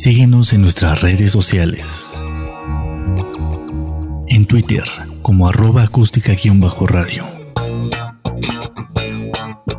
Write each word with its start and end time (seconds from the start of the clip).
Síguenos 0.00 0.52
en 0.52 0.60
nuestras 0.60 1.00
redes 1.02 1.32
sociales. 1.32 2.22
En 4.28 4.46
Twitter 4.46 4.84
como 5.22 5.48
arroba 5.48 5.82
acústica-radio. 5.82 7.24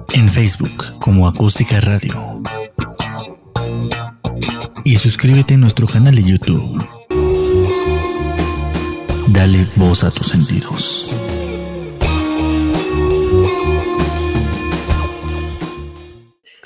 En 0.09 0.29
Facebook 0.29 0.99
como 0.99 1.25
acústica 1.25 1.79
radio. 1.79 2.43
Y 4.83 4.97
suscríbete 4.97 5.53
a 5.53 5.57
nuestro 5.57 5.87
canal 5.87 6.13
de 6.13 6.23
YouTube. 6.23 6.85
Dale 9.29 9.65
voz 9.77 10.03
a 10.03 10.11
tus 10.11 10.27
sentidos. 10.27 11.15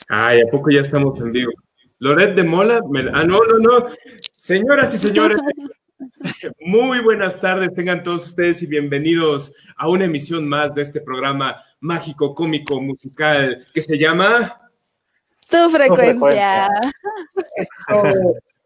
Ay, 0.09 0.41
¿a 0.41 0.51
poco 0.51 0.71
ya 0.71 0.81
estamos 0.81 1.19
en 1.19 1.31
vivo? 1.31 1.51
Loret 2.03 2.35
de 2.35 2.43
Mola, 2.43 2.81
ah, 3.13 3.23
no, 3.23 3.39
no, 3.45 3.59
no. 3.59 3.85
Señoras 4.35 4.93
y 4.93 4.97
señores, 4.97 5.39
muy 6.59 6.99
buenas 6.99 7.39
tardes, 7.39 7.73
tengan 7.73 8.03
todos 8.03 8.25
ustedes 8.25 8.61
y 8.61 8.65
bienvenidos 8.67 9.53
a 9.77 9.87
una 9.87 10.03
emisión 10.03 10.45
más 10.45 10.75
de 10.75 10.81
este 10.81 10.99
programa 10.99 11.63
mágico, 11.79 12.35
cómico, 12.35 12.81
musical 12.81 13.65
que 13.73 13.81
se 13.81 13.97
llama 13.97 14.69
Tu 15.49 15.69
frecuencia. 15.69 16.67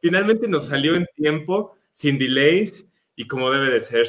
Finalmente 0.02 0.48
nos 0.48 0.66
salió 0.66 0.95
en 0.95 1.06
tiempo, 1.16 1.78
sin 1.92 2.17
delays 2.17 2.88
y 3.16 3.28
como 3.28 3.52
debe 3.52 3.70
de 3.70 3.81
ser. 3.81 4.08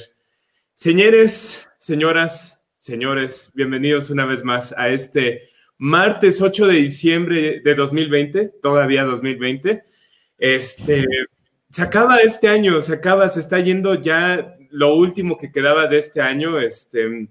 Señores, 0.72 1.69
señoras, 1.78 2.62
señores, 2.78 3.50
bienvenidos 3.52 4.08
una 4.08 4.24
vez 4.24 4.42
más 4.42 4.72
a 4.78 4.88
este 4.88 5.47
martes 5.78 6.42
8 6.42 6.66
de 6.66 6.74
diciembre 6.74 7.60
de 7.64 7.74
2020, 7.74 8.52
todavía 8.60 9.05
2020. 9.05 9.84
Este, 10.38 11.06
se 11.70 11.83
acaba 11.83 12.19
este 12.19 12.48
año, 12.48 12.83
se 12.83 12.94
acaba, 12.94 13.28
se 13.28 13.41
está 13.41 13.61
yendo 13.61 13.94
ya 13.94 14.56
lo 14.70 14.94
último 14.94 15.39
que 15.39 15.52
quedaba 15.52 15.86
de 15.86 15.98
este 15.98 16.20
año. 16.20 16.58
Este, 16.58 17.28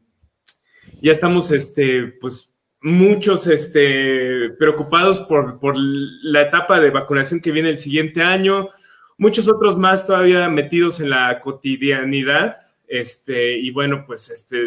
ya 1.02 1.12
estamos, 1.12 1.52
este, 1.52 2.08
pues, 2.22 2.54
muchos 2.82 3.48
este, 3.48 4.52
preocupados 4.52 5.20
por, 5.22 5.60
por 5.60 5.76
la 5.78 6.44
etapa 6.44 6.80
de 6.80 6.92
vacunación 6.92 7.42
que 7.42 7.52
viene 7.52 7.70
el 7.70 7.80
siguiente 7.80 8.22
año, 8.22 8.70
muchos 9.18 9.48
otros 9.50 9.78
más 9.78 10.06
todavía 10.06 10.48
metidos 10.48 11.00
en 11.00 11.10
la 11.10 11.40
cotidianidad. 11.42 12.60
Este, 12.88 13.58
y 13.58 13.72
bueno, 13.72 14.06
pues, 14.08 14.30
este, 14.30 14.58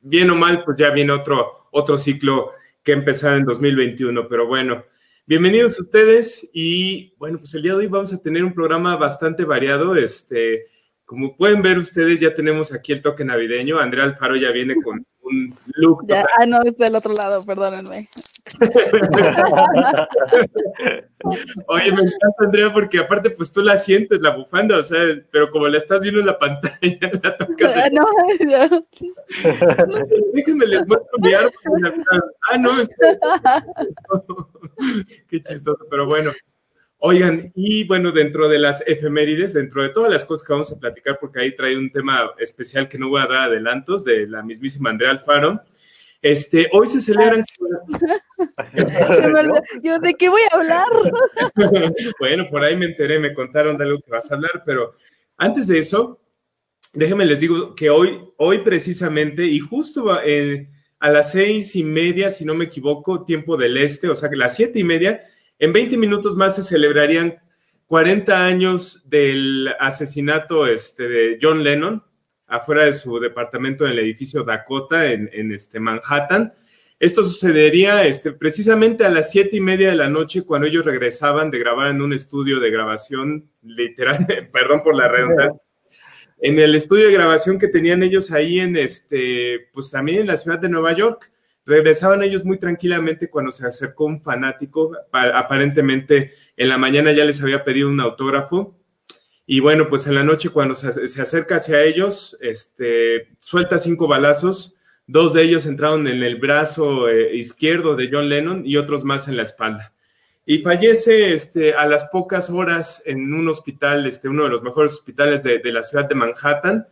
bien 0.00 0.30
o 0.30 0.34
mal, 0.34 0.64
pues 0.64 0.76
ya 0.78 0.90
viene 0.90 1.12
otro, 1.12 1.68
otro 1.70 1.96
ciclo 1.96 2.52
que 2.84 2.92
empezar 2.92 3.38
en 3.38 3.46
2021, 3.46 4.28
pero 4.28 4.46
bueno, 4.46 4.84
bienvenidos 5.26 5.80
ustedes 5.80 6.50
y 6.52 7.14
bueno, 7.16 7.38
pues 7.38 7.54
el 7.54 7.62
día 7.62 7.72
de 7.72 7.78
hoy 7.78 7.86
vamos 7.86 8.12
a 8.12 8.20
tener 8.20 8.44
un 8.44 8.52
programa 8.52 8.94
bastante 8.96 9.44
variado, 9.44 9.96
este, 9.96 10.66
como 11.06 11.34
pueden 11.34 11.62
ver 11.62 11.78
ustedes, 11.78 12.20
ya 12.20 12.34
tenemos 12.34 12.74
aquí 12.74 12.92
el 12.92 13.00
toque 13.00 13.24
navideño, 13.24 13.78
Andrea 13.78 14.04
Alfaro 14.04 14.36
ya 14.36 14.50
viene 14.50 14.74
con 14.82 15.06
un 15.24 15.54
look. 15.76 16.06
ah, 16.12 16.46
no, 16.46 16.62
es 16.62 16.76
del 16.76 16.96
otro 16.96 17.12
lado, 17.12 17.44
perdónenme. 17.44 18.08
Oye, 21.68 21.92
me 21.92 22.02
encanta, 22.02 22.40
Andrea, 22.40 22.72
porque 22.72 22.98
aparte, 22.98 23.30
pues 23.30 23.52
tú 23.52 23.62
la 23.62 23.78
sientes, 23.78 24.20
la 24.20 24.30
bufanda, 24.30 24.78
o 24.78 24.82
sea, 24.82 24.98
pero 25.30 25.48
como 25.50 25.68
la 25.68 25.78
estás 25.78 26.00
viendo 26.00 26.18
en 26.20 26.26
la 26.26 26.38
pantalla, 26.38 26.76
la 27.22 27.36
tocas. 27.36 27.76
Ah, 27.76 27.88
no, 27.90 28.04
no. 28.40 28.86
Déjenme 30.34 30.66
les 30.66 30.86
muestro 30.86 31.18
mi 31.18 31.32
árbol. 31.32 31.52
Ah, 32.50 32.58
no, 32.58 32.80
es 32.80 32.90
Qué 35.28 35.42
chistoso, 35.42 35.86
pero 35.90 36.06
bueno. 36.06 36.32
Oigan, 37.06 37.52
y 37.54 37.84
bueno, 37.84 38.12
dentro 38.12 38.48
de 38.48 38.58
las 38.58 38.82
efemérides, 38.86 39.52
dentro 39.52 39.82
de 39.82 39.90
todas 39.90 40.10
las 40.10 40.24
cosas 40.24 40.46
que 40.46 40.54
vamos 40.54 40.72
a 40.72 40.80
platicar, 40.80 41.18
porque 41.20 41.38
ahí 41.38 41.54
trae 41.54 41.76
un 41.76 41.92
tema 41.92 42.30
especial 42.38 42.88
que 42.88 42.96
no 42.96 43.10
voy 43.10 43.20
a 43.20 43.26
dar 43.26 43.50
adelantos 43.50 44.06
de 44.06 44.26
la 44.26 44.42
mismísima 44.42 44.88
Andrea 44.88 45.10
Alfaro, 45.10 45.60
este, 46.22 46.66
hoy 46.72 46.86
se 46.86 47.02
celebran. 47.02 47.44
Yo, 49.82 49.98
¿de 49.98 50.14
qué 50.14 50.30
voy 50.30 50.40
a 50.50 50.56
hablar? 50.56 50.86
bueno, 52.18 52.48
por 52.48 52.64
ahí 52.64 52.74
me 52.74 52.86
enteré, 52.86 53.18
me 53.18 53.34
contaron 53.34 53.76
de 53.76 53.84
algo 53.84 54.00
que 54.00 54.10
vas 54.10 54.32
a 54.32 54.36
hablar, 54.36 54.62
pero 54.64 54.94
antes 55.36 55.66
de 55.66 55.80
eso, 55.80 56.22
déjenme 56.94 57.26
les 57.26 57.38
digo 57.38 57.74
que 57.74 57.90
hoy, 57.90 58.18
hoy 58.38 58.60
precisamente, 58.60 59.44
y 59.44 59.58
justo 59.58 60.22
eh, 60.24 60.70
a 61.00 61.10
las 61.10 61.32
seis 61.32 61.76
y 61.76 61.84
media, 61.84 62.30
si 62.30 62.46
no 62.46 62.54
me 62.54 62.64
equivoco, 62.64 63.26
tiempo 63.26 63.58
del 63.58 63.76
este, 63.76 64.08
o 64.08 64.16
sea 64.16 64.30
que 64.30 64.36
las 64.36 64.56
siete 64.56 64.78
y 64.78 64.84
media, 64.84 65.20
en 65.64 65.72
20 65.72 65.96
minutos 65.96 66.36
más 66.36 66.56
se 66.56 66.62
celebrarían 66.62 67.36
40 67.86 68.44
años 68.44 69.02
del 69.06 69.74
asesinato 69.80 70.66
este, 70.66 71.08
de 71.08 71.38
John 71.40 71.64
Lennon 71.64 72.02
afuera 72.46 72.84
de 72.84 72.92
su 72.92 73.18
departamento 73.18 73.84
en 73.84 73.92
el 73.92 73.98
edificio 74.00 74.42
Dakota 74.42 75.10
en, 75.10 75.52
este 75.52 75.80
Manhattan. 75.80 76.52
Esto 77.00 77.24
sucedería 77.24 78.04
este, 78.04 78.32
precisamente 78.32 79.04
a 79.04 79.08
las 79.08 79.30
siete 79.30 79.56
y 79.56 79.60
media 79.60 79.88
de 79.88 79.96
la 79.96 80.08
noche 80.08 80.42
cuando 80.42 80.66
ellos 80.66 80.84
regresaban 80.84 81.50
de 81.50 81.58
grabar 81.58 81.88
en 81.88 82.02
un 82.02 82.12
estudio 82.12 82.60
de 82.60 82.70
grabación, 82.70 83.48
literal, 83.62 84.26
perdón 84.52 84.82
por 84.82 84.94
la 84.94 85.08
redundancia, 85.08 85.60
en 86.40 86.58
el 86.58 86.74
estudio 86.74 87.06
de 87.06 87.12
grabación 87.14 87.58
que 87.58 87.68
tenían 87.68 88.02
ellos 88.02 88.30
ahí 88.30 88.60
en 88.60 88.76
este, 88.76 89.68
pues 89.72 89.90
también 89.90 90.20
en 90.20 90.26
la 90.26 90.36
ciudad 90.36 90.58
de 90.58 90.68
Nueva 90.68 90.92
York. 90.92 91.32
Regresaban 91.66 92.22
ellos 92.22 92.44
muy 92.44 92.58
tranquilamente 92.58 93.30
cuando 93.30 93.50
se 93.50 93.66
acercó 93.66 94.04
un 94.04 94.22
fanático, 94.22 94.92
aparentemente 95.12 96.32
en 96.56 96.68
la 96.68 96.78
mañana 96.78 97.12
ya 97.12 97.24
les 97.24 97.42
había 97.42 97.64
pedido 97.64 97.88
un 97.88 98.00
autógrafo 98.00 98.76
y 99.46 99.60
bueno, 99.60 99.88
pues 99.88 100.06
en 100.06 100.14
la 100.14 100.24
noche 100.24 100.48
cuando 100.48 100.74
se, 100.74 100.88
acerca 101.20 101.56
hacia 101.56 101.82
ellos, 101.82 102.36
este, 102.40 103.36
suelta 103.40 103.78
cinco 103.78 104.08
balazos. 104.08 104.74
Dos 105.06 105.34
de 105.34 105.42
ellos 105.42 105.66
entraron 105.66 106.06
en 106.06 106.22
el 106.22 106.36
brazo 106.36 107.10
eh, 107.10 107.36
izquierdo 107.36 107.94
de 107.94 108.08
John 108.10 108.30
Lennon 108.30 108.62
y 108.64 108.78
otros 108.78 109.04
más 109.04 109.28
en 109.28 109.36
la 109.36 109.42
espalda. 109.42 109.92
Y 110.46 110.58
fallece 110.58 111.34
este, 111.34 111.74
a 111.74 111.86
las 111.86 112.06
pocas 112.06 112.48
horas 112.48 113.02
en 113.04 113.34
un 113.34 113.48
hospital, 113.48 114.06
este, 114.06 114.30
uno 114.30 114.44
de 114.44 114.50
los 114.50 114.62
mejores 114.62 114.92
hospitales 114.92 115.42
de, 115.42 115.60
la 115.72 115.82
ciudad 115.82 116.08
de 116.08 116.14
Manhattan. 116.14 116.86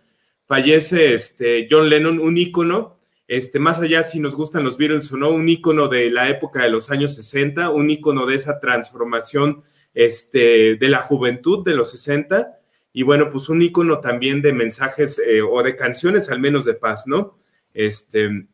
Fallece 0.47 1.15
este, 1.15 1.69
John 1.71 1.89
Lennon, 1.89 2.21
un 2.21 2.37
ícono, 2.37 2.99
este, 3.29 3.59
más 3.59 3.81
allá 3.81 4.03
si 4.03 4.21
nos 4.21 4.35
gustan 4.35 4.65
los 4.65 4.77
Beatles 4.77 5.13
o 5.13 5.17
no, 5.17 5.31
un 5.31 5.49
ícono 5.49 5.89
de 5.89 6.11
la 6.11 6.29
época 6.29 6.63
de 6.63 6.71
los 6.71 6.91
años 6.91 7.15
60, 7.15 7.71
un 7.71 7.91
ícono 7.91 8.27
de 8.27 8.37
esa 8.37 8.61
transformación 8.61 9.63
este, 9.95 10.77
de 10.77 10.89
la 10.89 11.03
juventud 11.03 11.65
de 11.65 11.75
los 11.75 11.91
60 11.91 12.59
y 12.93 13.03
bueno, 13.03 13.31
pues 13.31 13.49
un 13.49 13.63
icono 13.63 14.01
también 14.01 14.43
de 14.43 14.53
mensajes 14.53 15.19
eh, 15.19 15.41
o 15.41 15.63
de 15.63 15.77
canciones 15.77 16.31
al 16.31 16.41
menos 16.41 16.65
de 16.65 16.75
paz, 16.75 17.07
¿no? 17.07 17.39
Este, 17.73 18.47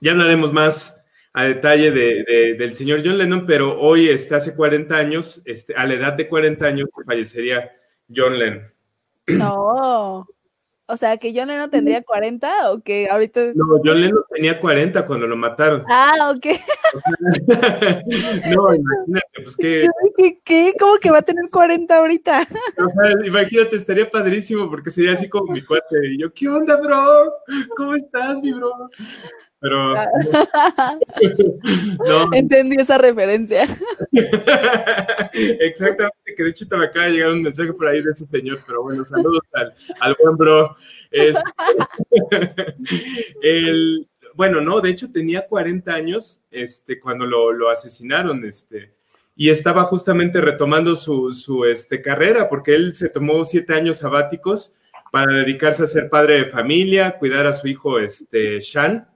ya 0.00 0.12
hablaremos 0.12 0.52
más 0.52 1.02
a 1.32 1.44
detalle 1.44 1.92
de, 1.92 2.56
del 2.58 2.74
señor 2.74 3.02
John 3.04 3.16
Lennon, 3.16 3.46
pero 3.46 3.80
hoy, 3.80 4.08
este, 4.08 4.34
hace 4.34 4.54
40 4.54 4.96
años, 4.96 5.42
este, 5.46 5.74
a 5.74 5.86
la 5.86 5.94
edad 5.94 6.12
de 6.14 6.28
40 6.28 6.66
años, 6.66 6.88
fallecería 7.06 7.70
John 8.14 8.38
Lennon. 8.38 8.72
No. 9.28 10.26
O 10.90 10.96
sea, 10.96 11.18
que 11.18 11.32
John 11.34 11.46
Lennon 11.46 11.70
tendría 11.70 12.02
40 12.02 12.72
o 12.72 12.80
que 12.80 13.08
ahorita. 13.08 13.52
No, 13.54 13.80
John 13.84 14.00
Lennon 14.00 14.24
tenía 14.34 14.58
40 14.58 15.06
cuando 15.06 15.26
lo 15.28 15.36
mataron. 15.36 15.84
Ah, 15.88 16.32
ok. 16.34 16.46
no, 18.56 18.74
imagínate, 18.74 19.42
pues 19.42 19.56
que. 19.56 19.86
¿Qué? 20.44 20.74
¿Cómo 20.78 20.98
que 20.98 21.12
va 21.12 21.18
a 21.18 21.22
tener 21.22 21.48
40 21.48 21.96
ahorita? 21.96 22.48
imagínate, 23.24 23.76
estaría 23.76 24.10
padrísimo 24.10 24.68
porque 24.68 24.90
sería 24.90 25.12
así 25.12 25.28
como 25.28 25.52
mi 25.52 25.64
cuate. 25.64 26.08
Y 26.08 26.18
yo, 26.18 26.32
¿qué 26.34 26.48
onda, 26.48 26.76
bro? 26.76 27.34
¿Cómo 27.76 27.94
estás, 27.94 28.40
mi 28.40 28.52
bro? 28.52 28.90
Pero 29.60 29.94
no. 32.06 32.30
entendí 32.32 32.76
esa 32.80 32.98
referencia. 32.98 33.66
Exactamente, 35.32 36.34
que 36.36 36.42
de 36.42 36.50
hecho 36.50 36.66
te 36.66 36.76
me 36.76 36.86
acaba 36.86 37.06
de 37.06 37.12
llegar 37.12 37.30
un 37.30 37.42
mensaje 37.42 37.72
por 37.72 37.86
ahí 37.86 38.02
de 38.02 38.10
ese 38.12 38.26
señor, 38.26 38.62
pero 38.66 38.82
bueno, 38.82 39.04
saludos 39.04 39.40
al, 40.00 40.16
buen 40.22 40.36
bro. 40.36 40.76
el, 43.42 44.08
bueno, 44.34 44.60
no, 44.60 44.80
de 44.80 44.90
hecho 44.90 45.12
tenía 45.12 45.46
40 45.46 45.92
años 45.92 46.42
este, 46.50 46.98
cuando 46.98 47.26
lo, 47.26 47.68
asesinaron, 47.68 48.44
este, 48.44 48.94
y 49.36 49.50
estaba 49.50 49.84
justamente 49.84 50.40
retomando 50.40 50.96
su, 50.96 51.34
su 51.34 51.66
este, 51.66 52.00
carrera, 52.00 52.48
porque 52.48 52.74
él 52.74 52.94
se 52.94 53.10
tomó 53.10 53.44
siete 53.44 53.74
años 53.74 53.98
sabáticos 53.98 54.74
para 55.10 55.34
dedicarse 55.34 55.82
a 55.82 55.86
ser 55.86 56.08
padre 56.08 56.44
de 56.44 56.46
familia, 56.46 57.18
cuidar 57.18 57.46
a 57.46 57.52
su 57.52 57.68
hijo 57.68 57.98
este, 57.98 58.60
Shan, 58.60 59.09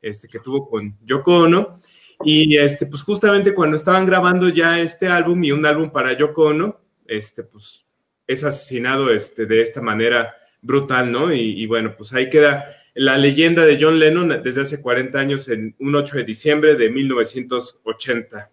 este, 0.00 0.28
que 0.28 0.40
tuvo 0.40 0.68
con 0.68 0.96
Yoko 1.04 1.38
Ono. 1.38 1.76
Y 2.24 2.56
este, 2.56 2.86
pues 2.86 3.02
justamente 3.02 3.54
cuando 3.54 3.76
estaban 3.76 4.04
grabando 4.06 4.48
ya 4.48 4.80
este 4.80 5.08
álbum 5.08 5.42
y 5.44 5.52
un 5.52 5.64
álbum 5.64 5.90
para 5.90 6.12
Yoko 6.12 6.46
Ono, 6.46 6.80
este, 7.06 7.44
pues 7.44 7.86
es 8.26 8.44
asesinado 8.44 9.10
este, 9.10 9.46
de 9.46 9.62
esta 9.62 9.80
manera 9.80 10.34
brutal, 10.60 11.10
¿no? 11.10 11.32
Y, 11.32 11.66
bueno, 11.66 11.94
pues 11.96 12.12
ahí 12.12 12.28
queda 12.28 12.64
la 12.94 13.16
leyenda 13.16 13.64
de 13.64 13.78
John 13.80 13.98
Lennon 13.98 14.42
desde 14.42 14.62
hace 14.62 14.82
40 14.82 15.18
años, 15.18 15.48
en 15.48 15.74
un 15.78 15.94
8 15.94 16.16
de 16.16 16.24
diciembre 16.24 16.76
de 16.76 16.90
1980. 16.90 18.50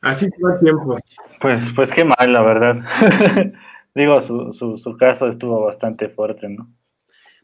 Así 0.00 0.28
todo 0.30 0.54
el 0.54 0.60
tiempo. 0.60 0.98
Pues, 1.40 1.62
pues 1.74 1.90
qué 1.92 2.04
mal, 2.04 2.32
la 2.32 2.42
verdad. 2.42 3.52
Digo, 3.94 4.20
su, 4.22 4.52
su, 4.52 4.78
su 4.78 4.96
caso 4.96 5.28
estuvo 5.28 5.64
bastante 5.64 6.08
fuerte, 6.08 6.48
¿no? 6.48 6.68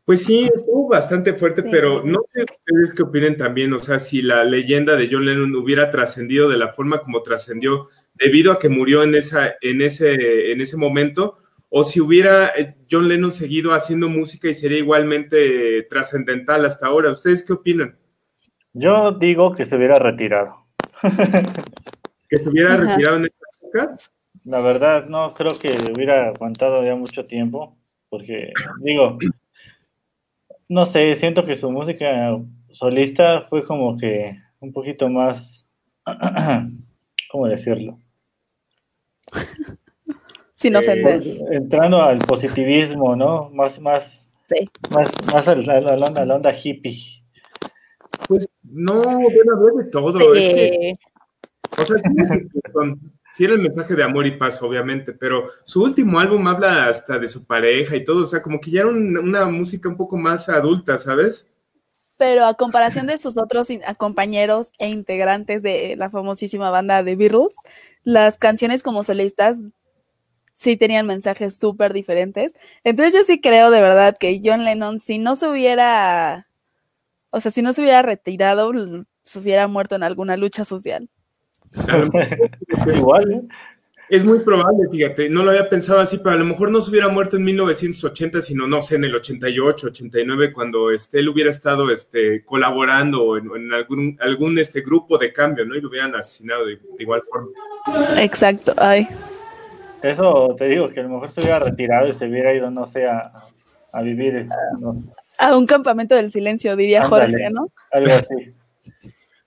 Pues 0.05 0.25
sí, 0.25 0.49
estuvo 0.55 0.89
bastante 0.89 1.33
fuerte, 1.35 1.63
Sí. 1.63 1.69
pero 1.71 2.03
no 2.05 2.21
sé 2.33 2.43
ustedes 2.43 2.95
qué 2.95 3.03
opinen 3.03 3.39
también, 3.39 3.73
o 3.73 3.79
sea, 3.79 3.99
si 3.99 4.21
la 4.21 4.45
leyenda 4.45 4.97
de 4.97 5.09
John 5.11 5.25
Lennon 5.25 5.55
hubiera 5.57 5.91
trascendido 5.91 6.49
de 6.51 6.59
la 6.59 6.73
forma 6.75 7.01
como 7.01 7.23
trascendió 7.23 7.89
debido 8.15 8.53
a 8.53 8.59
que 8.59 8.69
murió 8.69 9.03
en, 9.03 9.15
esa, 9.15 9.55
en, 9.63 9.81
ese, 9.81 10.53
en 10.53 10.61
ese 10.61 10.77
momento, 10.77 11.39
o 11.71 11.85
si 11.85 12.01
hubiera 12.01 12.49
eh, 12.57 12.77
John 12.91 13.09
Lennon 13.09 13.33
seguido 13.33 13.73
haciendo 13.73 14.09
música 14.09 14.49
y 14.49 14.55
sería 14.55 14.79
igualmente 14.79 15.83
trascendental 15.91 16.65
hasta 16.67 16.87
ahora. 16.87 17.11
¿Ustedes 17.11 17.43
qué 17.43 17.53
opinan? 17.55 17.97
Yo 18.75 19.11
digo 19.13 19.55
que 19.55 19.65
se 19.67 19.75
hubiera 19.77 19.99
retirado. 19.99 20.67
¿Que 22.29 22.37
se 22.37 22.49
hubiera 22.49 22.75
Ajá. 22.75 22.85
retirado 22.85 23.17
en 23.17 23.25
esta 23.25 23.47
época? 23.61 23.97
La 24.45 24.61
verdad, 24.61 25.07
no 25.09 25.33
creo 25.35 25.51
que 25.61 25.75
hubiera 25.95 26.29
aguantado 26.29 26.85
ya 26.85 26.95
mucho 26.95 27.25
tiempo, 27.25 27.77
porque 28.09 28.53
digo, 28.81 29.19
no 30.69 30.87
sé, 30.87 31.15
siento 31.15 31.45
que 31.45 31.57
su 31.57 31.71
música 31.71 32.37
solista 32.73 33.43
fue 33.49 33.65
como 33.65 33.97
que 33.97 34.37
un 34.61 34.73
poquito 34.73 35.09
más, 35.09 35.67
¿cómo 37.31 37.47
decirlo? 37.47 37.99
Sin 40.55 40.75
Eh, 40.75 40.79
ofender. 40.79 41.23
Entrando 41.51 42.01
al 42.03 42.19
positivismo, 42.19 43.15
¿no? 43.17 43.51
Más, 43.51 43.79
más, 43.81 44.31
Sí. 44.47 44.69
más, 44.91 45.11
más 45.33 45.49
a 45.49 45.55
la, 45.55 45.75
a 45.75 45.81
la 45.81 46.07
onda, 46.07 46.23
a 46.23 46.25
la 46.27 46.35
onda 46.37 46.53
hippie. 46.53 47.01
Pues 48.29 48.49
no, 48.63 49.03
bueno, 49.03 49.21
había 49.57 49.85
de 49.85 49.91
todo. 49.91 50.33
Es 50.35 50.49
que, 50.55 50.65
Eh, 50.91 50.99
o 51.79 51.83
sea, 51.83 51.97
sí, 51.99 52.49
con- 52.73 53.01
sí 53.35 53.45
era 53.45 53.55
el 53.55 53.61
mensaje 53.61 53.95
de 53.95 54.03
amor 54.05 54.27
y 54.27 54.33
paz, 54.39 54.63
obviamente, 54.63 55.13
pero 55.13 55.51
su 55.65 55.83
último 55.83 56.19
álbum 56.21 56.47
habla 56.49 56.89
hasta 56.89 57.19
de 57.19 57.29
su 57.29 57.47
pareja 57.47 57.97
y 57.97 58.05
todo, 58.05 58.23
o 58.23 58.27
sea, 58.27 58.43
como 58.43 58.61
que 58.61 58.71
ya 58.71 58.81
era 58.81 58.89
un- 58.91 59.17
una 59.19 59.45
música 59.47 59.89
un 59.89 59.97
poco 59.97 60.17
más 60.17 60.49
adulta, 60.49 60.99
¿sabes? 60.99 61.51
pero 62.17 62.47
a 62.47 62.55
comparación 62.55 63.07
de 63.09 63.19
sus 63.19 63.37
otros 63.37 63.69
compañeros 63.99 64.71
e 64.79 64.89
integrantes 64.89 65.63
de 65.63 65.97
la 65.97 66.11
famosísima 66.11 66.71
banda 66.71 67.03
de 67.03 67.17
Beatles, 67.17 67.55
las 68.05 68.39
canciones 68.39 68.83
como 68.83 69.03
solistas 69.03 69.57
sí 70.55 70.77
tenían 70.77 71.07
mensajes 71.07 71.57
súper 71.59 71.93
diferentes. 71.93 72.55
Entonces 72.85 73.15
yo 73.15 73.23
sí 73.25 73.41
creo 73.41 73.71
de 73.71 73.81
verdad 73.81 74.17
que 74.19 74.41
John 74.45 74.65
Lennon, 74.65 75.01
si 75.01 75.19
no 75.19 75.37
se 75.37 75.49
hubiera, 75.49 76.49
o 77.31 77.41
sea, 77.41 77.51
si 77.53 77.63
no 77.63 77.73
se 77.75 77.83
hubiera 77.83 78.03
retirado, 78.03 78.73
se 79.23 79.39
hubiera 79.41 79.69
muerto 79.69 79.97
en 79.97 80.05
alguna 80.05 80.37
lucha 80.37 80.65
social. 80.65 81.11
Igual, 82.97 83.33
¿eh? 83.33 83.43
Es 84.11 84.23
muy 84.23 84.41
probable, 84.41 84.87
fíjate, 84.91 85.31
no 85.31 85.43
lo 85.43 85.51
había 85.51 85.69
pensado 85.69 85.99
así, 85.99 86.19
pero 86.19 86.33
a 86.33 86.39
lo 86.39 86.45
mejor 86.45 86.71
no 86.71 86.83
se 86.83 86.91
hubiera 86.91 87.09
muerto 87.09 87.37
en 87.37 87.45
1980, 87.45 88.43
sino 88.43 88.67
no 88.67 88.83
sé, 88.83 88.97
en 88.97 89.05
el 89.05 89.15
88, 89.15 89.87
89, 89.87 90.53
cuando 90.53 90.91
este, 90.91 91.21
él 91.21 91.31
hubiera 91.31 91.49
estado 91.49 91.91
este, 91.91 92.45
colaborando 92.45 93.25
o 93.25 93.37
en, 93.39 93.51
en 93.57 93.73
algún, 93.73 94.19
algún 94.21 94.59
este, 94.59 94.83
grupo 94.83 95.17
de 95.17 95.33
cambio, 95.33 95.65
¿no? 95.65 95.75
Y 95.75 95.81
lo 95.81 95.89
hubieran 95.89 96.15
asesinado 96.15 96.67
de, 96.67 96.77
de 96.77 97.03
igual 97.03 97.23
forma. 97.31 97.49
Exacto, 98.21 98.75
ay. 98.77 99.09
Eso 100.03 100.55
te 100.59 100.67
digo, 100.67 100.91
que 100.91 101.01
a 101.01 101.05
lo 101.05 101.09
mejor 101.09 101.31
se 101.31 101.41
hubiera 101.41 101.61
retirado 101.61 102.07
y 102.07 102.13
se 102.13 102.27
hubiera 102.27 102.55
ido, 102.55 102.71
no 102.71 102.87
sé, 102.87 103.07
a, 103.07 103.33
a 103.95 104.03
vivir, 104.03 104.47
no, 104.81 104.95
A 105.39 105.57
un 105.57 105.67
campamento 105.67 106.15
del 106.15 106.31
silencio, 106.31 106.77
diría 106.77 107.05
Ándale. 107.05 107.33
Jorge, 107.33 107.51
¿no? 107.51 107.69
algo 107.91 108.13
así. 108.13 108.55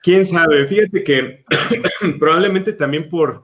Quién 0.07 0.25
sabe, 0.25 0.65
fíjate 0.65 1.03
que 1.03 1.43
probablemente 2.17 2.71
también 2.71 3.09
por, 3.09 3.43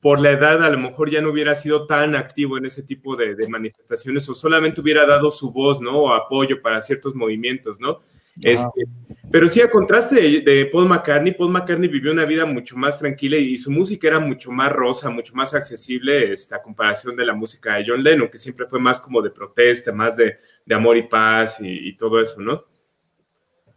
por 0.00 0.20
la 0.20 0.32
edad 0.32 0.60
a 0.64 0.68
lo 0.68 0.76
mejor 0.76 1.08
ya 1.08 1.20
no 1.20 1.30
hubiera 1.30 1.54
sido 1.54 1.86
tan 1.86 2.16
activo 2.16 2.58
en 2.58 2.66
ese 2.66 2.82
tipo 2.82 3.14
de, 3.14 3.36
de 3.36 3.48
manifestaciones 3.48 4.28
o 4.28 4.34
solamente 4.34 4.80
hubiera 4.80 5.06
dado 5.06 5.30
su 5.30 5.52
voz, 5.52 5.80
¿no? 5.80 5.96
O 5.96 6.12
apoyo 6.12 6.60
para 6.60 6.80
ciertos 6.80 7.14
movimientos, 7.14 7.78
¿no? 7.78 8.00
Este, 8.42 8.86
pero 9.30 9.48
sí, 9.48 9.60
a 9.60 9.70
contraste 9.70 10.16
de, 10.16 10.40
de 10.40 10.66
Paul 10.66 10.88
McCartney, 10.88 11.32
Paul 11.32 11.52
McCartney 11.52 11.88
vivió 11.88 12.10
una 12.10 12.24
vida 12.24 12.44
mucho 12.44 12.76
más 12.76 12.98
tranquila 12.98 13.36
y, 13.36 13.56
su 13.56 13.70
música 13.70 14.08
era 14.08 14.18
mucho 14.18 14.50
más 14.50 14.72
rosa, 14.72 15.10
mucho 15.10 15.32
más 15.36 15.54
accesible 15.54 16.32
este, 16.32 16.56
a 16.56 16.60
comparación 16.62 17.14
de 17.14 17.24
la 17.24 17.34
música 17.34 17.76
de 17.76 17.84
John 17.86 18.02
Lennon, 18.02 18.28
que 18.28 18.38
siempre 18.38 18.66
fue 18.66 18.80
más 18.80 19.00
como 19.00 19.22
de 19.22 19.30
protesta, 19.30 19.92
más 19.92 20.16
de, 20.16 20.38
de 20.66 20.74
amor 20.74 20.96
y 20.96 21.04
paz 21.04 21.60
y, 21.60 21.88
y 21.88 21.96
todo 21.96 22.20
eso, 22.20 22.40
¿no? 22.40 22.64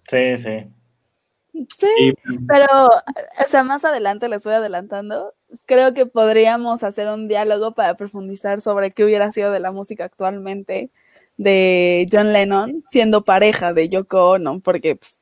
Sí, 0.09 0.35
sí. 0.39 0.67
Sí, 1.53 1.87
Y, 1.99 2.13
pero, 2.47 2.65
o 2.87 3.47
sea, 3.47 3.63
más 3.63 3.85
adelante 3.85 4.27
les 4.27 4.43
voy 4.43 4.53
adelantando. 4.53 5.33
Creo 5.67 5.93
que 5.93 6.05
podríamos 6.07 6.83
hacer 6.83 7.07
un 7.07 7.27
diálogo 7.27 7.73
para 7.73 7.95
profundizar 7.95 8.59
sobre 8.61 8.91
qué 8.91 9.05
hubiera 9.05 9.31
sido 9.31 9.51
de 9.51 9.59
la 9.59 9.71
música 9.71 10.05
actualmente 10.05 10.89
de 11.37 12.07
John 12.11 12.33
Lennon 12.33 12.83
siendo 12.89 13.23
pareja 13.23 13.73
de 13.73 13.87
Yoko 13.89 14.31
Ono, 14.31 14.59
porque 14.61 14.95
pues, 14.95 15.19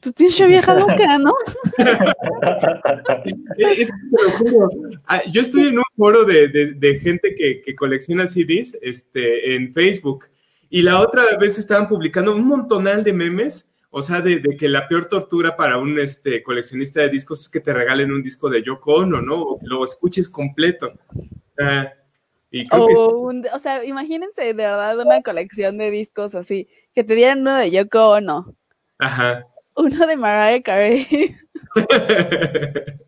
pues 0.00 0.14
pinche 0.14 0.46
vieja 0.46 0.74
loca, 0.74 1.18
¿no? 1.18 1.34
Es 3.58 3.90
juro, 4.38 4.68
ah, 5.06 5.22
yo 5.30 5.42
estoy 5.42 5.68
en 5.68 5.78
un 5.78 5.84
foro 5.96 6.24
de, 6.24 6.48
de- 6.48 6.72
de 6.72 7.00
gente 7.00 7.34
que, 7.34 7.62
que 7.62 7.74
colecciona 7.74 8.26
CDs 8.26 8.76
este, 8.82 9.54
en 9.54 9.72
Facebook 9.72 10.26
y 10.68 10.82
la 10.82 11.00
otra 11.00 11.36
vez 11.38 11.58
estaban 11.58 11.88
publicando 11.88 12.32
un 12.34 12.46
montonal 12.46 13.02
de 13.04 13.12
memes, 13.12 13.69
o 13.90 14.02
sea, 14.02 14.20
de, 14.20 14.38
de 14.38 14.56
que 14.56 14.68
la 14.68 14.86
peor 14.88 15.06
tortura 15.06 15.56
para 15.56 15.78
un 15.78 15.98
este, 15.98 16.42
coleccionista 16.42 17.00
de 17.00 17.08
discos 17.08 17.42
es 17.42 17.48
que 17.48 17.60
te 17.60 17.72
regalen 17.72 18.12
un 18.12 18.22
disco 18.22 18.48
de 18.48 18.62
Yoko 18.62 18.94
Ono, 18.94 19.20
¿no? 19.20 19.42
O 19.42 19.58
que 19.58 19.66
lo 19.66 19.84
escuches 19.84 20.28
completo. 20.28 20.92
Y 22.52 22.66
creo 22.68 22.86
que- 22.86 22.94
O, 22.96 23.18
un- 23.20 23.46
o 23.54 23.58
sea, 23.58 23.84
imagínense 23.84 24.42
de 24.42 24.52
verdad 24.54 24.98
una 24.98 25.22
colección 25.22 25.78
de 25.78 25.90
discos 25.90 26.34
así, 26.34 26.68
que 26.94 27.04
te 27.04 27.14
dieran 27.14 27.40
uno 27.40 27.56
de 27.56 27.70
Yoko 27.70 28.10
Ono, 28.10 28.54
Ajá. 28.98 29.46
uno 29.76 30.06
de 30.06 30.16
Mariah 30.16 30.62
Carey 30.62 31.06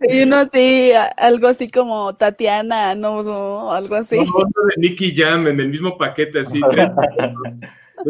y 0.00 0.22
uno 0.22 0.36
así, 0.36 0.92
algo 1.16 1.48
así 1.48 1.70
como 1.70 2.14
Tatiana, 2.16 2.94
no, 2.94 3.22
no, 3.22 3.72
algo 3.72 3.96
así. 3.96 4.16
Un 4.18 4.28
otro 4.28 4.64
de 4.66 4.74
Nicky 4.78 5.14
Jam 5.16 5.46
en 5.48 5.60
el 5.60 5.68
mismo 5.68 5.96
paquete, 5.98 6.40
así. 6.40 6.60
tres. 6.70 6.88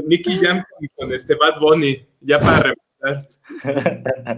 Nicky 0.06 0.38
Jam 0.38 0.64
con, 0.68 0.88
con 0.96 1.14
este 1.14 1.34
Bad 1.34 1.60
Bunny, 1.60 2.06
ya 2.20 2.38
para 2.38 2.74
rematar. 3.00 3.28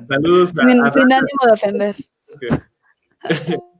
Saludos 0.09 0.53
a, 0.59 0.69
Sin, 0.69 0.87
a 0.87 0.93
sin 0.93 1.13
ánimo 1.13 1.47
de 1.47 1.53
ofender. 1.53 1.97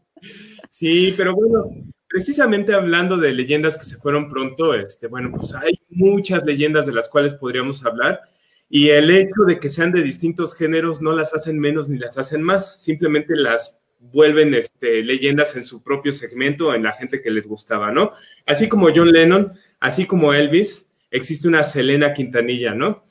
Sí, 0.73 1.15
pero 1.17 1.35
bueno, 1.35 1.65
precisamente 2.09 2.73
hablando 2.75 3.17
de 3.17 3.33
leyendas 3.33 3.77
que 3.77 3.85
se 3.85 3.97
fueron 3.97 4.31
pronto, 4.31 4.73
este, 4.75 5.09
bueno, 5.09 5.31
pues 5.33 5.53
hay 5.55 5.73
muchas 5.89 6.45
leyendas 6.45 6.87
de 6.87 6.93
las 6.93 7.09
cuales 7.09 7.35
podríamos 7.35 7.85
hablar 7.85 8.21
y 8.69 8.91
el 8.91 9.11
hecho 9.11 9.43
de 9.47 9.59
que 9.59 9.69
sean 9.69 9.91
de 9.93 10.03
distintos 10.03 10.55
géneros 10.55 11.03
no 11.03 11.13
las 11.13 11.35
hacen 11.35 11.59
menos 11.59 11.89
ni 11.89 11.99
las 11.99 12.19
hacen 12.19 12.43
más, 12.43 12.81
simplemente 12.83 13.35
las 13.35 13.81
vuelven 13.99 14.55
este, 14.55 15.03
leyendas 15.03 15.57
en 15.57 15.65
su 15.65 15.83
propio 15.83 16.13
segmento, 16.13 16.73
en 16.75 16.85
la 16.85 16.93
gente 16.93 17.21
que 17.21 17.31
les 17.31 17.47
gustaba, 17.47 17.91
¿no? 17.91 18.13
Así 18.47 18.69
como 18.69 18.89
John 18.95 19.13
Lennon, 19.13 19.53
así 19.81 20.07
como 20.07 20.33
Elvis, 20.33 20.90
existe 21.11 21.49
una 21.49 21.65
Selena 21.65 22.13
Quintanilla, 22.13 22.75
¿no? 22.75 23.05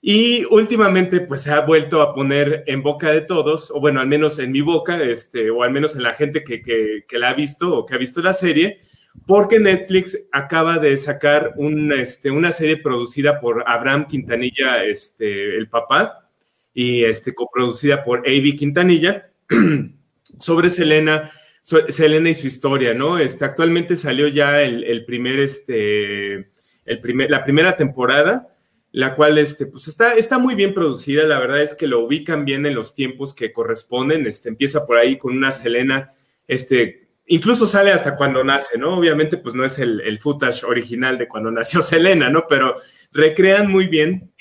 Y 0.00 0.44
últimamente, 0.44 1.20
pues 1.20 1.42
se 1.42 1.50
ha 1.52 1.60
vuelto 1.60 2.02
a 2.02 2.14
poner 2.14 2.62
en 2.66 2.82
boca 2.82 3.10
de 3.10 3.22
todos, 3.22 3.70
o 3.72 3.80
bueno, 3.80 4.00
al 4.00 4.06
menos 4.06 4.38
en 4.38 4.52
mi 4.52 4.60
boca, 4.60 5.02
este, 5.02 5.50
o 5.50 5.64
al 5.64 5.72
menos 5.72 5.96
en 5.96 6.04
la 6.04 6.14
gente 6.14 6.44
que, 6.44 6.62
que, 6.62 7.18
la 7.18 7.30
ha 7.30 7.34
visto 7.34 7.76
o 7.76 7.84
que 7.84 7.94
ha 7.94 7.98
visto 7.98 8.22
la 8.22 8.32
serie, 8.32 8.80
porque 9.26 9.58
Netflix 9.58 10.16
acaba 10.30 10.78
de 10.78 10.96
sacar 10.96 11.54
un, 11.56 11.92
este, 11.92 12.30
una 12.30 12.52
serie 12.52 12.76
producida 12.76 13.40
por 13.40 13.64
Abraham 13.66 14.06
Quintanilla, 14.06 14.84
este, 14.84 15.56
el 15.56 15.68
papá, 15.68 16.30
y 16.72 17.02
este, 17.02 17.34
coproducida 17.34 18.04
por 18.04 18.20
A.B. 18.20 18.54
Quintanilla, 18.54 19.32
sobre 20.38 20.70
Selena, 20.70 21.32
Selena 21.60 22.30
y 22.30 22.36
su 22.36 22.46
historia, 22.46 22.94
¿no? 22.94 23.18
Este, 23.18 23.44
actualmente 23.44 23.96
salió 23.96 24.28
ya 24.28 24.62
el, 24.62 24.84
el 24.84 25.04
primer, 25.04 25.40
este, 25.40 26.50
el 26.88 27.00
primer, 27.00 27.30
la 27.30 27.44
primera 27.44 27.76
temporada 27.76 28.48
la 28.92 29.14
cual 29.14 29.38
este, 29.38 29.66
pues 29.66 29.88
está, 29.88 30.14
está 30.14 30.38
muy 30.38 30.54
bien 30.54 30.72
producida, 30.72 31.24
la 31.24 31.38
verdad 31.38 31.60
es 31.60 31.74
que 31.74 31.86
lo 31.86 32.00
ubican 32.00 32.44
bien 32.44 32.64
en 32.64 32.74
los 32.74 32.94
tiempos 32.94 33.34
que 33.34 33.52
corresponden, 33.52 34.26
este, 34.26 34.48
empieza 34.48 34.86
por 34.86 34.96
ahí 34.96 35.18
con 35.18 35.36
una 35.36 35.50
Selena, 35.50 36.14
este, 36.46 37.08
incluso 37.26 37.66
sale 37.66 37.90
hasta 37.90 38.16
cuando 38.16 38.42
nace, 38.42 38.78
¿no? 38.78 38.96
Obviamente 38.96 39.36
pues 39.36 39.54
no 39.54 39.64
es 39.64 39.78
el, 39.78 40.00
el 40.00 40.18
footage 40.18 40.64
original 40.64 41.18
de 41.18 41.28
cuando 41.28 41.50
nació 41.50 41.82
Selena, 41.82 42.30
¿no? 42.30 42.46
Pero 42.48 42.76
recrean 43.12 43.70
muy 43.70 43.88
bien 43.88 44.32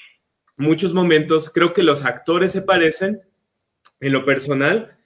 muchos 0.56 0.94
momentos, 0.94 1.51
creo 1.54 1.74
que 1.74 1.84
los 1.84 2.06
actores 2.06 2.51
se 2.51 2.62
parecen 2.62 3.22
en 4.00 4.13
lo 4.13 4.25
personal, 4.25 4.97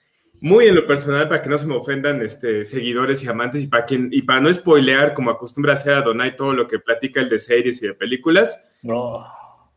muy 0.42 0.66
en 0.66 0.74
lo 0.74 0.86
personal, 0.88 1.28
para 1.28 1.40
que 1.40 1.48
no 1.48 1.56
se 1.56 1.66
me 1.66 1.76
ofendan 1.76 2.20
este, 2.20 2.64
seguidores 2.64 3.22
y 3.22 3.28
amantes, 3.28 3.62
y 3.62 3.68
para, 3.68 3.86
quien, 3.86 4.08
y 4.10 4.22
para 4.22 4.40
no 4.40 4.52
spoilear, 4.52 5.14
como 5.14 5.30
acostumbra 5.30 5.74
hacer 5.74 5.94
a 5.94 6.02
Donai 6.02 6.34
todo 6.34 6.52
lo 6.52 6.66
que 6.66 6.80
platica 6.80 7.20
el 7.20 7.28
de 7.28 7.38
series 7.38 7.80
y 7.82 7.86
de 7.86 7.94
películas, 7.94 8.60
No. 8.82 9.24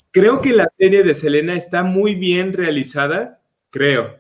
Creo 0.10 0.41
que 0.41 0.53
la 0.53 0.69
serie 0.69 1.03
de 1.03 1.13
Selena 1.13 1.55
está 1.55 1.84
muy 1.84 2.15
bien 2.15 2.53
realizada, 2.53 3.41
creo, 3.69 4.17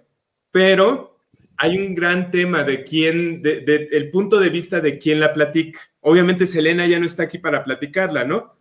pero 0.51 1.17
hay 1.57 1.77
un 1.77 1.95
gran 1.95 2.31
tema 2.31 2.63
de 2.63 2.83
quién, 2.83 3.41
de, 3.41 3.87
el 3.91 4.11
punto 4.11 4.39
de 4.39 4.49
vista 4.49 4.81
de 4.81 4.99
quién 4.99 5.19
la 5.19 5.33
platica. 5.33 5.79
Obviamente 6.01 6.45
Selena 6.45 6.85
ya 6.85 6.99
no 6.99 7.05
está 7.05 7.23
aquí 7.23 7.37
para 7.37 7.63
platicarla, 7.63 8.25
¿no? 8.25 8.55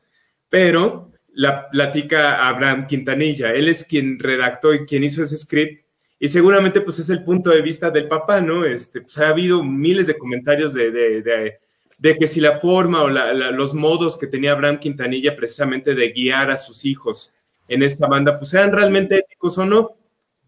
Pero 0.48 1.10
la 1.32 1.68
platica 1.68 2.48
Abraham 2.48 2.86
Quintanilla. 2.86 3.52
Él 3.52 3.68
es 3.68 3.84
quien 3.84 4.18
redactó 4.18 4.72
y 4.72 4.86
quien 4.86 5.04
hizo 5.04 5.22
ese 5.22 5.36
script. 5.36 5.84
Y 6.18 6.28
seguramente 6.28 6.80
pues 6.80 6.98
es 6.98 7.10
el 7.10 7.24
punto 7.24 7.50
de 7.50 7.62
vista 7.62 7.90
del 7.90 8.08
papá, 8.08 8.40
¿no? 8.40 8.64
Este, 8.64 9.00
pues 9.00 9.18
ha 9.18 9.28
habido 9.28 9.62
miles 9.62 10.06
de 10.06 10.16
comentarios 10.16 10.72
de, 10.72 10.90
de, 10.90 11.58
de, 11.98 12.18
que 12.18 12.26
si 12.26 12.40
la 12.40 12.58
forma 12.60 13.02
o 13.02 13.08
los 13.08 13.74
modos 13.74 14.16
que 14.16 14.26
tenía 14.26 14.52
Abraham 14.52 14.78
Quintanilla 14.78 15.36
precisamente 15.36 15.94
de 15.94 16.12
guiar 16.12 16.50
a 16.50 16.56
sus 16.56 16.84
hijos 16.84 17.34
en 17.68 17.82
esta 17.82 18.06
banda, 18.06 18.38
pues 18.38 18.50
sean 18.50 18.72
realmente 18.72 19.16
éticos 19.16 19.58
o 19.58 19.64
no. 19.64 19.96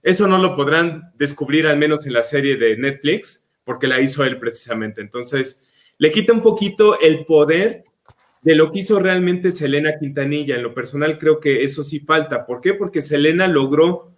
Eso 0.03 0.29
no 0.29 0.39
lo 0.39 0.55
podrán 0.55 1.13
descubrir 1.17 1.67
al 1.67 1.79
menos 1.79 2.07
en 2.07 2.13
la 2.13 2.23
serie 2.23 2.57
de 2.57 2.77
Netflix, 2.77 3.45
porque 3.65 3.89
la 3.89 4.01
hizo 4.01 4.25
él 4.25 4.39
precisamente. 4.39 5.01
Entonces, 5.01 5.65
le 5.99 6.11
quita 6.11 6.33
un 6.33 6.43
poquito 6.43 7.01
el 7.01 7.25
poder 7.25 7.85
de 8.43 8.55
lo 8.55 8.71
que 8.71 8.79
hizo 8.79 9.01
realmente 9.01 9.51
Selena 9.51 9.99
Quintanilla. 9.99 10.55
En 10.55 10.63
lo 10.63 10.73
personal 10.73 11.19
creo 11.19 11.41
que 11.41 11.65
eso 11.65 11.83
sí 11.83 11.99
falta. 12.01 12.47
¿Por 12.47 12.61
qué? 12.61 12.75
Porque 12.75 13.03
Selena 13.03 13.49
logró 13.49 14.16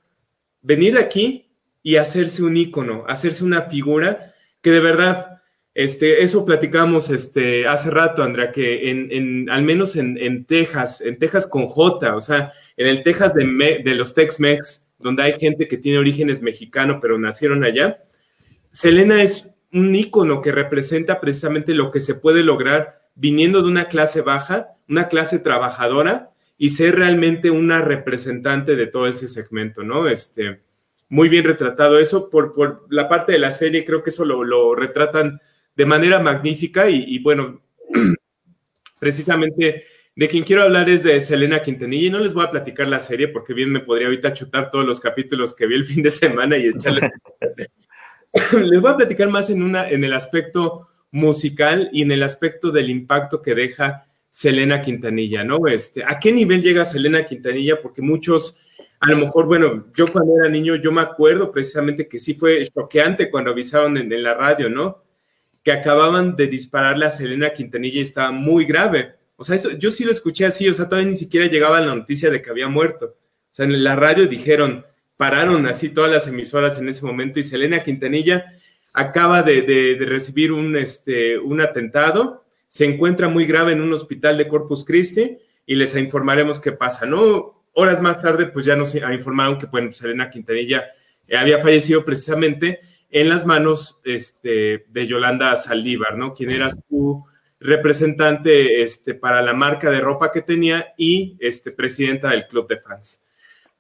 venir 0.63 0.99
aquí 0.99 1.51
y 1.83 1.97
hacerse 1.97 2.43
un 2.43 2.57
ícono, 2.57 3.05
hacerse 3.09 3.45
una 3.45 3.63
figura 3.63 4.35
que 4.61 4.71
de 4.71 4.81
verdad, 4.81 5.41
este, 5.75 6.23
eso 6.23 6.45
platicamos 6.45 7.11
este, 7.11 7.67
hace 7.67 7.91
rato, 7.91 8.23
Andrea, 8.23 8.51
que 8.51 8.91
en, 8.91 9.49
al 9.49 9.63
menos 9.63 9.97
en, 9.97 10.45
Texas, 10.45 11.01
en 11.01 11.19
Texas 11.19 11.47
con 11.47 11.69
J, 11.69 12.17
o 12.17 12.21
sea, 12.21 12.53
en 12.77 12.89
el 12.89 13.03
Texas 13.03 13.35
de, 13.35 13.83
de 13.85 13.95
los 13.95 14.15
Tex-Mex, 14.15 14.89
donde 14.99 15.23
hay 15.23 15.35
gente 15.35 15.69
que 15.69 15.79
tiene 15.79 15.99
orígenes 15.99 16.43
mexicanos, 16.43 16.99
pero 17.01 17.19
nacieron 17.19 17.63
allá. 17.65 18.03
Selena 18.73 19.23
es 19.23 19.49
un 19.73 19.95
ícono 19.95 20.43
que 20.43 20.53
representa 20.53 21.21
precisamente 21.21 21.75
lo 21.75 21.91
que 21.91 22.01
se 22.01 22.15
puede 22.15 22.43
lograr 22.43 23.09
viniendo 23.15 23.63
de 23.63 23.69
una 23.69 23.87
clase 23.87 24.23
baja, 24.23 24.77
una 24.89 25.09
clase 25.09 25.39
trabajadora 25.39 26.31
y 26.59 26.71
ser 26.71 26.97
realmente 26.97 27.51
una 27.51 27.81
representante 27.81 28.75
de 28.75 28.89
todo 28.89 29.07
ese 29.07 29.29
segmento, 29.29 29.85
¿no? 29.85 30.09
Este, 30.09 30.61
muy 31.09 31.29
bien 31.29 31.45
retratado 31.45 31.99
eso. 31.99 32.29
Por, 32.29 32.53
por 32.53 32.87
la 32.91 33.09
parte 33.09 33.33
de 33.33 33.39
la 33.39 33.53
serie, 33.53 33.85
creo 33.85 34.03
que 34.03 34.11
eso 34.11 34.25
lo, 34.25 34.75
retratan 34.75 35.41
de 35.77 35.87
manera 35.87 36.19
magnífica 36.19 36.91
y, 36.91 37.05
y 37.07 37.21
bueno, 37.21 37.63
precisamente 38.99 39.85
de 40.17 40.27
quien 40.27 40.43
quiero 40.43 40.65
hablar 40.65 40.91
es 40.91 41.05
de 41.05 41.21
Selena 41.21 41.63
Quintanilla 41.63 42.09
y 42.09 42.11
no 42.11 42.19
les 42.19 42.35
voy 42.35 42.45
a 42.45 42.51
platicar 42.51 42.89
la 42.89 42.99
serie 42.99 43.29
porque 43.29 43.55
bien 43.55 43.71
me 43.71 43.79
podría 43.79 44.09
ahorita 44.09 44.33
chutar 44.33 44.69
todos 44.69 44.85
los 44.85 44.99
capítulos 44.99 45.55
que 45.55 45.69
vi 45.69 45.77
el 45.77 45.87
fin 45.87 46.03
de 46.03 46.11
semana 46.11 46.59
y 46.59 46.67
echarle. 46.67 47.13
les 48.53 48.81
voy 48.81 48.91
a 48.91 48.97
platicar 48.97 49.29
más 49.29 49.49
en, 49.49 49.63
una, 49.63 49.89
en 49.89 50.03
el 50.03 50.13
aspecto 50.13 50.89
musical 51.13 51.89
y 51.93 52.03
en 52.03 52.11
el 52.11 52.25
aspecto 52.25 52.73
del 52.73 52.91
impacto 52.91 53.41
que 53.41 53.55
deja 53.55 54.08
Selena 54.39 54.81
Quintanilla, 54.81 55.43
¿no? 55.43 55.67
Este, 55.67 56.05
¿A 56.05 56.21
qué 56.21 56.31
nivel 56.31 56.63
llega 56.63 56.85
Selena 56.85 57.27
Quintanilla? 57.27 57.83
Porque 57.83 58.03
muchos, 58.03 58.57
a 59.01 59.11
lo 59.11 59.17
mejor, 59.17 59.47
bueno, 59.47 59.87
yo 59.97 60.07
cuando 60.13 60.39
era 60.39 60.49
niño, 60.49 60.77
yo 60.77 60.93
me 60.93 61.01
acuerdo 61.01 61.51
precisamente 61.51 62.07
que 62.07 62.21
sí 62.21 62.35
fue 62.35 62.65
choqueante 62.73 63.33
cuando 63.33 63.51
avisaron 63.51 63.97
en, 63.97 64.23
la 64.23 64.35
radio, 64.35 64.71
¿no? 64.71 65.03
Que 65.65 65.73
acababan 65.73 66.37
de 66.37 66.47
dispararle 66.47 67.07
a 67.07 67.11
Selena 67.11 67.51
Quintanilla 67.51 67.99
y 67.99 68.03
estaba 68.03 68.31
muy 68.31 68.65
grave. 68.65 69.17
O 69.35 69.43
sea, 69.43 69.57
eso, 69.57 69.73
yo 69.73 69.91
sí 69.91 70.05
lo 70.05 70.13
escuché 70.13 70.47
así, 70.47 70.69
o 70.69 70.75
sea, 70.75 70.89
todavía 70.89 71.11
ni 71.11 71.17
siquiera 71.17 71.49
llegaba 71.49 71.81
la 71.81 71.93
noticia 71.93 72.31
de 72.31 72.41
que 72.41 72.51
había 72.51 72.69
muerto. 72.69 73.17
O 73.17 73.51
sea, 73.51 73.65
en 73.65 73.83
la 73.83 73.97
radio 73.97 74.29
dijeron, 74.29 74.87
pararon 75.17 75.67
así 75.67 75.89
todas 75.89 76.13
las 76.13 76.29
emisoras 76.29 76.79
en 76.79 76.89
ese 76.89 77.05
momento 77.05 77.41
y 77.41 77.43
Selena 77.43 77.83
Quintanilla 77.83 78.53
acaba 78.93 79.43
de, 79.43 79.97
recibir 79.99 80.53
un, 80.53 80.77
este, 80.77 81.37
un 81.41 81.61
atentado, 81.61 82.45
se 82.69 82.85
encuentra 82.85 83.29
muy 83.29 83.47
grave 83.47 83.73
en 83.73 83.81
un 83.81 83.93
hospital 83.93 84.39
de 84.39 84.47
Corpus 84.47 84.85
Christi 84.85 85.39
y 85.67 85.75
les 85.75 85.97
informaremos 85.97 86.61
qué 86.61 86.73
pasa, 86.73 87.07
¿no? 87.07 87.65
Horas 87.73 88.01
más 88.01 88.23
tarde, 88.23 88.47
pues 88.47 88.67
ya 88.67 88.77
nos 88.77 88.95
informaron 88.95 89.59
que, 89.59 89.67
bueno, 89.67 89.93
Selena 89.93 90.31
Quintanilla 90.31 90.85
había 91.37 91.61
fallecido 91.61 92.05
precisamente 92.05 92.81
en 93.11 93.29
las 93.29 93.47
manos 93.47 94.01
este, 94.05 94.87
de 94.89 95.07
Yolanda 95.07 95.57
Saldívar, 95.57 96.17
¿no? 96.17 96.35
Quien 96.35 96.51
era 96.51 96.71
su 96.71 97.25
representante 97.61 98.83
este, 98.83 99.15
para 99.15 99.43
la 99.43 99.53
marca 99.53 99.91
de 99.91 100.01
ropa 100.01 100.31
que 100.31 100.43
tenía 100.43 100.95
y 100.97 101.37
este, 101.41 101.73
presidenta 101.73 102.31
del 102.31 102.47
Club 102.47 102.69
de 102.69 102.79
Fans. 102.79 103.25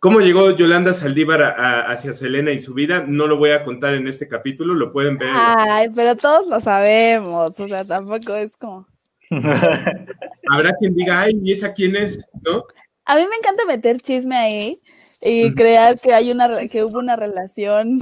¿Cómo 0.00 0.20
llegó 0.20 0.52
Yolanda 0.52 0.94
Saldívar 0.94 1.42
hacia 1.88 2.12
Selena 2.12 2.52
y 2.52 2.60
su 2.60 2.72
vida? 2.72 3.04
No 3.06 3.26
lo 3.26 3.36
voy 3.36 3.50
a 3.50 3.64
contar 3.64 3.94
en 3.94 4.06
este 4.06 4.28
capítulo, 4.28 4.74
lo 4.74 4.92
pueden 4.92 5.18
ver. 5.18 5.30
Ay, 5.32 5.88
pero 5.94 6.14
todos 6.14 6.46
lo 6.46 6.60
sabemos, 6.60 7.58
o 7.58 7.68
sea, 7.68 7.84
tampoco 7.84 8.36
es 8.36 8.56
como... 8.56 8.86
Habrá 10.50 10.72
quien 10.78 10.94
diga, 10.94 11.22
ay, 11.22 11.38
¿y 11.42 11.52
esa 11.52 11.72
quién 11.72 11.96
es? 11.96 12.28
¿No? 12.44 12.64
A 13.04 13.16
mí 13.16 13.22
me 13.28 13.36
encanta 13.36 13.64
meter 13.64 14.00
chisme 14.00 14.36
ahí 14.36 14.80
y 15.20 15.52
crear 15.54 15.98
que 15.98 16.14
hay 16.14 16.30
una 16.30 16.68
que 16.68 16.84
hubo 16.84 17.00
una 17.00 17.16
relación 17.16 17.98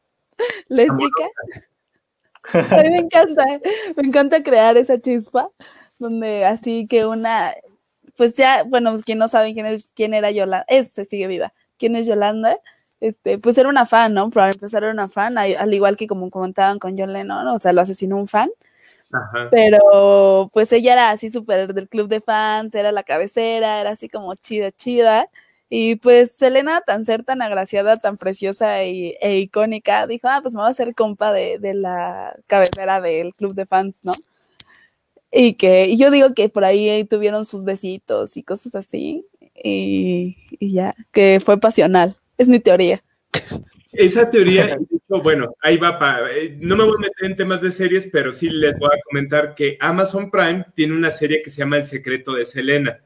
lésbica. 0.68 1.24
A 2.52 2.82
mí 2.82 2.90
me 2.90 2.98
encanta, 2.98 3.44
me 3.96 4.08
encanta 4.08 4.42
crear 4.42 4.76
esa 4.78 4.98
chispa, 4.98 5.50
donde 5.98 6.46
así 6.46 6.86
que 6.88 7.04
una, 7.04 7.52
pues 8.20 8.34
ya, 8.34 8.64
bueno, 8.64 9.00
quien 9.02 9.16
no 9.16 9.28
sabe 9.28 9.54
quién, 9.54 9.64
es, 9.64 9.92
quién 9.96 10.12
era 10.12 10.30
Yolanda, 10.30 10.66
este 10.68 11.06
sigue 11.06 11.26
viva, 11.26 11.54
quién 11.78 11.96
es 11.96 12.06
Yolanda, 12.06 12.58
este, 13.00 13.38
pues 13.38 13.56
era 13.56 13.70
una 13.70 13.86
fan, 13.86 14.12
¿no? 14.12 14.28
Para 14.28 14.50
empezar 14.50 14.82
era 14.82 14.92
una 14.92 15.08
fan, 15.08 15.38
al 15.38 15.72
igual 15.72 15.96
que 15.96 16.06
como 16.06 16.28
comentaban 16.28 16.78
con 16.78 16.98
John 16.98 17.14
Lennon, 17.14 17.48
o 17.48 17.58
sea, 17.58 17.72
lo 17.72 17.80
asesinó 17.80 18.18
un 18.18 18.28
fan. 18.28 18.50
Pero 19.50 20.50
pues 20.52 20.70
ella 20.72 20.92
era 20.92 21.10
así 21.12 21.30
súper 21.30 21.72
del 21.72 21.88
club 21.88 22.08
de 22.08 22.20
fans, 22.20 22.74
era 22.74 22.92
la 22.92 23.04
cabecera, 23.04 23.80
era 23.80 23.92
así 23.92 24.10
como 24.10 24.34
chida, 24.34 24.70
chida. 24.70 25.24
Y 25.70 25.96
pues 25.96 26.32
Selena, 26.32 26.82
tan 26.82 27.06
ser 27.06 27.24
tan 27.24 27.40
agraciada, 27.40 27.96
tan 27.96 28.18
preciosa 28.18 28.82
e, 28.82 29.38
icónica, 29.38 30.06
dijo, 30.06 30.28
ah, 30.28 30.40
pues 30.42 30.52
me 30.52 30.60
voy 30.60 30.68
a 30.68 30.72
hacer 30.72 30.94
compa 30.94 31.32
de, 31.32 31.58
la 31.72 32.36
cabecera 32.46 33.00
del 33.00 33.34
club 33.34 33.54
de 33.54 33.64
fans, 33.64 34.00
¿no? 34.02 34.12
Y 35.32 35.54
que 35.54 35.96
yo 35.96 36.10
digo 36.10 36.34
que 36.34 36.48
por 36.48 36.64
ahí 36.64 37.04
tuvieron 37.04 37.44
sus 37.44 37.64
besitos 37.64 38.36
y 38.36 38.42
cosas 38.42 38.74
así, 38.74 39.26
y, 39.54 40.36
ya, 40.60 40.94
que 41.12 41.40
fue 41.44 41.58
pasional. 41.58 42.16
Es 42.38 42.48
mi 42.48 42.58
teoría. 42.58 43.02
Esa 43.92 44.30
teoría, 44.30 44.78
bueno, 45.08 45.54
ahí 45.62 45.76
va, 45.76 45.98
para, 45.98 46.30
eh, 46.32 46.56
no 46.60 46.76
me 46.76 46.84
voy 46.84 46.94
a 46.96 47.00
meter 47.00 47.30
en 47.30 47.36
temas 47.36 47.60
de 47.60 47.72
series, 47.72 48.08
pero 48.12 48.30
sí 48.30 48.48
les 48.48 48.78
voy 48.78 48.88
a 48.92 49.00
comentar 49.04 49.54
que 49.54 49.76
Amazon 49.80 50.30
Prime 50.30 50.64
tiene 50.74 50.94
una 50.94 51.10
serie 51.10 51.42
que 51.42 51.50
se 51.50 51.58
llama 51.58 51.78
El 51.78 51.86
secreto 51.86 52.34
de 52.34 52.44
Selena. 52.44 53.00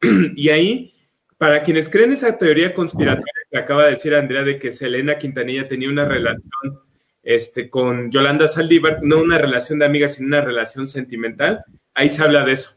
y 0.36 0.48
ahí 0.50 0.94
para 1.38 1.62
quienes 1.62 1.88
creen 1.88 2.12
esa 2.12 2.36
teoría 2.38 2.74
conspiratoria 2.74 3.32
que 3.50 3.58
acaba 3.58 3.84
de 3.84 3.90
decir 3.90 4.14
Andrea 4.14 4.42
de 4.42 4.58
que 4.58 4.72
Selena 4.72 5.18
Quintanilla 5.18 5.68
tenía 5.68 5.88
una 5.88 6.04
relación 6.04 6.80
este, 7.26 7.68
con 7.68 8.10
Yolanda 8.12 8.46
Saldívar, 8.46 9.00
no 9.02 9.20
una 9.20 9.36
relación 9.36 9.80
de 9.80 9.84
amiga, 9.84 10.06
sino 10.06 10.28
una 10.28 10.42
relación 10.42 10.86
sentimental, 10.86 11.64
ahí 11.92 12.08
se 12.08 12.22
habla 12.22 12.44
de 12.44 12.52
eso. 12.52 12.76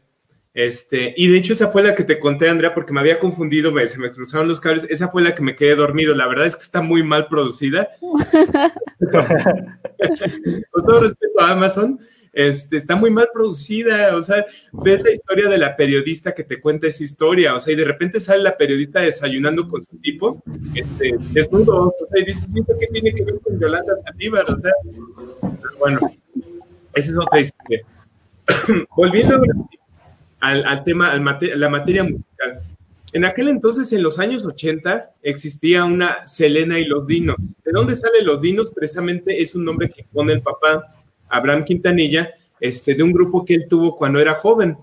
Este, 0.52 1.14
y 1.16 1.28
de 1.28 1.38
hecho 1.38 1.52
esa 1.52 1.68
fue 1.68 1.84
la 1.84 1.94
que 1.94 2.02
te 2.02 2.18
conté, 2.18 2.48
Andrea, 2.48 2.74
porque 2.74 2.92
me 2.92 2.98
había 2.98 3.20
confundido, 3.20 3.72
se 3.86 4.00
me 4.00 4.10
cruzaron 4.10 4.48
los 4.48 4.60
cables, 4.60 4.88
esa 4.90 5.08
fue 5.08 5.22
la 5.22 5.36
que 5.36 5.42
me 5.42 5.54
quedé 5.54 5.76
dormido. 5.76 6.16
La 6.16 6.26
verdad 6.26 6.46
es 6.46 6.56
que 6.56 6.64
está 6.64 6.82
muy 6.82 7.04
mal 7.04 7.28
producida. 7.28 7.90
con 8.00 8.18
todo 10.84 11.00
respeto 11.00 11.40
a 11.40 11.52
Amazon, 11.52 12.00
este, 12.32 12.76
está 12.76 12.96
muy 12.96 13.10
mal 13.10 13.28
producida, 13.32 14.16
o 14.16 14.22
sea, 14.22 14.44
ves 14.72 15.02
la 15.02 15.10
historia 15.10 15.48
de 15.48 15.58
la 15.58 15.76
periodista 15.76 16.32
que 16.32 16.44
te 16.44 16.60
cuenta 16.60 16.86
esa 16.86 17.02
historia, 17.02 17.54
o 17.54 17.58
sea, 17.58 17.72
y 17.72 17.76
de 17.76 17.84
repente 17.84 18.20
sale 18.20 18.42
la 18.42 18.56
periodista 18.56 19.00
desayunando 19.00 19.68
con 19.68 19.82
su 19.82 19.96
tipo, 19.98 20.42
este, 20.74 21.16
desnudo, 21.32 21.88
o 21.88 22.06
sea, 22.08 22.22
y 22.22 22.26
dices, 22.26 22.44
¿eso 22.54 22.72
qué 22.78 22.86
tiene 22.86 23.12
que 23.12 23.24
ver 23.24 23.40
con 23.40 23.58
Yolanda 23.58 23.96
Saldívar? 23.96 24.44
O 24.44 24.58
sea, 24.58 24.72
bueno, 25.78 25.98
esa 26.94 27.10
es 27.10 27.18
otra 27.18 27.40
historia. 27.40 27.82
Volviendo 28.96 29.42
al, 30.40 30.64
al 30.64 30.84
tema, 30.84 31.10
al 31.10 31.38
la 31.56 31.68
materia 31.68 32.04
musical. 32.04 32.62
En 33.12 33.24
aquel 33.24 33.48
entonces, 33.48 33.92
en 33.92 34.04
los 34.04 34.20
años 34.20 34.46
80, 34.46 35.14
existía 35.22 35.84
una 35.84 36.24
Selena 36.26 36.78
y 36.78 36.84
los 36.84 37.06
Dinos. 37.06 37.36
¿De 37.64 37.72
dónde 37.72 37.96
salen 37.96 38.24
los 38.24 38.40
Dinos? 38.40 38.70
Precisamente 38.70 39.42
es 39.42 39.54
un 39.56 39.64
nombre 39.64 39.88
que 39.88 40.06
pone 40.12 40.32
el 40.32 40.42
papá 40.42 40.99
Abraham 41.30 41.64
Quintanilla, 41.64 42.30
este, 42.58 42.94
de 42.94 43.02
un 43.02 43.12
grupo 43.12 43.44
que 43.44 43.54
él 43.54 43.66
tuvo 43.68 43.96
cuando 43.96 44.18
era 44.18 44.34
joven. 44.34 44.76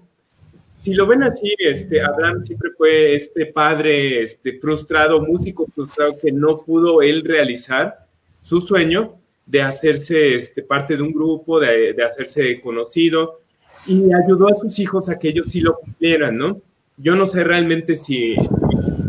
Si 0.74 0.94
lo 0.94 1.06
ven 1.06 1.24
así, 1.24 1.54
este, 1.60 2.01
Abraham 2.01 2.42
siempre 2.44 2.72
fue 2.77 3.16
este 3.16 3.48
padre 3.48 4.24
este, 4.24 4.60
frustrado, 4.60 5.22
músico 5.22 5.68
frustrado, 5.68 6.13
que 6.22 6.32
no 6.32 6.58
pudo 6.58 7.01
él 7.01 7.24
realizar 7.24 8.06
su 8.42 8.62
sueño 8.62 9.16
de 9.46 9.62
hacerse 9.62 10.36
este, 10.36 10.63
parte 10.63 10.98
de 10.98 11.04
un 11.04 11.12
grupo, 11.12 11.60
de, 11.60 11.94
de 11.94 12.04
hacerse 12.04 12.60
conocido, 12.62 13.42
y 13.86 14.13
ayudó 14.13 14.50
a 14.50 14.56
sus 14.56 14.77
hijos 14.80 15.10
a 15.10 15.18
que 15.18 15.30
ellos 15.30 15.48
sí 15.48 15.62
lo 15.62 15.75
cumplieran, 15.75 16.38
¿no? 16.38 16.62
Yo 16.98 17.16
no 17.16 17.25
sé 17.25 17.44
realmente 17.44 17.96
si, 17.96 18.36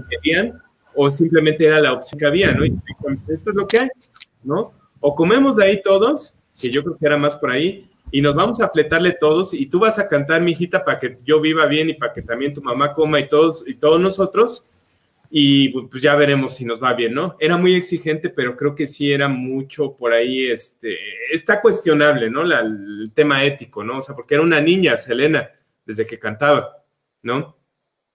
querían 0.09 0.61
o 0.95 1.11
simplemente 1.11 1.67
era 1.67 1.81
la 1.81 1.93
opción 1.93 2.19
que 2.19 2.27
había, 2.27 2.53
¿no? 2.53 2.65
Y 2.65 2.79
esto 3.29 3.51
es 3.51 3.57
lo 3.57 3.67
que 3.67 3.79
hay, 3.79 3.89
¿no? 4.45 4.73
o 5.01 5.15
comemos 5.15 5.59
ahí 5.59 5.81
todos, 5.83 6.35
que 6.59 6.69
yo 6.71 6.83
creo 6.83 6.99
que 6.99 7.07
era 7.07 7.17
más 7.17 7.37
por 7.37 7.51
ahí, 7.51 7.89
y 8.11 8.21
nos 8.21 8.35
vamos 8.35 8.61
a 8.61 8.69
fletarle 8.71 9.13
todos, 9.13 9.55
y 9.55 9.67
tú 9.67 9.79
vas 9.79 9.99
a 9.99 10.09
cantar, 10.09 10.41
mi 10.41 10.53
hijita, 10.53 10.85
para 10.85 10.99
que 10.99 11.19
yo 11.25 11.41
viva 11.41 11.67
bien 11.67 11.91
y 11.91 11.95
para 11.95 12.13
que 12.13 12.23
también 12.23 12.55
tu 12.55 12.63
mamá 12.63 12.93
coma 12.93 13.21
y 13.21 13.29
todos, 13.29 13.65
y 13.67 13.75
todos 13.75 14.01
nosotros, 14.01 14.67
y 15.31 15.69
pues 15.69 16.03
ya 16.03 16.17
veremos 16.17 16.55
si 16.55 16.65
nos 16.65 16.83
va 16.83 16.95
bien, 16.95 17.13
¿no? 17.13 17.37
Era 17.39 17.57
muy 17.59 17.75
exigente, 17.75 18.31
pero 18.31 18.57
creo 18.57 18.75
que 18.75 18.87
sí 18.87 19.13
era 19.13 19.29
mucho 19.29 19.95
por 19.95 20.13
ahí, 20.13 20.51
este, 20.51 20.97
está 21.31 21.61
cuestionable, 21.61 22.31
¿no? 22.31 22.43
el 22.43 23.13
tema 23.15 23.45
ético, 23.45 23.85
¿no? 23.85 23.99
O 23.99 24.01
sea, 24.01 24.15
porque 24.15 24.35
era 24.35 24.43
una 24.43 24.61
niña, 24.61 24.97
Selena, 24.97 25.51
desde 25.85 26.07
que 26.07 26.19
cantaba, 26.19 26.83
¿no? 27.23 27.57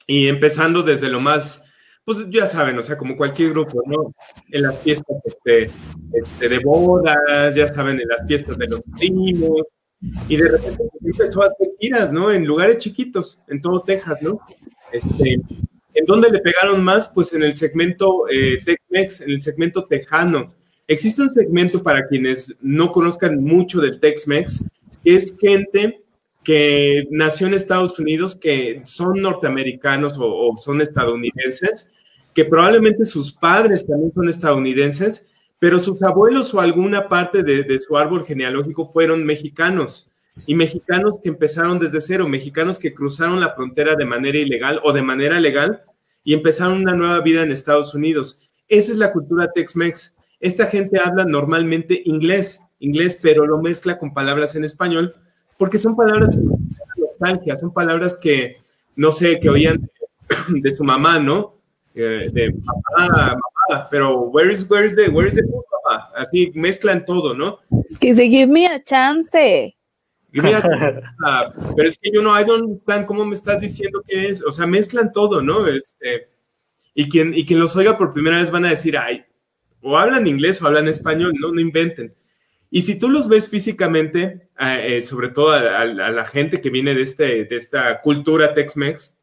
Y 0.08 0.28
empezando 0.28 0.82
desde 0.82 1.08
lo 1.08 1.20
más, 1.20 1.64
pues 2.06 2.30
ya 2.30 2.48
saben, 2.48 2.78
o 2.78 2.84
sea, 2.84 2.98
como 2.98 3.16
cualquier 3.16 3.52
grupo, 3.52 3.82
¿no? 3.86 4.14
En 4.52 4.64
las 4.64 4.80
fiestas 4.80 5.18
este, 5.26 5.70
este, 6.14 6.50
de 6.50 6.60
bodas, 6.60 7.56
ya 7.56 7.68
saben, 7.68 8.00
en 8.00 8.08
las 8.08 8.26
fiestas 8.28 8.58
de 8.58 8.68
los 8.68 8.82
primos, 8.98 9.64
y 10.28 10.36
de 10.36 10.50
repente 10.50 10.84
empezó 11.02 11.44
a 11.44 11.48
hacer 11.48 11.68
giras, 11.80 12.12
¿no? 12.12 12.32
En 12.32 12.46
lugares 12.46 12.78
chiquitos, 12.80 13.40
en 13.48 13.62
todo 13.62 13.82
Texas, 13.82 14.22
¿no? 14.22 14.40
Este, 14.92 15.40
¿En 15.94 16.06
dónde 16.06 16.30
le 16.30 16.40
pegaron 16.40 16.84
más? 16.84 17.08
Pues 17.08 17.34
en 17.34 17.44
el 17.44 17.56
segmento 17.56 18.28
eh, 18.30 18.60
Tex-Mex, 18.64 19.22
en 19.22 19.32
el 19.32 19.42
segmento 19.42 19.86
tejano. 19.86 20.54
Existe 20.88 21.22
un 21.22 21.30
segmento 21.30 21.82
para 21.82 22.08
quienes 22.08 22.56
no 22.62 22.92
conozcan 22.92 23.42
mucho 23.42 23.80
del 23.80 24.00
Tex-Mex, 24.00 24.66
es 25.06 25.36
gente 25.40 26.04
que 26.44 27.08
nació 27.10 27.48
en 27.48 27.54
Estados 27.54 27.98
Unidos, 28.00 28.36
que 28.36 28.82
son 28.86 29.22
norteamericanos 29.22 30.16
o, 30.20 30.56
son 30.58 30.82
estadounidenses, 30.82 31.93
que 32.34 32.46
probablemente 32.46 33.06
sus 33.06 33.32
padres 33.32 33.86
también 33.86 34.12
son 34.14 34.28
estadounidenses, 34.28 35.30
pero 35.60 35.80
sus 35.80 36.02
abuelos 36.02 36.54
o 36.54 36.60
alguna 36.60 37.08
parte 37.08 37.44
de, 37.44 37.80
su 37.80 37.98
árbol 37.98 38.26
genealógico 38.26 38.88
fueron 38.88 39.24
mexicanos 39.24 40.10
y 40.46 40.56
mexicanos 40.56 41.20
que 41.22 41.30
empezaron 41.30 41.80
desde 41.80 42.02
cero, 42.02 42.28
mexicanos 42.28 42.80
que 42.80 42.94
cruzaron 42.94 43.40
la 43.40 43.54
frontera 43.54 43.96
de 43.96 44.06
manera 44.06 44.38
ilegal 44.38 44.82
o 44.84 44.92
de 44.92 45.02
manera 45.02 45.40
legal 45.40 45.84
y 46.24 46.34
empezaron 46.34 46.82
una 46.82 46.94
nueva 46.94 47.22
vida 47.22 47.44
en 47.44 47.52
Estados 47.52 47.94
Unidos. 47.94 48.42
Esa 48.68 48.92
es 48.92 48.98
la 48.98 49.14
cultura 49.14 49.52
Tex-Mex. 49.54 50.16
Esta 50.40 50.66
gente 50.66 51.00
habla 51.00 51.24
normalmente 51.26 52.02
inglés, 52.06 52.60
inglés, 52.80 53.18
pero 53.22 53.46
lo 53.46 53.62
mezcla 53.62 53.98
con 53.98 54.14
palabras 54.14 54.56
en 54.56 54.66
español, 54.66 55.16
porque 55.58 55.80
son 55.80 55.96
palabras 55.96 56.36
de 56.36 56.44
nostalgia, 56.98 57.56
son 57.56 57.72
palabras 57.72 58.18
que, 58.22 58.58
no 58.96 59.12
sé, 59.12 59.40
que 59.40 59.50
oían 59.50 59.90
de 60.50 60.76
su 60.76 60.84
mamá, 60.84 61.20
¿no? 61.20 61.53
Eh, 61.96 62.30
de 62.32 62.52
mamá, 62.52 63.36
mamá, 63.70 63.88
pero 63.92 64.22
where 64.32 64.52
is, 64.52 64.68
where 64.70 64.86
is 64.86 64.96
the, 64.96 65.10
where 65.10 65.28
is 65.28 65.36
the 65.36 65.44
mamá? 65.44 66.10
Así 66.16 66.52
mezclan 66.56 67.06
todo, 67.06 67.34
¿no? 67.36 67.60
Que 68.00 68.16
se 68.16 68.28
give 68.28 68.52
me 68.52 68.66
a 68.66 68.84
chance. 68.84 69.76
pero 70.32 71.88
es 71.88 71.98
que 72.00 72.10
yo 72.12 72.24
no, 72.24 72.40
I 72.40 72.44
don't 72.44 72.64
understand 72.64 73.06
cómo 73.06 73.24
me 73.26 73.36
estás 73.36 73.62
diciendo 73.62 74.02
que 74.08 74.30
es, 74.30 74.44
o 74.44 74.52
sea, 74.52 74.66
mezclan 74.66 75.12
todo, 75.14 75.42
¿no? 75.42 75.68
Este, 75.68 76.30
y 76.96 77.08
quien, 77.08 77.34
y 77.36 77.46
quien 77.46 77.60
los 77.60 77.76
oiga 77.76 77.98
por 77.98 78.14
primera 78.14 78.40
vez 78.40 78.50
van 78.50 78.66
a 78.66 78.70
decir, 78.70 78.98
ay, 78.98 79.24
o 79.82 79.98
hablan 79.98 80.26
inglés 80.26 80.62
o 80.62 80.68
hablan 80.68 80.88
español, 80.88 81.34
no, 81.40 81.52
no 81.52 81.62
inventen. 81.62 82.16
Y 82.72 82.82
si 82.82 82.98
tú 82.98 83.10
los 83.10 83.28
ves 83.28 83.48
físicamente, 83.48 84.50
eh, 84.60 85.04
sobre 85.04 85.30
todo 85.30 85.52
a, 85.52 85.86
la 85.86 86.26
gente 86.26 86.60
que 86.60 86.72
viene 86.72 86.96
de, 86.96 87.04
este, 87.04 87.46
de 87.46 87.56
esta 87.56 88.02
cultura 88.02 88.54
Tex-Mex, 88.56 89.16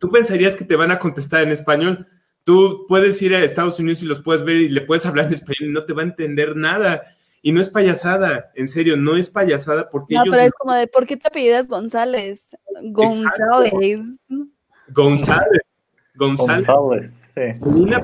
tú 0.00 0.10
pensarías 0.10 0.56
que 0.56 0.64
te 0.64 0.74
van 0.74 0.90
a 0.90 0.98
contestar 0.98 1.42
en 1.42 1.52
español. 1.52 2.08
Tú 2.42 2.86
puedes 2.88 3.20
ir 3.22 3.34
a 3.34 3.44
Estados 3.44 3.78
Unidos 3.78 4.02
y 4.02 4.06
los 4.06 4.20
puedes 4.20 4.42
ver 4.42 4.56
y 4.56 4.68
le 4.68 4.80
puedes 4.80 5.06
hablar 5.06 5.26
en 5.26 5.34
español 5.34 5.70
y 5.70 5.72
no 5.72 5.84
te 5.84 5.92
va 5.92 6.02
a 6.02 6.06
entender 6.06 6.56
nada. 6.56 7.02
Y 7.42 7.52
no 7.52 7.60
es 7.60 7.70
payasada, 7.70 8.50
en 8.54 8.68
serio, 8.68 8.96
no 8.96 9.16
es 9.16 9.30
payasada 9.30 9.88
porque 9.88 10.14
no, 10.14 10.24
pero 10.24 10.42
es 10.42 10.52
como 10.52 10.74
de, 10.74 10.86
¿por 10.88 11.06
qué 11.06 11.16
te 11.16 11.28
apellidas 11.28 11.68
González? 11.68 12.50
González. 12.82 13.72
González. 14.88 15.62
González. 16.16 17.10
Selena, 17.32 18.00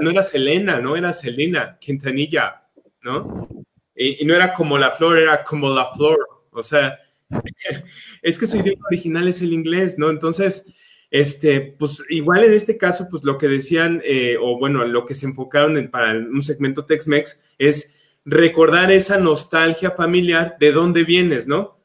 no 0.00 0.10
era 0.10 0.22
Selena, 0.22 0.80
no 0.80 0.96
era 0.96 1.12
Selena, 1.12 1.76
Quintanilla, 1.78 2.62
¿no? 3.02 3.48
Y, 3.94 4.24
no 4.24 4.34
era 4.34 4.54
como 4.54 4.78
la 4.78 4.92
flor, 4.92 5.18
era 5.18 5.44
como 5.44 5.68
la 5.68 5.92
flor. 5.92 6.18
O 6.52 6.62
sea, 6.62 6.98
es 8.22 8.38
que 8.38 8.46
su 8.46 8.56
idioma 8.56 8.86
original 8.90 9.28
es 9.28 9.42
el 9.42 9.52
inglés, 9.52 9.98
¿no? 9.98 10.08
Entonces, 10.08 10.72
este, 11.10 11.74
pues 11.78 12.02
igual 12.10 12.44
en 12.44 12.52
este 12.52 12.76
caso, 12.76 13.08
pues 13.10 13.24
lo 13.24 13.38
que 13.38 13.48
decían, 13.48 14.02
eh, 14.04 14.36
o 14.40 14.58
bueno, 14.58 14.84
lo 14.84 15.06
que 15.06 15.14
se 15.14 15.26
enfocaron 15.26 15.76
en, 15.76 15.90
para 15.90 16.12
un 16.12 16.42
segmento 16.42 16.84
Tex-Mex 16.84 17.40
es 17.58 17.96
recordar 18.24 18.92
esa 18.92 19.18
nostalgia 19.18 19.92
familiar 19.92 20.56
de 20.60 20.72
dónde 20.72 21.04
vienes, 21.04 21.46
¿no? 21.46 21.78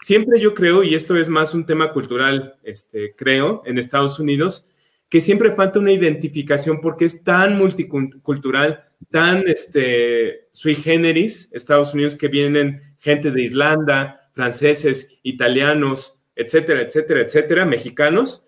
Siempre 0.00 0.40
yo 0.40 0.54
creo, 0.54 0.82
y 0.82 0.94
esto 0.94 1.16
es 1.16 1.28
más 1.28 1.54
un 1.54 1.66
tema 1.66 1.92
cultural, 1.92 2.56
este, 2.64 3.14
creo, 3.14 3.62
en 3.64 3.78
Estados 3.78 4.18
Unidos, 4.18 4.66
que 5.08 5.20
siempre 5.20 5.52
falta 5.52 5.78
una 5.78 5.92
identificación 5.92 6.80
porque 6.80 7.04
es 7.04 7.22
tan 7.22 7.56
multicultural, 7.56 8.84
tan 9.10 9.44
este, 9.46 10.48
sui 10.50 10.74
generis, 10.74 11.48
Estados 11.52 11.94
Unidos, 11.94 12.16
que 12.16 12.26
vienen 12.28 12.96
gente 12.98 13.30
de 13.30 13.42
Irlanda, 13.42 14.28
franceses, 14.32 15.16
italianos, 15.22 16.20
etcétera, 16.34 16.82
etcétera, 16.82 17.20
etcétera, 17.20 17.64
mexicanos, 17.64 18.43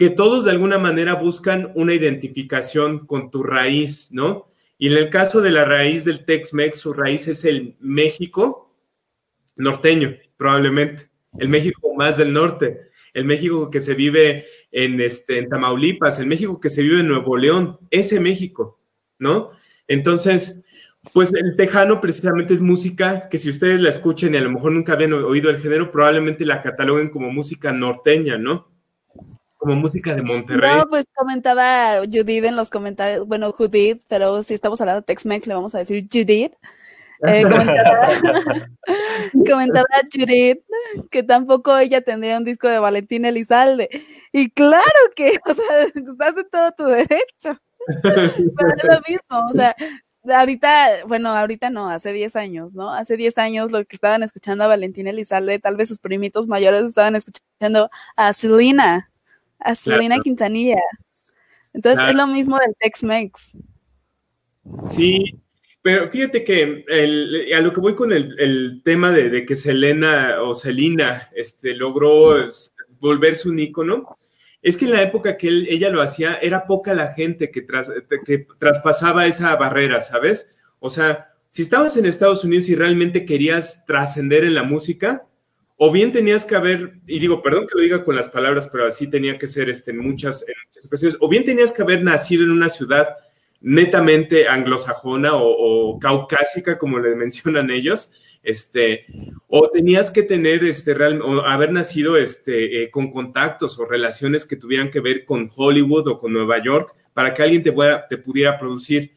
que 0.00 0.08
todos 0.08 0.46
de 0.46 0.50
alguna 0.50 0.78
manera 0.78 1.12
buscan 1.12 1.72
una 1.74 1.92
identificación 1.92 3.06
con 3.06 3.30
tu 3.30 3.42
raíz, 3.42 4.10
¿no? 4.10 4.50
Y 4.78 4.86
en 4.86 4.94
el 4.94 5.10
caso 5.10 5.42
de 5.42 5.50
la 5.50 5.66
raíz 5.66 6.06
del 6.06 6.24
Tex-Mex, 6.24 6.78
su 6.78 6.94
raíz 6.94 7.28
es 7.28 7.44
el 7.44 7.76
México 7.80 8.74
norteño, 9.56 10.16
probablemente, 10.38 11.10
el 11.38 11.50
México 11.50 11.94
más 11.94 12.16
del 12.16 12.32
norte, 12.32 12.88
el 13.12 13.26
México 13.26 13.70
que 13.70 13.82
se 13.82 13.92
vive 13.92 14.46
en, 14.72 15.02
este, 15.02 15.38
en 15.38 15.50
Tamaulipas, 15.50 16.18
el 16.18 16.28
México 16.28 16.58
que 16.58 16.70
se 16.70 16.80
vive 16.80 17.00
en 17.00 17.08
Nuevo 17.08 17.36
León, 17.36 17.78
ese 17.90 18.20
México, 18.20 18.80
¿no? 19.18 19.50
Entonces, 19.86 20.62
pues 21.12 21.30
el 21.34 21.56
tejano 21.56 22.00
precisamente 22.00 22.54
es 22.54 22.60
música 22.62 23.28
que 23.28 23.36
si 23.36 23.50
ustedes 23.50 23.82
la 23.82 23.90
escuchen 23.90 24.32
y 24.32 24.38
a 24.38 24.40
lo 24.40 24.50
mejor 24.50 24.72
nunca 24.72 24.94
habían 24.94 25.12
oído 25.12 25.50
el 25.50 25.60
género, 25.60 25.92
probablemente 25.92 26.46
la 26.46 26.62
cataloguen 26.62 27.10
como 27.10 27.30
música 27.30 27.70
norteña, 27.70 28.38
¿no? 28.38 28.79
Como 29.60 29.76
música 29.76 30.14
de 30.14 30.22
Monterrey. 30.22 30.74
No, 30.74 30.88
pues 30.88 31.04
comentaba 31.14 31.98
Judith 31.98 32.44
en 32.44 32.56
los 32.56 32.70
comentarios, 32.70 33.26
bueno, 33.26 33.52
Judith, 33.52 34.02
pero 34.08 34.42
si 34.42 34.54
estamos 34.54 34.80
hablando 34.80 35.02
de 35.02 35.06
Tex-Mex, 35.06 35.46
le 35.46 35.54
vamos 35.54 35.74
a 35.74 35.78
decir 35.78 36.08
Judith. 36.10 36.54
Eh, 37.26 37.42
comentaba, 37.42 38.08
Judith 40.12 40.62
que 41.10 41.22
tampoco 41.22 41.76
ella 41.76 42.00
tendría 42.00 42.38
un 42.38 42.44
disco 42.44 42.68
de 42.68 42.78
Valentín 42.78 43.26
Elizalde. 43.26 43.90
Y 44.32 44.48
claro 44.50 44.82
que, 45.14 45.38
o 45.46 45.54
sea, 45.54 45.82
estás 45.82 46.36
en 46.38 46.48
todo 46.50 46.72
tu 46.72 46.84
derecho. 46.84 47.60
Pero 48.02 48.22
es 48.22 48.84
lo 48.84 49.00
mismo, 49.06 49.46
o 49.50 49.52
sea, 49.52 49.76
ahorita, 50.26 51.04
bueno, 51.06 51.28
ahorita 51.30 51.68
no, 51.68 51.90
hace 51.90 52.14
10 52.14 52.34
años, 52.36 52.74
¿no? 52.74 52.90
Hace 52.90 53.18
10 53.18 53.36
años 53.36 53.72
lo 53.72 53.84
que 53.84 53.96
estaban 53.96 54.22
escuchando 54.22 54.64
a 54.64 54.68
Valentín 54.68 55.06
Elizalde, 55.06 55.58
tal 55.58 55.76
vez 55.76 55.88
sus 55.88 55.98
primitos 55.98 56.48
mayores 56.48 56.84
estaban 56.84 57.14
escuchando 57.14 57.90
a 58.16 58.32
Selena 58.32 59.09
a 59.60 59.74
Selena 59.74 60.18
Quintanilla. 60.18 60.80
Entonces 61.72 62.04
es 62.08 62.14
lo 62.14 62.26
mismo 62.26 62.58
del 62.58 62.74
Tex-Mex. 62.78 63.52
Sí, 64.86 65.40
pero 65.82 66.10
fíjate 66.10 66.44
que 66.44 66.84
a 67.56 67.60
lo 67.60 67.72
que 67.72 67.80
voy 67.80 67.94
con 67.94 68.12
el, 68.12 68.82
tema 68.84 69.10
de, 69.12 69.44
que 69.46 69.56
Selena 69.56 70.42
o 70.42 70.54
Selena 70.54 71.30
este, 71.34 71.74
logró 71.74 72.36
volverse 73.00 73.48
un 73.48 73.58
ícono, 73.58 74.18
es 74.62 74.76
que 74.76 74.84
en 74.84 74.90
la 74.92 75.02
época 75.02 75.38
que 75.38 75.48
ella 75.48 75.88
lo 75.88 76.02
hacía 76.02 76.34
era 76.34 76.66
poca 76.66 76.92
la 76.92 77.14
gente 77.14 77.50
que, 77.50 77.66
que 78.26 78.46
traspasaba 78.58 79.26
esa 79.26 79.56
barrera, 79.56 80.02
¿sabes? 80.02 80.54
O 80.80 80.90
sea, 80.90 81.32
si 81.48 81.62
estabas 81.62 81.96
en 81.96 82.04
Estados 82.04 82.44
Unidos 82.44 82.68
y 82.68 82.74
realmente 82.74 83.24
querías 83.24 83.86
trascender 83.86 84.44
en 84.44 84.54
la 84.54 84.62
música, 84.62 85.26
o 85.82 85.90
bien 85.90 86.12
tenías 86.12 86.44
que 86.44 86.54
haber, 86.54 87.00
y 87.06 87.18
digo, 87.18 87.42
perdón 87.42 87.66
que 87.66 87.72
lo 87.74 87.80
diga 87.80 88.04
con 88.04 88.14
las 88.14 88.28
palabras, 88.28 88.68
pero 88.70 88.86
así 88.86 89.08
tenía 89.08 89.38
que 89.38 89.48
ser 89.48 89.70
este, 89.70 89.92
en, 89.92 89.96
muchas, 89.96 90.44
ocasiones, 90.84 91.16
o 91.20 91.26
bien 91.26 91.42
tenías 91.42 91.72
que 91.72 91.80
haber 91.80 92.04
nacido 92.04 92.44
en 92.44 92.50
una 92.50 92.68
ciudad 92.68 93.16
netamente 93.62 94.46
anglosajona 94.46 95.30
o, 95.32 95.98
caucásica, 95.98 96.76
como 96.76 96.98
le 96.98 97.16
mencionan 97.16 97.70
ellos, 97.70 98.12
este, 98.42 99.06
o 99.46 99.70
tenías 99.70 100.10
que 100.10 100.22
tener, 100.22 100.64
este, 100.64 100.92
real, 100.92 101.22
o 101.22 101.46
haber 101.46 101.72
nacido 101.72 102.18
este, 102.18 102.82
eh, 102.82 102.90
con 102.90 103.10
contactos 103.10 103.78
o 103.78 103.86
relaciones 103.86 104.44
que 104.44 104.56
tuvieran 104.56 104.90
que 104.90 105.00
ver 105.00 105.24
con 105.24 105.50
Hollywood 105.56 106.08
o 106.08 106.18
con 106.18 106.34
Nueva 106.34 106.62
York 106.62 106.94
para 107.14 107.32
que 107.32 107.42
alguien 107.42 107.62
te, 107.62 107.74
te 108.10 108.18
pudiera 108.18 108.58
producir. 108.58 109.12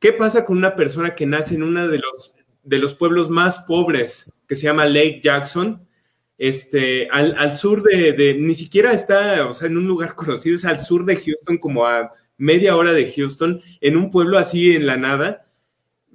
¿Qué 0.00 0.12
pasa 0.12 0.44
con 0.44 0.58
una 0.58 0.74
persona 0.74 1.14
que 1.14 1.26
nace 1.26 1.54
en 1.54 1.62
uno 1.62 1.86
de 1.86 1.98
los, 1.98 2.34
de 2.64 2.78
los 2.78 2.96
pueblos 2.96 3.30
más 3.30 3.60
pobres, 3.68 4.32
que 4.48 4.56
se 4.56 4.64
llama 4.64 4.84
Lake 4.84 5.20
Jackson? 5.22 5.86
Este, 6.38 7.08
al, 7.10 7.56
sur 7.56 7.82
de, 7.82 8.36
ni 8.38 8.54
siquiera 8.54 8.92
está, 8.92 9.46
o 9.46 9.52
sea, 9.52 9.66
en 9.66 9.76
un 9.76 9.86
lugar 9.86 10.14
conocido, 10.16 10.54
es 10.54 10.64
al 10.64 10.80
sur 10.80 11.04
de 11.04 11.16
Houston, 11.16 11.58
como 11.58 11.84
a 11.84 12.12
media 12.36 12.76
hora 12.76 12.92
de 12.92 13.12
Houston, 13.12 13.60
en 13.80 13.96
un 13.96 14.10
pueblo 14.10 14.38
así 14.38 14.74
en 14.74 14.86
la 14.86 14.96
nada. 14.96 15.46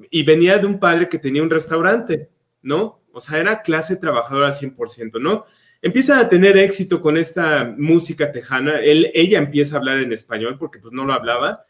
y 0.09 0.23
venía 0.23 0.57
de 0.57 0.65
un 0.65 0.79
padre 0.79 1.09
que 1.09 1.19
tenía 1.19 1.43
un 1.43 1.49
restaurante, 1.49 2.29
¿no? 2.61 3.01
O 3.11 3.21
sea, 3.21 3.39
era 3.39 3.61
clase 3.61 3.97
trabajadora 3.97 4.51
100%, 4.51 5.19
¿no? 5.21 5.45
Empieza 5.81 6.19
a 6.19 6.29
tener 6.29 6.57
éxito 6.57 7.01
con 7.01 7.17
esta 7.17 7.75
música 7.77 8.31
tejana, 8.31 8.79
Él, 8.79 9.11
ella 9.13 9.37
empieza 9.37 9.75
a 9.75 9.79
hablar 9.79 9.97
en 9.97 10.13
español 10.13 10.57
porque 10.57 10.79
pues 10.79 10.93
no 10.93 11.05
lo 11.05 11.13
hablaba, 11.13 11.65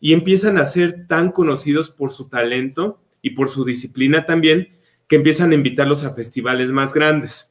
y 0.00 0.14
empiezan 0.14 0.58
a 0.58 0.64
ser 0.64 1.06
tan 1.06 1.30
conocidos 1.30 1.90
por 1.90 2.10
su 2.10 2.28
talento 2.28 3.00
y 3.20 3.30
por 3.30 3.50
su 3.50 3.64
disciplina 3.64 4.24
también, 4.24 4.68
que 5.06 5.16
empiezan 5.16 5.52
a 5.52 5.54
invitarlos 5.54 6.04
a 6.04 6.14
festivales 6.14 6.70
más 6.70 6.94
grandes. 6.94 7.47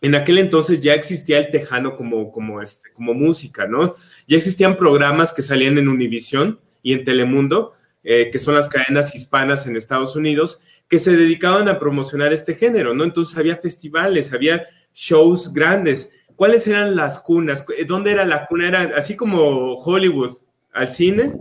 En 0.00 0.14
aquel 0.14 0.38
entonces 0.38 0.80
ya 0.80 0.94
existía 0.94 1.38
el 1.38 1.50
tejano 1.50 1.96
como, 1.96 2.30
como, 2.30 2.60
este, 2.60 2.92
como 2.92 3.14
música, 3.14 3.66
¿no? 3.66 3.94
Ya 4.28 4.36
existían 4.36 4.76
programas 4.76 5.32
que 5.32 5.42
salían 5.42 5.78
en 5.78 5.88
Univisión 5.88 6.60
y 6.82 6.92
en 6.92 7.04
Telemundo, 7.04 7.74
eh, 8.04 8.30
que 8.30 8.38
son 8.38 8.54
las 8.54 8.68
cadenas 8.68 9.14
hispanas 9.14 9.66
en 9.66 9.76
Estados 9.76 10.14
Unidos, 10.14 10.60
que 10.88 10.98
se 10.98 11.16
dedicaban 11.16 11.68
a 11.68 11.78
promocionar 11.78 12.32
este 12.32 12.54
género, 12.54 12.94
¿no? 12.94 13.04
Entonces 13.04 13.36
había 13.38 13.56
festivales, 13.56 14.32
había 14.32 14.66
shows 14.94 15.52
grandes. 15.52 16.12
¿Cuáles 16.36 16.66
eran 16.66 16.94
las 16.94 17.18
cunas? 17.18 17.64
¿Dónde 17.86 18.12
era 18.12 18.24
la 18.24 18.46
cuna? 18.46 18.68
Era 18.68 18.92
así 18.96 19.16
como 19.16 19.74
Hollywood 19.74 20.32
al 20.72 20.92
cine, 20.92 21.32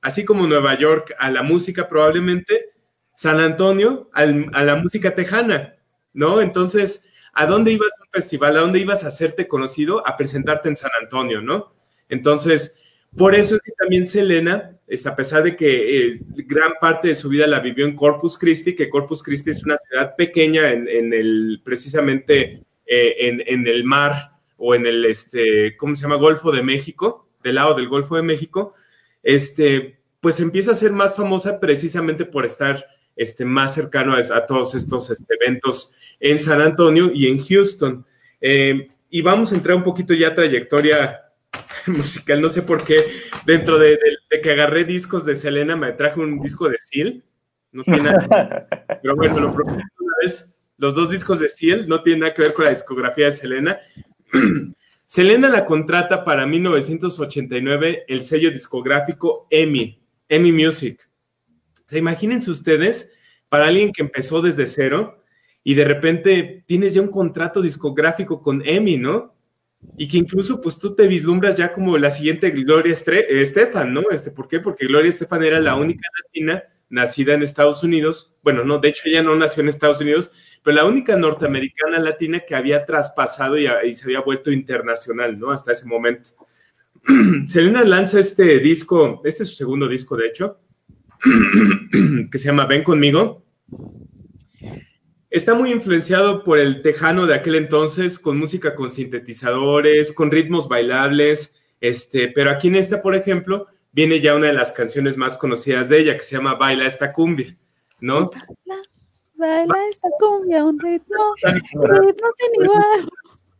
así 0.00 0.24
como 0.24 0.46
Nueva 0.46 0.76
York 0.78 1.14
a 1.18 1.30
la 1.30 1.42
música 1.42 1.86
probablemente, 1.86 2.70
San 3.14 3.40
Antonio 3.40 4.10
a 4.12 4.24
la 4.24 4.76
música 4.76 5.14
tejana, 5.14 5.74
¿no? 6.12 6.40
Entonces, 6.40 7.04
¿a 7.32 7.46
dónde 7.46 7.72
ibas 7.72 7.90
a 7.98 8.02
un 8.04 8.10
festival? 8.10 8.56
¿A 8.56 8.60
dónde 8.60 8.80
ibas 8.80 9.04
a 9.04 9.08
hacerte 9.08 9.48
conocido? 9.48 10.06
A 10.06 10.16
presentarte 10.16 10.68
en 10.68 10.76
San 10.76 10.90
Antonio, 11.00 11.40
¿no? 11.40 11.72
Entonces, 12.08 12.78
por 13.16 13.34
eso 13.34 13.56
es 13.56 13.62
que 13.62 13.72
también 13.72 14.06
Selena, 14.06 14.76
a 15.04 15.16
pesar 15.16 15.42
de 15.42 15.56
que 15.56 16.08
eh, 16.08 16.18
gran 16.46 16.72
parte 16.80 17.08
de 17.08 17.14
su 17.14 17.28
vida 17.28 17.46
la 17.46 17.60
vivió 17.60 17.86
en 17.86 17.96
Corpus 17.96 18.38
Christi, 18.38 18.74
que 18.74 18.90
Corpus 18.90 19.22
Christi 19.22 19.50
es 19.50 19.64
una 19.64 19.78
ciudad 19.78 20.14
pequeña 20.16 20.70
en, 20.72 21.12
el, 21.12 21.60
precisamente 21.64 22.62
eh, 22.86 23.42
en, 23.46 23.66
el 23.66 23.84
mar 23.84 24.32
o 24.56 24.74
en 24.74 24.86
el, 24.86 25.04
este, 25.06 25.76
¿cómo 25.76 25.96
se 25.96 26.02
llama? 26.02 26.16
Golfo 26.16 26.52
de 26.52 26.62
México, 26.62 27.28
del 27.42 27.56
lado 27.56 27.74
del 27.74 27.88
Golfo 27.88 28.16
de 28.16 28.22
México, 28.22 28.74
este, 29.22 30.00
pues 30.20 30.40
empieza 30.40 30.72
a 30.72 30.76
ser 30.76 30.92
más 30.92 31.16
famosa 31.16 31.60
precisamente 31.60 32.24
por 32.24 32.44
estar 32.44 32.84
este, 33.16 33.44
más 33.44 33.74
cercano 33.74 34.14
a, 34.14 34.46
todos 34.46 34.74
estos 34.74 35.12
eventos 35.28 35.92
en 36.20 36.38
San 36.38 36.60
Antonio 36.60 37.10
y 37.12 37.26
en 37.28 37.42
Houston. 37.44 38.04
Eh, 38.40 38.88
y 39.10 39.22
vamos 39.22 39.52
a 39.52 39.56
entrar 39.56 39.76
un 39.76 39.84
poquito 39.84 40.14
ya 40.14 40.28
a 40.28 40.34
trayectoria 40.34 41.20
musical, 41.86 42.40
no 42.40 42.48
sé 42.48 42.62
por 42.62 42.84
qué, 42.84 42.96
dentro 43.44 43.78
de, 43.78 43.98
que 44.42 44.50
agarré 44.50 44.84
discos 44.84 45.24
de 45.24 45.36
Selena, 45.36 45.76
me 45.76 45.92
traje 45.92 46.20
un 46.20 46.40
disco 46.40 46.68
de 46.68 46.76
Seal, 46.78 47.24
no 47.72 47.84
tiene 47.84 48.02
nada, 48.02 48.68
pero 49.02 49.16
bueno, 49.16 49.40
lo 49.40 49.52
prometo 49.52 49.82
una 49.98 50.14
vez, 50.22 50.54
los 50.76 50.94
dos 50.94 51.10
discos 51.10 51.40
de 51.40 51.48
Seal 51.48 51.88
no 51.88 52.02
tienen 52.02 52.20
nada 52.20 52.34
que 52.34 52.42
ver 52.42 52.52
con 52.52 52.64
la 52.64 52.70
discografía 52.70 53.26
de 53.26 53.32
Selena. 53.32 53.78
Selena 55.06 55.48
la 55.48 55.64
contrata 55.64 56.22
para 56.22 56.46
1989 56.46 58.04
el 58.08 58.24
sello 58.24 58.50
discográfico 58.50 59.46
EMI, 59.50 60.02
EMI 60.28 60.52
Music. 60.52 61.08
O 61.78 61.82
sea, 61.86 61.98
imagínense 61.98 62.50
ustedes, 62.50 63.10
para 63.48 63.68
alguien 63.68 63.90
que 63.90 64.02
empezó 64.02 64.42
desde 64.42 64.66
cero 64.66 65.24
y 65.64 65.74
de 65.74 65.84
repente 65.84 66.64
tienes 66.66 66.94
ya 66.94 67.02
un 67.02 67.10
contrato 67.10 67.60
discográfico 67.60 68.42
con 68.42 68.62
EMI, 68.64 68.98
¿no? 68.98 69.34
Y 69.96 70.08
que 70.08 70.18
incluso 70.18 70.60
pues 70.60 70.78
tú 70.78 70.94
te 70.94 71.06
vislumbras 71.06 71.56
ya 71.56 71.72
como 71.72 71.96
la 71.98 72.10
siguiente 72.10 72.50
Gloria 72.50 72.92
Estefan, 72.92 73.92
¿no? 73.92 74.02
Este, 74.10 74.30
¿Por 74.30 74.48
qué? 74.48 74.60
Porque 74.60 74.86
Gloria 74.86 75.10
Estefan 75.10 75.44
era 75.44 75.60
la 75.60 75.76
única 75.76 76.08
latina 76.22 76.64
nacida 76.88 77.34
en 77.34 77.42
Estados 77.42 77.82
Unidos. 77.82 78.34
Bueno, 78.42 78.64
no, 78.64 78.78
de 78.78 78.88
hecho 78.88 79.02
ella 79.06 79.22
no 79.22 79.36
nació 79.36 79.62
en 79.62 79.68
Estados 79.68 80.00
Unidos, 80.00 80.32
pero 80.62 80.76
la 80.76 80.84
única 80.84 81.16
norteamericana 81.16 81.98
latina 81.98 82.40
que 82.40 82.54
había 82.54 82.84
traspasado 82.86 83.58
y, 83.58 83.68
y 83.84 83.94
se 83.94 84.04
había 84.04 84.20
vuelto 84.20 84.50
internacional, 84.50 85.38
¿no? 85.38 85.50
Hasta 85.50 85.72
ese 85.72 85.86
momento. 85.86 86.30
Selena 87.46 87.84
lanza 87.84 88.20
este 88.20 88.58
disco, 88.58 89.22
este 89.24 89.42
es 89.42 89.50
su 89.50 89.54
segundo 89.54 89.88
disco, 89.88 90.16
de 90.16 90.26
hecho, 90.26 90.60
que 92.30 92.38
se 92.38 92.46
llama 92.46 92.66
Ven 92.66 92.82
conmigo. 92.82 93.44
Está 95.30 95.52
muy 95.52 95.72
influenciado 95.72 96.42
por 96.42 96.58
el 96.58 96.80
tejano 96.80 97.26
de 97.26 97.34
aquel 97.34 97.56
entonces, 97.56 98.18
con 98.18 98.38
música 98.38 98.74
con 98.74 98.90
sintetizadores, 98.90 100.12
con 100.12 100.30
ritmos 100.30 100.68
bailables, 100.68 101.54
este, 101.80 102.28
pero 102.28 102.50
aquí 102.50 102.68
en 102.68 102.76
esta, 102.76 103.02
por 103.02 103.14
ejemplo, 103.14 103.66
viene 103.92 104.20
ya 104.20 104.34
una 104.34 104.46
de 104.46 104.54
las 104.54 104.72
canciones 104.72 105.16
más 105.16 105.36
conocidas 105.36 105.88
de 105.88 106.00
ella, 106.00 106.16
que 106.16 106.24
se 106.24 106.36
llama 106.36 106.54
Baila 106.54 106.86
esta 106.86 107.12
cumbia, 107.12 107.56
¿no? 108.00 108.30
Baila, 109.34 109.74
esta 109.90 110.08
cumbia, 110.18 110.64
un 110.64 110.80
ritmo, 110.80 111.34
ritmo 111.42 112.28
sin 112.38 112.64
igual. 112.64 113.08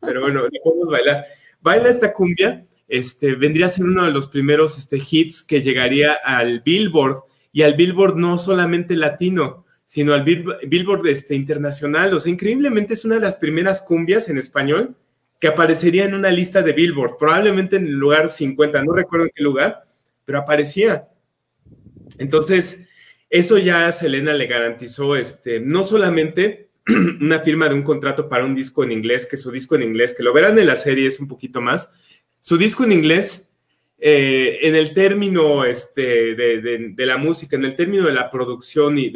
Pero 0.01 0.21
bueno, 0.23 0.49
le 0.49 0.61
podemos 0.61 0.89
bailar. 0.89 1.27
Baila 1.61 1.89
esta 1.91 2.13
cumbia, 2.13 2.67
este, 2.89 3.35
vendría 3.35 3.67
a 3.67 3.69
ser 3.69 3.85
uno 3.85 4.05
de 4.07 4.11
los 4.11 4.27
primeros 4.27 4.79
este, 4.79 4.97
hits 4.97 5.43
que 5.43 5.61
llegaría 5.61 6.15
al 6.25 6.61
Billboard 6.61 7.25
y 7.53 7.63
al 7.63 7.75
Billboard 7.75 8.17
no 8.17 8.39
solamente 8.39 8.97
latino, 8.97 9.67
sino 9.89 10.13
al 10.13 10.23
Billboard 10.23 11.07
este, 11.07 11.35
internacional. 11.35 12.13
O 12.13 12.21
sea, 12.21 12.31
increíblemente 12.31 12.93
es 12.93 13.07
una 13.07 13.15
de 13.15 13.23
las 13.23 13.37
primeras 13.37 13.81
cumbias 13.81 14.29
en 14.29 14.37
español 14.37 14.95
que 15.41 15.49
aparecería 15.49 16.05
en 16.05 16.13
una 16.13 16.31
lista 16.31 16.61
de 16.61 16.75
Billboard, 16.75 17.17
probablemente 17.17 17.77
en 17.77 17.87
el 17.87 17.95
lugar 17.95 18.29
50, 18.29 18.83
no 18.83 18.93
recuerdo 18.93 19.25
en 19.25 19.33
qué 19.35 19.43
lugar, 19.43 19.87
pero 20.27 20.41
aparecía. 20.41 21.09
Entonces, 22.19 22.87
eso 23.31 23.57
ya 23.57 23.87
a 23.89 23.93
Selena 23.93 24.35
le 24.35 24.47
garantizó 24.47 25.17
este, 25.17 25.59
no 25.59 25.83
solamente 25.83 26.69
una 27.23 27.39
firma 27.39 27.67
de 27.71 27.75
un 27.75 27.83
contrato 27.83 28.29
para 28.29 28.45
un 28.45 28.55
disco 28.55 28.85
en 28.85 28.93
inglés, 28.93 29.25
que 29.25 29.39
su 29.39 29.51
disco 29.51 29.75
en 29.75 29.85
inglés, 29.85 30.15
que 30.15 30.23
lo 30.23 30.35
verán 30.35 30.59
en 30.59 30.67
la 30.67 30.77
serie 30.77 31.07
es 31.07 31.19
un 31.19 31.29
poquito 31.29 31.63
más, 31.63 31.91
su 32.41 32.59
disco 32.59 32.85
en 32.85 32.93
inglés 32.93 33.48
eh, 34.01 34.61
en 34.63 34.77
el 34.77 34.95
término 34.95 35.65
este, 35.65 36.37
de, 36.37 37.07
la 37.07 37.17
música, 37.17 37.57
en 37.57 37.65
el 37.65 37.75
término 37.75 38.07
de 38.07 38.13
la 38.13 38.31
producción 38.31 38.97
y, 38.97 39.11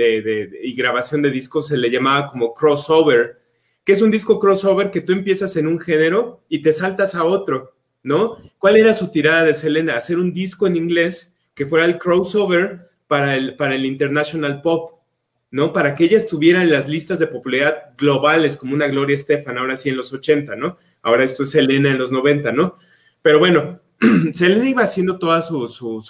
grabación 0.74 1.22
de 1.22 1.30
discos, 1.30 1.68
se 1.68 1.76
le 1.76 1.88
llamaba 1.88 2.28
como 2.28 2.52
crossover, 2.52 3.40
que 3.84 3.92
es 3.92 4.02
un 4.02 4.10
disco 4.10 4.40
crossover 4.40 4.90
que 4.90 5.00
tú 5.00 5.12
empiezas 5.12 5.54
en 5.56 5.68
un 5.68 5.78
género 5.78 6.44
y 6.48 6.62
te 6.62 6.72
saltas 6.72 7.14
a 7.14 7.22
otro, 7.24 7.76
¿no? 8.02 8.38
¿Cuál 8.58 8.76
era 8.76 8.92
su 8.92 9.12
tirada 9.12 9.44
de 9.44 9.54
Selena? 9.54 9.96
Hacer 9.96 10.18
un 10.18 10.32
disco 10.32 10.66
en 10.66 10.74
inglés 10.74 11.36
que 11.54 11.66
fuera 11.66 11.84
el 11.84 11.98
crossover 11.98 12.90
para 13.06 13.36
el, 13.36 13.54
para 13.54 13.76
el 13.76 13.86
international 13.86 14.62
pop, 14.62 15.00
¿no? 15.52 15.72
Para 15.72 15.94
que 15.94 16.04
ella 16.04 16.16
estuviera 16.16 16.60
en 16.60 16.72
las 16.72 16.88
listas 16.88 17.20
de 17.20 17.28
popularidad 17.28 17.94
globales 17.96 18.56
como 18.56 18.74
una 18.74 18.88
Gloria 18.88 19.14
Estefan, 19.14 19.58
ahora 19.58 19.76
sí 19.76 19.90
en 19.90 19.96
los 19.96 20.12
80, 20.12 20.56
¿no? 20.56 20.78
Ahora 21.02 21.22
esto 21.22 21.44
es 21.44 21.50
Selena 21.50 21.90
en 21.90 21.98
los 21.98 22.10
90, 22.10 22.50
¿no? 22.50 22.78
Pero 23.20 23.38
bueno, 23.38 23.81
Selena 24.34 24.68
iba 24.68 24.82
haciendo 24.82 25.18
toda 25.18 25.42
su, 25.42 26.02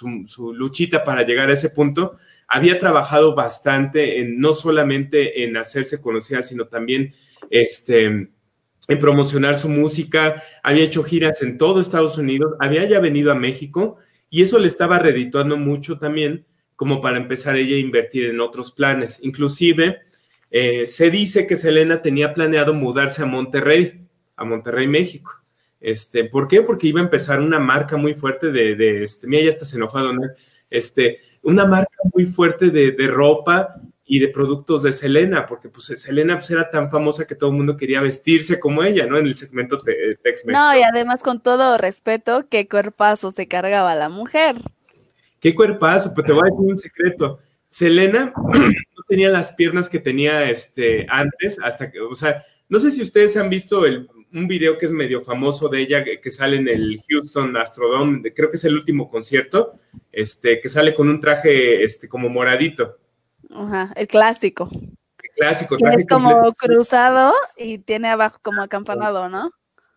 luchita 0.55 1.03
para 1.03 1.23
llegar 1.23 1.49
a 1.49 1.53
ese 1.53 1.69
punto. 1.69 2.17
Había 2.47 2.79
trabajado 2.79 3.35
bastante 3.35 4.19
en 4.19 4.39
no 4.39 4.53
solamente 4.53 5.43
en 5.43 5.57
hacerse 5.57 6.01
conocida, 6.01 6.41
sino 6.41 6.65
también 6.67 7.13
este, 7.49 8.05
en 8.05 8.99
promocionar 8.99 9.55
su 9.55 9.69
música. 9.69 10.43
Había 10.63 10.85
hecho 10.85 11.03
giras 11.03 11.41
en 11.41 11.57
todo 11.57 11.79
Estados 11.79 12.17
Unidos, 12.17 12.55
había 12.59 12.87
ya 12.87 12.99
venido 12.99 13.31
a 13.31 13.35
México 13.35 13.97
y 14.29 14.41
eso 14.41 14.59
le 14.59 14.67
estaba 14.67 14.99
redituando 14.99 15.57
mucho 15.57 15.99
también 15.99 16.45
como 16.75 17.01
para 17.01 17.17
empezar 17.17 17.55
ella 17.55 17.75
a 17.75 17.79
invertir 17.79 18.25
en 18.25 18.41
otros 18.41 18.71
planes. 18.71 19.19
Inclusive 19.21 19.99
eh, 20.49 20.87
se 20.87 21.11
dice 21.11 21.45
que 21.45 21.55
Selena 21.55 22.01
tenía 22.01 22.33
planeado 22.33 22.73
mudarse 22.73 23.21
a 23.21 23.27
Monterrey, 23.27 24.07
a 24.35 24.43
Monterrey, 24.43 24.87
México. 24.87 25.42
Este, 25.83 26.23
¿Por 26.23 26.47
qué? 26.47 26.61
Porque 26.61 26.87
iba 26.87 27.01
a 27.01 27.03
empezar 27.03 27.41
una 27.41 27.59
marca 27.59 27.97
muy 27.97 28.13
fuerte 28.13 28.53
de, 28.53 28.73
de 28.75 29.03
este, 29.03 29.27
mira, 29.27 29.43
ya 29.43 29.49
estás 29.49 29.73
enojado, 29.73 30.13
¿no? 30.13 30.21
Este, 30.69 31.19
una 31.41 31.65
marca 31.65 31.97
muy 32.13 32.25
fuerte 32.25 32.69
de, 32.69 32.91
de, 32.91 33.07
ropa 33.07 33.73
y 34.05 34.19
de 34.19 34.29
productos 34.29 34.83
de 34.83 34.93
Selena, 34.93 35.45
porque 35.45 35.67
pues 35.67 35.87
Selena 35.87 36.37
pues, 36.37 36.49
era 36.51 36.71
tan 36.71 36.89
famosa 36.89 37.27
que 37.27 37.35
todo 37.35 37.49
el 37.49 37.57
mundo 37.57 37.75
quería 37.75 37.99
vestirse 37.99 38.61
como 38.61 38.81
ella, 38.81 39.05
¿no? 39.05 39.17
En 39.17 39.25
el 39.25 39.35
segmento 39.35 39.75
de 39.75 40.17
tex 40.23 40.45
No, 40.45 40.73
y 40.73 40.83
además 40.83 41.21
con 41.21 41.41
todo 41.41 41.77
respeto, 41.77 42.47
qué 42.49 42.69
cuerpazo 42.69 43.31
se 43.33 43.49
cargaba 43.49 43.93
la 43.93 44.07
mujer. 44.07 44.55
Qué 45.41 45.53
cuerpazo, 45.53 46.13
pues 46.13 46.25
te 46.25 46.31
voy 46.31 46.43
a 46.43 46.51
decir 46.51 46.71
un 46.71 46.77
secreto. 46.77 47.39
Selena 47.67 48.31
no 48.37 49.03
tenía 49.09 49.27
las 49.27 49.51
piernas 49.51 49.89
que 49.89 49.99
tenía 49.99 50.49
este, 50.49 51.05
antes, 51.09 51.59
hasta 51.61 51.91
que, 51.91 51.99
o 51.99 52.15
sea, 52.15 52.45
no 52.69 52.79
sé 52.79 52.89
si 52.89 53.01
ustedes 53.01 53.35
han 53.35 53.49
visto 53.49 53.85
el, 53.85 54.07
un 54.33 54.47
video 54.47 54.77
que 54.77 54.87
es 54.87 54.91
medio 54.91 55.21
famoso 55.21 55.69
de 55.69 55.81
ella, 55.81 56.03
que, 56.03 56.31
sale 56.31 56.57
en 56.57 56.67
el 56.67 57.01
Houston 57.07 57.55
Astrodome, 57.55 58.33
creo 58.33 58.49
que 58.49 58.57
es 58.57 58.63
el 58.63 58.75
último 58.75 59.09
concierto, 59.09 59.79
este, 60.11 60.59
que 60.59 60.69
sale 60.69 60.93
con 60.93 61.07
un 61.09 61.19
traje 61.19 61.83
este, 61.83 62.09
como 62.09 62.29
moradito. 62.29 62.97
Ajá, 63.51 63.93
el 63.95 64.07
clásico. 64.07 64.67
El 64.71 65.29
clásico. 65.35 65.77
Que 65.77 66.01
es 66.01 66.07
como 66.07 66.51
cruzado 66.53 67.33
y 67.55 67.77
tiene 67.77 68.09
abajo 68.09 68.39
como 68.41 68.63
acampanado, 68.63 69.29
¿no? 69.29 69.51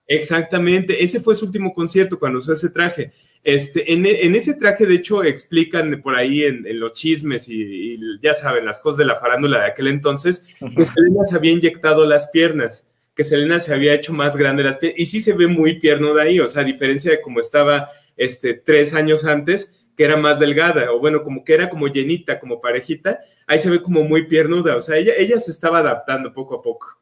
Exactamente, 0.07 1.03
ese 1.03 1.21
fue 1.21 1.35
su 1.35 1.47
último 1.47 1.75
concierto 1.75 2.19
cuando 2.19 2.39
usó 2.39 2.53
ese 2.53 2.69
traje. 2.69 3.13
Este, 3.43 3.93
en, 3.93 4.05
en, 4.05 4.35
ese 4.35 4.55
traje, 4.55 4.87
de 4.87 4.97
hecho, 4.97 5.23
explican 5.23 6.01
por 6.03 6.17
ahí 6.17 6.45
en, 6.45 6.67
en 6.67 6.81
los 6.81 6.93
chismes 6.95 7.49
y, 7.49 7.95
y, 7.95 7.99
ya 8.21 8.35
saben, 8.35 8.65
las 8.65 8.81
cosas 8.81 8.99
de 8.99 9.05
la 9.05 9.17
farándula 9.17 9.61
de 9.61 9.67
aquel 9.67 9.87
entonces, 9.89 10.45
que 10.59 10.85
Selena 10.85 11.25
se 11.25 11.37
había 11.37 11.53
inyectado 11.53 12.05
las 12.07 12.29
piernas, 12.29 12.89
que 13.17 13.25
Selena 13.25 13.59
se 13.59 13.73
había 13.73 13.95
hecho 13.95 14.13
más 14.13 14.37
grande 14.37 14.63
las 14.63 14.77
piernas, 14.77 15.01
y 15.01 15.07
sí 15.07 15.21
se 15.21 15.33
ve 15.33 15.47
muy 15.47 15.81
piernuda 15.81 16.23
ahí, 16.23 16.39
o 16.39 16.47
sea, 16.47 16.63
a 16.63 16.67
diferencia 16.67 17.11
de 17.11 17.23
como 17.23 17.41
estaba 17.41 17.91
este, 18.15 18.53
tres 18.53 18.93
años 18.93 19.25
antes, 19.25 19.75
que 19.97 20.05
era 20.05 20.19
más 20.19 20.39
delgada, 20.39 20.93
o 20.93 21.01
bueno, 21.01 21.23
como 21.23 21.43
que 21.43 21.55
era 21.55 21.71
como 21.71 21.89
llenita, 21.89 22.39
como 22.39 22.61
parejita, 22.61 23.19
ahí 23.47 23.59
se 23.59 23.71
ve 23.71 23.83
como 23.83 24.05
muy 24.05 24.27
piernuda, 24.27 24.77
o 24.77 24.83
sea, 24.83 24.99
ella, 24.99 25.15
ella 25.17 25.41
se 25.41 25.51
estaba 25.51 25.79
adaptando 25.79 26.35
poco 26.35 26.57
a 26.57 26.63
poco, 26.63 27.01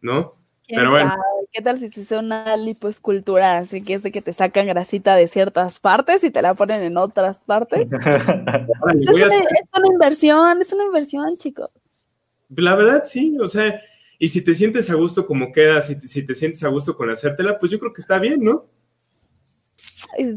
¿no? 0.00 0.34
Pero 0.68 0.90
bueno. 0.90 1.14
¿Qué 1.50 1.62
tal 1.62 1.78
si 1.78 1.88
se 1.88 2.02
hace 2.02 2.18
una 2.18 2.56
lipoescultura? 2.56 3.56
Así 3.56 3.82
que 3.82 3.94
es 3.94 4.02
de 4.02 4.12
que 4.12 4.20
te 4.20 4.34
sacan 4.34 4.66
grasita 4.66 5.16
de 5.16 5.26
ciertas 5.28 5.80
partes 5.80 6.22
y 6.22 6.30
te 6.30 6.42
la 6.42 6.52
ponen 6.52 6.82
en 6.82 6.98
otras 6.98 7.38
partes. 7.38 7.88
Vale, 7.90 9.02
es, 9.02 9.08
una, 9.08 9.26
es, 9.26 9.68
una, 9.74 9.86
inversión, 9.90 10.60
es 10.60 10.72
una 10.72 10.84
inversión, 10.84 11.36
chicos. 11.38 11.70
La 12.54 12.74
verdad, 12.74 13.04
sí, 13.06 13.38
o 13.40 13.48
sea, 13.48 13.80
y 14.18 14.28
si 14.28 14.42
te 14.42 14.54
sientes 14.54 14.90
a 14.90 14.94
gusto 14.94 15.26
como 15.26 15.52
queda, 15.52 15.80
si 15.82 15.96
te, 15.98 16.08
si 16.08 16.22
te 16.24 16.34
sientes 16.34 16.62
a 16.64 16.68
gusto 16.68 16.96
con 16.96 17.10
hacértela, 17.10 17.58
pues 17.58 17.70
yo 17.70 17.78
creo 17.78 17.92
que 17.92 18.00
está 18.00 18.18
bien, 18.18 18.42
¿no? 18.42 18.66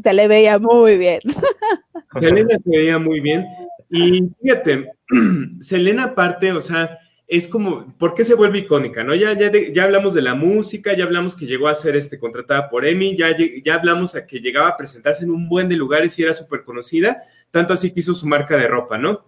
Se 0.02 0.12
le 0.12 0.28
veía 0.28 0.58
muy 0.58 0.98
bien. 0.98 1.20
Selena 2.20 2.56
se 2.62 2.70
veía 2.70 2.98
muy 2.98 3.20
bien. 3.20 3.44
Y 3.90 4.30
fíjate, 4.40 4.92
Selena 5.60 6.04
aparte, 6.04 6.52
o 6.52 6.60
sea, 6.60 6.98
es 7.26 7.48
como, 7.48 7.92
¿por 7.98 8.14
qué 8.14 8.24
se 8.24 8.34
vuelve 8.34 8.60
icónica? 8.60 9.02
¿no? 9.02 9.14
Ya, 9.14 9.32
ya, 9.32 9.50
de, 9.50 9.72
ya 9.74 9.84
hablamos 9.84 10.14
de 10.14 10.22
la 10.22 10.34
música, 10.34 10.94
ya 10.94 11.04
hablamos 11.04 11.34
que 11.34 11.46
llegó 11.46 11.66
a 11.66 11.74
ser 11.74 11.96
este, 11.96 12.18
contratada 12.18 12.68
por 12.68 12.86
Emmy, 12.86 13.16
ya, 13.16 13.34
ya 13.64 13.74
hablamos 13.74 14.14
a 14.14 14.26
que 14.26 14.38
llegaba 14.38 14.68
a 14.68 14.76
presentarse 14.76 15.24
en 15.24 15.30
un 15.30 15.48
buen 15.48 15.68
de 15.68 15.76
lugares 15.76 16.18
y 16.18 16.22
era 16.22 16.34
súper 16.34 16.62
conocida, 16.62 17.22
tanto 17.50 17.72
así 17.72 17.90
que 17.90 18.00
hizo 18.00 18.14
su 18.14 18.26
marca 18.26 18.56
de 18.56 18.68
ropa, 18.68 18.98
¿no? 18.98 19.24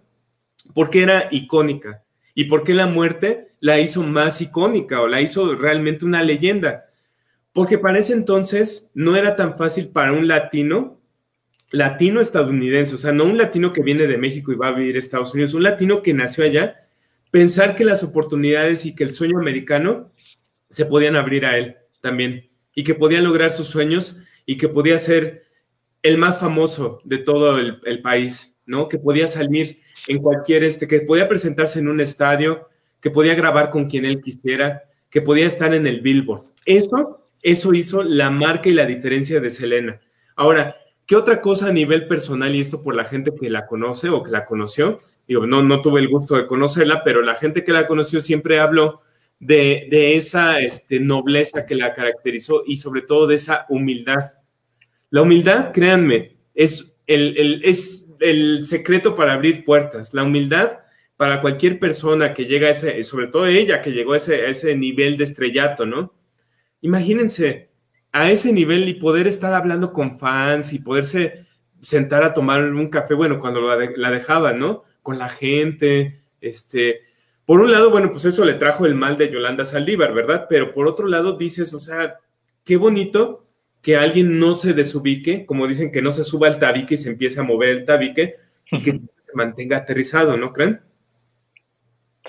Porque 0.75 1.03
era 1.03 1.29
icónica. 1.31 2.04
¿Y 2.35 2.45
por 2.45 2.65
qué 2.65 2.75
la 2.75 2.87
muerte 2.87 3.53
la 3.61 3.79
hizo 3.79 4.03
más 4.03 4.41
icónica 4.41 5.01
o 5.01 5.07
la 5.07 5.21
hizo 5.21 5.55
realmente 5.55 6.05
una 6.05 6.23
leyenda? 6.23 6.87
Porque 7.53 7.79
para 7.79 8.01
ese 8.01 8.13
entonces 8.13 8.91
no 8.95 9.17
era 9.17 9.37
tan 9.37 9.57
fácil 9.57 9.89
para 9.89 10.13
un 10.13 10.27
latino, 10.27 11.01
latino 11.71 12.21
estadounidense, 12.21 12.97
o 12.97 12.99
sea, 12.99 13.13
no 13.13 13.25
un 13.25 13.39
latino 13.39 13.73
que 13.73 13.83
viene 13.83 14.09
de 14.09 14.19
México 14.19 14.51
y 14.53 14.57
va 14.57 14.69
a 14.69 14.73
vivir 14.73 14.97
a 14.97 14.99
Estados 14.99 15.33
Unidos, 15.35 15.55
un 15.55 15.63
latino 15.63 16.03
que 16.03 16.13
nació 16.13 16.45
allá, 16.45 16.89
pensar 17.31 17.77
que 17.77 17.85
las 17.85 18.03
oportunidades 18.03 18.85
y 18.87 18.95
que 18.97 19.05
el 19.05 19.13
sueño 19.13 19.39
americano 19.39 20.11
se 20.71 20.87
podían 20.87 21.15
abrir 21.15 21.47
a 21.47 21.57
él 21.57 21.77
también 22.01 22.51
y 22.75 22.83
que 22.83 22.95
podía 22.95 23.21
lograr 23.21 23.53
sus 23.53 23.69
sueños 23.69 24.19
y 24.47 24.59
que 24.59 24.69
podía 24.69 24.99
ser 24.99 25.45
el 26.03 26.19
más 26.19 26.39
famoso 26.41 27.01
de 27.05 27.19
todo 27.19 27.59
el, 27.59 27.81
el 27.85 28.03
país, 28.03 28.57
¿no? 28.67 28.89
Que 28.89 28.99
podía 28.99 29.29
salir 29.29 29.84
en 30.07 30.19
cualquier, 30.19 30.65
este, 30.65 30.87
que 30.87 31.01
podía 31.01 31.29
presentarse 31.29 31.79
en 31.79 31.89
un 31.89 32.01
estadio, 32.01 32.69
que 33.01 33.11
podía 33.11 33.35
grabar 33.35 33.71
con 33.71 33.89
quien 33.89 34.05
él 34.05 34.21
quisiera, 34.21 34.85
que 35.11 35.23
podía 35.23 35.47
estar 35.47 35.75
en 35.75 35.87
el 35.87 36.01
billboard. 36.01 36.43
Eso 36.65 37.25
eso 37.45 37.75
hizo 37.75 38.03
la 38.03 38.31
marca 38.31 38.71
y 38.71 38.73
la 38.73 38.87
diferencia 38.87 39.39
de 39.39 39.51
Selena. 39.51 40.01
Ahora, 40.35 40.77
¿qué 41.07 41.15
otra 41.15 41.43
cosa 41.43 41.67
a 41.69 41.73
nivel 41.73 42.09
personal 42.09 42.55
y 42.55 42.61
esto 42.61 42.81
por 42.81 42.97
la 42.97 43.05
gente 43.05 43.33
que 43.39 43.51
la 43.51 43.67
conoce 43.67 44.09
o 44.09 44.23
que 44.23 44.31
la 44.31 44.47
conoció? 44.47 44.99
Digo, 45.29 45.47
no, 45.47 45.63
no 45.63 45.83
tuve 45.83 46.01
el 46.01 46.09
gusto 46.09 46.37
de 46.37 46.47
conocerla, 46.47 47.05
pero 47.05 47.21
la 47.21 47.35
gente 47.35 47.63
que 47.63 47.73
la 47.73 47.87
conoció 47.87 48.23
siempre 48.23 48.61
habló 48.61 49.03
de, 49.41 49.89
de 49.91 50.17
esa 50.17 50.59
este, 50.61 51.01
nobleza 51.01 51.67
que 51.67 51.75
la 51.75 51.95
caracterizó 51.95 52.63
y 52.67 52.79
sobre 52.79 53.03
todo 53.03 53.27
de 53.27 53.35
esa 53.35 53.67
humildad. 53.69 54.33
La 55.11 55.21
humildad, 55.21 55.71
créanme, 55.71 56.37
es 56.55 56.97
el, 57.07 57.37
el, 57.37 57.61
es 57.63 58.04
el 58.21 58.65
secreto 58.65 59.15
para 59.15 59.33
abrir 59.33 59.65
puertas. 59.65 60.15
La 60.15 60.23
humildad 60.23 60.79
para 61.17 61.41
cualquier 61.41 61.79
persona 61.79 62.35
que 62.35 62.47
llega 62.47 62.69
a 62.69 62.71
ese, 62.71 63.03
sobre 63.05 63.29
todo 63.29 63.47
ella 63.47 63.83
que 63.83 63.93
llegó 63.93 64.13
a 64.15 64.17
ese, 64.17 64.49
ese 64.49 64.77
nivel 64.77 65.17
de 65.17 65.25
estrellato, 65.25 65.87
¿no? 65.87 66.15
Imagínense 66.81 67.71
a 68.13 68.31
ese 68.31 68.53
nivel 68.53 68.89
y 68.89 68.95
poder 68.95 69.27
estar 69.27 69.53
hablando 69.53 69.93
con 69.93 70.19
fans 70.19 70.73
y 70.73 70.79
poderse 70.81 71.47
sentar 71.83 72.25
a 72.25 72.33
tomar 72.33 72.63
un 72.63 72.89
café, 72.89 73.15
bueno, 73.15 73.41
cuando 73.41 73.61
la 73.61 74.11
dejaban, 74.11 74.59
¿no? 74.59 74.85
Con 75.03 75.19
la 75.19 75.29
gente, 75.29 76.23
este, 76.41 77.03
por 77.45 77.61
un 77.61 77.71
lado, 77.71 77.91
bueno, 77.91 78.11
pues 78.11 78.25
eso 78.25 78.45
le 78.45 78.55
trajo 78.55 78.87
el 78.87 78.95
mal 78.95 79.19
de 79.19 79.31
Yolanda 79.31 79.65
Saldívar, 79.65 80.15
¿verdad? 80.15 80.47
Pero 80.49 80.73
por 80.73 80.87
otro 80.87 81.07
lado 81.07 81.37
dices, 81.37 81.75
o 81.75 81.81
sea, 81.81 82.19
qué 82.65 82.77
bonito 82.77 83.47
que 83.85 83.97
alguien 83.99 84.41
no 84.41 84.55
se 84.55 84.73
desubique, 84.73 85.45
como 85.45 85.69
dicen, 85.69 85.93
que 85.93 86.01
no 86.01 86.11
se 86.11 86.25
suba 86.25 86.49
al 86.49 86.59
tabique 86.59 86.95
y 86.95 86.97
se 86.97 87.11
empiece 87.11 87.39
a 87.39 87.43
mover 87.43 87.69
el 87.69 87.85
tabique 87.85 88.37
y 88.73 88.83
que 88.83 88.93
se 88.93 89.33
mantenga 89.35 89.77
aterrizado, 89.77 90.39
¿no 90.39 90.55
creen? 90.55 90.81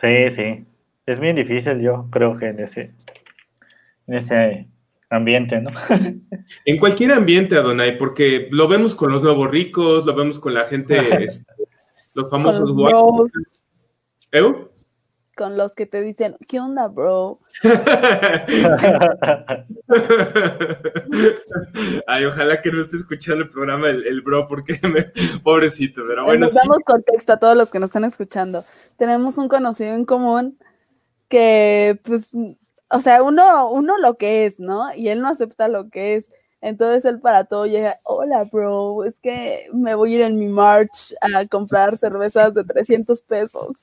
Sí, 0.01 0.29
sí. 0.31 0.65
Es 1.05 1.17
bien 1.19 1.37
difícil, 1.37 1.79
yo 1.79 2.09
creo 2.11 2.35
que 2.35 2.47
en 2.47 2.59
ese, 2.59 2.91
en 4.07 4.13
ese 4.15 4.67
ambiente, 5.09 5.61
¿no? 5.61 5.71
en 6.65 6.77
cualquier 6.77 7.13
ambiente, 7.13 7.55
Adonai, 7.55 7.97
porque 7.97 8.49
lo 8.51 8.67
vemos 8.67 8.93
con 8.93 9.13
los 9.13 9.23
nuevos 9.23 9.49
ricos, 9.49 10.05
lo 10.05 10.13
vemos 10.13 10.39
con 10.39 10.53
la 10.53 10.65
gente, 10.65 10.97
este, 11.23 11.53
los 12.13 12.29
famosos 12.29 12.73
guapos. 12.73 13.31
¿Eu? 14.29 14.74
Con 15.35 15.57
los 15.57 15.73
que 15.73 15.85
te 15.85 16.01
dicen, 16.01 16.37
¿qué 16.47 16.61
onda, 16.61 16.87
bro? 16.87 17.41
Ay, 22.07 22.25
ojalá 22.25 22.61
que 22.61 22.71
no 22.71 22.79
esté 22.79 22.95
escuchando 22.95 23.43
el 23.43 23.49
programa 23.49 23.89
el, 23.89 24.07
el 24.07 24.21
bro, 24.21 24.47
porque 24.47 24.79
me, 24.87 25.11
pobrecito, 25.43 26.03
pero 26.07 26.23
bueno. 26.23 26.45
Nos 26.45 26.53
sí. 26.53 26.59
damos 26.59 26.79
contexto 26.85 27.33
a 27.33 27.37
todos 27.37 27.57
los 27.57 27.69
que 27.69 27.79
nos 27.79 27.87
están 27.87 28.05
escuchando. 28.05 28.63
Tenemos 28.97 29.37
un 29.37 29.49
conocido 29.49 29.93
en 29.93 30.05
común 30.05 30.57
que, 31.27 31.99
pues, 32.03 32.29
o 32.89 32.99
sea, 33.01 33.21
uno, 33.21 33.69
uno 33.71 33.97
lo 33.97 34.17
que 34.17 34.45
es, 34.45 34.59
¿no? 34.59 34.93
Y 34.95 35.09
él 35.09 35.21
no 35.21 35.27
acepta 35.27 35.67
lo 35.67 35.89
que 35.89 36.15
es. 36.15 36.31
Entonces 36.61 37.05
él 37.05 37.19
para 37.19 37.43
todo 37.43 37.67
llega, 37.67 37.99
hola, 38.03 38.45
bro, 38.51 39.03
es 39.03 39.19
que 39.19 39.67
me 39.73 39.93
voy 39.93 40.13
a 40.13 40.15
ir 40.15 40.21
en 40.21 40.39
mi 40.39 40.47
march 40.47 41.13
a 41.21 41.45
comprar 41.45 41.97
cervezas 41.97 42.53
de 42.53 42.63
300 42.63 43.21
pesos. 43.21 43.77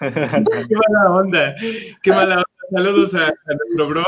Qué 0.00 0.76
mala 0.76 1.10
onda, 1.14 1.54
qué 2.02 2.10
mala 2.10 2.36
onda. 2.36 2.46
Saludos 2.72 3.14
a, 3.14 3.28
a 3.28 3.54
nuestro 3.54 3.88
bro. 3.88 4.04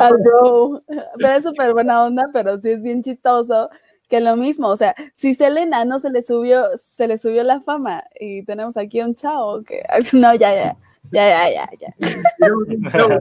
Al 0.00 0.18
bro. 0.18 0.82
Pero 1.18 1.32
es 1.34 1.42
súper 1.42 1.72
buena 1.72 2.04
onda, 2.04 2.30
pero 2.32 2.58
sí 2.58 2.70
es 2.70 2.82
bien 2.82 3.02
chistoso 3.02 3.70
que 4.08 4.20
lo 4.20 4.36
mismo, 4.36 4.68
o 4.68 4.76
sea, 4.76 4.94
si 5.14 5.34
Selena 5.34 5.84
no 5.84 5.98
se 5.98 6.10
le 6.10 6.22
subió, 6.22 6.64
se 6.76 7.06
le 7.06 7.18
subió 7.18 7.42
la 7.42 7.60
fama 7.60 8.04
y 8.18 8.42
tenemos 8.42 8.76
aquí 8.76 9.00
a 9.00 9.06
un 9.06 9.14
chavo 9.14 9.62
que, 9.62 9.82
no, 10.14 10.34
ya, 10.34 10.54
ya, 10.54 10.76
ya, 11.12 11.28
ya, 11.28 11.50
ya, 11.52 11.68
ya. 11.78 11.94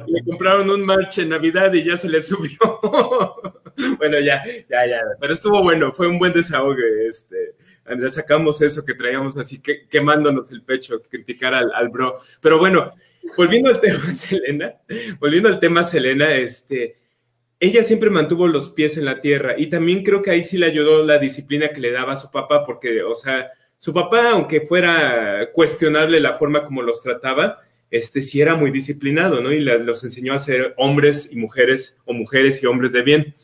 le 0.08 0.23
compraron 0.25 0.69
un 0.69 0.86
marche 0.86 1.23
en 1.23 1.30
Navidad 1.30 1.73
y 1.73 1.84
ya 1.84 1.97
se 1.97 2.08
le 2.08 2.21
subió. 2.21 2.58
bueno, 3.97 4.19
ya, 4.19 4.43
ya, 4.69 4.88
ya. 4.88 5.01
Pero 5.19 5.34
estuvo 5.34 5.62
bueno, 5.62 5.91
fue 5.91 6.08
un 6.08 6.19
buen 6.19 6.34
desahogue. 6.34 7.08
Este, 7.08 7.56
Andrea, 7.88 8.12
sacamos 8.12 8.62
eso 8.62 8.86
que 8.86 8.93
traíamos 8.93 9.38
así 9.38 9.60
que, 9.60 9.88
quemándonos 9.88 10.52
el 10.52 10.63
pecho, 10.63 11.02
criticar 11.10 11.54
al, 11.54 11.71
al, 11.73 11.89
bro. 11.89 12.19
Pero 12.41 12.58
bueno, 12.58 12.93
volviendo 13.36 13.69
al 13.69 13.80
tema 13.82 14.13
Selena, 14.13 14.73
volviendo 15.19 15.50
al 15.50 15.60
tema 15.60 15.84
Selena, 15.84 16.36
este, 16.36 16.97
ella 17.60 17.84
siempre 17.84 18.10
mantuvo 18.10 18.47
los 18.47 18.69
pies 18.69 18.97
en 18.97 19.06
la 19.06 19.21
tierra 19.21 19.56
y 19.58 19.67
también 19.67 20.04
creo 20.04 20.21
que 20.21 20.32
ahí 20.32 20.43
sí 20.43 20.58
le 20.58 20.67
ayudó 20.67 21.04
la 21.04 21.17
disciplina 21.17 21.69
que 21.69 21.82
le 21.82 21.91
daba 21.91 22.13
a 22.13 22.17
su 22.17 22.30
papá, 22.30 22.65
porque, 22.65 23.02
o 23.02 23.15
sea, 23.15 23.52
su 23.78 23.93
papá, 23.93 24.32
aunque 24.32 24.62
fuera 24.62 25.50
cuestionable 25.54 26.19
la 26.19 26.34
forma 26.36 26.65
como 26.65 26.82
los 26.82 27.02
trataba, 27.02 27.60
este 27.89 28.21
sí 28.21 28.41
era 28.41 28.56
muy 28.56 28.71
disciplinado, 28.71 29.41
¿no? 29.41 29.52
Y 29.52 29.60
los 29.62 30.04
enseñó 30.04 30.34
a 30.34 30.39
ser 30.39 30.73
hombres 30.78 31.30
y 31.32 31.38
mujeres, 31.38 32.00
o 32.06 32.13
mujeres 32.13 32.62
y 32.62 32.65
hombres 32.65 32.91
de 32.91 33.02
bien. 33.02 33.36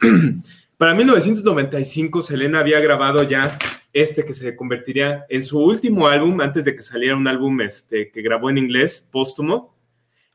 Para 0.76 0.94
1995, 0.94 2.22
Selena 2.22 2.58
había 2.58 2.80
grabado 2.80 3.22
ya 3.22 3.58
este 3.96 4.26
que 4.26 4.34
se 4.34 4.54
convertiría 4.54 5.24
en 5.30 5.42
su 5.42 5.58
último 5.58 6.06
álbum, 6.06 6.42
antes 6.42 6.66
de 6.66 6.76
que 6.76 6.82
saliera 6.82 7.16
un 7.16 7.26
álbum 7.26 7.58
este, 7.62 8.10
que 8.10 8.20
grabó 8.20 8.50
en 8.50 8.58
inglés, 8.58 9.08
póstumo. 9.10 9.74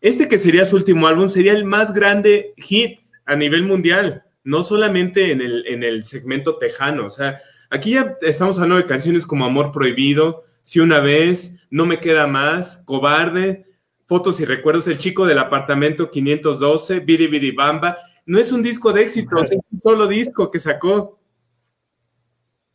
Este 0.01 0.27
que 0.27 0.39
sería 0.39 0.65
su 0.65 0.77
último 0.77 1.05
álbum 1.05 1.29
sería 1.29 1.53
el 1.53 1.63
más 1.63 1.93
grande 1.93 2.55
hit 2.57 3.01
a 3.23 3.35
nivel 3.35 3.61
mundial, 3.61 4.23
no 4.43 4.63
solamente 4.63 5.31
en 5.31 5.41
el, 5.41 5.63
en 5.67 5.83
el 5.83 6.05
segmento 6.05 6.57
tejano. 6.57 7.05
O 7.05 7.11
sea, 7.11 7.39
aquí 7.69 7.91
ya 7.91 8.17
estamos 8.21 8.57
hablando 8.57 8.77
de 8.77 8.87
canciones 8.87 9.27
como 9.27 9.45
Amor 9.45 9.71
Prohibido, 9.71 10.43
Si 10.63 10.79
una 10.79 10.99
vez, 10.99 11.55
No 11.69 11.85
me 11.85 11.99
queda 11.99 12.25
más, 12.25 12.77
Cobarde, 12.77 13.67
Fotos 14.07 14.39
y 14.39 14.45
Recuerdos, 14.45 14.87
El 14.87 14.97
chico 14.97 15.27
del 15.27 15.37
apartamento 15.37 16.09
512, 16.09 17.01
Bidi 17.01 17.27
Bidi 17.27 17.51
Bamba. 17.51 17.95
No 18.25 18.39
es 18.39 18.51
un 18.51 18.63
disco 18.63 18.91
de 18.91 19.03
éxito, 19.03 19.39
es 19.43 19.51
un 19.51 19.81
solo 19.81 20.07
disco 20.07 20.49
que 20.49 20.57
sacó. 20.57 21.20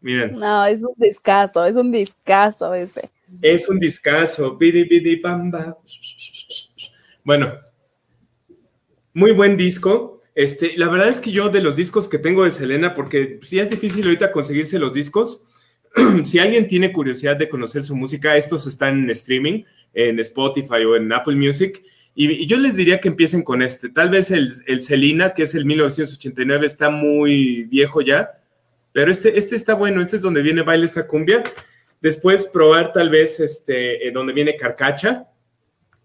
Miren. 0.07 0.39
No, 0.39 0.65
es 0.67 0.85
un 0.85 0.95
discazo, 0.97 1.67
es 1.67 1.75
un 1.75 1.91
discazo 1.91 2.73
ese. 2.75 3.11
Es 3.43 3.69
un 3.69 3.81
discazo, 3.81 4.57
Bidi 4.57 4.85
Bidi 4.85 5.17
Bamba. 5.17 5.77
Bueno, 7.25 7.55
muy 9.15 9.33
buen 9.33 9.57
disco. 9.57 10.23
Este, 10.37 10.79
la 10.79 10.89
verdad 10.89 11.09
es 11.09 11.19
que 11.19 11.33
yo 11.33 11.49
de 11.49 11.61
los 11.61 11.75
discos 11.75 12.09
que 12.09 12.21
tengo 12.21 12.45
de 12.45 12.53
Selena, 12.53 12.95
porque 12.95 13.41
si 13.43 13.59
es 13.59 13.69
difícil 13.69 14.05
ahorita 14.05 14.31
conseguirse 14.31 14.79
los 14.79 14.93
discos, 14.93 15.43
si 16.23 16.39
alguien 16.39 16.69
tiene 16.69 16.93
curiosidad 16.93 17.35
de 17.35 17.49
conocer 17.49 17.83
su 17.83 17.97
música, 17.97 18.37
estos 18.37 18.69
están 18.69 19.03
en 19.03 19.11
streaming, 19.11 19.65
en 19.93 20.21
Spotify 20.21 20.85
o 20.85 20.95
en 20.95 21.13
Apple 21.13 21.35
Music. 21.35 21.83
Y, 22.15 22.47
yo 22.47 22.59
les 22.59 22.77
diría 22.77 23.01
que 23.01 23.09
empiecen 23.09 23.43
con 23.43 23.61
este. 23.61 23.89
Tal 23.89 24.11
vez 24.11 24.31
el, 24.31 24.53
el 24.69 24.83
Selena, 24.83 25.35
que 25.35 25.43
es 25.43 25.57
el 25.57 25.65
1989, 25.65 26.65
está 26.65 26.91
muy 26.91 27.65
viejo 27.65 28.03
ya, 28.03 28.31
pero 28.97 29.13
este, 29.13 29.39
este 29.39 29.57
está 29.57 29.75
bueno. 29.75 30.01
Este 30.01 30.17
es 30.17 30.23
donde 30.23 30.41
viene 30.41 30.63
Baile 30.63 30.87
esta 30.87 31.07
cumbia. 31.07 31.45
Después 32.01 32.47
probar 32.47 32.95
tal 32.95 33.11
vez 33.11 33.39
este, 33.41 34.11
donde 34.11 34.33
viene 34.33 34.57
Carcacha, 34.57 35.29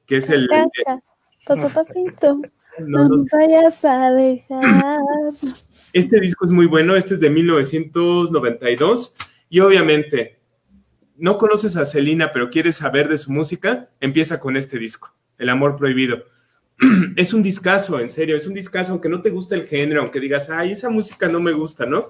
que 0.06 0.18
es 0.18 0.30
el... 0.30 0.50
Carcacha, 0.50 1.02
paso 1.46 1.68
a 1.68 1.70
pasito. 1.70 2.42
No, 2.80 3.08
nos 3.08 3.28
vayas 3.30 3.86
a 3.86 4.12
dejar. 4.12 5.00
Este 5.94 6.20
disco 6.20 6.44
es 6.44 6.52
muy 6.52 6.66
bueno, 6.66 6.98
este 6.98 7.14
es 7.14 7.22
de 7.22 7.30
1992 7.30 9.16
y 9.50 9.60
obviamente 9.62 10.42
no 11.16 11.38
conoces 11.38 11.76
a 11.76 11.84
Celina 11.84 12.32
pero 12.32 12.50
quieres 12.50 12.78
saber 12.78 13.10
de 13.10 13.18
su 13.18 13.32
música, 13.32 13.90
empieza 14.00 14.40
con 14.40 14.56
este 14.56 14.78
disco, 14.80 15.14
El 15.38 15.50
Amor 15.50 15.78
Prohibido. 15.78 16.24
es 17.16 17.34
un 17.34 17.44
discazo, 17.44 18.00
en 18.00 18.10
serio, 18.10 18.36
es 18.36 18.48
un 18.48 18.54
discazo, 18.54 18.92
aunque 18.92 19.10
no 19.10 19.22
te 19.22 19.30
guste 19.30 19.56
el 19.56 19.66
género, 19.66 20.02
aunque 20.02 20.20
digas, 20.20 20.50
ay, 20.50 20.72
esa 20.72 20.90
música 20.90 21.28
no 21.28 21.40
me 21.40 21.54
gusta, 21.54 21.86
¿no? 21.86 22.06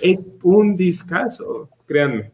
Es 0.00 0.18
un 0.42 0.76
discazo, 0.76 1.68
créanme. 1.86 2.32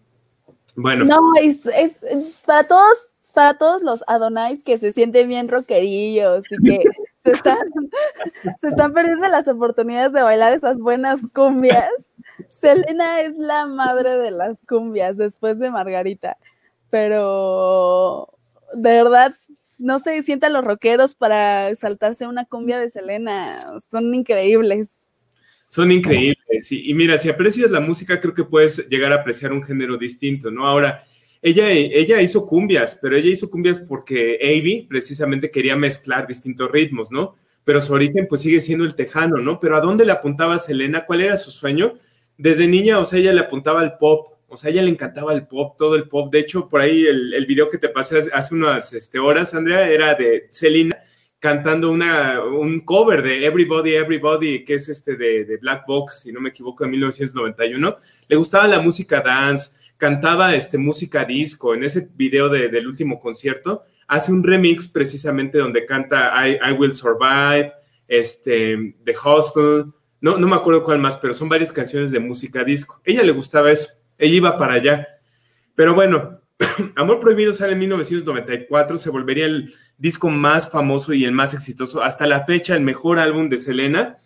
Bueno. 0.74 1.04
No, 1.04 1.20
es, 1.40 1.66
es 1.66 2.42
para 2.46 2.66
todos, 2.66 2.98
para 3.34 3.58
todos 3.58 3.82
los 3.82 4.02
Adonais 4.06 4.62
que 4.64 4.78
se 4.78 4.92
sienten 4.92 5.28
bien 5.28 5.48
rockerillos 5.48 6.44
y 6.50 6.64
que 6.64 6.84
se 7.24 7.32
están, 7.32 7.58
se 8.60 8.68
están 8.68 8.92
perdiendo 8.94 9.28
las 9.28 9.46
oportunidades 9.48 10.12
de 10.12 10.22
bailar 10.22 10.54
esas 10.54 10.78
buenas 10.78 11.20
cumbias. 11.34 11.90
Selena 12.50 13.20
es 13.20 13.36
la 13.36 13.66
madre 13.66 14.16
de 14.16 14.30
las 14.30 14.56
cumbias 14.66 15.18
después 15.18 15.58
de 15.58 15.70
Margarita. 15.70 16.38
Pero 16.90 18.28
de 18.74 18.90
verdad, 18.90 19.34
no 19.82 19.98
se 19.98 20.22
sientan 20.22 20.52
los 20.52 20.64
rockeros 20.64 21.14
para 21.14 21.74
saltarse 21.74 22.26
una 22.26 22.44
cumbia 22.44 22.78
de 22.78 22.88
Selena. 22.88 23.58
Son 23.90 24.14
increíbles. 24.14 24.88
Son 25.66 25.90
increíbles. 25.90 26.70
Y, 26.70 26.90
y 26.90 26.94
mira, 26.94 27.18
si 27.18 27.28
aprecias 27.28 27.70
la 27.70 27.80
música, 27.80 28.20
creo 28.20 28.32
que 28.32 28.44
puedes 28.44 28.88
llegar 28.88 29.12
a 29.12 29.16
apreciar 29.16 29.52
un 29.52 29.62
género 29.62 29.96
distinto, 29.98 30.50
¿no? 30.50 30.66
Ahora, 30.66 31.04
ella, 31.42 31.70
ella 31.70 32.22
hizo 32.22 32.46
cumbias, 32.46 32.96
pero 33.02 33.16
ella 33.16 33.28
hizo 33.28 33.50
cumbias 33.50 33.80
porque 33.80 34.38
Avi 34.40 34.86
precisamente 34.88 35.50
quería 35.50 35.74
mezclar 35.74 36.28
distintos 36.28 36.70
ritmos, 36.70 37.10
¿no? 37.10 37.34
Pero 37.64 37.80
su 37.80 37.92
origen 37.92 38.26
pues 38.28 38.42
sigue 38.42 38.60
siendo 38.60 38.84
el 38.84 38.94
tejano, 38.94 39.38
¿no? 39.38 39.58
Pero 39.58 39.76
¿a 39.76 39.80
dónde 39.80 40.04
le 40.04 40.12
apuntaba 40.12 40.60
Selena? 40.60 41.04
¿Cuál 41.04 41.22
era 41.22 41.36
su 41.36 41.50
sueño? 41.50 41.94
Desde 42.38 42.68
niña, 42.68 43.00
o 43.00 43.04
sea, 43.04 43.18
ella 43.18 43.32
le 43.32 43.40
apuntaba 43.40 43.80
al 43.80 43.98
pop, 43.98 44.31
o 44.52 44.56
sea, 44.56 44.68
a 44.68 44.72
ella 44.72 44.82
le 44.82 44.90
encantaba 44.90 45.32
el 45.32 45.46
pop, 45.46 45.76
todo 45.78 45.94
el 45.94 46.08
pop. 46.08 46.30
De 46.30 46.40
hecho, 46.40 46.68
por 46.68 46.80
ahí 46.80 47.06
el, 47.06 47.46
video 47.46 47.70
que 47.70 47.78
te 47.78 47.88
pasé 47.88 48.30
hace 48.32 48.54
unas 48.54 48.92
este, 48.92 49.18
horas, 49.18 49.54
Andrea, 49.54 49.88
era 49.88 50.14
de 50.14 50.46
Selena 50.50 50.96
cantando 51.38 51.90
una, 51.90 52.40
un 52.40 52.80
cover 52.80 53.22
de 53.22 53.44
Everybody, 53.44 53.94
Everybody, 53.94 54.64
que 54.64 54.74
es 54.74 54.88
este 54.88 55.16
de, 55.16 55.44
de 55.44 55.56
Black 55.56 55.84
Box, 55.88 56.20
si 56.20 56.32
no 56.32 56.40
me 56.40 56.50
equivoco, 56.50 56.84
de 56.84 56.90
1991. 56.90 57.96
Le 58.28 58.36
gustaba 58.36 58.68
la 58.68 58.78
música 58.78 59.20
dance, 59.20 59.70
cantaba 59.96 60.54
este, 60.54 60.78
música 60.78 61.24
disco 61.24 61.74
en 61.74 61.82
ese 61.82 62.08
video 62.14 62.48
del 62.48 62.86
último 62.86 63.18
concierto. 63.18 63.82
Hace 64.06 64.32
un 64.32 64.44
remix 64.44 64.86
precisamente 64.86 65.58
donde 65.58 65.84
canta 65.86 66.32
I, 66.46 66.72
Will 66.72 66.94
Survive, 66.94 67.72
este, 68.06 68.96
The 69.04 69.14
Hostel, 69.24 69.86
no, 70.20 70.38
no 70.38 70.46
me 70.46 70.54
acuerdo 70.54 70.84
cuál 70.84 71.00
más, 71.00 71.16
pero 71.16 71.34
son 71.34 71.48
varias 71.48 71.72
canciones 71.72 72.12
de 72.12 72.20
música 72.20 72.62
disco. 72.62 73.00
Ella 73.04 73.24
le 73.24 73.32
gustaba 73.32 73.72
eso, 73.72 73.92
ella 74.22 74.36
iba 74.36 74.56
para 74.56 74.74
allá. 74.74 75.08
Pero 75.74 75.94
bueno, 75.94 76.40
Amor 76.96 77.18
Prohibido 77.18 77.52
sale 77.54 77.72
en 77.72 77.80
1994, 77.80 78.98
se 78.98 79.10
volvería 79.10 79.46
el 79.46 79.74
disco 79.98 80.30
más 80.30 80.70
famoso 80.70 81.12
y 81.12 81.24
el 81.24 81.32
más 81.32 81.54
exitoso, 81.54 82.02
hasta 82.02 82.26
la 82.26 82.44
fecha 82.44 82.76
el 82.76 82.82
mejor 82.82 83.18
álbum 83.18 83.48
de 83.48 83.58
Selena. 83.58 84.18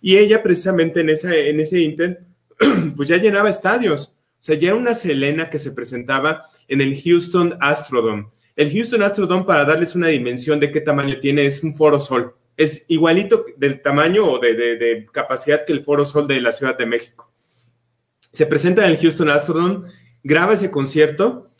Y 0.00 0.16
ella 0.16 0.42
precisamente 0.42 1.00
en, 1.00 1.10
esa, 1.10 1.34
en 1.34 1.58
ese 1.58 1.80
intent, 1.80 2.18
pues 2.96 3.08
ya 3.08 3.16
llenaba 3.16 3.50
estadios. 3.50 4.16
O 4.16 4.44
sea, 4.44 4.56
ya 4.56 4.68
era 4.68 4.76
una 4.76 4.94
Selena 4.94 5.50
que 5.50 5.58
se 5.58 5.72
presentaba 5.72 6.44
en 6.68 6.80
el 6.80 7.00
Houston 7.00 7.56
Astrodome. 7.60 8.28
El 8.54 8.70
Houston 8.72 9.02
Astrodome, 9.02 9.44
para 9.44 9.64
darles 9.64 9.94
una 9.94 10.08
dimensión 10.08 10.60
de 10.60 10.70
qué 10.70 10.80
tamaño 10.80 11.18
tiene, 11.18 11.46
es 11.46 11.64
un 11.64 11.74
foro 11.74 11.98
sol. 11.98 12.34
Es 12.56 12.84
igualito 12.88 13.44
del 13.56 13.80
tamaño 13.80 14.30
o 14.30 14.38
de, 14.38 15.06
capacidad 15.10 15.64
que 15.64 15.72
el 15.72 15.82
foro 15.82 16.04
sol 16.04 16.28
de 16.28 16.40
la 16.40 16.52
Ciudad 16.52 16.76
de 16.76 16.86
México. 16.86 17.31
Se 18.32 18.46
presenta 18.46 18.84
en 18.84 18.92
el 18.92 18.98
Houston 18.98 19.28
Astrodome, 19.28 19.88
graba 20.24 20.54
ese 20.54 20.70
concierto 20.70 21.50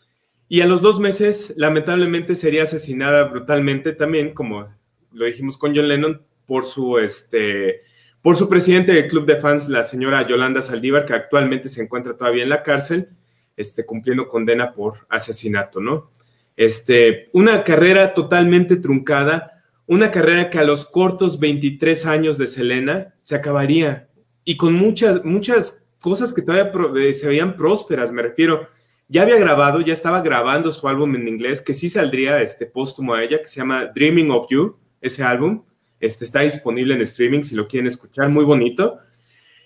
y 0.48 0.60
a 0.62 0.66
los 0.66 0.82
dos 0.82 1.00
meses, 1.00 1.54
lamentablemente, 1.56 2.34
sería 2.34 2.64
asesinada 2.64 3.24
brutalmente 3.24 3.92
también, 3.92 4.34
como 4.34 4.68
lo 5.12 5.26
dijimos 5.26 5.56
con 5.58 5.74
John 5.76 5.88
Lennon, 5.88 6.22
por 6.46 6.64
su 6.64 6.98
este, 6.98 7.82
por 8.22 8.36
su 8.36 8.48
presidente 8.48 8.92
del 8.92 9.08
club 9.08 9.26
de 9.26 9.36
fans, 9.40 9.68
la 9.68 9.82
señora 9.82 10.26
Yolanda 10.26 10.62
Saldívar, 10.62 11.04
que 11.04 11.14
actualmente 11.14 11.68
se 11.68 11.82
encuentra 11.82 12.16
todavía 12.16 12.42
en 12.42 12.48
la 12.48 12.62
cárcel, 12.62 13.08
este, 13.56 13.84
cumpliendo 13.84 14.28
condena 14.28 14.72
por 14.72 15.06
asesinato, 15.08 15.80
¿no? 15.80 16.10
Este, 16.56 17.28
una 17.32 17.64
carrera 17.64 18.14
totalmente 18.14 18.76
truncada, 18.76 19.62
una 19.86 20.10
carrera 20.10 20.50
que 20.50 20.58
a 20.58 20.64
los 20.64 20.86
cortos 20.86 21.40
23 21.40 22.06
años 22.06 22.38
de 22.38 22.46
Selena 22.46 23.14
se 23.22 23.34
acabaría 23.36 24.08
y 24.44 24.56
con 24.56 24.74
muchas, 24.74 25.24
muchas 25.24 25.81
cosas 26.02 26.34
que 26.34 26.42
todavía 26.42 26.70
eh, 27.00 27.14
se 27.14 27.28
veían 27.28 27.56
prósperas, 27.56 28.12
me 28.12 28.20
refiero. 28.20 28.68
Ya 29.08 29.22
había 29.22 29.36
grabado, 29.36 29.80
ya 29.80 29.92
estaba 29.92 30.20
grabando 30.20 30.72
su 30.72 30.86
álbum 30.88 31.14
en 31.14 31.28
inglés, 31.28 31.62
que 31.62 31.74
sí 31.74 31.88
saldría 31.88 32.42
este 32.42 32.66
póstumo 32.66 33.14
a 33.14 33.22
ella, 33.22 33.40
que 33.40 33.48
se 33.48 33.60
llama 33.60 33.86
Dreaming 33.86 34.30
of 34.30 34.46
You, 34.50 34.76
ese 35.00 35.22
álbum 35.22 35.64
este, 36.02 36.24
está 36.24 36.40
disponible 36.40 36.94
en 36.94 37.02
streaming 37.02 37.42
si 37.42 37.54
lo 37.54 37.68
quieren 37.68 37.86
escuchar, 37.86 38.28
muy 38.28 38.44
bonito. 38.44 38.98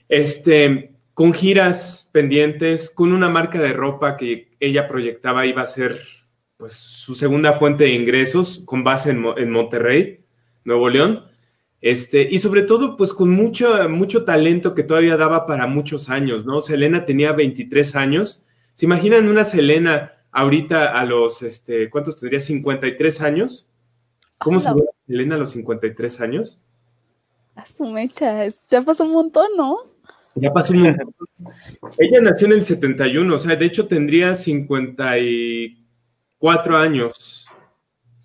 Este, 0.09 0.93
con 1.15 1.33
giras 1.33 2.11
pendientes, 2.13 2.91
con 2.91 3.13
una 3.13 3.31
marca 3.31 3.59
de 3.59 3.73
ropa 3.73 4.17
que 4.17 4.55
ella 4.61 4.87
proyectaba 4.87 5.47
iba 5.47 5.63
a 5.63 5.67
ser 5.67 5.99
pues, 6.59 6.73
su 6.73 7.15
segunda 7.15 7.55
fuente 7.55 7.85
de 7.85 7.91
ingresos 7.91 8.63
con 8.67 8.85
base 8.85 9.11
en, 9.11 9.51
Monterrey, 9.51 10.21
Nuevo 10.65 10.91
León. 10.91 11.25
Este, 11.81 12.27
y 12.31 12.39
sobre 12.39 12.63
todo, 12.63 12.97
pues 12.97 13.13
con 13.13 13.31
mucho, 13.31 13.89
mucho 13.89 14.25
talento 14.25 14.75
que 14.75 14.83
todavía 14.83 15.17
daba 15.17 15.47
para 15.47 15.67
muchos 15.67 16.09
años, 16.09 16.47
¿no? 16.47 16.61
Selena 16.61 17.05
tenía 17.05 17.33
23 17.33 17.97
años. 17.97 18.45
¿Se 18.75 18.87
imaginan 18.87 19.29
una 19.29 19.45
Selena 19.45 20.13
ahorita 20.33 20.99
a 20.99 21.05
los, 21.05 21.43
este, 21.43 21.91
¿cuántos 21.91 22.19
tendría? 22.19 22.41
53 22.41 23.21
años. 23.21 23.69
¿Cómo 24.39 24.61
se 24.61 24.73
ve 24.75 24.83
Selena 25.07 25.37
a 25.37 25.39
los 25.39 25.51
53 25.51 26.21
años? 26.21 26.61
A 27.55 27.65
su 27.65 27.91
mecha, 27.91 28.45
ya 28.69 28.83
pasó 28.83 29.05
un 29.05 29.13
montón, 29.13 29.47
¿no? 29.57 29.79
Ya 30.35 30.53
pasó 30.53 30.75
un 30.75 30.83
montón. 30.83 31.15
Ella 31.99 32.21
nació 32.21 32.49
en 32.49 32.55
el 32.55 32.65
71, 32.65 33.33
o 33.35 33.39
sea, 33.39 33.55
de 33.57 33.65
hecho 33.65 33.87
tendría 33.87 34.35
54 34.35 36.77
años. 36.77 37.47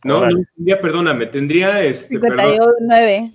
No, 0.03 0.25
no 0.25 0.43
tendría, 0.55 0.81
perdóname, 0.81 1.27
tendría 1.27 1.83
este. 1.83 2.15
59. 2.15 3.31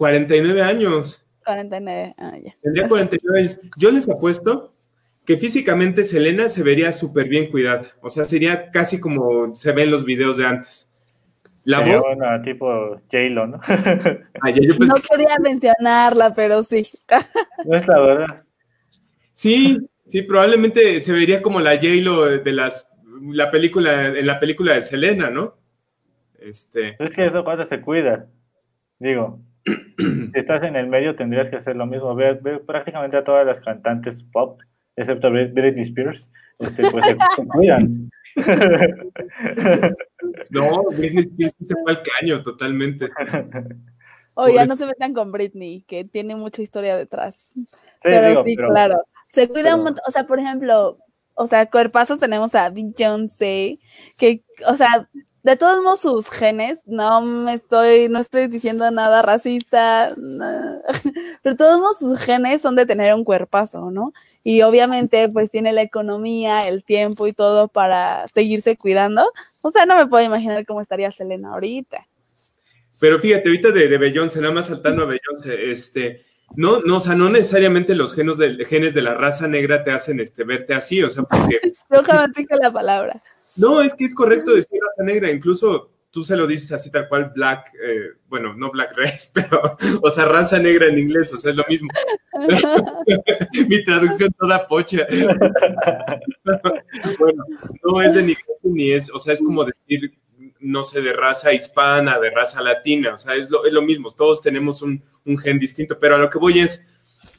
49 0.00 0.62
años. 0.62 1.26
49, 1.44 2.14
ah, 2.16 2.32
ya. 2.42 2.56
Tendría 2.62 2.88
49 2.88 3.38
años. 3.38 3.60
Yo 3.76 3.90
les 3.90 4.08
apuesto 4.08 4.72
que 5.26 5.36
físicamente 5.36 6.04
Selena 6.04 6.48
se 6.48 6.62
vería 6.62 6.90
súper 6.90 7.28
bien 7.28 7.50
cuidada. 7.50 7.92
O 8.00 8.08
sea, 8.08 8.24
sería 8.24 8.70
casi 8.70 8.98
como 8.98 9.54
se 9.54 9.72
ve 9.72 9.82
en 9.82 9.90
los 9.90 10.06
videos 10.06 10.38
de 10.38 10.46
antes. 10.46 10.90
La 11.64 11.80
voz. 11.80 12.00
Buena, 12.00 12.40
tipo 12.40 12.98
J-Lo, 13.12 13.46
¿no? 13.46 13.60
no 14.78 14.94
quería 15.10 15.36
mencionarla, 15.38 16.32
pero 16.32 16.62
sí. 16.62 16.88
no 17.66 17.76
es 17.76 17.86
la 17.86 18.00
verdad. 18.00 18.42
Sí, 19.34 19.86
sí, 20.06 20.22
probablemente 20.22 20.98
se 21.02 21.12
vería 21.12 21.42
como 21.42 21.60
la 21.60 21.76
J-Lo 21.76 22.38
de 22.38 22.52
las, 22.52 22.90
la 23.20 23.50
película, 23.50 24.06
en 24.06 24.26
la 24.26 24.40
película 24.40 24.72
de 24.72 24.80
Selena, 24.80 25.28
¿no? 25.28 25.58
Este. 26.38 26.96
Es 26.98 27.14
que 27.14 27.26
eso 27.26 27.44
cuando 27.44 27.66
se 27.66 27.82
cuida. 27.82 28.26
Digo, 28.98 29.40
si 29.66 30.30
estás 30.34 30.62
en 30.62 30.76
el 30.76 30.86
medio 30.86 31.16
tendrías 31.16 31.48
que 31.48 31.56
hacer 31.56 31.76
lo 31.76 31.86
mismo. 31.86 32.14
Ver, 32.14 32.40
prácticamente 32.66 33.16
a 33.16 33.24
todas 33.24 33.46
las 33.46 33.60
cantantes 33.60 34.22
pop, 34.32 34.60
excepto 34.96 35.30
Britney 35.30 35.82
Spears, 35.82 36.26
este, 36.58 36.90
pues 36.90 37.04
se 37.06 37.46
cuidan. 37.46 38.10
No, 40.50 40.84
Britney 40.96 41.24
Spears 41.24 41.54
se 41.60 41.74
fue 41.82 41.92
al 41.92 42.02
caño 42.02 42.42
totalmente. 42.42 43.08
Oye, 44.34 44.54
ya 44.54 44.66
no 44.66 44.76
se 44.76 44.86
metan 44.86 45.12
con 45.12 45.32
Britney, 45.32 45.82
que 45.82 46.04
tiene 46.04 46.34
mucha 46.36 46.62
historia 46.62 46.96
detrás. 46.96 47.48
pero 48.02 48.44
sí, 48.44 48.56
claro. 48.56 49.02
Se 49.28 49.48
cuida 49.48 49.76
un 49.76 49.84
montón. 49.84 50.02
O 50.06 50.10
sea, 50.10 50.24
por 50.24 50.38
ejemplo, 50.38 50.98
o 51.34 51.46
sea, 51.46 51.66
cuerpazos 51.66 52.18
tenemos 52.18 52.54
a 52.54 52.70
Beyoncé, 52.70 53.78
que, 54.18 54.42
o 54.66 54.76
sea, 54.76 55.08
de 55.42 55.56
todos 55.56 55.82
modos 55.82 56.00
sus 56.00 56.28
genes, 56.28 56.80
no 56.86 57.22
me 57.22 57.54
estoy, 57.54 58.08
no 58.08 58.18
estoy 58.18 58.46
diciendo 58.46 58.90
nada 58.90 59.22
racista, 59.22 60.14
no, 60.16 60.82
pero 61.42 61.54
de 61.54 61.56
todos 61.56 61.80
modos 61.80 61.98
sus 61.98 62.18
genes 62.18 62.60
son 62.62 62.76
de 62.76 62.86
tener 62.86 63.14
un 63.14 63.24
cuerpazo, 63.24 63.90
¿no? 63.90 64.12
Y 64.44 64.62
obviamente 64.62 65.28
pues 65.28 65.50
tiene 65.50 65.72
la 65.72 65.82
economía, 65.82 66.60
el 66.60 66.84
tiempo 66.84 67.26
y 67.26 67.32
todo 67.32 67.68
para 67.68 68.26
seguirse 68.34 68.76
cuidando. 68.76 69.32
O 69.62 69.70
sea, 69.70 69.86
no 69.86 69.96
me 69.96 70.06
puedo 70.06 70.24
imaginar 70.24 70.66
cómo 70.66 70.80
estaría 70.80 71.10
Selena 71.10 71.52
ahorita. 71.52 72.06
Pero 72.98 73.18
fíjate, 73.18 73.48
ahorita 73.48 73.70
de, 73.70 73.88
de 73.88 73.98
Beyoncé, 73.98 74.40
nada 74.40 74.52
más 74.52 74.66
saltando 74.66 75.02
a 75.02 75.06
Beyoncé, 75.06 75.70
este, 75.70 76.26
no, 76.56 76.80
no, 76.80 76.98
o 76.98 77.00
sea, 77.00 77.14
no 77.14 77.30
necesariamente 77.30 77.94
los 77.94 78.14
genes 78.14 78.36
de, 78.36 78.64
genes 78.66 78.92
de 78.92 79.02
la 79.02 79.14
raza 79.14 79.48
negra 79.48 79.84
te 79.84 79.92
hacen 79.92 80.20
este, 80.20 80.44
verte 80.44 80.74
así, 80.74 81.02
o 81.02 81.08
sea, 81.08 81.22
porque... 81.22 81.60
Yo 81.90 82.02
jamás 82.02 82.32
dije 82.34 82.54
la 82.60 82.70
palabra. 82.70 83.22
No, 83.60 83.82
es 83.82 83.94
que 83.94 84.04
es 84.04 84.14
correcto 84.14 84.54
decir 84.54 84.80
raza 84.80 85.04
negra, 85.04 85.30
incluso 85.30 85.90
tú 86.10 86.22
se 86.22 86.36
lo 86.36 86.46
dices 86.46 86.72
así 86.72 86.90
tal 86.90 87.08
cual 87.08 87.32
black, 87.34 87.72
eh, 87.82 88.10
bueno, 88.28 88.54
no 88.54 88.70
black 88.70 88.96
race, 88.96 89.30
pero, 89.34 89.76
o 90.02 90.10
sea, 90.10 90.26
raza 90.26 90.58
negra 90.58 90.86
en 90.86 90.98
inglés, 90.98 91.32
o 91.32 91.38
sea, 91.38 91.52
es 91.52 91.56
lo 91.56 91.64
mismo. 91.68 91.88
Mi 93.68 93.84
traducción 93.84 94.30
toda 94.38 94.66
pocha. 94.66 95.06
bueno, 97.18 97.44
no 97.84 98.02
es 98.02 98.14
de 98.14 98.22
ni, 98.22 98.34
ni 98.62 98.92
es, 98.92 99.10
o 99.12 99.20
sea, 99.20 99.34
es 99.34 99.40
como 99.40 99.64
decir 99.64 100.12
no 100.60 100.84
sé, 100.84 101.00
de 101.00 101.12
raza 101.12 101.52
hispana, 101.52 102.18
de 102.18 102.30
raza 102.30 102.62
latina, 102.62 103.14
o 103.14 103.18
sea, 103.18 103.34
es 103.34 103.50
lo, 103.50 103.64
es 103.64 103.72
lo 103.72 103.82
mismo, 103.82 104.10
todos 104.10 104.42
tenemos 104.42 104.82
un, 104.82 105.02
un, 105.24 105.38
gen 105.38 105.58
distinto, 105.58 105.98
pero 105.98 106.16
a 106.16 106.18
lo 106.18 106.28
que 106.28 106.38
voy 106.38 106.60
es, 106.60 106.86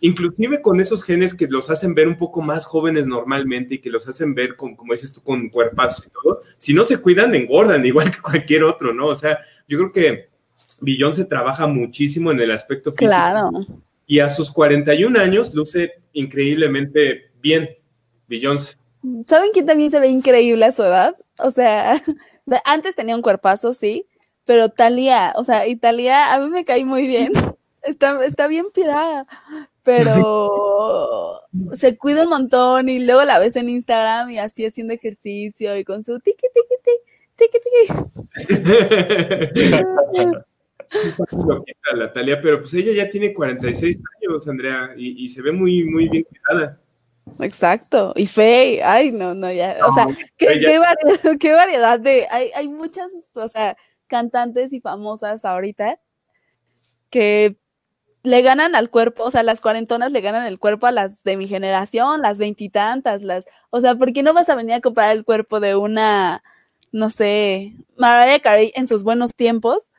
inclusive 0.01 0.61
con 0.61 0.79
esos 0.81 1.03
genes 1.03 1.33
que 1.33 1.47
los 1.47 1.69
hacen 1.69 1.93
ver 1.93 2.07
un 2.07 2.17
poco 2.17 2.41
más 2.41 2.65
jóvenes 2.65 3.05
normalmente 3.05 3.75
y 3.75 3.79
que 3.79 3.89
los 3.89 4.07
hacen 4.07 4.35
ver, 4.35 4.55
con, 4.55 4.75
como 4.75 4.93
dices 4.93 5.13
tú, 5.13 5.21
con 5.21 5.49
cuerpazos 5.49 6.07
y 6.07 6.09
todo, 6.09 6.41
si 6.57 6.73
no 6.73 6.83
se 6.83 6.97
cuidan, 6.97 7.33
engordan 7.33 7.85
igual 7.85 8.11
que 8.11 8.19
cualquier 8.19 8.63
otro, 8.63 8.93
¿no? 8.93 9.07
O 9.07 9.15
sea, 9.15 9.39
yo 9.67 9.77
creo 9.77 9.91
que 9.91 10.29
Billón 10.81 11.15
se 11.15 11.25
trabaja 11.25 11.67
muchísimo 11.67 12.31
en 12.31 12.39
el 12.39 12.51
aspecto 12.51 12.91
físico. 12.91 13.07
Claro. 13.09 13.51
Y 14.05 14.19
a 14.19 14.29
sus 14.29 14.51
41 14.51 15.17
años 15.19 15.53
luce 15.53 15.93
increíblemente 16.13 17.31
bien, 17.41 17.69
Beyoncé. 18.27 18.75
¿Saben 19.27 19.51
quién 19.53 19.65
también 19.65 19.89
se 19.89 19.99
ve 19.99 20.09
increíble 20.09 20.65
a 20.65 20.71
su 20.71 20.83
edad? 20.83 21.15
O 21.37 21.51
sea, 21.51 22.01
antes 22.65 22.95
tenía 22.95 23.15
un 23.15 23.21
cuerpazo, 23.21 23.73
sí, 23.73 24.05
pero 24.45 24.69
Talía, 24.69 25.33
o 25.35 25.43
sea, 25.43 25.67
y 25.67 25.75
Talía 25.75 26.33
a 26.33 26.39
mí 26.39 26.49
me 26.49 26.65
cae 26.65 26.83
muy 26.85 27.07
bien. 27.07 27.31
Está, 27.83 28.23
está 28.23 28.45
bien 28.45 28.67
pirada, 28.71 29.25
pero 29.91 31.41
se 31.73 31.97
cuida 31.97 32.23
un 32.23 32.29
montón 32.29 32.89
y 32.89 32.99
luego 32.99 33.23
la 33.23 33.39
ves 33.39 33.55
en 33.55 33.69
Instagram 33.69 34.31
y 34.31 34.39
así 34.39 34.65
haciendo 34.65 34.93
ejercicio 34.93 35.77
y 35.77 35.83
con 35.83 36.03
su 36.03 36.19
tiki 36.19 36.47
tiki 36.53 36.75
tiki 36.83 36.99
tiki 37.35 37.59
tiki. 37.63 37.93
Sí, 40.91 41.07
está 41.07 41.23
muy 41.37 41.55
loquita 41.55 41.95
la 41.95 42.11
pero 42.41 42.59
pues 42.59 42.73
ella 42.73 42.91
ya 42.91 43.09
tiene 43.09 43.33
46 43.33 43.97
años, 44.21 44.45
Andrea, 44.45 44.93
y, 44.97 45.23
y 45.23 45.29
se 45.29 45.41
ve 45.41 45.53
muy, 45.53 45.85
muy 45.85 46.09
bien 46.09 46.25
cuidada. 46.25 46.81
Exacto, 47.39 48.11
y 48.17 48.27
Faye, 48.27 48.83
ay, 48.83 49.13
no, 49.13 49.33
no, 49.33 49.49
ya, 49.49 49.77
o 49.87 49.93
sea, 49.93 50.05
¿qué, 50.35 50.59
qué, 50.59 50.79
variedad, 50.79 51.37
qué 51.39 51.53
variedad 51.53 51.97
de, 51.97 52.27
hay, 52.29 52.51
hay 52.53 52.67
muchas, 52.67 53.09
o 53.31 53.47
sea, 53.47 53.77
cantantes 54.07 54.73
y 54.73 54.81
famosas 54.81 55.45
ahorita 55.45 55.97
que 57.09 57.55
le 58.24 58.41
ganan 58.41 58.76
al 58.76 58.89
cuerpo, 58.89 59.24
o 59.24 59.32
sea, 59.32 59.43
las 59.43 59.61
cuarentonas 59.61 60.11
le 60.11 60.22
ganan 60.22 60.45
el 60.45 60.59
cuerpo 60.59 60.88
a 60.88 60.91
las 60.91 61.24
de 61.24 61.38
mi 61.38 61.47
generación, 61.47 62.22
las 62.22 62.38
veintitantas, 62.38 63.24
las, 63.24 63.45
o 63.69 63.82
sea, 63.82 63.95
¿por 63.95 64.13
qué 64.13 64.24
no 64.24 64.34
vas 64.34 64.49
a 64.49 64.55
venir 64.55 64.76
a 64.76 64.82
comparar 64.82 65.15
el 65.15 65.26
cuerpo 65.26 65.59
de 65.59 65.76
una, 65.76 66.43
no 66.91 67.09
sé, 67.09 67.74
Mariah 67.97 68.39
Carey 68.39 68.72
en 68.76 68.88
sus 68.88 69.03
buenos 69.03 69.34
tiempos 69.34 69.89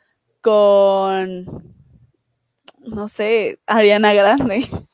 con, 0.40 1.46
no 2.78 3.08
sé, 3.08 3.60
Ariana 3.66 4.12
Grande? 4.12 4.66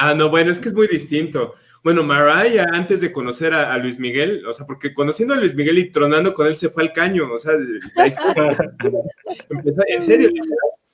Ah, 0.00 0.14
no, 0.14 0.30
bueno, 0.30 0.52
es 0.52 0.60
que 0.60 0.68
es 0.68 0.74
muy 0.74 0.86
distinto. 0.86 1.54
Bueno, 1.82 2.04
Mariah, 2.04 2.66
antes 2.72 3.00
de 3.00 3.10
conocer 3.10 3.52
a, 3.52 3.72
a, 3.72 3.78
Luis 3.78 3.98
Miguel, 3.98 4.46
o 4.46 4.52
sea, 4.52 4.64
porque 4.64 4.94
conociendo 4.94 5.34
a 5.34 5.36
Luis 5.36 5.56
Miguel 5.56 5.76
y 5.78 5.90
tronando 5.90 6.34
con 6.34 6.46
él 6.46 6.56
se 6.56 6.68
fue 6.68 6.84
al 6.84 6.92
caño, 6.92 7.32
o 7.32 7.36
sea, 7.36 7.54
empezó, 9.50 9.82
en 9.88 10.00
serio, 10.00 10.30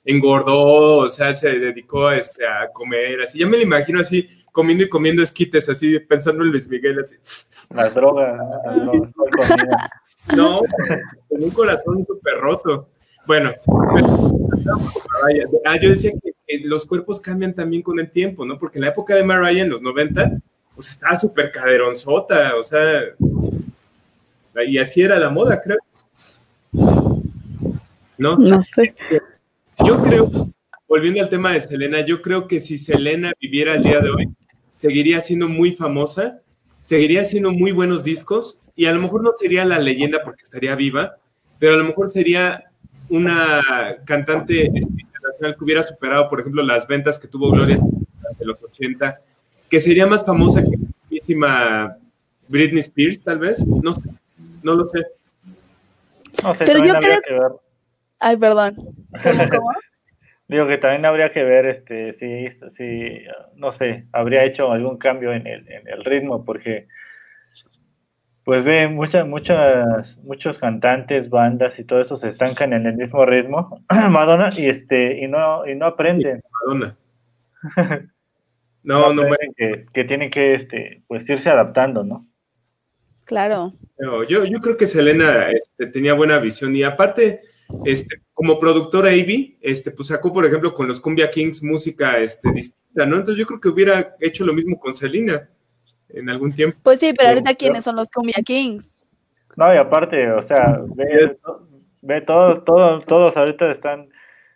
engordó, 0.05 0.97
o 0.97 1.09
sea, 1.09 1.33
se 1.33 1.59
dedicó 1.59 2.11
este, 2.11 2.45
a 2.47 2.69
comer, 2.71 3.21
así, 3.21 3.39
ya 3.39 3.47
me 3.47 3.57
lo 3.57 3.63
imagino 3.63 3.99
así, 3.99 4.29
comiendo 4.51 4.83
y 4.83 4.89
comiendo 4.89 5.23
esquites, 5.23 5.67
así, 5.67 5.99
pensando 5.99 6.43
en 6.43 6.51
Luis 6.51 6.67
Miguel, 6.67 6.99
así. 6.99 7.15
Las 7.73 7.93
drogas, 7.93 8.39
las 8.65 8.75
drogas, 8.75 9.11
No, 10.35 10.61
con 11.29 11.43
un 11.43 11.51
corazón 11.51 12.03
súper 12.07 12.39
roto. 12.39 12.89
Bueno, 13.27 13.51
ah, 15.65 15.77
yo 15.79 15.89
decía 15.89 16.11
que, 16.11 16.31
que, 16.47 16.65
los 16.65 16.85
cuerpos 16.85 17.19
cambian 17.19 17.53
también 17.53 17.83
con 17.83 17.99
el 17.99 18.09
tiempo, 18.09 18.43
¿no? 18.43 18.57
Porque 18.57 18.79
en 18.79 18.85
la 18.85 18.89
época 18.89 19.13
de 19.15 19.23
Mariah, 19.23 19.63
en 19.63 19.69
los 19.69 19.83
90, 19.83 20.31
pues 20.73 20.89
estaba 20.89 21.19
súper 21.19 21.51
caderonzota, 21.51 22.55
o 22.55 22.63
sea, 22.63 23.01
y 24.67 24.77
así 24.77 25.01
era 25.01 25.19
la 25.19 25.29
moda, 25.29 25.61
creo. 25.61 25.77
¿No? 28.17 28.37
No 28.37 28.63
sé. 28.63 28.95
Yo 29.85 30.01
creo, 30.01 30.29
volviendo 30.87 31.21
al 31.21 31.29
tema 31.29 31.53
de 31.53 31.61
Selena, 31.61 32.01
yo 32.01 32.21
creo 32.21 32.47
que 32.47 32.59
si 32.59 32.77
Selena 32.77 33.33
viviera 33.39 33.75
el 33.75 33.83
día 33.83 33.99
de 33.99 34.09
hoy, 34.09 34.29
seguiría 34.73 35.21
siendo 35.21 35.47
muy 35.47 35.73
famosa, 35.73 36.41
seguiría 36.83 37.21
haciendo 37.21 37.51
muy 37.51 37.71
buenos 37.71 38.03
discos, 38.03 38.59
y 38.75 38.85
a 38.85 38.93
lo 38.93 38.99
mejor 38.99 39.23
no 39.23 39.31
sería 39.33 39.63
la 39.63 39.79
leyenda 39.79 40.23
porque 40.23 40.43
estaría 40.43 40.75
viva, 40.75 41.17
pero 41.59 41.75
a 41.75 41.77
lo 41.77 41.83
mejor 41.83 42.09
sería 42.09 42.63
una 43.09 43.61
cantante 44.05 44.65
internacional 44.65 45.55
que 45.55 45.63
hubiera 45.63 45.83
superado, 45.83 46.29
por 46.29 46.39
ejemplo, 46.39 46.63
las 46.63 46.87
ventas 46.87 47.19
que 47.19 47.27
tuvo 47.27 47.51
Gloria 47.51 47.77
de 48.39 48.45
los 48.45 48.61
80, 48.61 49.19
que 49.69 49.79
sería 49.79 50.07
más 50.07 50.25
famosa 50.25 50.63
que 50.63 50.71
la 50.71 50.87
mismísima 51.03 51.97
Britney 52.47 52.79
Spears, 52.79 53.23
tal 53.23 53.39
vez. 53.39 53.65
No 53.65 53.93
sé, 53.93 54.01
no 54.63 54.73
lo 54.73 54.85
sé. 54.85 55.03
No 56.43 56.53
sé 56.53 56.65
Pero 56.65 56.85
yo 56.85 56.93
creo 56.93 57.21
que 57.21 57.33
ver. 57.33 57.51
Ay, 58.25 58.37
perdón. 58.37 58.73
¿Cómo, 59.21 59.49
cómo? 59.51 59.69
Digo 60.47 60.65
que 60.65 60.79
también 60.79 61.05
habría 61.05 61.31
que 61.31 61.43
ver 61.43 61.67
este 61.67 62.13
si, 62.13 62.49
si 62.75 63.19
no 63.55 63.71
sé, 63.71 64.05
habría 64.13 64.45
hecho 64.45 64.71
algún 64.71 64.97
cambio 64.97 65.31
en 65.31 65.45
el, 65.45 65.71
en 65.71 65.87
el 65.87 66.03
ritmo, 66.03 66.43
porque 66.43 66.87
pues 68.43 68.63
ve 68.65 68.87
muchas, 68.87 69.27
muchas, 69.27 70.17
muchos 70.23 70.57
cantantes, 70.57 71.29
bandas 71.29 71.77
y 71.77 71.83
todo 71.83 72.01
eso 72.01 72.17
se 72.17 72.29
estancan 72.29 72.73
en 72.73 72.87
el 72.87 72.95
mismo 72.95 73.27
ritmo, 73.27 73.83
Madonna, 74.09 74.49
y 74.57 74.69
este, 74.69 75.19
y 75.19 75.27
no, 75.27 75.67
y 75.67 75.75
no 75.75 75.85
aprenden. 75.85 76.41
Madonna. 76.51 76.97
No, 78.87 79.11
no, 79.11 79.23
no 79.23 79.35
que, 79.57 79.87
que, 79.91 80.03
tienen 80.03 80.29
que 80.29 80.53
este, 80.53 81.01
pues 81.07 81.27
irse 81.27 81.49
adaptando, 81.49 82.03
¿no? 82.03 82.27
Claro. 83.23 83.73
Yo, 84.29 84.45
yo 84.45 84.61
creo 84.61 84.77
que 84.77 84.85
Selena 84.85 85.49
este, 85.49 85.87
tenía 85.87 86.13
buena 86.13 86.37
visión 86.37 86.75
y 86.75 86.83
aparte, 86.83 87.41
este, 87.85 88.21
como 88.33 88.59
productora 88.59 89.13
Ivy, 89.13 89.57
este, 89.61 89.91
pues 89.91 90.09
sacó, 90.09 90.31
por 90.31 90.45
ejemplo, 90.45 90.73
con 90.73 90.87
los 90.87 90.99
Cumbia 90.99 91.29
Kings 91.29 91.63
música 91.63 92.19
este, 92.19 92.51
distinta, 92.51 93.05
¿no? 93.05 93.17
Entonces 93.17 93.37
yo 93.37 93.45
creo 93.45 93.59
que 93.59 93.69
hubiera 93.69 94.15
hecho 94.19 94.45
lo 94.45 94.53
mismo 94.53 94.79
con 94.79 94.93
Selena 94.93 95.49
en 96.09 96.29
algún 96.29 96.53
tiempo. 96.53 96.77
Pues 96.83 96.99
sí, 96.99 97.13
pero 97.17 97.29
ahorita 97.29 97.55
quiénes 97.55 97.83
son 97.83 97.95
los 97.95 98.09
Cumbia 98.09 98.41
Kings. 98.43 98.89
No, 99.55 99.73
y 99.73 99.77
aparte, 99.77 100.31
o 100.31 100.41
sea, 100.41 100.81
ve, 100.95 101.37
ve 102.01 102.21
todo, 102.21 102.61
todo, 102.63 103.01
todos 103.01 103.37
ahorita 103.37 103.71
están, 103.71 104.09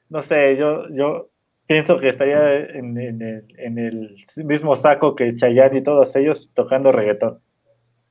no 0.10 0.22
sé, 0.24 0.58
yo, 0.58 0.88
yo 0.90 1.30
pienso 1.68 2.00
que 2.00 2.10
estaría 2.10 2.56
en, 2.56 2.98
en, 2.98 3.22
el, 3.22 3.46
en 3.58 3.78
el, 3.78 4.26
mismo 4.36 4.76
saco 4.76 5.16
que 5.16 5.36
Chayanne 5.36 5.78
y 5.78 5.84
todos 5.84 6.16
ellos 6.16 6.50
tocando 6.54 6.92
reggaetón. 6.92 7.40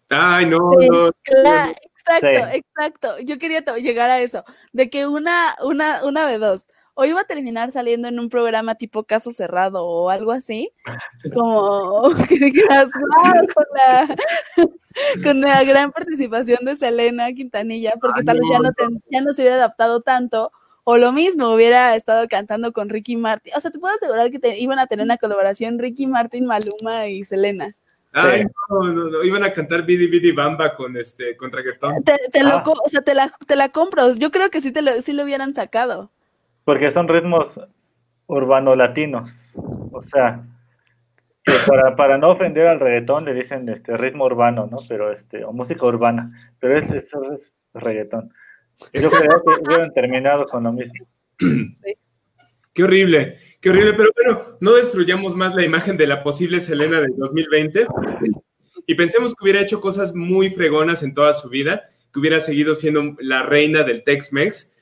Ay, 0.08 0.46
no, 0.46 0.70
sí, 0.78 0.88
no. 0.88 1.10
Claro, 1.22 1.72
exacto, 2.08 2.50
sí. 2.50 2.56
exacto. 2.58 3.18
Yo 3.20 3.38
quería 3.38 3.60
llegar 3.76 4.10
a 4.10 4.20
eso, 4.20 4.44
de 4.72 4.90
que 4.90 5.06
una, 5.06 5.56
una, 5.62 6.04
una 6.04 6.26
de 6.26 6.38
dos, 6.38 6.66
o 7.00 7.04
iba 7.04 7.20
a 7.20 7.24
terminar 7.24 7.70
saliendo 7.70 8.08
en 8.08 8.18
un 8.18 8.28
programa 8.28 8.74
tipo 8.74 9.04
caso 9.04 9.30
cerrado 9.30 9.86
o 9.86 10.10
algo 10.10 10.32
así, 10.32 10.72
como 11.32 12.10
que 12.28 12.38
dijeras, 12.38 12.86
wow, 12.86 13.46
con 13.54 13.64
la, 13.76 14.16
con 15.22 15.40
la 15.40 15.62
gran 15.62 15.92
participación 15.92 16.64
de 16.64 16.76
Selena 16.76 17.32
Quintanilla, 17.32 17.92
porque 18.00 18.20
Ay, 18.20 18.24
tal 18.24 18.40
vez 18.40 18.48
ya, 18.50 18.58
no 18.58 18.72
te, 18.72 18.84
ya 19.12 19.20
no 19.20 19.32
se 19.32 19.42
hubiera 19.42 19.56
adaptado 19.56 20.00
tanto, 20.00 20.50
o 20.82 20.96
lo 20.96 21.12
mismo, 21.12 21.52
hubiera 21.52 21.94
estado 21.94 22.26
cantando 22.28 22.72
con 22.72 22.88
Ricky 22.88 23.14
Martin. 23.14 23.52
O 23.54 23.60
sea, 23.60 23.70
te 23.70 23.78
puedo 23.78 23.94
asegurar 23.94 24.30
que 24.30 24.38
te, 24.38 24.58
iban 24.58 24.78
a 24.78 24.86
tener 24.86 25.04
una 25.04 25.18
colaboración 25.18 25.78
Ricky 25.78 26.06
Martin, 26.06 26.46
Maluma 26.46 27.06
y 27.06 27.24
Selena. 27.24 27.68
Ay, 28.22 28.44
no, 28.68 28.92
no, 28.92 29.10
no, 29.10 29.24
iban 29.24 29.44
a 29.44 29.52
cantar 29.52 29.84
Bidi 29.84 30.06
Bidi 30.06 30.32
Bamba 30.32 30.74
con 30.74 30.96
este, 30.96 31.36
con 31.36 31.50
reggaetón. 31.52 32.02
Te, 32.04 32.18
te 32.32 32.40
ah. 32.40 32.62
lo, 32.64 32.72
o 32.72 32.88
sea, 32.88 33.02
te 33.02 33.14
la, 33.14 33.32
te 33.46 33.56
la 33.56 33.68
compro. 33.68 34.14
Yo 34.16 34.30
creo 34.30 34.50
que 34.50 34.60
sí, 34.60 34.72
te 34.72 34.82
lo, 34.82 35.00
sí 35.02 35.12
lo 35.12 35.24
hubieran 35.24 35.54
sacado. 35.54 36.10
Porque 36.64 36.90
son 36.90 37.08
ritmos 37.08 37.60
urbano 38.26 38.76
latinos. 38.76 39.30
O 39.92 40.02
sea, 40.02 40.44
que 41.44 41.54
para, 41.66 41.96
para 41.96 42.18
no 42.18 42.30
ofender 42.30 42.66
al 42.66 42.80
reggaetón 42.80 43.24
le 43.24 43.34
dicen 43.34 43.68
este 43.68 43.96
ritmo 43.96 44.26
urbano, 44.26 44.68
¿no? 44.70 44.78
Pero 44.88 45.12
este, 45.12 45.44
o 45.44 45.52
música 45.52 45.86
urbana. 45.86 46.52
Pero 46.60 46.78
es, 46.78 46.90
eso 46.90 47.22
es 47.32 47.52
reggaetón. 47.74 48.32
Yo 48.92 49.10
creo 49.10 49.42
que 49.42 49.62
hubieran 49.62 49.92
terminado 49.92 50.46
con 50.46 50.64
lo 50.64 50.72
mismo. 50.72 51.06
Qué 52.74 52.84
horrible, 52.84 53.38
qué 53.60 53.70
horrible, 53.70 53.94
pero 53.94 54.10
bueno, 54.14 54.58
no 54.60 54.74
destruyamos 54.74 55.34
más 55.34 55.54
la 55.54 55.64
imagen 55.64 55.96
de 55.96 56.06
la 56.06 56.22
posible 56.22 56.60
Selena 56.60 57.00
del 57.00 57.14
2020 57.16 57.86
y 58.86 58.94
pensemos 58.94 59.34
que 59.34 59.44
hubiera 59.44 59.60
hecho 59.60 59.80
cosas 59.80 60.14
muy 60.14 60.50
fregonas 60.50 61.02
en 61.02 61.12
toda 61.12 61.34
su 61.34 61.48
vida, 61.48 61.90
que 62.12 62.20
hubiera 62.20 62.40
seguido 62.40 62.74
siendo 62.74 63.16
la 63.20 63.42
reina 63.42 63.82
del 63.82 64.02
Tex-Mex. 64.02 64.72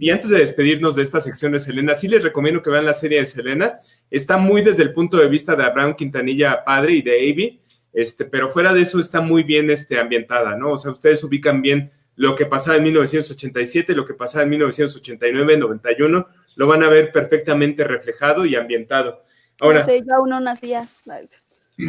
Y 0.00 0.10
antes 0.10 0.28
de 0.28 0.38
despedirnos 0.38 0.96
de 0.96 1.02
esta 1.02 1.20
sección 1.20 1.52
de 1.52 1.60
Selena, 1.60 1.94
sí 1.94 2.08
les 2.08 2.24
recomiendo 2.24 2.60
que 2.62 2.70
vean 2.70 2.84
la 2.84 2.92
serie 2.92 3.20
de 3.20 3.26
Selena. 3.26 3.78
Está 4.10 4.36
muy 4.36 4.60
desde 4.60 4.82
el 4.82 4.92
punto 4.92 5.16
de 5.16 5.28
vista 5.28 5.54
de 5.54 5.62
Abraham 5.62 5.94
Quintanilla 5.96 6.64
padre 6.64 6.94
y 6.94 7.02
de 7.02 7.12
Avi, 7.12 7.62
este, 7.92 8.24
pero 8.24 8.50
fuera 8.50 8.74
de 8.74 8.82
eso 8.82 8.98
está 8.98 9.20
muy 9.20 9.44
bien 9.44 9.70
este, 9.70 9.98
ambientada, 9.98 10.56
¿no? 10.56 10.72
O 10.72 10.78
sea, 10.78 10.90
ustedes 10.90 11.22
ubican 11.22 11.62
bien 11.62 11.92
lo 12.22 12.36
que 12.36 12.46
pasaba 12.46 12.76
en 12.76 12.84
1987, 12.84 13.96
lo 13.96 14.06
que 14.06 14.14
pasaba 14.14 14.44
en 14.44 14.50
1989, 14.50 15.56
91, 15.56 16.28
lo 16.54 16.66
van 16.68 16.84
a 16.84 16.88
ver 16.88 17.10
perfectamente 17.10 17.82
reflejado 17.82 18.46
y 18.46 18.54
ambientado. 18.54 19.24
Ahora, 19.58 19.80
No 19.80 19.86
sé, 19.86 20.04
yo 20.06 20.14
aún 20.14 20.30
no 20.30 20.38
nacía. 20.38 20.86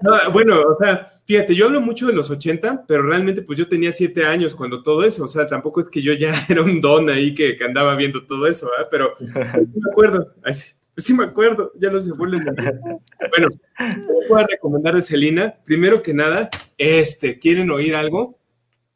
No, 0.00 0.30
bueno, 0.32 0.62
o 0.62 0.76
sea, 0.76 1.10
fíjate, 1.26 1.54
yo 1.54 1.66
hablo 1.66 1.80
mucho 1.80 2.06
de 2.06 2.12
los 2.12 2.30
80, 2.30 2.84
pero 2.86 3.02
realmente 3.02 3.42
pues 3.42 3.58
yo 3.58 3.68
tenía 3.68 3.90
siete 3.92 4.24
años 4.24 4.54
cuando 4.54 4.82
todo 4.82 5.04
eso, 5.04 5.24
o 5.24 5.28
sea, 5.28 5.46
tampoco 5.46 5.80
es 5.80 5.88
que 5.88 6.02
yo 6.02 6.12
ya 6.12 6.32
era 6.48 6.62
un 6.62 6.80
don 6.80 7.08
ahí 7.08 7.34
que, 7.34 7.56
que 7.56 7.64
andaba 7.64 7.94
viendo 7.94 8.26
todo 8.26 8.46
eso, 8.46 8.68
¿verdad? 8.70 8.88
Pero 8.90 9.16
me 9.20 9.90
acuerdo, 9.90 10.34
Ay, 10.44 10.54
sí, 10.96 11.14
me 11.14 11.24
acuerdo, 11.24 11.72
ya 11.78 11.90
no 11.90 12.00
se 12.00 12.12
burlen 12.12 12.44
de. 12.44 12.52
Bueno, 12.52 13.48
les 13.78 14.28
voy 14.28 14.42
a 14.42 14.46
recomendar 14.46 14.94
de 14.94 15.02
Celina, 15.02 15.54
primero 15.64 16.02
que 16.02 16.14
nada, 16.14 16.48
este, 16.78 17.38
¿quieren 17.38 17.70
oír 17.70 17.94
algo? 17.94 18.38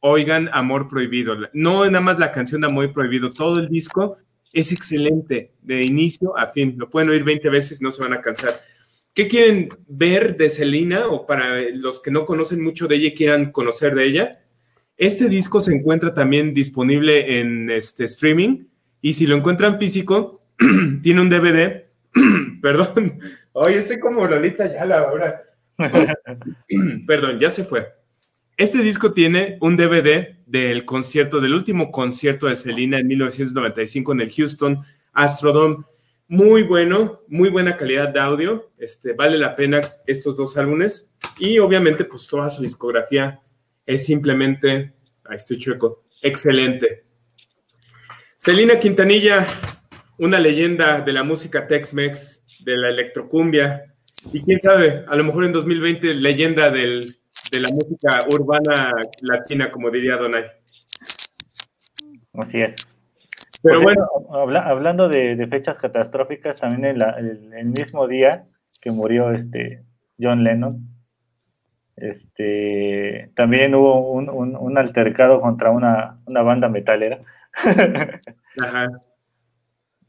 Oigan 0.01 0.49
Amor 0.53 0.89
Prohibido, 0.89 1.37
no 1.53 1.85
nada 1.85 2.01
más 2.01 2.19
la 2.19 2.33
canción 2.33 2.63
de 2.63 2.69
Amor 2.69 2.93
Prohibido, 2.93 3.31
todo 3.31 3.61
el 3.61 3.69
disco 3.69 4.17
es 4.53 4.73
excelente, 4.73 5.53
de 5.63 5.83
inicio 5.83 6.37
a 6.37 6.49
fin, 6.49 6.75
lo 6.79 6.91
pueden 6.91 7.11
oír 7.11 7.23
20 7.23 7.49
veces, 7.51 7.81
no 7.83 7.91
se 7.91 8.03
van 8.03 8.15
a 8.15 8.21
cansar. 8.21 8.61
¿Qué 9.15 9.29
quieren 9.29 9.69
ver 9.89 10.37
de 10.37 10.49
Selena 10.49 11.09
o 11.09 11.27
para 11.27 11.71
los 11.73 12.01
que 12.01 12.11
no 12.11 12.27
conocen 12.27 12.63
mucho 12.63 12.87
de 12.87 12.97
ella 12.97 13.09
y 13.09 13.15
quieran 13.15 13.53
conocer 13.53 13.95
de 13.95 14.07
ella? 14.07 14.45
Este 14.97 15.29
disco 15.29 15.61
se 15.61 15.75
encuentra 15.75 16.15
también 16.15 16.55
disponible 16.55 17.41
en 17.41 17.71
este 17.71 18.05
streaming 18.05 18.67
y 19.03 19.15
si 19.15 19.27
lo 19.27 19.37
encuentran 19.37 19.79
físico, 19.79 20.43
tiene 21.03 21.21
un 21.21 21.31
DVD. 21.31 21.90
Perdón, 22.63 23.19
hoy 23.53 23.75
estoy 23.75 24.01
como 24.01 24.27
Lolita 24.27 24.73
ya 24.73 24.85
la 24.85 25.11
hora. 25.11 25.41
Perdón, 27.07 27.39
ya 27.39 27.51
se 27.51 27.65
fue. 27.65 27.89
Este 28.57 28.79
disco 28.79 29.13
tiene 29.13 29.57
un 29.61 29.77
DVD 29.77 30.37
del 30.47 30.85
concierto, 30.85 31.41
del 31.41 31.55
último 31.55 31.91
concierto 31.91 32.47
de 32.47 32.57
Selena 32.57 32.99
en 32.99 33.07
1995 33.07 34.13
en 34.13 34.21
el 34.21 34.33
Houston 34.33 34.81
Astrodome 35.13 35.85
muy 36.31 36.63
bueno, 36.63 37.23
muy 37.27 37.49
buena 37.49 37.77
calidad 37.77 38.11
de 38.11 38.21
audio. 38.21 38.71
Este, 38.79 39.15
vale 39.15 39.37
la 39.37 39.57
pena 39.57 39.81
estos 40.07 40.37
dos 40.37 40.57
álbumes. 40.57 41.11
Y 41.41 41.59
obviamente, 41.59 42.05
pues 42.05 42.29
toda 42.29 42.49
su 42.49 42.63
discografía 42.63 43.41
es 43.85 44.05
simplemente, 44.05 44.95
ahí 45.25 45.35
estoy 45.35 45.59
chueco, 45.59 46.05
excelente. 46.23 47.05
Celina 48.37 48.79
Quintanilla, 48.79 49.45
una 50.21 50.39
leyenda 50.39 51.01
de 51.01 51.13
la 51.13 51.23
música 51.25 51.67
Tex-Mex, 51.67 52.45
de 52.65 52.77
la 52.77 52.89
electrocumbia. 52.91 53.85
Y 54.33 54.43
quién 54.43 54.59
sabe, 54.61 55.05
a 55.09 55.17
lo 55.17 55.25
mejor 55.25 55.45
en 55.45 55.53
2020, 55.53 56.15
leyenda 56.15 56.71
del, 56.71 57.17
de 57.51 57.61
la 57.61 57.69
música 57.71 58.21
urbana 58.33 58.93
latina, 59.23 59.71
como 59.73 59.91
diría 59.91 60.17
Donay. 60.17 60.45
Así 62.35 62.61
es. 62.61 62.87
Pero 63.63 63.81
Pues, 63.83 63.97
bueno, 63.97 64.07
habla- 64.33 64.63
hablando 64.63 65.09
de, 65.09 65.37
de 65.37 65.47
fechas 65.47 65.79
catastróficas, 65.79 66.61
también 66.61 66.85
el, 66.85 67.03
el- 67.03 67.53
el 67.53 67.67
mismo 67.67 68.07
día 68.09 68.45
que 68.83 68.91
murió 68.91 69.33
este 69.33 69.83
John 70.19 70.45
Lennon, 70.45 70.87
este, 71.97 73.31
también 73.37 73.75
hubo 73.75 74.11
un, 74.13 74.31
un- 74.31 74.57
un 74.57 74.79
altercado 74.79 75.41
contra 75.41 75.71
una, 75.71 76.19
una 76.27 76.43
banda 76.43 76.69
metalera. 76.69 77.21
ajá. 78.63 78.89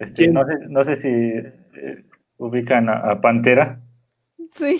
Este, 0.01 0.27
no, 0.27 0.45
sé, 0.45 0.53
no 0.69 0.83
sé 0.83 0.95
si 0.95 1.07
eh, 1.09 2.03
ubican 2.37 2.89
a, 2.89 3.11
a 3.11 3.21
Pantera. 3.21 3.79
Sí. 4.51 4.77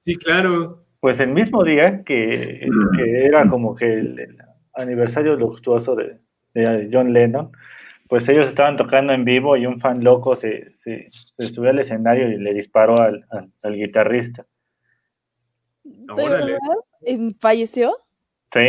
sí, 0.00 0.16
claro. 0.16 0.84
Pues 1.00 1.20
el 1.20 1.30
mismo 1.32 1.62
día 1.64 2.02
que, 2.04 2.66
que 2.96 3.26
era 3.26 3.48
como 3.48 3.74
que 3.76 3.92
el, 3.92 4.18
el 4.18 4.38
aniversario 4.74 5.36
luctuoso 5.36 5.94
de, 5.94 6.18
de 6.54 6.88
John 6.90 7.12
Lennon, 7.12 7.52
pues 8.08 8.28
ellos 8.28 8.48
estaban 8.48 8.76
tocando 8.76 9.12
en 9.12 9.24
vivo 9.24 9.56
y 9.56 9.66
un 9.66 9.80
fan 9.80 10.02
loco 10.02 10.34
se, 10.36 10.72
se, 10.82 11.08
se 11.10 11.48
subió 11.48 11.70
al 11.70 11.78
escenario 11.78 12.28
y 12.30 12.38
le 12.38 12.54
disparó 12.54 12.98
al, 13.00 13.24
al- 13.30 13.50
al 13.62 13.74
guitarrista. 13.76 14.46
¿De 15.84 16.28
verdad? 16.28 16.58
¿Y 17.06 17.34
¿Falleció? 17.40 17.96
Sí, 18.52 18.60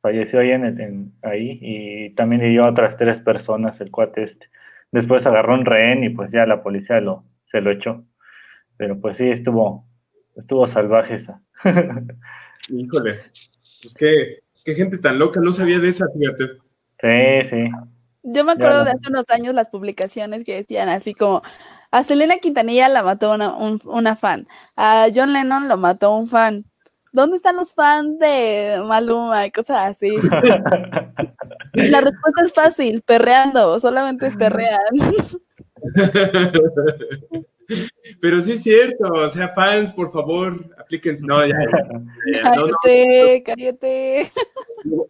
falleció 0.00 0.40
ahí, 0.40 0.50
en, 0.52 0.64
el- 0.64 0.80
en- 0.80 1.12
ahí 1.22 1.58
y 1.60 2.10
también 2.14 2.42
hirió 2.44 2.64
a 2.64 2.70
otras 2.70 2.96
tres 2.96 3.20
personas 3.20 3.80
el 3.80 3.90
cuate 3.90 4.22
este. 4.24 4.46
Después 4.92 5.26
agarró 5.26 5.54
un 5.54 5.64
rehén 5.64 6.04
y 6.04 6.10
pues 6.10 6.30
ya 6.30 6.46
la 6.46 6.62
policía 6.62 7.00
lo, 7.00 7.24
se 7.46 7.60
lo 7.60 7.70
echó. 7.72 8.04
Pero 8.76 9.00
pues 9.00 9.16
sí, 9.16 9.28
estuvo, 9.28 9.86
estuvo 10.36 10.66
salvaje 10.66 11.14
esa. 11.14 11.40
Híjole. 12.68 13.20
Pues 13.82 13.94
qué, 13.94 14.40
qué 14.64 14.74
gente 14.74 14.98
tan 14.98 15.18
loca, 15.18 15.40
no 15.40 15.52
sabía 15.52 15.78
de 15.80 15.88
esa, 15.88 16.06
fíjate. 16.16 16.44
Sí, 17.00 17.48
sí. 17.50 17.64
Yo 18.22 18.44
me 18.44 18.52
acuerdo 18.52 18.80
no. 18.80 18.84
de 18.84 18.90
hace 18.92 19.08
unos 19.08 19.24
años 19.30 19.54
las 19.54 19.68
publicaciones 19.68 20.44
que 20.44 20.54
decían 20.54 20.88
así 20.88 21.12
como 21.14 21.42
a 21.90 22.04
Selena 22.04 22.38
Quintanilla 22.38 22.88
la 22.88 23.02
mató 23.02 23.34
una, 23.34 23.56
un- 23.56 23.80
una 23.84 24.14
fan, 24.16 24.46
a 24.76 25.06
John 25.12 25.32
Lennon 25.32 25.66
lo 25.68 25.76
mató 25.76 26.16
un 26.16 26.28
fan. 26.28 26.64
¿Dónde 27.12 27.36
están 27.36 27.56
los 27.56 27.74
fans 27.74 28.18
de 28.18 28.82
Maluma 28.86 29.46
y 29.46 29.50
cosas 29.50 29.90
así? 29.90 30.16
Y 31.74 31.88
la 31.88 32.00
respuesta 32.00 32.42
es 32.44 32.52
fácil, 32.52 33.02
perreando, 33.02 33.78
solamente 33.80 34.26
es 34.26 34.36
perrean. 34.36 34.78
Pero 38.20 38.42
sí 38.42 38.52
es 38.52 38.62
cierto, 38.62 39.12
o 39.12 39.28
sea, 39.28 39.48
fans, 39.50 39.92
por 39.92 40.10
favor, 40.10 40.54
aplíquense. 40.78 41.26
No, 41.26 41.44
ya, 41.46 41.54
ya, 41.54 42.50
no. 42.56 42.68
Cállate, 42.82 43.42
cállate. 43.44 44.32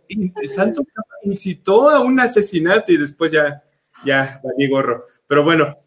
Y 0.09 0.29
Santos 0.47 0.85
incitó 1.25 1.91
a 1.91 2.01
un 2.01 2.21
asesinato 2.21 2.93
y 2.93 2.99
después 2.99 3.33
ya, 3.33 3.63
ya, 4.05 4.41
valí 4.45 4.69
gorro. 4.69 5.07
Pero 5.27 5.43
bueno, 5.43 5.79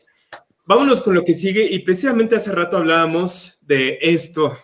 vámonos 0.65 1.01
con 1.01 1.13
lo 1.13 1.23
que 1.23 1.33
sigue. 1.33 1.63
Y 1.63 1.79
precisamente 1.79 2.35
hace 2.35 2.51
rato 2.51 2.77
hablábamos 2.77 3.57
de 3.61 3.97
esto. 4.01 4.57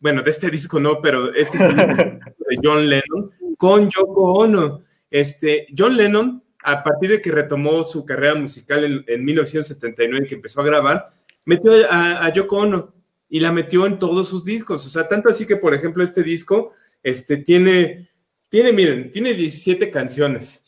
Bueno, 0.00 0.22
de 0.22 0.30
este 0.30 0.50
disco 0.50 0.80
no, 0.80 1.00
pero 1.00 1.32
este 1.34 1.56
es 1.56 1.62
el 1.64 1.76
de 1.76 2.58
John 2.62 2.88
Lennon 2.88 3.32
con 3.56 3.88
Yoko 3.88 4.34
Ono. 4.34 4.84
Este, 5.10 5.66
John 5.76 5.96
Lennon, 5.96 6.42
a 6.62 6.82
partir 6.82 7.10
de 7.10 7.20
que 7.20 7.32
retomó 7.32 7.82
su 7.82 8.04
carrera 8.04 8.34
musical 8.34 8.84
en, 8.84 9.04
en 9.06 9.24
1979, 9.24 10.26
que 10.26 10.34
empezó 10.36 10.60
a 10.60 10.64
grabar, 10.64 11.12
metió 11.46 11.72
a, 11.90 12.24
a 12.24 12.32
Yoko 12.32 12.56
Ono 12.58 12.94
y 13.28 13.40
la 13.40 13.52
metió 13.52 13.86
en 13.86 13.98
todos 13.98 14.28
sus 14.28 14.44
discos. 14.44 14.86
O 14.86 14.90
sea, 14.90 15.08
tanto 15.08 15.28
así 15.28 15.46
que, 15.46 15.56
por 15.56 15.74
ejemplo, 15.74 16.02
este 16.02 16.22
disco 16.22 16.72
este, 17.02 17.38
tiene, 17.38 18.10
tiene, 18.48 18.72
miren, 18.72 19.10
tiene 19.10 19.34
17 19.34 19.90
canciones. 19.90 20.64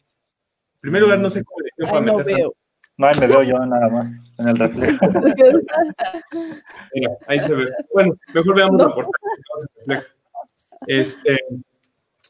En 0.74 0.80
primer 0.80 1.02
lugar, 1.02 1.18
no 1.18 1.30
sé 1.30 1.44
cómo 1.44 1.60
le 1.60 1.68
hicieron 1.68 1.90
para 1.90 2.06
no 2.06 2.18
meter 2.18 2.36
veo. 2.36 2.54
No, 3.00 3.06
ahí 3.06 3.14
me 3.18 3.26
veo 3.28 3.42
yo 3.42 3.58
nada 3.64 3.88
más 3.88 4.12
en 4.36 4.48
el 4.48 4.58
reflejo. 4.58 5.06
Mira, 6.94 7.10
ahí 7.28 7.40
se 7.40 7.54
ve. 7.54 7.66
Bueno, 7.94 8.14
mejor 8.34 8.54
veamos 8.54 8.76
No. 8.78 8.88
la 8.88 8.94
portada. 8.94 10.04
Este, 10.86 11.40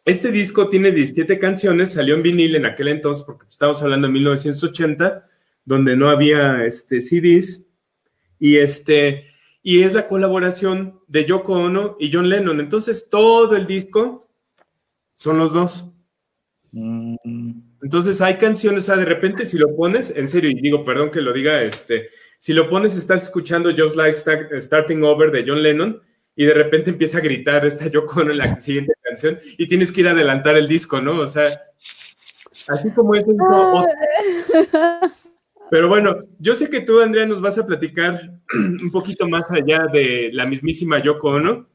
este 0.04 0.30
disco 0.30 0.68
tiene 0.68 0.92
17 0.92 1.40
canciones, 1.40 1.94
salió 1.94 2.14
en 2.14 2.22
vinil 2.22 2.54
en 2.54 2.66
aquel 2.66 2.86
entonces, 2.86 3.24
porque 3.24 3.46
estamos 3.50 3.82
hablando 3.82 4.06
de 4.06 4.12
1980, 4.12 5.26
donde 5.64 5.96
no 5.96 6.08
había 6.08 6.64
este, 6.64 7.02
CDs, 7.02 7.66
y, 8.38 8.58
este, 8.58 9.26
y 9.64 9.82
es 9.82 9.92
la 9.92 10.06
colaboración 10.06 11.00
de 11.08 11.24
Yoko 11.24 11.54
Ono 11.54 11.96
y 11.98 12.12
John 12.12 12.28
Lennon. 12.28 12.60
Entonces, 12.60 13.08
todo 13.10 13.56
el 13.56 13.66
disco 13.66 14.28
son 15.16 15.38
los 15.38 15.52
dos. 15.52 15.90
Mm, 16.70 17.16
Entonces 17.82 18.20
hay 18.20 18.34
canciones, 18.36 18.82
o 18.84 18.86
sea, 18.86 18.96
de 18.96 19.04
repente 19.04 19.46
si 19.46 19.58
lo 19.58 19.74
pones, 19.74 20.12
en 20.14 20.28
serio, 20.28 20.50
y 20.50 20.60
digo, 20.60 20.84
perdón 20.84 21.10
que 21.10 21.20
lo 21.20 21.32
diga, 21.32 21.62
este, 21.62 22.10
si 22.38 22.52
lo 22.52 22.68
pones, 22.68 22.96
estás 22.96 23.22
escuchando 23.24 23.70
Just 23.76 23.96
Like 23.96 24.16
Sta- 24.16 24.60
Starting 24.60 25.02
Over 25.02 25.30
de 25.30 25.44
John 25.46 25.62
Lennon 25.62 26.00
y 26.36 26.44
de 26.44 26.54
repente 26.54 26.90
empieza 26.90 27.18
a 27.18 27.22
gritar 27.22 27.64
esta 27.64 27.86
Yoko 27.90 28.22
en 28.22 28.38
la 28.38 28.58
siguiente 28.60 28.92
canción 29.02 29.38
y 29.58 29.66
tienes 29.68 29.92
que 29.92 30.02
ir 30.02 30.08
a 30.08 30.12
adelantar 30.12 30.56
el 30.56 30.68
disco, 30.68 31.00
¿no? 31.00 31.20
O 31.20 31.26
sea, 31.26 31.60
así 32.68 32.90
como 32.90 33.14
disco, 33.14 33.34
otro. 33.40 33.88
Pero 35.70 35.88
bueno, 35.88 36.16
yo 36.38 36.56
sé 36.56 36.68
que 36.68 36.80
tú, 36.80 37.00
Andrea, 37.00 37.26
nos 37.26 37.40
vas 37.40 37.56
a 37.58 37.66
platicar 37.66 38.32
un 38.54 38.90
poquito 38.90 39.28
más 39.28 39.50
allá 39.50 39.86
de 39.92 40.30
la 40.32 40.44
mismísima 40.44 40.98
Yoko 40.98 41.28
Ono. 41.30 41.68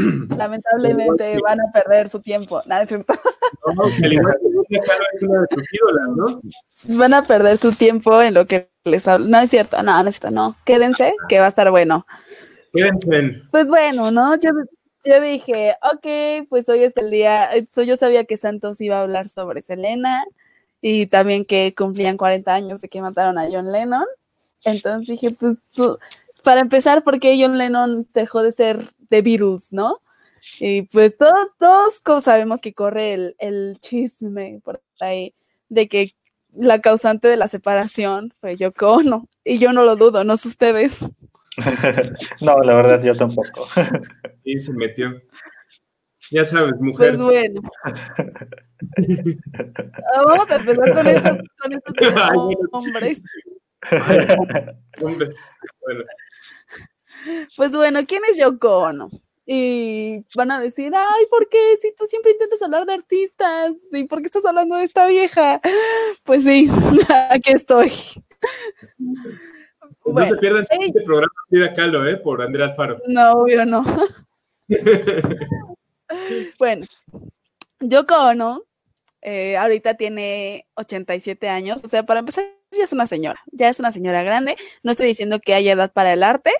Lamentablemente 0.36 1.38
van 1.42 1.60
a 1.60 1.72
perder 1.72 2.08
su 2.08 2.20
tiempo. 2.20 2.62
Nada, 2.66 2.82
es 2.82 2.88
cierto. 2.88 3.14
No, 3.74 3.82
que 3.98 4.06
al 4.06 4.12
igual 4.12 4.36
que 4.40 4.48
Frida 4.66 4.82
Kahlo 4.86 5.04
es 5.14 5.22
una 5.22 5.40
de 5.40 5.46
tus 5.48 5.64
ídolas, 5.72 6.08
¿no? 6.16 6.40
Van 6.98 7.14
a 7.14 7.22
perder 7.22 7.56
su 7.58 7.72
tiempo 7.72 8.20
en 8.22 8.34
lo 8.34 8.46
que 8.46 8.68
les 8.84 9.06
hablo. 9.06 9.26
No 9.26 9.38
es 9.40 9.50
cierto, 9.50 9.82
no, 9.82 10.02
no 10.02 10.08
es 10.08 10.16
cierto, 10.18 10.30
no. 10.34 10.56
Quédense, 10.64 11.14
que 11.28 11.38
va 11.40 11.46
a 11.46 11.48
estar 11.48 11.70
bueno. 11.70 12.06
Quédense. 12.72 13.42
Pues 13.50 13.66
bueno, 13.68 14.10
¿no? 14.10 14.36
Yo, 14.36 14.50
yo 15.04 15.20
dije, 15.20 15.74
ok, 15.82 16.46
pues 16.48 16.68
hoy 16.68 16.84
es 16.84 16.96
el 16.96 17.10
día. 17.10 17.48
yo 17.76 17.96
sabía 17.96 18.24
que 18.24 18.36
Santos 18.36 18.80
iba 18.80 18.98
a 18.98 19.02
hablar 19.02 19.28
sobre 19.28 19.62
Selena 19.62 20.24
y 20.80 21.06
también 21.06 21.44
que 21.44 21.74
cumplían 21.76 22.16
40 22.16 22.54
años 22.54 22.80
de 22.80 22.88
que 22.88 23.02
mataron 23.02 23.38
a 23.38 23.48
John 23.50 23.70
Lennon. 23.72 24.04
Entonces 24.64 25.08
dije, 25.08 25.30
pues, 25.38 25.56
su- 25.74 25.98
para 26.40 26.60
empezar, 26.60 27.04
¿por 27.04 27.20
qué 27.20 27.38
John 27.40 27.58
Lennon 27.58 28.08
dejó 28.12 28.42
de 28.42 28.52
ser 28.52 28.78
The 29.08 29.22
Beatles, 29.22 29.72
no? 29.72 30.00
Y 30.58 30.82
pues 30.82 31.16
todos, 31.16 31.56
todos 31.58 32.00
como 32.00 32.20
sabemos 32.20 32.60
que 32.60 32.74
corre 32.74 33.14
el, 33.14 33.36
el 33.38 33.78
chisme 33.80 34.60
por 34.64 34.82
ahí 35.00 35.34
de 35.68 35.88
que 35.88 36.14
la 36.52 36.80
causante 36.80 37.28
de 37.28 37.36
la 37.36 37.46
separación 37.48 38.32
fue 38.40 38.56
Yoko 38.56 38.92
Ono. 38.92 39.28
Y 39.44 39.58
yo 39.58 39.72
no 39.72 39.84
lo 39.84 39.96
dudo, 39.96 40.24
no 40.24 40.36
sé 40.36 40.48
ustedes. 40.48 40.98
no, 42.40 42.62
la 42.62 42.74
verdad, 42.74 43.02
yo 43.02 43.14
tampoco. 43.14 43.68
Y 44.44 44.60
se 44.60 44.72
metió. 44.72 45.20
Ya 46.30 46.44
sabes, 46.44 46.74
mujer. 46.80 47.16
Pues 47.16 47.22
bueno. 47.22 47.60
Ah, 47.84 47.94
Vamos 50.26 50.50
a 50.50 50.56
empezar 50.56 50.94
con 50.94 51.06
estos, 51.06 51.38
con 51.60 51.72
estos 51.72 51.94
Ay, 52.16 52.54
hombres. 52.72 53.22
Hombres. 55.02 55.34
Bueno, 55.80 56.04
Pues 57.56 57.72
bueno, 57.72 58.00
¿quién 58.06 58.22
es 58.30 58.36
Yoko 58.38 58.78
Ono? 58.78 59.08
Y 59.46 60.24
van 60.36 60.50
a 60.52 60.60
decir, 60.60 60.92
ay, 60.94 61.26
¿por 61.28 61.48
qué? 61.48 61.76
Si 61.82 61.92
tú 61.96 62.06
siempre 62.06 62.32
intentas 62.32 62.62
hablar 62.62 62.86
de 62.86 62.94
artistas, 62.94 63.72
¿y 63.92 64.04
por 64.04 64.20
qué 64.20 64.26
estás 64.26 64.44
hablando 64.44 64.76
de 64.76 64.84
esta 64.84 65.06
vieja? 65.06 65.60
Pues 66.24 66.44
sí, 66.44 66.68
aquí 67.30 67.50
estoy. 67.52 67.90
no 68.98 69.14
Bueno, 70.04 70.30
se 70.30 70.36
pierdan 70.36 70.64
ey. 70.70 70.88
este 70.88 71.00
programa 71.02 71.32
Frida 71.48 71.72
Kahlo, 71.74 72.06
¿eh? 72.08 72.16
Por 72.18 72.42
Andrea 72.42 72.66
Alfaro. 72.66 73.00
no, 73.08 73.32
obvio 73.32 73.64
no. 73.64 73.84
Bueno, 76.58 76.86
Yoko 77.80 78.14
Ono 78.16 78.64
eh, 79.22 79.56
ahorita 79.56 79.94
tiene 79.94 80.66
87 80.74 81.48
años, 81.48 81.80
o 81.84 81.88
sea, 81.88 82.04
para 82.04 82.20
empezar, 82.20 82.44
ya 82.72 82.84
es 82.84 82.92
una 82.92 83.06
señora, 83.06 83.40
ya 83.52 83.68
es 83.68 83.78
una 83.78 83.92
señora 83.92 84.22
grande. 84.22 84.56
No 84.82 84.92
estoy 84.92 85.06
diciendo 85.06 85.40
que 85.40 85.54
haya 85.54 85.72
edad 85.72 85.92
para 85.92 86.12
el 86.12 86.22
arte, 86.22 86.52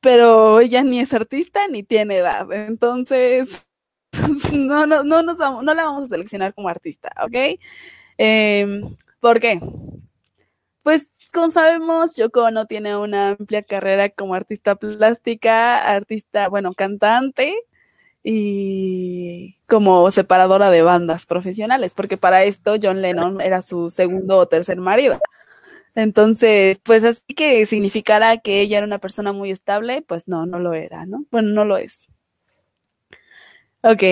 pero 0.00 0.60
ella 0.60 0.82
ni 0.84 1.00
es 1.00 1.12
artista 1.14 1.68
ni 1.68 1.82
tiene 1.82 2.18
edad, 2.18 2.52
entonces 2.52 3.66
no, 4.52 4.86
no, 4.86 5.04
no, 5.04 5.22
nos 5.22 5.38
no 5.38 5.74
la 5.74 5.84
vamos 5.84 6.04
a 6.04 6.14
seleccionar 6.14 6.54
como 6.54 6.68
artista, 6.68 7.10
¿ok? 7.22 7.60
Em, 8.18 8.96
¿Por 9.20 9.40
qué? 9.40 9.60
Pues 10.82 11.08
como 11.32 11.50
sabemos, 11.50 12.16
Yoko 12.16 12.44
Ono 12.44 12.66
tiene 12.66 12.96
una 12.96 13.30
amplia 13.30 13.62
carrera 13.62 14.08
como 14.08 14.34
artista 14.34 14.76
plástica, 14.76 15.78
artista, 15.88 16.48
bueno, 16.48 16.72
cantante 16.74 17.54
y 18.22 19.56
como 19.66 20.10
separadora 20.10 20.70
de 20.70 20.82
bandas 20.82 21.26
profesionales, 21.26 21.94
porque 21.94 22.16
para 22.16 22.44
esto 22.44 22.76
John 22.82 23.02
Lennon 23.02 23.40
era 23.40 23.62
su 23.62 23.90
segundo 23.90 24.38
o 24.38 24.48
tercer 24.48 24.78
marido. 24.80 25.20
Entonces, 25.98 26.78
pues 26.84 27.02
así 27.02 27.34
que 27.34 27.66
significara 27.66 28.36
que 28.36 28.60
ella 28.60 28.78
era 28.78 28.86
una 28.86 29.00
persona 29.00 29.32
muy 29.32 29.50
estable, 29.50 30.00
pues 30.02 30.28
no, 30.28 30.46
no 30.46 30.60
lo 30.60 30.72
era, 30.72 31.06
¿no? 31.06 31.24
Bueno, 31.32 31.48
no 31.48 31.64
lo 31.64 31.76
es. 31.76 32.06
Ok, 33.82 34.02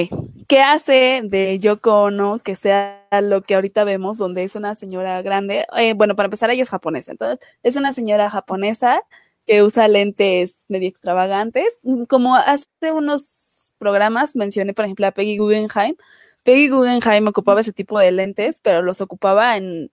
¿qué 0.48 0.62
hace 0.62 1.20
de 1.22 1.60
Yoko 1.60 2.02
Ono 2.02 2.40
que 2.40 2.56
sea 2.56 3.06
lo 3.22 3.42
que 3.42 3.54
ahorita 3.54 3.84
vemos, 3.84 4.18
donde 4.18 4.42
es 4.42 4.56
una 4.56 4.74
señora 4.74 5.22
grande? 5.22 5.64
Eh, 5.76 5.94
bueno, 5.94 6.16
para 6.16 6.26
empezar, 6.26 6.50
ella 6.50 6.62
es 6.64 6.70
japonesa, 6.70 7.12
entonces 7.12 7.38
es 7.62 7.76
una 7.76 7.92
señora 7.92 8.30
japonesa 8.30 9.02
que 9.46 9.62
usa 9.62 9.86
lentes 9.86 10.64
medio 10.68 10.88
extravagantes, 10.88 11.78
Mm, 11.82 12.04
como 12.06 12.34
hace 12.34 12.66
unos 12.92 13.74
programas 13.78 14.34
mencioné, 14.34 14.74
por 14.74 14.86
ejemplo, 14.86 15.06
a 15.06 15.12
Peggy 15.12 15.38
Guggenheim. 15.38 15.94
Peggy 16.42 16.68
Guggenheim 16.68 17.28
ocupaba 17.28 17.60
ese 17.60 17.72
tipo 17.72 17.98
de 18.00 18.10
lentes, 18.10 18.60
pero 18.62 18.82
los 18.82 19.00
ocupaba 19.00 19.56
en, 19.56 19.90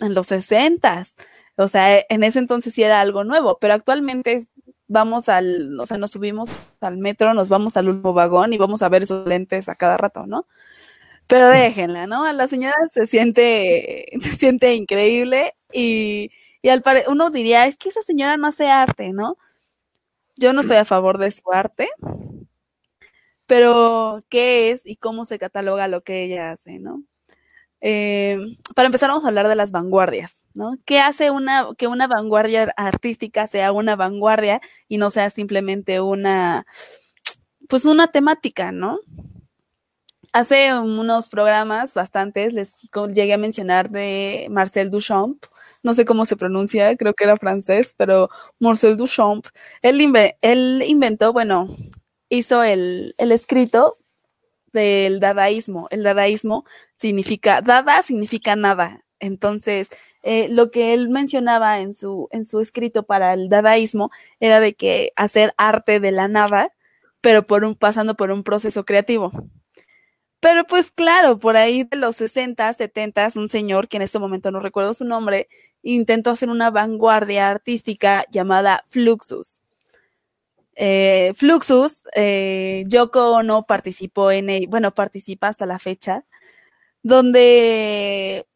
en 0.00 0.14
los 0.14 0.28
60 0.28 1.04
O 1.56 1.68
sea, 1.68 2.00
en 2.08 2.24
ese 2.24 2.38
entonces 2.38 2.74
sí 2.74 2.82
era 2.82 3.00
algo 3.00 3.24
nuevo, 3.24 3.58
pero 3.60 3.74
actualmente 3.74 4.46
vamos 4.88 5.28
al, 5.28 5.78
o 5.80 5.86
sea, 5.86 5.98
nos 5.98 6.12
subimos 6.12 6.50
al 6.80 6.98
metro, 6.98 7.34
nos 7.34 7.48
vamos 7.48 7.76
al 7.76 7.88
último 7.88 8.12
vagón 8.14 8.52
y 8.52 8.58
vamos 8.58 8.82
a 8.82 8.88
ver 8.88 9.02
esos 9.04 9.26
lentes 9.26 9.68
a 9.68 9.74
cada 9.76 9.96
rato, 9.96 10.26
¿no? 10.26 10.46
Pero 11.26 11.48
déjenla, 11.48 12.06
¿no? 12.06 12.30
La 12.32 12.48
señora 12.48 12.74
se 12.92 13.06
siente, 13.06 14.06
se 14.20 14.36
siente 14.36 14.74
increíble 14.74 15.54
y, 15.72 16.30
y 16.62 16.68
al 16.70 16.82
pare 16.82 17.04
uno 17.08 17.30
diría, 17.30 17.66
es 17.66 17.76
que 17.76 17.88
esa 17.90 18.02
señora 18.02 18.36
no 18.36 18.48
hace 18.48 18.68
arte, 18.70 19.12
¿no? 19.12 19.38
Yo 20.36 20.52
no 20.52 20.62
estoy 20.62 20.78
a 20.78 20.84
favor 20.84 21.18
de 21.18 21.30
su 21.30 21.52
arte, 21.52 21.88
pero 23.46 24.20
¿qué 24.28 24.70
es 24.70 24.86
y 24.86 24.96
cómo 24.96 25.24
se 25.24 25.38
cataloga 25.38 25.88
lo 25.88 26.02
que 26.02 26.24
ella 26.24 26.52
hace, 26.52 26.78
¿no? 26.78 27.02
Eh, 27.86 28.38
para 28.74 28.86
empezar, 28.86 29.10
vamos 29.10 29.24
a 29.24 29.28
hablar 29.28 29.46
de 29.46 29.56
las 29.56 29.70
vanguardias, 29.70 30.48
¿no? 30.54 30.78
¿Qué 30.86 31.00
hace 31.00 31.30
una, 31.30 31.68
que 31.76 31.86
una 31.86 32.06
vanguardia 32.06 32.72
artística 32.78 33.46
sea 33.46 33.72
una 33.72 33.94
vanguardia 33.94 34.62
y 34.88 34.96
no 34.96 35.10
sea 35.10 35.28
simplemente 35.28 36.00
una, 36.00 36.64
pues 37.68 37.84
una 37.84 38.06
temática, 38.06 38.72
¿no? 38.72 39.00
Hace 40.32 40.72
unos 40.78 41.28
programas, 41.28 41.92
bastantes, 41.92 42.54
les 42.54 42.72
llegué 43.12 43.34
a 43.34 43.38
mencionar 43.38 43.90
de 43.90 44.46
Marcel 44.50 44.88
Duchamp, 44.88 45.44
no 45.82 45.92
sé 45.92 46.06
cómo 46.06 46.24
se 46.24 46.36
pronuncia, 46.36 46.96
creo 46.96 47.12
que 47.12 47.24
era 47.24 47.36
francés, 47.36 47.94
pero 47.98 48.30
Marcel 48.60 48.96
Duchamp, 48.96 49.46
él, 49.82 50.00
inve 50.00 50.38
él 50.40 50.82
inventó, 50.86 51.34
bueno, 51.34 51.68
hizo 52.30 52.62
el, 52.62 53.14
el 53.18 53.30
escrito 53.30 53.94
del 54.74 55.20
dadaísmo. 55.20 55.88
El 55.90 56.02
dadaísmo 56.02 56.66
significa, 56.96 57.62
dada 57.62 58.02
significa 58.02 58.56
nada. 58.56 59.04
Entonces, 59.20 59.88
eh, 60.22 60.48
lo 60.50 60.70
que 60.70 60.92
él 60.94 61.08
mencionaba 61.08 61.80
en 61.80 61.94
su, 61.94 62.28
en 62.32 62.46
su 62.46 62.60
escrito 62.60 63.04
para 63.04 63.32
el 63.32 63.48
dadaísmo 63.48 64.10
era 64.40 64.60
de 64.60 64.74
que 64.74 65.12
hacer 65.16 65.54
arte 65.56 66.00
de 66.00 66.12
la 66.12 66.28
nada, 66.28 66.72
pero 67.22 67.46
por 67.46 67.64
un, 67.64 67.74
pasando 67.74 68.14
por 68.16 68.30
un 68.30 68.42
proceso 68.42 68.84
creativo. 68.84 69.32
Pero 70.40 70.66
pues 70.66 70.90
claro, 70.90 71.38
por 71.38 71.56
ahí 71.56 71.84
de 71.84 71.96
los 71.96 72.16
60, 72.16 72.70
70, 72.70 73.30
un 73.36 73.48
señor, 73.48 73.88
que 73.88 73.96
en 73.96 74.02
este 74.02 74.18
momento 74.18 74.50
no 74.50 74.60
recuerdo 74.60 74.92
su 74.92 75.06
nombre, 75.06 75.48
intentó 75.82 76.30
hacer 76.30 76.50
una 76.50 76.70
vanguardia 76.70 77.50
artística 77.50 78.26
llamada 78.30 78.84
Fluxus. 78.88 79.63
Eh, 80.76 81.32
Fluxus, 81.36 82.02
eh, 82.16 82.84
Yoko 82.88 83.32
Ono 83.34 83.64
participó 83.66 84.30
en, 84.30 84.68
bueno, 84.70 84.94
participa 84.94 85.48
hasta 85.48 85.66
la 85.66 85.78
fecha, 85.78 86.24
donde 87.02 88.46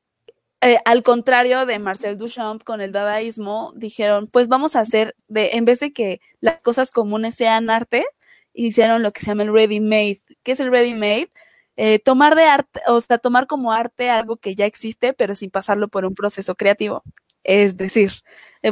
eh, 0.60 0.78
al 0.84 1.02
contrario 1.04 1.66
de 1.66 1.78
Marcel 1.78 2.16
Duchamp 2.18 2.64
con 2.64 2.80
el 2.80 2.90
dadaísmo, 2.92 3.72
dijeron, 3.76 4.26
pues 4.28 4.48
vamos 4.48 4.74
a 4.74 4.80
hacer, 4.80 5.14
de, 5.28 5.50
en 5.52 5.64
vez 5.64 5.78
de 5.80 5.92
que 5.92 6.20
las 6.40 6.60
cosas 6.62 6.90
comunes 6.90 7.36
sean 7.36 7.70
arte, 7.70 8.06
hicieron 8.54 9.02
lo 9.02 9.12
que 9.12 9.20
se 9.20 9.28
llama 9.28 9.44
el 9.44 9.52
ready 9.52 9.80
made. 9.80 10.22
¿Qué 10.42 10.52
es 10.52 10.60
el 10.60 10.70
ready 10.72 10.94
made? 10.94 11.30
Eh, 11.76 12.00
tomar 12.00 12.34
de 12.34 12.44
arte, 12.44 12.80
o 12.88 13.00
sea, 13.00 13.18
tomar 13.18 13.46
como 13.46 13.72
arte 13.72 14.10
algo 14.10 14.36
que 14.36 14.56
ya 14.56 14.66
existe, 14.66 15.12
pero 15.12 15.34
sin 15.36 15.50
pasarlo 15.50 15.88
por 15.88 16.04
un 16.04 16.14
proceso 16.14 16.56
creativo. 16.56 17.04
Es 17.44 17.76
decir, 17.76 18.12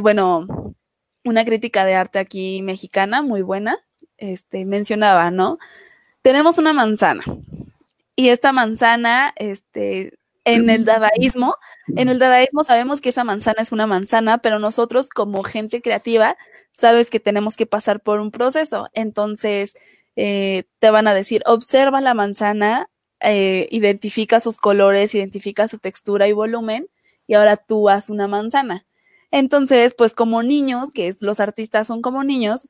bueno, 0.01 0.75
una 1.27 1.45
crítica 1.45 1.85
de 1.85 1.95
arte 1.95 2.19
aquí 2.19 2.61
mexicana 2.63 3.21
muy 3.21 3.41
buena, 3.41 3.77
este, 4.17 4.65
mencionaba, 4.65 5.31
¿no? 5.31 5.59
Tenemos 6.21 6.57
una 6.57 6.73
manzana 6.73 7.23
y 8.19 8.29
esta 8.29 8.51
manzana, 8.51 9.31
este, 9.37 10.17
en 10.43 10.71
el 10.71 10.85
dadaísmo, 10.85 11.55
en 11.95 12.09
el 12.09 12.17
dadaísmo 12.17 12.63
sabemos 12.63 12.99
que 12.99 13.09
esa 13.09 13.23
manzana 13.23 13.61
es 13.61 13.71
una 13.71 13.85
manzana, 13.85 14.39
pero 14.39 14.57
nosotros 14.57 15.07
como 15.07 15.43
gente 15.43 15.83
creativa 15.83 16.35
sabes 16.71 17.11
que 17.11 17.19
tenemos 17.19 17.55
que 17.55 17.67
pasar 17.67 18.01
por 18.01 18.19
un 18.19 18.31
proceso. 18.31 18.89
Entonces, 18.93 19.75
eh, 20.15 20.63
te 20.79 20.89
van 20.89 21.07
a 21.07 21.13
decir, 21.13 21.43
observa 21.45 22.01
la 22.01 22.15
manzana, 22.15 22.89
eh, 23.19 23.67
identifica 23.69 24.39
sus 24.39 24.57
colores, 24.57 25.13
identifica 25.13 25.67
su 25.67 25.77
textura 25.77 26.27
y 26.27 26.33
volumen, 26.33 26.89
y 27.27 27.35
ahora 27.35 27.55
tú 27.57 27.87
haz 27.87 28.09
una 28.09 28.27
manzana. 28.27 28.86
Entonces, 29.31 29.93
pues 29.95 30.13
como 30.13 30.43
niños, 30.43 30.91
que 30.93 31.07
es, 31.07 31.21
los 31.21 31.39
artistas 31.39 31.87
son 31.87 32.01
como 32.01 32.23
niños, 32.23 32.67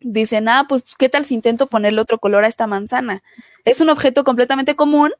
dicen, 0.00 0.48
ah, 0.48 0.66
pues, 0.68 0.84
¿qué 0.98 1.08
tal 1.08 1.24
si 1.24 1.34
intento 1.34 1.66
ponerle 1.66 2.00
otro 2.00 2.18
color 2.18 2.44
a 2.44 2.48
esta 2.48 2.66
manzana? 2.66 3.22
Es 3.64 3.80
un 3.80 3.88
objeto 3.88 4.24
completamente 4.24 4.76
común, 4.76 5.12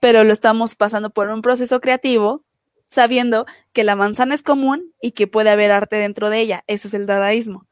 pero 0.00 0.24
lo 0.24 0.32
estamos 0.32 0.74
pasando 0.74 1.10
por 1.10 1.28
un 1.28 1.42
proceso 1.42 1.80
creativo, 1.80 2.44
sabiendo 2.86 3.46
que 3.72 3.84
la 3.84 3.96
manzana 3.96 4.34
es 4.34 4.42
común 4.42 4.94
y 5.00 5.12
que 5.12 5.26
puede 5.26 5.50
haber 5.50 5.70
arte 5.70 5.96
dentro 5.96 6.30
de 6.30 6.40
ella. 6.40 6.64
Ese 6.66 6.88
es 6.88 6.94
el 6.94 7.06
dadaísmo. 7.06 7.66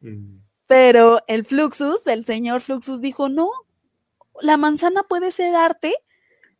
Mm. 0.00 0.38
Pero 0.66 1.22
el 1.26 1.44
Fluxus, 1.44 2.06
el 2.06 2.24
señor 2.24 2.62
Fluxus 2.62 3.00
dijo, 3.00 3.28
no, 3.28 3.50
la 4.40 4.56
manzana 4.56 5.02
puede 5.02 5.30
ser 5.30 5.54
arte 5.54 5.94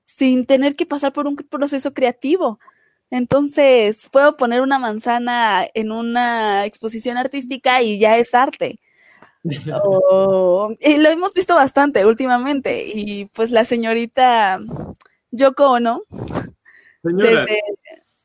sin 0.05 0.45
tener 0.45 0.75
que 0.75 0.85
pasar 0.85 1.13
por 1.13 1.27
un 1.27 1.37
proceso 1.37 1.95
creativo. 1.95 2.59
Entonces, 3.13 4.09
puedo 4.11 4.39
poner 4.39 4.63
una 4.63 4.79
manzana 4.79 5.67
en 5.75 5.93
una 5.93 6.65
exposición 6.65 7.19
artística 7.19 7.83
y 7.83 7.99
ya 7.99 8.17
es 8.17 8.35
arte. 8.35 8.81
y 9.45 10.99
lo 10.99 11.09
hemos 11.11 11.35
visto 11.35 11.55
bastante 11.55 12.07
últimamente. 12.07 12.87
Y 12.87 13.27
pues 13.27 13.51
la 13.51 13.65
señorita 13.65 14.61
Yoko 15.31 15.73
Ono, 15.73 16.05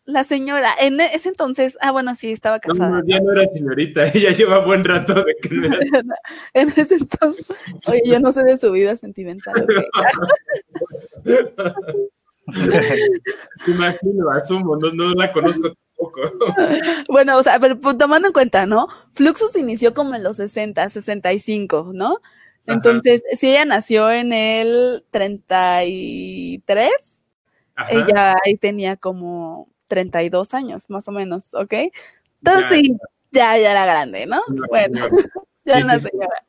la 0.06 0.24
señora, 0.24 0.70
en 0.80 1.02
ese 1.02 1.28
entonces, 1.28 1.78
ah, 1.82 1.92
bueno, 1.92 2.16
sí, 2.16 2.32
estaba 2.32 2.62
casada. 2.62 3.04
ya 3.06 3.20
no 3.20 3.34
era 3.34 3.46
señorita, 3.50 4.08
ella 4.14 4.32
lleva 4.32 4.66
buen 4.66 4.86
rato 4.86 5.16
de 5.16 5.36
que 5.36 5.50
no 5.54 5.66
era. 5.66 5.80
en 6.54 6.70
ese 6.70 6.96
entonces, 6.96 7.46
oye, 7.88 8.04
yo 8.06 8.20
no 8.22 8.32
sé 8.32 8.42
de 8.46 8.58
su 8.58 8.72
vida 8.72 8.96
sentimental. 8.96 9.68
Imagino, 13.68 14.30
asumo, 14.32 14.78
no, 14.78 14.92
no 14.92 15.14
la 15.14 15.32
conozco 15.32 15.74
tampoco. 15.74 16.22
bueno, 17.10 17.38
o 17.38 17.44
sea, 17.44 17.60
pero 17.60 17.80
pues, 17.80 17.98
tomando 17.98 18.28
en 18.28 18.34
cuenta, 18.34 18.66
¿no? 18.66 18.88
Fluxus 19.14 19.56
inició 19.56 19.94
como 19.94 20.16
en 20.16 20.24
los 20.24 20.38
60, 20.38 20.90
65, 20.90 21.92
¿no? 21.94 22.20
Entonces, 22.66 23.24
si 23.40 23.50
ella 23.50 23.64
nació 23.64 24.12
en 24.12 24.34
el 24.34 25.06
33, 25.12 26.90
ella 27.90 28.36
ahí 28.44 28.58
tenía 28.58 28.98
como 28.98 29.70
32 29.88 30.54
años, 30.54 30.84
más 30.90 31.08
o 31.08 31.14
menos, 31.14 31.54
¿ok? 31.54 31.74
Entonces, 32.44 32.84
ya, 33.32 33.58
ya, 33.58 33.72
era 33.72 33.86
grande, 33.86 34.26
¿no? 34.26 34.42
bueno, 34.70 35.00
ya 35.64 35.76
era 35.78 35.86
una 35.86 36.00
señora. 36.00 36.46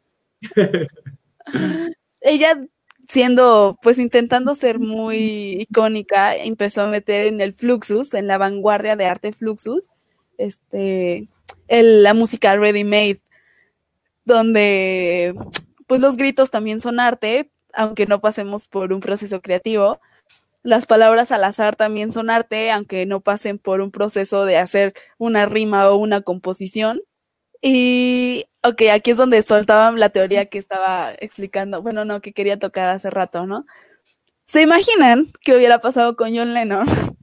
ella 2.21 2.61
siendo, 3.09 3.79
pues 3.83 3.99
intentando 3.99 4.55
ser 4.55 4.79
muy 4.79 5.57
icónica, 5.61 6.37
empezó 6.37 6.83
a 6.83 6.89
meter 6.89 7.27
en 7.27 7.41
el 7.41 7.55
Fluxus, 7.55 8.13
en 8.15 8.27
la 8.27 8.39
vanguardia 8.39 8.97
de 8.97 9.07
arte 9.07 9.33
Fluxus, 9.33 9.89
este, 10.37 11.29
la 11.69 12.15
música 12.15 12.55
ready 12.57 12.85
made, 12.85 13.21
donde 14.25 15.35
pues 15.87 16.03
los 16.03 16.17
gritos 16.17 16.51
también 16.51 16.83
son 16.83 17.01
arte, 17.01 17.51
aunque 17.73 18.07
no 18.07 18.21
pasemos 18.21 18.69
por 18.69 18.93
un 18.93 19.01
proceso 19.01 19.41
creativo. 19.41 20.01
Las 20.63 20.87
palabras 20.87 21.33
al 21.33 21.45
azar 21.45 21.77
también 21.77 22.13
son 22.13 22.29
arte, 22.29 22.71
aunque 22.71 23.07
no 23.07 23.21
pasen 23.21 23.59
por 23.59 23.81
un 23.81 23.91
proceso 23.91 24.45
de 24.45 24.59
hacer 24.59 24.93
una 25.17 25.47
rima 25.47 25.89
o 25.89 25.97
una 25.97 26.21
composición. 26.21 27.01
Y, 27.61 28.47
ok, 28.63 28.83
aquí 28.93 29.11
es 29.11 29.17
donde 29.17 29.43
soltaban 29.43 29.99
la 29.99 30.11
teoría 30.11 30.47
que 30.47 30.59
estaba 30.59 31.13
explicando, 31.19 31.83
bueno, 31.83 32.05
no, 32.05 32.21
que 32.21 32.33
quería 32.33 32.59
tocar 32.59 32.89
hace 32.89 33.11
rato, 33.11 33.47
¿no? 33.47 33.67
¿Se 34.47 34.63
imaginan 34.63 35.27
qué 35.43 35.57
hubiera 35.57 35.81
pasado 35.81 36.17
con 36.17 36.35
John 36.35 36.55
Lennon 36.55 36.87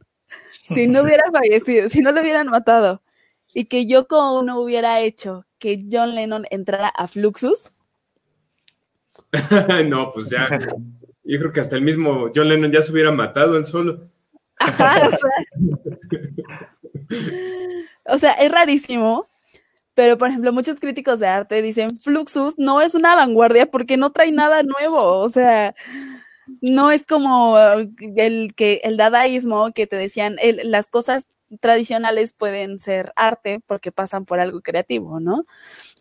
si 0.66 0.88
no 0.88 1.02
hubiera 1.02 1.24
fallecido, 1.32 1.90
si 1.90 2.02
no 2.02 2.12
lo 2.12 2.22
hubieran 2.22 2.48
matado 2.48 3.02
y 3.54 3.66
que 3.66 3.86
Yoko 3.86 4.44
no 4.44 4.60
hubiera 4.60 5.00
hecho 5.00 5.46
que 5.58 5.86
John 5.90 6.14
Lennon 6.14 6.46
entrara 6.52 6.90
a 6.90 7.08
Fluxus? 7.08 7.72
no, 9.88 10.12
pues 10.14 10.30
ya, 10.30 10.50
yo 11.24 11.40
creo 11.40 11.52
que 11.52 11.62
hasta 11.62 11.78
el 11.78 11.82
mismo 11.82 12.30
John 12.36 12.50
Lennon 12.50 12.72
ya 12.72 12.82
se 12.82 12.92
hubiera 12.92 13.12
matado 13.12 13.58
en 13.58 13.66
solo. 13.66 14.10
o 18.06 18.18
sea, 18.18 18.34
es 18.34 18.52
rarísimo 18.52 19.28
pero, 19.96 20.18
por 20.18 20.28
ejemplo, 20.28 20.52
muchos 20.52 20.80
críticos 20.80 21.20
de 21.20 21.28
arte 21.28 21.62
dicen, 21.62 21.98
Fluxus 21.98 22.56
no 22.58 22.82
es 22.82 22.94
una 22.96 23.16
vanguardia 23.16 23.66
porque 23.66 23.96
no 23.96 24.12
trae 24.12 24.32
nada 24.32 24.62
nuevo, 24.62 25.02
o 25.02 25.30
sea, 25.30 25.74
no 26.62 26.92
es 26.92 27.06
como 27.06 27.58
el, 28.18 28.54
que, 28.56 28.82
el 28.84 28.98
dadaísmo 28.98 29.72
que 29.72 29.88
te 29.88 29.96
decían, 29.96 30.36
las 30.64 30.88
cosas 30.88 31.28
tradicionales 31.62 32.34
pueden 32.34 32.80
ser 32.80 33.14
arte 33.16 33.62
porque 33.66 33.94
pasan 33.94 34.26
por 34.26 34.42
algo 34.42 34.62
creativo, 34.62 35.22
¿no? 35.22 35.46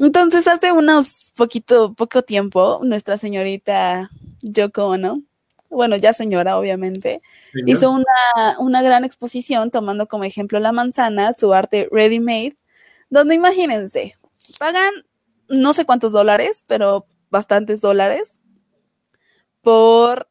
Entonces, 0.01 0.49
hace 0.49 0.72
unos 0.72 1.32
poquito, 1.36 1.95
poco 1.95 2.22
tiempo, 2.22 2.80
nuestra 2.82 3.16
señorita 3.16 4.11
Yoko 4.42 4.88
Ono, 4.88 5.22
bueno, 5.70 5.97
ya 5.97 6.12
señora, 6.12 6.59
obviamente, 6.59 7.20
hizo 7.66 7.92
una, 7.92 8.59
una 8.59 8.82
gran 8.82 9.05
exposición 9.05 9.70
tomando 9.70 10.09
como 10.09 10.24
ejemplo 10.24 10.59
la 10.59 10.72
manzana, 10.72 11.32
su 11.34 11.55
arte 11.55 11.88
ready 11.92 12.18
made, 12.18 12.57
donde 13.15 13.37
imagínense, 13.37 14.17
pagan 14.59 14.93
no 15.49 15.73
sé 15.73 15.85
cuántos 15.85 16.12
dólares, 16.12 16.65
pero 16.67 17.07
bastantes 17.31 17.81
dólares 17.81 18.39
por, 19.62 20.29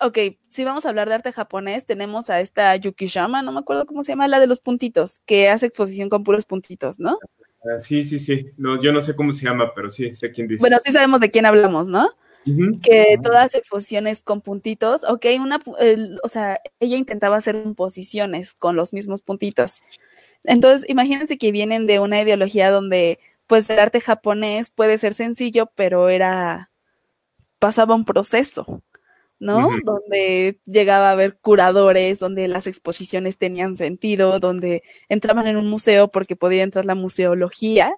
ok, 0.00 0.18
si 0.48 0.64
vamos 0.64 0.84
a 0.84 0.90
hablar 0.90 1.08
de 1.08 1.14
arte 1.14 1.32
japonés, 1.32 1.86
tenemos 1.86 2.30
a 2.30 2.40
esta 2.40 2.76
Yukishama, 2.76 3.42
no 3.42 3.52
me 3.52 3.60
acuerdo 3.60 3.86
cómo 3.86 4.04
se 4.04 4.12
llama, 4.12 4.28
la 4.28 4.38
de 4.38 4.46
los 4.46 4.60
puntitos, 4.60 5.20
que 5.24 5.48
hace 5.48 5.66
exposición 5.66 6.08
con 6.08 6.24
puros 6.24 6.44
puntitos, 6.44 7.00
¿no? 7.00 7.18
Ah, 7.64 7.80
sí, 7.80 8.04
sí, 8.04 8.18
sí, 8.18 8.50
no, 8.58 8.80
yo 8.80 8.92
no 8.92 9.00
sé 9.00 9.16
cómo 9.16 9.32
se 9.32 9.44
llama, 9.44 9.72
pero 9.74 9.90
sí, 9.90 10.12
sé 10.12 10.30
quién 10.30 10.46
dice. 10.46 10.60
Bueno, 10.60 10.76
sí 10.84 10.92
sabemos 10.92 11.20
de 11.20 11.30
quién 11.30 11.46
hablamos, 11.46 11.86
¿no? 11.86 12.10
que 12.80 13.18
todas 13.22 13.56
exposiciones 13.56 14.22
con 14.22 14.40
puntitos, 14.40 15.02
ok, 15.02 15.26
una, 15.40 15.58
o 16.22 16.28
sea, 16.28 16.60
ella 16.78 16.96
intentaba 16.96 17.36
hacer 17.36 17.60
composiciones 17.60 18.54
con 18.54 18.76
los 18.76 18.92
mismos 18.92 19.20
puntitos. 19.20 19.82
Entonces, 20.46 20.88
imagínense 20.88 21.38
que 21.38 21.52
vienen 21.52 21.86
de 21.86 22.00
una 22.00 22.20
ideología 22.20 22.70
donde, 22.70 23.18
pues, 23.46 23.68
el 23.70 23.78
arte 23.78 24.00
japonés 24.00 24.70
puede 24.70 24.98
ser 24.98 25.14
sencillo, 25.14 25.70
pero 25.74 26.08
era, 26.08 26.70
pasaba 27.58 27.94
un 27.94 28.04
proceso, 28.04 28.82
¿no? 29.38 29.70
Donde 29.84 30.60
llegaba 30.64 31.08
a 31.08 31.12
haber 31.12 31.36
curadores, 31.38 32.18
donde 32.18 32.48
las 32.48 32.66
exposiciones 32.66 33.38
tenían 33.38 33.76
sentido, 33.76 34.40
donde 34.40 34.82
entraban 35.08 35.46
en 35.46 35.56
un 35.56 35.68
museo 35.68 36.08
porque 36.08 36.36
podía 36.36 36.62
entrar 36.62 36.84
la 36.84 36.94
museología. 36.94 37.94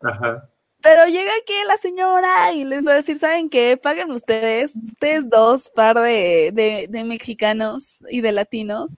Ajá. 0.00 0.50
Pero 0.82 1.04
llega 1.06 1.30
aquí 1.42 1.54
la 1.66 1.76
señora 1.78 2.52
y 2.52 2.64
les 2.64 2.86
va 2.86 2.92
a 2.92 2.96
decir, 2.96 3.18
¿saben 3.18 3.50
qué? 3.50 3.76
Paguen 3.76 4.10
ustedes, 4.12 4.72
ustedes 4.76 5.28
dos 5.28 5.70
par 5.70 6.00
de, 6.00 6.52
de, 6.52 6.86
de 6.88 7.04
mexicanos 7.04 7.98
y 8.08 8.20
de 8.20 8.32
latinos, 8.32 8.96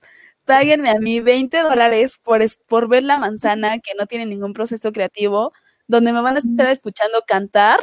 páguenme 0.49 0.89
a 0.89 0.99
mí 0.99 1.21
20 1.21 1.59
dólares 1.59 2.19
por, 2.25 2.41
por 2.67 2.89
ver 2.89 3.03
la 3.03 3.19
manzana 3.19 3.81
que 3.81 3.93
no 3.99 4.07
tiene 4.07 4.25
ningún 4.25 4.55
proceso 4.55 4.93
creativo, 4.93 5.53
donde 5.87 6.11
me 6.11 6.23
van 6.23 6.37
a 6.37 6.39
estar 6.39 6.67
escuchando 6.71 7.23
cantar 7.27 7.81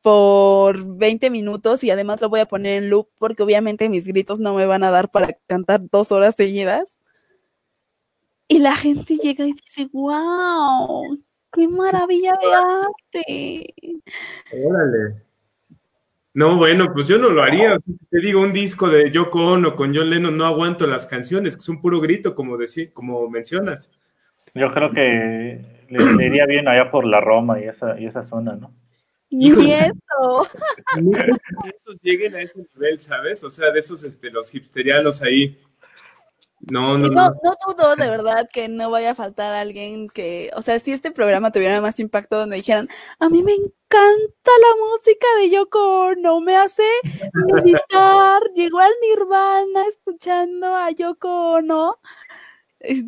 por 0.00 0.96
20 0.96 1.30
minutos 1.30 1.82
y 1.82 1.90
además 1.90 2.20
lo 2.20 2.28
voy 2.28 2.38
a 2.38 2.46
poner 2.46 2.84
en 2.84 2.88
loop 2.88 3.08
porque 3.18 3.42
obviamente 3.42 3.88
mis 3.88 4.06
gritos 4.06 4.38
no 4.38 4.54
me 4.54 4.64
van 4.64 4.84
a 4.84 4.92
dar 4.92 5.10
para 5.10 5.32
cantar 5.48 5.80
dos 5.90 6.12
horas 6.12 6.36
seguidas. 6.36 7.00
Y 8.46 8.60
la 8.60 8.76
gente 8.76 9.16
llega 9.16 9.44
y 9.44 9.54
dice, 9.54 9.88
wow, 9.92 11.18
qué 11.52 11.66
maravilla 11.66 12.38
de 12.40 12.54
arte. 12.54 13.74
Órale. 14.52 15.24
No, 16.34 16.56
bueno, 16.56 16.92
pues 16.92 17.06
yo 17.06 17.16
no 17.16 17.28
lo 17.28 17.44
haría. 17.44 17.78
Si 17.86 18.06
te 18.06 18.18
digo 18.18 18.40
un 18.40 18.52
disco 18.52 18.88
de 18.88 19.10
Yoko 19.12 19.52
Ono 19.52 19.76
con 19.76 19.94
John 19.94 20.10
Lennon, 20.10 20.36
no 20.36 20.44
aguanto 20.44 20.84
las 20.84 21.06
canciones, 21.06 21.54
que 21.54 21.60
es 21.60 21.68
un 21.68 21.80
puro 21.80 22.00
grito, 22.00 22.34
como, 22.34 22.56
decir, 22.56 22.92
como 22.92 23.30
mencionas. 23.30 23.96
Yo 24.52 24.72
creo 24.72 24.90
que 24.90 25.60
le, 25.88 26.26
iría 26.26 26.44
bien 26.46 26.66
allá 26.66 26.90
por 26.90 27.06
la 27.06 27.20
Roma 27.20 27.60
y 27.60 27.64
esa, 27.64 27.98
y 27.98 28.06
esa 28.06 28.24
zona, 28.24 28.56
¿no? 28.56 28.74
Y 29.30 29.50
eso. 29.72 30.48
lleguen 32.02 32.34
a 32.34 32.40
ese 32.40 32.66
nivel, 32.74 32.98
¿sabes? 32.98 33.42
O 33.44 33.50
sea, 33.50 33.70
de 33.70 33.78
esos, 33.78 34.02
este, 34.02 34.30
los 34.30 34.52
hipsterianos 34.54 35.22
ahí 35.22 35.58
no, 36.70 36.98
no, 36.98 37.08
no, 37.08 37.28
no. 37.30 37.56
dudo 37.66 37.96
de 37.96 38.08
verdad 38.08 38.48
que 38.52 38.68
no 38.68 38.90
vaya 38.90 39.12
a 39.12 39.14
faltar 39.14 39.52
alguien 39.54 40.08
que, 40.08 40.50
o 40.56 40.62
sea, 40.62 40.78
si 40.78 40.92
este 40.92 41.10
programa 41.10 41.52
tuviera 41.52 41.80
más 41.80 41.98
impacto 42.00 42.38
donde 42.38 42.56
dijeran, 42.56 42.88
a 43.18 43.28
mí 43.28 43.42
me 43.42 43.52
encanta 43.52 44.50
la 44.60 44.86
música 44.90 45.26
de 45.40 45.50
Yoko 45.50 46.14
no 46.16 46.40
me 46.40 46.56
hace 46.56 46.84
meditar, 47.52 48.42
llegó 48.54 48.78
al 48.78 48.92
Nirvana 49.02 49.86
escuchando 49.88 50.74
a 50.74 50.90
Yoko 50.90 51.60
no 51.62 51.98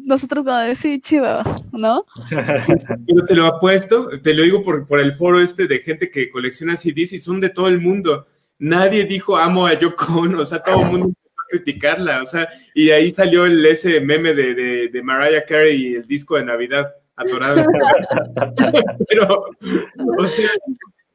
nosotros 0.05 0.45
vamos 0.45 0.63
a 0.63 0.67
decir, 0.69 1.01
chido, 1.01 1.37
¿no? 1.73 2.05
Yo 3.07 3.25
te 3.25 3.35
lo 3.35 3.47
apuesto, 3.47 4.09
te 4.23 4.35
lo 4.35 4.43
digo 4.43 4.63
por, 4.63 4.87
por 4.87 5.01
el 5.01 5.15
foro 5.15 5.41
este 5.41 5.67
de 5.67 5.81
gente 5.81 6.11
que 6.11 6.31
colecciona 6.31 6.77
CDs 6.77 7.13
y 7.13 7.21
son 7.21 7.41
de 7.41 7.51
todo 7.51 7.69
el 7.69 7.81
mundo. 7.81 8.27
Nadie 8.59 9.05
dijo 9.05 9.37
amo 9.37 9.67
a 9.67 9.75
Yoko 9.75 10.21
Ono, 10.21 10.41
o 10.41 10.47
sea, 10.47 10.63
todo 10.63 10.81
el 10.83 10.87
mundo 10.87 11.13
criticarla, 11.49 12.23
o 12.23 12.27
sea, 12.27 12.49
y 12.75 12.91
ahí 12.91 13.11
salió 13.11 13.47
el, 13.47 13.65
ese 13.65 14.01
meme 14.01 14.35
de, 14.35 14.89
de, 14.89 15.03
Mariah 15.03 15.45
Carey 15.45 15.87
y 15.87 15.95
el 15.97 16.07
disco 16.07 16.37
de 16.37 16.45
Navidad 16.45 16.95
atorado. 17.17 17.63
Pero, 19.09 19.45
o 20.19 20.27
sea, 20.27 20.51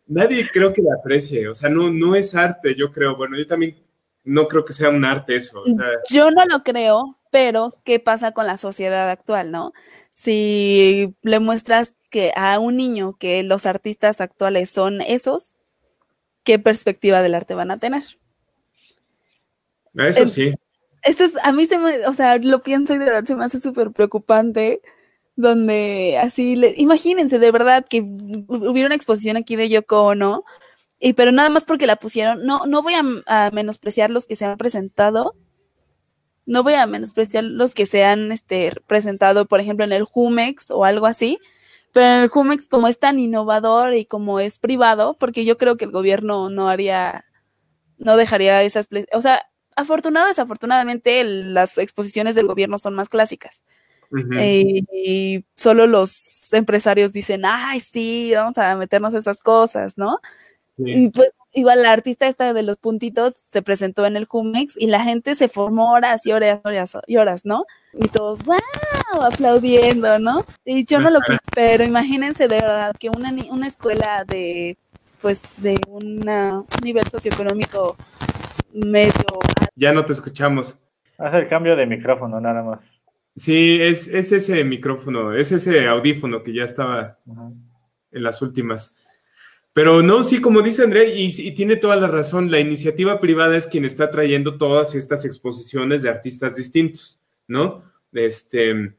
nadie 0.08 0.50
creo 0.52 0.74
que 0.74 0.82
la 0.82 0.96
aprecie, 0.96 1.48
o 1.48 1.54
sea, 1.54 1.70
no, 1.70 1.90
no 1.90 2.16
es 2.16 2.36
arte, 2.36 2.76
yo 2.76 2.92
creo, 2.92 3.16
bueno, 3.16 3.38
yo 3.38 3.48
también 3.48 3.76
no 4.24 4.48
creo 4.48 4.66
que 4.66 4.74
sea 4.74 4.90
un 4.90 5.06
arte 5.06 5.36
eso. 5.36 5.64
Yo 6.10 6.32
no 6.32 6.46
lo 6.46 6.64
creo, 6.64 7.18
pero 7.32 7.74
¿qué 7.84 8.00
pasa 8.00 8.32
con 8.32 8.46
la 8.46 8.58
sociedad 8.58 9.10
actual, 9.10 9.52
no? 9.52 9.74
Si 10.12 11.16
le 11.24 11.40
muestras 11.40 11.96
que 12.10 12.32
a 12.36 12.60
un 12.60 12.78
niño 12.78 13.16
que 13.18 13.42
los 13.44 13.66
artistas 13.66 14.22
actuales 14.22 14.70
son 14.70 15.02
esos, 15.02 15.54
¿qué 16.44 16.60
perspectiva 16.60 17.22
del 17.22 17.36
arte 17.36 17.56
van 17.56 17.72
a 17.72 17.80
tener? 17.80 18.04
Eso 19.96 20.28
sí. 20.28 20.54
Eso 21.04 21.26
es, 21.26 21.34
a 21.44 21.52
mí 21.52 21.66
se 21.66 21.78
me, 21.80 22.06
o 22.06 22.14
sea, 22.14 22.38
lo 22.38 22.62
pienso 22.62 22.94
y 22.94 22.98
de 22.98 23.06
verdad 23.06 23.24
se 23.24 23.36
me 23.36 23.46
hace 23.46 23.60
súper 23.60 23.92
preocupante, 23.92 24.82
donde 25.36 26.20
así, 26.22 26.56
le, 26.56 26.76
imagínense 26.78 27.40
de 27.40 27.52
verdad 27.52 27.86
que 27.90 28.02
hubiera 28.02 28.88
una 28.88 28.96
exposición 28.96 29.38
aquí 29.38 29.56
de 29.56 29.70
Yoko 29.70 30.04
Ono, 30.04 30.44
y 31.00 31.14
pero 31.14 31.32
nada 31.32 31.50
más 31.50 31.66
porque 31.66 31.88
la 31.88 31.96
pusieron, 31.96 32.46
no, 32.46 32.68
no 32.68 32.84
voy 32.84 32.94
a, 32.94 33.04
a 33.26 33.52
menospreciar 33.52 34.12
los 34.12 34.28
que 34.28 34.36
se 34.36 34.46
han 34.46 34.58
presentado, 34.58 35.36
no 36.46 36.64
voy 36.64 36.74
a 36.76 36.86
menospreciar 36.86 37.44
los 37.46 37.74
que 37.74 37.86
se 37.86 38.04
han 38.04 38.32
este, 38.32 38.74
presentado, 38.86 39.46
por 39.46 39.60
ejemplo, 39.60 39.86
en 39.86 39.94
el 39.94 40.04
Jumex 40.04 40.70
o 40.70 40.86
algo 40.86 41.08
así, 41.08 41.40
pero 41.94 42.06
en 42.06 42.24
el 42.24 42.30
Jumex 42.30 42.68
como 42.68 42.88
es 42.88 43.00
tan 43.00 43.20
innovador 43.20 43.96
y 43.96 44.06
como 44.06 44.40
es 44.40 44.60
privado, 44.60 45.16
porque 45.20 45.46
yo 45.46 45.58
creo 45.58 45.78
que 45.78 45.86
el 45.86 45.92
gobierno 45.92 46.50
no 46.50 46.70
haría, 46.70 47.24
no 47.98 48.18
dejaría 48.18 48.62
esas, 48.64 48.88
o 49.14 49.22
sea, 49.22 49.51
afortunado 49.76 50.28
desafortunadamente 50.28 51.24
las 51.24 51.78
exposiciones 51.78 52.36
del 52.36 52.48
gobierno 52.48 52.78
son 52.78 52.94
más 52.96 53.10
clásicas. 53.10 53.64
Eh, 54.38 54.82
y 54.94 55.46
solo 55.56 55.88
los 55.88 56.54
empresarios 56.54 57.14
dicen, 57.14 57.44
ay, 57.46 57.80
sí, 57.80 58.34
vamos 58.36 58.58
a 58.58 58.76
meternos 58.76 59.14
esas 59.14 59.40
cosas, 59.40 59.98
¿no? 59.98 60.20
Y 60.78 61.10
pues 61.10 61.30
igual 61.54 61.84
la 61.84 61.92
artista 61.92 62.28
esta 62.28 62.54
de 62.54 62.64
los 62.64 62.78
puntitos 62.78 63.34
se 63.36 63.62
presentó 63.62 64.06
en 64.06 64.18
el 64.18 64.26
Jumex 64.26 64.76
y 64.78 64.88
la 64.88 65.02
gente 65.04 65.36
se 65.36 65.48
formó 65.48 65.92
horas 65.92 66.26
y 66.26 66.32
horas, 66.32 66.62
horas 66.64 66.98
y 67.08 67.18
horas, 67.18 67.46
¿no? 67.46 67.66
Y 67.94 68.08
todos, 68.08 68.44
wow, 68.44 68.58
aplaudiendo, 69.22 70.18
¿no? 70.18 70.46
Y 70.66 70.86
yo 70.86 71.00
no 71.00 71.10
lo 71.10 71.20
creo, 71.20 71.40
pero 71.54 71.84
imagínense 71.84 72.48
de 72.48 72.56
verdad 72.56 72.94
que 72.98 73.10
una, 73.10 73.34
una 73.50 73.68
escuela 73.68 74.24
de, 74.26 74.78
pues, 75.22 75.42
de 75.58 75.80
un 75.88 76.22
nivel 76.84 77.08
socioeconómico 77.10 77.96
medio. 78.74 79.26
Ya 79.82 79.92
no 79.92 80.06
te 80.06 80.14
escuchamos. 80.14 80.80
Haz 81.18 81.34
el 81.34 81.48
cambio 81.48 81.76
de 81.76 81.88
micrófono, 81.88 82.40
nada 82.40 82.62
más. 82.62 83.02
Sí, 83.36 83.82
es, 83.82 84.08
es 84.08 84.32
ese 84.32 84.64
micrófono, 84.64 85.34
es 85.34 85.52
ese 85.52 85.88
audífono 85.88 86.44
que 86.44 86.54
ya 86.54 86.66
estaba 86.66 87.18
en 87.26 88.24
las 88.24 88.44
últimas. 88.44 88.96
Pero 89.74 90.04
no, 90.04 90.24
sí, 90.24 90.40
como 90.40 90.62
dice 90.62 90.84
André, 90.84 91.16
y, 91.16 91.52
tiene 91.54 91.78
toda 91.78 91.96
la 91.96 92.06
razón, 92.06 92.52
la 92.52 92.60
iniciativa 92.60 93.20
privada 93.20 93.58
es 93.58 93.66
quien 93.66 93.84
está 93.84 94.12
trayendo 94.12 94.60
todas 94.60 94.94
estas 94.94 95.26
exposiciones 95.26 96.04
de 96.04 96.10
artistas 96.10 96.56
distintos, 96.56 97.20
¿no? 97.48 97.84
Este, 98.12 98.94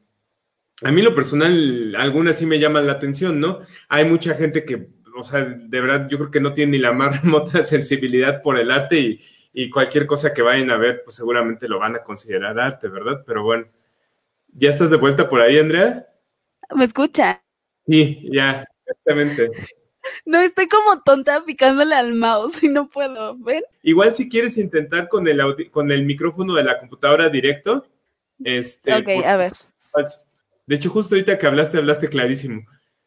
a 0.81 0.91
mí 0.91 1.01
lo 1.01 1.15
personal, 1.15 1.95
algunas 1.97 2.35
sí 2.35 2.45
me 2.45 2.59
llaman 2.59 2.87
la 2.87 2.93
atención, 2.93 3.39
¿no? 3.39 3.59
Hay 3.87 4.03
mucha 4.03 4.33
gente 4.33 4.65
que, 4.65 4.89
o 5.17 5.23
sea, 5.23 5.45
de 5.45 5.79
verdad, 5.79 6.09
yo 6.09 6.17
creo 6.17 6.31
que 6.31 6.41
no 6.41 6.51
tiene 6.51 6.73
ni 6.73 6.79
la 6.79 6.91
más 6.91 7.21
remota 7.23 7.63
sensibilidad 7.63 8.41
por 8.41 8.59
el 8.59 8.69
arte 8.69 8.99
y, 8.99 9.21
y 9.53 9.69
cualquier 9.69 10.07
cosa 10.07 10.33
que 10.33 10.41
vayan 10.41 10.71
a 10.71 10.77
ver, 10.77 11.03
pues 11.03 11.15
seguramente 11.15 11.67
lo 11.67 11.79
van 11.79 11.95
a 11.95 12.03
considerar 12.03 12.59
arte, 12.59 12.87
¿verdad? 12.87 13.23
Pero 13.25 13.43
bueno, 13.43 13.67
¿ya 14.47 14.69
estás 14.69 14.89
de 14.89 14.97
vuelta 14.97 15.29
por 15.29 15.41
ahí, 15.41 15.59
Andrea? 15.59 16.07
¿Me 16.75 16.85
escucha? 16.85 17.43
Sí, 17.87 18.27
ya, 18.31 18.65
exactamente. 18.85 19.49
No, 20.25 20.39
estoy 20.39 20.67
como 20.67 21.01
tonta 21.01 21.45
picándole 21.45 21.95
al 21.95 22.13
mouse 22.13 22.63
y 22.63 22.69
no 22.69 22.89
puedo, 22.89 23.37
¿ven? 23.37 23.63
Igual 23.83 24.13
si 24.15 24.27
quieres 24.27 24.57
intentar 24.57 25.07
con 25.07 25.27
el, 25.27 25.69
con 25.71 25.91
el 25.91 26.03
micrófono 26.03 26.55
de 26.55 26.63
la 26.63 26.79
computadora 26.79 27.29
directo. 27.29 27.85
Este, 28.43 28.93
ok, 28.93 29.25
a 29.25 29.37
ver. 29.37 29.53
De 30.65 30.75
hecho, 30.75 30.89
justo 30.89 31.15
ahorita 31.15 31.37
que 31.37 31.47
hablaste, 31.47 31.77
hablaste 31.77 32.09
clarísimo. 32.09 32.65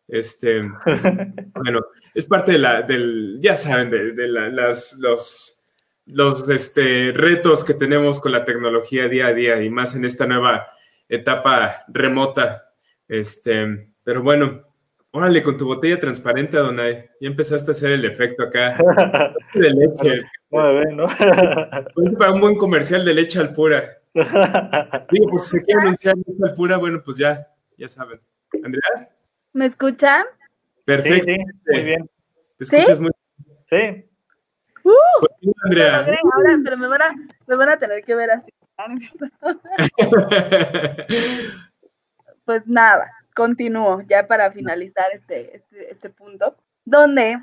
Este, 0.09 0.63
bueno, 1.55 1.81
es 2.15 2.27
parte 2.27 2.53
de 2.53 2.59
la, 2.59 2.83
del, 2.83 3.39
ya 3.41 3.57
saben, 3.57 3.91
de, 3.91 4.29
las, 4.29 4.95
los, 4.95 5.56
los 6.07 6.49
este, 6.49 7.13
retos 7.13 7.65
que 7.65 7.75
tenemos 7.75 8.21
con 8.21 8.33
la 8.33 8.45
tecnología 8.45 9.09
día 9.09 9.29
a 9.29 9.33
día 9.33 9.63
y 9.63 9.71
más 9.71 9.95
en 9.95 10.05
esta 10.05 10.27
nueva 10.27 10.69
etapa 11.09 11.85
remota. 11.89 12.71
Este, 13.09 13.91
pero 14.03 14.23
bueno, 14.23 14.67
Órale, 15.17 15.43
con 15.43 15.57
tu 15.57 15.65
botella 15.65 15.99
transparente, 15.99 16.59
Donay. 16.59 17.09
Ya 17.23 17.29
empezaste 17.29 17.71
a 17.71 17.73
hacer 17.73 17.93
el 17.93 18.05
efecto 18.05 18.43
acá. 18.43 18.77
de 19.55 19.71
leche. 19.71 20.23
¿no? 20.51 21.07
para 22.19 22.33
un 22.33 22.41
buen 22.43 22.57
comercial 22.57 23.03
de 23.03 23.15
leche 23.15 23.39
al 23.39 23.55
pura. 23.55 23.97
Digo, 25.11 25.31
pues 25.31 25.45
si 25.45 25.59
se 25.59 25.65
quiere 25.65 25.81
anunciar 25.81 26.17
leche 26.19 26.45
al 26.45 26.55
pura, 26.55 26.77
bueno, 26.77 27.01
pues 27.03 27.17
ya, 27.17 27.49
ya 27.79 27.89
saben. 27.89 28.21
¿Andrea? 28.63 29.09
¿Me 29.55 29.65
escuchan? 29.65 30.27
Perfecto. 30.85 31.33
Sí, 31.33 31.39
muy 31.73 31.83
bien. 31.83 32.11
¿Te 32.59 32.65
escuchas 32.65 33.01
muy 33.01 33.11
bien? 33.39 33.59
Sí. 33.65 34.11
Uh, 34.87 34.93
pues, 35.21 35.33
Andrea. 35.65 35.99
Ahora, 35.99 36.59
pero 36.63 36.77
me 36.77 36.87
van, 36.87 37.03
a, 37.03 37.13
me 37.47 37.57
van 37.57 37.71
a 37.71 37.79
tener 37.79 38.05
que 38.05 38.15
ver 38.15 38.31
así. 38.31 38.53
pues 42.45 42.67
nada 42.67 43.11
continúo 43.37 44.01
ya 44.09 44.27
para 44.27 44.51
finalizar 44.51 45.07
este, 45.13 45.57
este, 45.57 45.93
este, 45.93 46.11
punto, 46.11 46.57
donde 46.85 47.39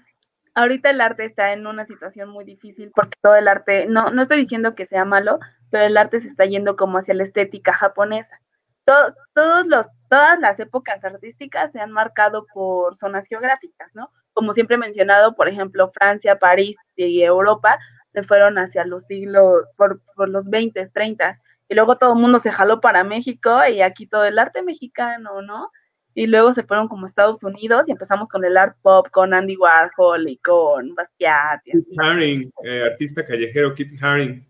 ahorita 0.56 0.89
el 0.89 1.00
arte 1.00 1.24
está 1.24 1.54
en 1.54 1.68
una 1.68 1.86
situación 1.86 2.30
muy 2.30 2.44
difícil 2.44 2.91
porque 2.94 3.18
todo 3.22 3.36
el 3.36 3.48
arte, 3.48 3.86
no, 3.86 4.10
no 4.10 4.24
estoy 4.24 4.39
diciendo 4.39 4.76
que 4.76 4.86
sea 4.86 5.06
malo, 5.06 5.39
pero 5.70 5.86
el 5.86 5.96
arte 5.96 6.20
se 6.20 6.28
está 6.28 6.46
yendo 6.46 6.76
como 6.76 6.98
hacia 6.98 7.14
la 7.14 7.24
estética 7.24 7.74
japonesa. 7.74 8.41
Todos, 8.86 9.14
todos 9.34 9.68
los, 9.68 9.88
todas 10.10 10.39
las 10.39 10.60
épocas 10.60 11.02
artísticas 11.06 11.72
se 11.72 11.80
han 11.80 11.91
marcado 11.91 12.46
por 12.54 12.98
zonas 12.98 13.28
geográficas, 13.28 13.94
¿no? 13.94 14.12
Como 14.34 14.54
siempre 14.54 14.76
he 14.76 14.80
mencionado, 14.80 15.36
por 15.36 15.48
ejemplo, 15.48 15.92
Francia, 15.92 16.40
París 16.40 16.76
y 16.96 17.22
Europa 17.22 17.80
se 18.12 18.24
fueron 18.24 18.58
hacia 18.58 18.86
los 18.86 19.06
siglos, 19.06 19.64
por, 19.76 20.02
por 20.16 20.30
los 20.30 20.50
20, 20.50 20.86
30, 20.88 21.40
y 21.70 21.76
luego 21.76 21.98
todo 21.98 22.14
el 22.14 22.20
mundo 22.20 22.40
se 22.40 22.52
jaló 22.52 22.80
para 22.82 23.04
México 23.04 23.66
y 23.68 23.82
aquí 23.82 24.06
todo 24.06 24.26
el 24.26 24.38
arte 24.38 24.62
mexicano, 24.62 25.42
¿no? 25.42 25.72
y 26.16 26.28
luego 26.28 26.54
se 26.54 26.64
fueron 26.64 26.88
como 26.88 27.08
Estados 27.08 27.44
Unidos 27.44 27.88
y 27.88 27.92
empezamos 27.92 28.30
con 28.30 28.46
el 28.46 28.56
art 28.58 28.78
pop, 28.82 29.08
con 29.12 29.34
Andy 29.34 29.58
Warhol 29.58 30.30
y 30.30 30.38
con 30.38 30.94
Basquiat. 30.96 31.64
Kit 31.64 31.88
Haring, 32.00 32.52
eh, 32.64 32.84
artista 32.92 33.26
callejero, 33.26 33.74
Kit 33.74 34.02
Haring. 34.02 34.48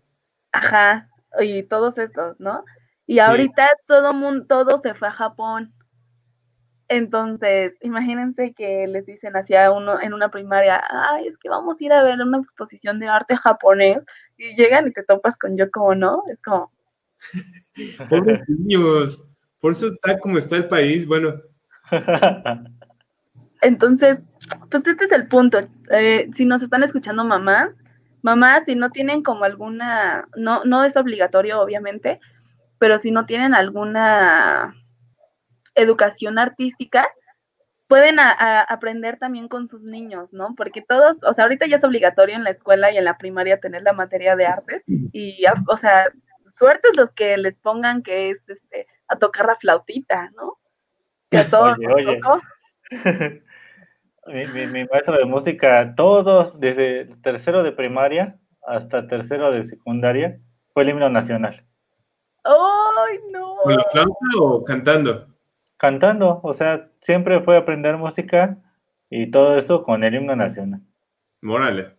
Ajá, 0.52 1.08
y 1.40 1.62
todos 1.64 1.96
estos, 1.98 2.38
¿no? 2.38 2.64
Y 3.06 3.18
ahorita 3.18 3.68
todo 3.86 4.12
mundo, 4.14 4.46
todo 4.46 4.78
se 4.78 4.94
fue 4.94 5.08
a 5.08 5.12
Japón. 5.12 5.73
Entonces, 6.88 7.72
imagínense 7.80 8.52
que 8.52 8.86
les 8.86 9.06
dicen 9.06 9.34
hacia 9.36 9.70
uno 9.72 10.00
en 10.00 10.12
una 10.12 10.30
primaria, 10.30 10.82
ay, 10.90 11.26
es 11.26 11.38
que 11.38 11.48
vamos 11.48 11.80
a 11.80 11.84
ir 11.84 11.92
a 11.92 12.02
ver 12.02 12.20
una 12.20 12.38
exposición 12.38 12.98
de 12.98 13.08
arte 13.08 13.36
japonés, 13.36 14.04
y 14.36 14.54
llegan 14.56 14.88
y 14.88 14.92
te 14.92 15.02
topas 15.02 15.36
con 15.36 15.56
yo 15.56 15.70
como 15.70 15.94
no, 15.94 16.22
es 16.30 16.42
como... 16.42 16.70
Pobres 18.10 18.46
niños, 18.48 19.26
por 19.60 19.72
eso 19.72 19.88
está 19.88 20.18
como 20.18 20.36
está 20.36 20.56
el 20.56 20.68
país, 20.68 21.06
bueno, 21.06 21.40
entonces, 23.62 24.18
pues 24.70 24.86
este 24.86 25.04
es 25.04 25.12
el 25.12 25.28
punto. 25.28 25.58
Eh, 25.90 26.30
si 26.34 26.44
nos 26.44 26.62
están 26.62 26.82
escuchando 26.82 27.24
mamás, 27.24 27.70
mamás, 28.22 28.64
si 28.66 28.74
no 28.74 28.90
tienen 28.90 29.22
como 29.22 29.44
alguna, 29.44 30.26
no, 30.36 30.64
no 30.64 30.84
es 30.84 30.96
obligatorio, 30.96 31.60
obviamente, 31.60 32.20
pero 32.78 32.98
si 32.98 33.10
no 33.10 33.26
tienen 33.26 33.54
alguna 33.54 34.74
educación 35.74 36.38
artística, 36.38 37.06
pueden 37.88 38.18
aprender 38.18 39.18
también 39.18 39.48
con 39.48 39.68
sus 39.68 39.84
niños, 39.84 40.32
¿no? 40.32 40.54
Porque 40.56 40.82
todos, 40.82 41.18
o 41.22 41.32
sea, 41.32 41.44
ahorita 41.44 41.66
ya 41.66 41.76
es 41.76 41.84
obligatorio 41.84 42.34
en 42.34 42.44
la 42.44 42.50
escuela 42.50 42.90
y 42.90 42.96
en 42.96 43.04
la 43.04 43.18
primaria 43.18 43.60
tener 43.60 43.82
la 43.82 43.92
materia 43.92 44.36
de 44.36 44.46
artes 44.46 44.82
y, 44.86 45.44
o 45.68 45.76
sea, 45.76 46.06
suertes 46.52 46.96
los 46.96 47.12
que 47.12 47.36
les 47.36 47.56
pongan 47.56 48.02
que 48.02 48.30
es 48.30 48.48
este, 48.48 48.86
a 49.08 49.18
tocar 49.18 49.46
la 49.46 49.56
flautita, 49.56 50.30
¿no? 50.36 50.58
oye, 54.26 54.50
mi, 54.66 54.84
maestro 54.86 55.18
de 55.18 55.24
música, 55.24 55.94
todos, 55.96 56.58
desde 56.60 57.06
tercero 57.22 57.62
de 57.62 57.72
primaria 57.72 58.38
hasta 58.66 59.06
tercero 59.08 59.50
de 59.50 59.64
secundaria, 59.64 60.38
fue 60.72 60.84
el 60.84 60.90
himno 60.90 61.10
nacional. 61.10 61.66
¡Ay, 62.44 63.18
no! 63.30 63.56
¿Con 63.62 63.76
la 63.76 63.84
flauta 63.90 64.14
o 64.40 64.64
cantando? 64.64 65.33
Cantando, 65.84 66.40
o 66.42 66.54
sea, 66.54 66.88
siempre 67.02 67.42
fue 67.42 67.58
aprender 67.58 67.98
música 67.98 68.56
y 69.10 69.30
todo 69.30 69.58
eso 69.58 69.82
con 69.82 70.02
el 70.02 70.14
himno 70.14 70.34
nacional. 70.34 70.80
Mórale. 71.42 71.90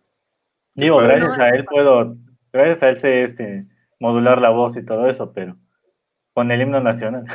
Digo, 0.74 0.96
gracias 0.96 1.38
a 1.38 1.50
él 1.50 1.64
puedo, 1.66 2.16
gracias 2.52 2.82
a 2.82 2.88
él 2.88 2.96
sé 2.96 3.22
este, 3.22 3.64
modular 4.00 4.40
la 4.40 4.50
voz 4.50 4.76
y 4.76 4.84
todo 4.84 5.08
eso, 5.08 5.32
pero 5.32 5.56
con 6.34 6.50
el 6.50 6.62
himno 6.62 6.80
nacional. 6.80 7.26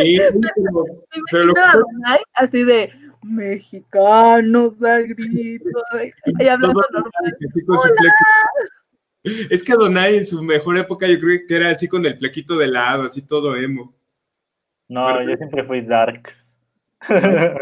Sí, 0.00 0.18
pero, 1.30 1.44
lo 1.44 1.54
así 2.34 2.64
de 2.64 2.90
mexicanos 3.22 4.82
al 4.82 5.06
grito 5.06 5.78
y 6.40 6.48
hablando 6.48 6.82
normal. 6.90 7.36
Es 9.22 9.62
que 9.62 9.72
Adonai 9.74 10.16
en 10.16 10.26
su 10.26 10.42
mejor 10.42 10.76
época 10.76 11.06
yo 11.06 11.20
creo 11.20 11.38
que 11.46 11.54
era 11.54 11.70
así 11.70 11.86
con 11.86 12.04
el 12.04 12.18
flequito 12.18 12.58
de 12.58 12.66
lado, 12.66 13.04
así 13.04 13.24
todo 13.24 13.54
emo. 13.54 13.94
No, 14.88 15.22
yo 15.22 15.36
siempre 15.36 15.64
fui 15.64 15.80
darks. 15.82 16.46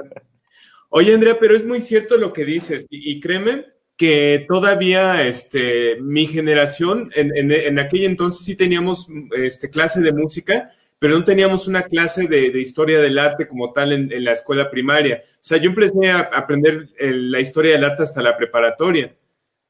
Oye, 0.90 1.14
Andrea, 1.14 1.36
pero 1.40 1.56
es 1.56 1.64
muy 1.64 1.80
cierto 1.80 2.16
lo 2.16 2.32
que 2.32 2.44
dices, 2.44 2.86
y, 2.88 3.12
y 3.12 3.20
créeme 3.20 3.64
que 3.96 4.44
todavía 4.48 5.26
este, 5.26 6.00
mi 6.00 6.26
generación, 6.26 7.10
en, 7.14 7.36
en, 7.36 7.52
en, 7.52 7.78
aquel 7.78 8.04
entonces 8.04 8.44
sí 8.44 8.56
teníamos 8.56 9.08
este, 9.36 9.70
clase 9.70 10.00
de 10.00 10.12
música, 10.12 10.72
pero 10.98 11.18
no 11.18 11.24
teníamos 11.24 11.68
una 11.68 11.82
clase 11.82 12.26
de, 12.26 12.50
de 12.50 12.60
historia 12.60 13.00
del 13.00 13.18
arte 13.18 13.46
como 13.46 13.72
tal 13.72 13.92
en, 13.92 14.12
en, 14.12 14.24
la 14.24 14.32
escuela 14.32 14.70
primaria. 14.70 15.22
O 15.34 15.44
sea, 15.44 15.58
yo 15.58 15.70
empecé 15.70 16.10
a 16.10 16.20
aprender 16.20 16.88
el, 16.98 17.30
la 17.30 17.40
historia 17.40 17.72
del 17.72 17.84
arte 17.84 18.02
hasta 18.02 18.22
la 18.22 18.36
preparatoria. 18.36 19.14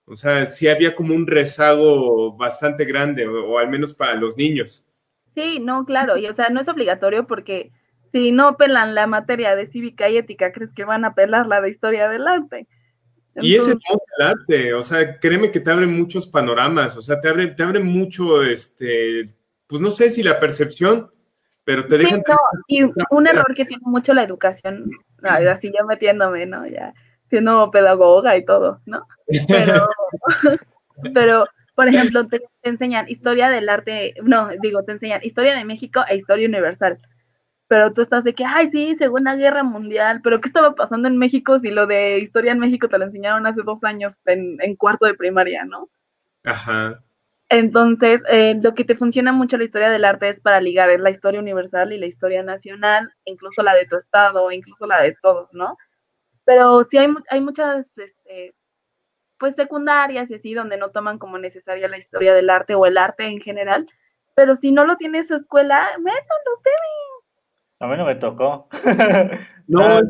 O 0.07 0.17
sea, 0.17 0.47
sí 0.47 0.69
había 0.69 0.95
como 0.95 1.15
un 1.15 1.27
rezago 1.27 2.37
bastante 2.37 2.85
grande, 2.85 3.27
o, 3.27 3.53
o 3.53 3.59
al 3.59 3.69
menos 3.69 3.95
para 3.95 4.15
los 4.15 4.37
niños. 4.37 4.84
Sí, 5.35 5.61
no, 5.61 5.85
claro, 5.85 6.17
y 6.17 6.27
o 6.27 6.35
sea, 6.35 6.49
no 6.51 6.61
es 6.61 6.69
obligatorio 6.69 7.27
porque 7.27 7.73
si 8.13 8.31
no 8.31 8.57
pelan 8.57 8.95
la 8.95 9.07
materia 9.07 9.57
de 9.57 9.67
cívica 9.67 10.09
y 10.09 10.17
ética, 10.17 10.53
¿crees 10.53 10.73
que 10.73 10.85
van 10.85 11.05
a 11.05 11.15
pelar 11.15 11.47
la 11.47 11.61
de 11.61 11.71
historia 11.71 12.09
del 12.09 12.29
arte? 12.29 12.69
Entonces, 13.35 13.51
y 13.51 13.57
es 13.57 13.63
hermoso 13.67 14.03
el 14.19 14.27
arte, 14.27 14.75
o 14.75 14.83
sea, 14.83 15.19
créeme 15.19 15.51
que 15.51 15.59
te 15.59 15.71
abre 15.71 15.87
muchos 15.87 16.29
panoramas, 16.29 16.97
o 16.97 17.03
sea, 17.03 17.21
te 17.21 17.29
abre, 17.29 17.49
te 17.49 17.63
abre 17.65 17.81
mucho, 17.81 18.43
este, 18.45 19.25
pues 19.67 19.83
no 19.83 19.91
sé 19.91 20.11
si 20.11 20.23
la 20.23 20.39
percepción, 20.39 21.11
pero 21.65 21.87
te 21.87 21.99
dejan... 21.99 22.23
Sí, 22.69 22.81
no, 22.81 22.89
y 22.93 23.05
un 23.11 23.27
error 23.27 23.53
que 23.57 23.65
tiene 23.65 23.83
mucho 23.85 24.15
la 24.15 24.23
educación, 24.23 24.89
así 25.23 25.73
ya 25.77 25.85
metiéndome, 25.85 26.47
¿no? 26.47 26.67
Ya 26.67 26.95
siendo 27.29 27.71
pedagoga 27.73 28.37
y 28.37 28.45
todo, 28.45 28.81
¿no? 28.87 29.07
Pero, 29.49 29.89
pero 31.15 31.47
por 31.75 31.89
ejemplo, 31.89 32.27
te, 32.27 32.41
te, 32.41 32.69
enseñan 32.69 33.09
historia 33.09 33.51
del 33.51 33.69
arte, 33.69 34.15
no, 34.23 34.49
digo, 34.61 34.85
te 34.85 34.93
enseñan 34.93 35.21
historia 35.23 35.57
de 35.57 35.65
México 35.65 36.05
e 36.09 36.17
historia 36.17 36.49
universal. 36.49 36.99
Pero 37.67 37.93
tú 37.93 38.03
estás 38.03 38.25
de 38.25 38.35
que, 38.35 38.45
ay, 38.45 38.71
sí, 38.71 38.95
Segunda 38.97 39.35
Guerra 39.37 39.65
Mundial, 39.65 40.21
pero 40.23 40.41
¿qué 40.41 40.49
estaba 40.49 40.75
pasando 40.75 41.09
en 41.09 41.17
México 41.17 41.59
si 41.59 41.71
lo 41.71 41.87
de 41.87 42.19
historia 42.19 42.53
en 42.53 42.59
México 42.59 42.89
te 42.89 42.99
lo 42.99 43.05
enseñaron 43.05 43.47
hace 43.47 43.63
dos 43.63 43.83
años 43.85 44.15
en, 44.27 44.59
en 44.61 44.77
cuarto 44.77 45.07
de 45.07 45.15
primaria, 45.15 45.65
¿no? 45.65 45.89
Ajá. 46.45 47.03
Entonces, 47.49 48.23
eh, 48.31 48.59
lo 48.63 48.75
que 48.75 48.85
te 48.85 48.95
funciona 48.97 49.33
mucho 49.33 49.57
la 49.57 49.65
historia 49.65 49.91
del 49.91 50.05
arte 50.05 50.29
es 50.29 50.41
para 50.41 50.61
ligar 50.61 50.91
es 50.91 51.01
la 51.01 51.11
historia 51.11 51.41
universal 51.41 51.93
y 51.93 51.99
la 51.99 52.07
historia 52.07 52.43
nacional, 52.43 53.13
incluso 53.25 53.63
la 53.63 53.75
de 53.75 53.87
tu 53.87 53.97
estado, 53.97 54.51
incluso 54.51 54.87
la 54.87 55.03
de 55.03 55.15
todos, 55.23 55.49
¿no? 55.53 55.77
Pero 56.45 56.85
sí 56.85 56.99
hay, 56.99 57.09
hay 57.31 57.41
muchas, 57.41 57.93
este, 57.97 58.55
pues 59.39 59.55
secundarias 59.55 60.31
y 60.31 60.35
así, 60.35 60.55
donde 60.55 60.77
no 60.77 60.91
toman 60.91 61.19
como 61.19 61.39
necesaria 61.39 61.89
la 61.89 61.99
historia 61.99 62.35
del 62.35 62.51
arte 62.51 62.75
o 62.75 62.87
el 62.87 62.99
arte 62.99 63.27
en 63.27 63.41
general, 63.41 63.87
pero 64.35 64.57
si 64.57 64.73
no 64.73 64.85
lo 64.85 64.97
tiene 64.97 65.25
su 65.25 65.35
escuela, 65.35 65.89
métanlo 65.99 66.57
ustedes. 66.57 66.77
A 67.81 67.87
mí 67.87 67.97
no 67.97 68.07
me 68.07 68.15
tocó. 68.17 68.69
no, 69.69 70.01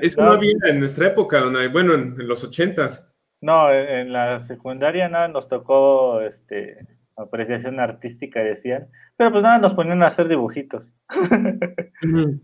eso 0.00 0.22
no 0.22 0.32
había 0.32 0.54
en 0.64 0.80
nuestra 0.80 1.08
época, 1.08 1.42
bueno, 1.70 1.94
en, 1.94 2.20
en 2.20 2.28
los 2.28 2.44
ochentas. 2.44 3.10
No, 3.40 3.70
en 3.70 4.12
la 4.12 4.40
secundaria 4.40 5.08
nada 5.08 5.28
nos 5.28 5.48
tocó 5.48 6.20
este 6.22 6.78
apreciación 7.16 7.80
artística, 7.80 8.40
decían, 8.40 8.88
pero 9.16 9.30
pues 9.30 9.42
nada, 9.42 9.58
nos 9.58 9.74
ponían 9.74 10.02
a 10.02 10.08
hacer 10.08 10.28
dibujitos. 10.28 10.92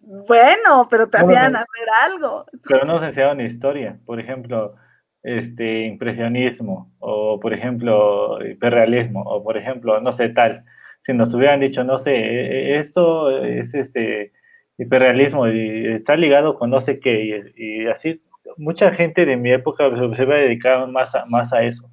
bueno, 0.00 0.86
pero 0.88 1.08
te 1.08 1.18
hacían 1.18 1.52
no, 1.52 1.58
hacer 1.58 1.88
algo. 2.02 2.46
Pero 2.68 2.84
no 2.84 2.94
nos 2.94 3.02
enseñaban 3.02 3.40
historia, 3.40 3.98
por 4.04 4.20
ejemplo, 4.20 4.76
este 5.24 5.86
impresionismo, 5.86 6.92
o 7.00 7.40
por 7.40 7.54
ejemplo, 7.54 8.38
hiperrealismo, 8.46 9.22
o 9.22 9.42
por 9.42 9.56
ejemplo, 9.56 10.00
no 10.00 10.12
sé, 10.12 10.28
tal. 10.28 10.64
Si 11.02 11.12
nos 11.12 11.34
hubieran 11.34 11.60
dicho, 11.60 11.82
no 11.84 11.98
sé, 11.98 12.78
esto 12.78 13.30
es 13.42 13.74
este 13.74 14.32
hiperrealismo 14.78 15.48
y 15.48 15.86
está 15.88 16.16
ligado 16.16 16.58
con 16.58 16.70
no 16.70 16.80
sé 16.80 17.00
qué, 17.00 17.52
y, 17.56 17.86
así 17.86 18.22
mucha 18.58 18.92
gente 18.92 19.24
de 19.26 19.36
mi 19.36 19.52
época 19.52 19.84
se 20.16 20.24
va 20.26 20.34
a 20.34 20.38
dedicar 20.38 20.86
más 20.88 21.14
a, 21.14 21.24
más 21.26 21.52
a 21.52 21.62
eso. 21.64 21.90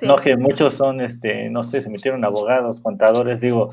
Sí. 0.00 0.06
No 0.06 0.16
que 0.16 0.36
muchos 0.36 0.74
son, 0.74 1.00
este, 1.00 1.50
no 1.50 1.62
sé, 1.64 1.82
se 1.82 1.90
metieron 1.90 2.24
abogados, 2.24 2.80
contadores, 2.80 3.40
digo, 3.40 3.70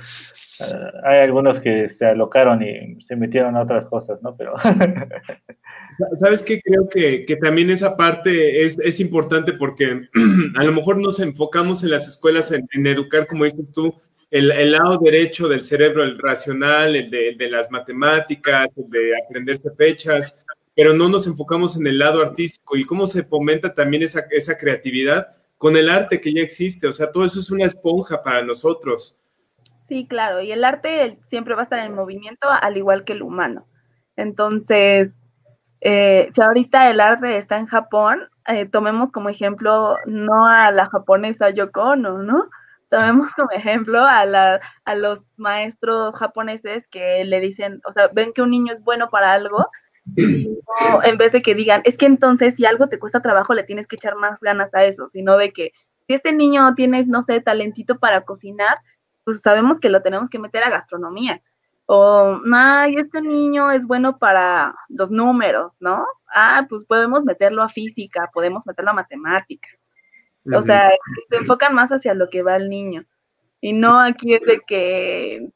uh, 0.60 1.06
hay 1.06 1.22
algunos 1.22 1.60
que 1.62 1.88
se 1.88 2.06
alocaron 2.06 2.62
y 2.62 3.02
se 3.04 3.16
metieron 3.16 3.56
a 3.56 3.64
otras 3.64 3.86
cosas, 3.86 4.22
¿no? 4.22 4.36
Pero... 4.36 4.54
¿Sabes 6.20 6.44
qué? 6.44 6.62
Creo 6.62 6.88
que, 6.90 7.26
que 7.26 7.38
también 7.38 7.70
esa 7.72 7.98
parte 7.98 8.64
es, 8.66 8.78
es, 8.80 9.00
importante 9.00 9.54
porque 9.54 10.02
a 10.56 10.64
lo 10.64 10.72
mejor 10.72 10.98
nos 10.98 11.20
enfocamos 11.20 11.84
en 11.84 11.92
las 11.92 12.08
escuelas 12.08 12.52
en, 12.52 12.68
en 12.72 12.86
educar, 12.86 13.26
como 13.26 13.46
dices 13.46 13.66
tú, 13.74 13.96
el, 14.30 14.52
el, 14.52 14.74
lado 14.74 15.00
derecho 15.02 15.48
del 15.48 15.64
cerebro, 15.64 16.04
el 16.04 16.20
racional, 16.20 16.96
el 16.96 17.10
de, 17.10 17.30
el 17.30 17.38
de 17.38 17.50
las 17.50 17.72
matemáticas, 17.72 18.68
el 18.76 18.90
de 18.90 19.14
aprenderse 19.18 19.72
fechas, 19.76 20.40
pero 20.76 20.94
no 20.94 21.10
nos 21.10 21.26
enfocamos 21.26 21.76
en 21.78 21.88
el 21.88 21.98
lado 21.98 22.22
artístico 22.22 22.78
y 22.78 22.86
cómo 22.86 23.08
se 23.08 23.24
fomenta 23.24 23.74
también 23.74 24.04
esa, 24.04 24.26
esa 24.30 24.58
creatividad 24.58 25.37
con 25.58 25.76
el 25.76 25.90
arte 25.90 26.22
que 26.22 26.34
ya 26.34 26.42
existe. 26.42 26.88
O 26.88 26.94
sea, 26.94 27.12
todo 27.12 27.26
eso 27.26 27.40
es 27.40 27.50
una 27.52 27.66
esponja 27.66 28.22
para 28.22 28.44
nosotros. 28.44 29.18
Sí, 29.88 30.06
claro, 30.06 30.42
y 30.42 30.52
el 30.52 30.64
arte 30.66 31.18
siempre 31.30 31.56
va 31.56 31.62
a 31.62 31.64
estar 31.64 31.80
en 31.80 31.96
movimiento, 31.96 32.48
al 32.50 32.76
igual 32.76 33.06
que 33.06 33.14
el 33.14 33.22
humano. 33.22 33.66
Entonces, 34.18 35.14
eh, 35.80 36.30
si 36.34 36.42
ahorita 36.42 36.90
el 36.90 37.00
arte 37.00 37.38
está 37.38 37.58
en 37.58 37.68
Japón, 37.68 38.28
eh, 38.48 38.66
tomemos 38.66 39.12
como 39.12 39.30
ejemplo 39.30 39.98
no 40.06 40.46
a 40.46 40.72
la 40.72 40.88
japonesa 40.90 41.50
Yoko 41.52 41.82
Ono, 41.92 42.18
¿no? 42.18 42.50
Tomemos 42.90 43.32
como 43.36 43.52
ejemplo 43.52 44.04
a, 44.04 44.26
la, 44.26 44.60
a 44.86 44.96
los 44.96 45.22
maestros 45.38 46.16
japoneses 46.18 46.88
que 46.88 47.24
le 47.26 47.40
dicen, 47.40 47.82
o 47.88 47.92
sea, 47.94 48.10
ven 48.14 48.34
que 48.34 48.42
un 48.42 48.52
niño 48.52 48.74
es 48.74 48.84
bueno 48.84 49.10
para 49.10 49.34
algo 49.34 49.70
no, 50.16 51.04
en 51.04 51.18
vez 51.18 51.32
de 51.32 51.42
que 51.42 51.56
digan, 51.56 51.82
es 51.86 51.98
que 51.98 52.06
entonces 52.06 52.56
si 52.56 52.66
algo 52.66 52.88
te 52.88 53.00
cuesta 53.00 53.22
trabajo 53.22 53.54
le 53.54 53.64
tienes 53.64 53.88
que 53.88 53.96
echar 53.96 54.16
más 54.16 54.40
ganas 54.40 54.74
a 54.74 54.84
eso, 54.84 55.08
sino 55.10 55.38
de 55.38 55.52
que 55.52 55.74
si 56.08 56.14
este 56.14 56.32
niño 56.32 56.74
tiene, 56.76 57.06
no 57.06 57.24
sé, 57.24 57.42
talentito 57.42 58.00
para 58.00 58.22
cocinar, 58.22 58.78
pues 59.24 59.42
sabemos 59.42 59.80
que 59.80 59.90
lo 59.90 60.02
tenemos 60.02 60.30
que 60.30 60.40
meter 60.40 60.64
a 60.64 60.70
gastronomía. 60.70 61.42
O, 61.86 62.40
ay, 62.54 62.96
este 62.98 63.22
niño 63.22 63.72
es 63.72 63.86
bueno 63.86 64.18
para 64.18 64.76
los 64.90 65.12
números, 65.12 65.74
¿no? 65.80 66.06
Ah, 66.34 66.66
pues 66.70 66.86
podemos 66.86 67.24
meterlo 67.24 67.64
a 67.64 67.70
física, 67.70 68.30
podemos 68.34 68.66
meterlo 68.68 68.92
a 68.92 68.96
matemática. 68.96 69.70
Uh 70.46 70.52
-huh. 70.52 70.58
O 70.60 70.62
sea, 70.62 70.92
se 71.30 71.36
enfocan 71.36 71.74
más 71.74 71.92
hacia 71.92 72.14
lo 72.14 72.30
que 72.30 72.44
va 72.44 72.56
el 72.56 72.70
niño. 72.70 73.06
Y 73.62 73.74
no 73.74 74.00
aquí 74.00 74.34
es 74.34 74.42
de 74.42 74.62
que, 74.68 75.50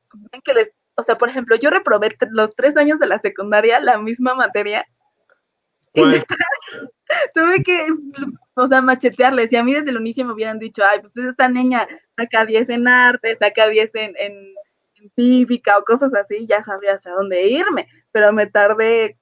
que 0.43 0.53
les 0.53 0.73
o 1.01 1.03
sea, 1.03 1.17
por 1.17 1.29
ejemplo, 1.29 1.55
yo 1.55 1.71
reprobé 1.71 2.09
los 2.29 2.55
tres 2.55 2.77
años 2.77 2.99
de 2.99 3.07
la 3.07 3.19
secundaria 3.19 3.79
la 3.79 3.97
misma 3.97 4.35
materia. 4.35 4.85
Bueno. 5.95 6.23
Tuve 7.35 7.63
que, 7.63 7.87
o 8.53 8.67
sea, 8.67 8.81
machetearles. 8.81 9.51
Y 9.51 9.57
a 9.57 9.63
mí 9.63 9.73
desde 9.73 9.89
el 9.89 9.97
inicio 9.97 10.23
me 10.25 10.33
hubieran 10.33 10.59
dicho, 10.59 10.83
ay, 10.85 10.99
pues 10.99 11.17
esta 11.17 11.49
niña 11.49 11.87
saca 12.15 12.45
10 12.45 12.69
en 12.69 12.87
arte, 12.87 13.35
saca 13.37 13.67
10 13.67 13.95
en, 13.95 14.15
en, 14.17 14.33
en 14.95 15.09
cívica 15.15 15.77
o 15.77 15.83
cosas 15.83 16.13
así, 16.13 16.45
ya 16.47 16.63
sabía 16.63 16.93
hacia 16.93 17.11
dónde 17.11 17.47
irme. 17.47 17.87
Pero 18.11 18.31
me 18.31 18.45
tardé 18.45 19.17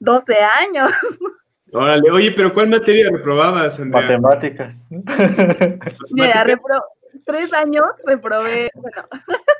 12 0.00 0.34
años. 0.38 0.90
Órale, 1.72 2.10
oye, 2.10 2.32
pero 2.32 2.54
¿cuál 2.54 2.68
materia 2.68 3.10
reprobabas, 3.10 3.78
Andrea? 3.78 4.18
Matemáticas. 4.18 4.74
Mira, 6.10 6.44
repro 6.44 6.80
tres 7.24 7.52
años 7.52 7.84
reprobé, 8.04 8.70
bueno, 8.74 9.08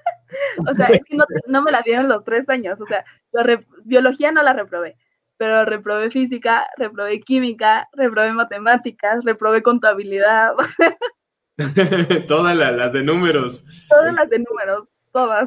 o 0.68 0.74
sea, 0.74 0.86
es 0.86 1.04
que 1.04 1.16
no, 1.16 1.24
no, 1.46 1.62
me 1.62 1.72
la 1.72 1.82
dieron 1.82 2.08
los 2.08 2.24
tres 2.24 2.48
años, 2.48 2.80
o 2.80 2.86
sea, 2.86 3.04
re, 3.32 3.66
biología 3.84 4.32
no 4.32 4.42
la 4.42 4.52
reprobé, 4.52 4.96
pero 5.36 5.64
reprobé 5.64 6.10
física, 6.10 6.66
reprobé 6.76 7.20
química, 7.20 7.88
reprobé 7.92 8.32
matemáticas, 8.32 9.24
reprobé 9.24 9.62
contabilidad. 9.62 10.54
todas 12.28 12.56
la, 12.56 12.72
las 12.72 12.92
de 12.92 13.02
números. 13.02 13.64
Todas 13.88 14.14
las 14.14 14.28
de 14.28 14.38
números, 14.40 14.88
todas. 15.12 15.46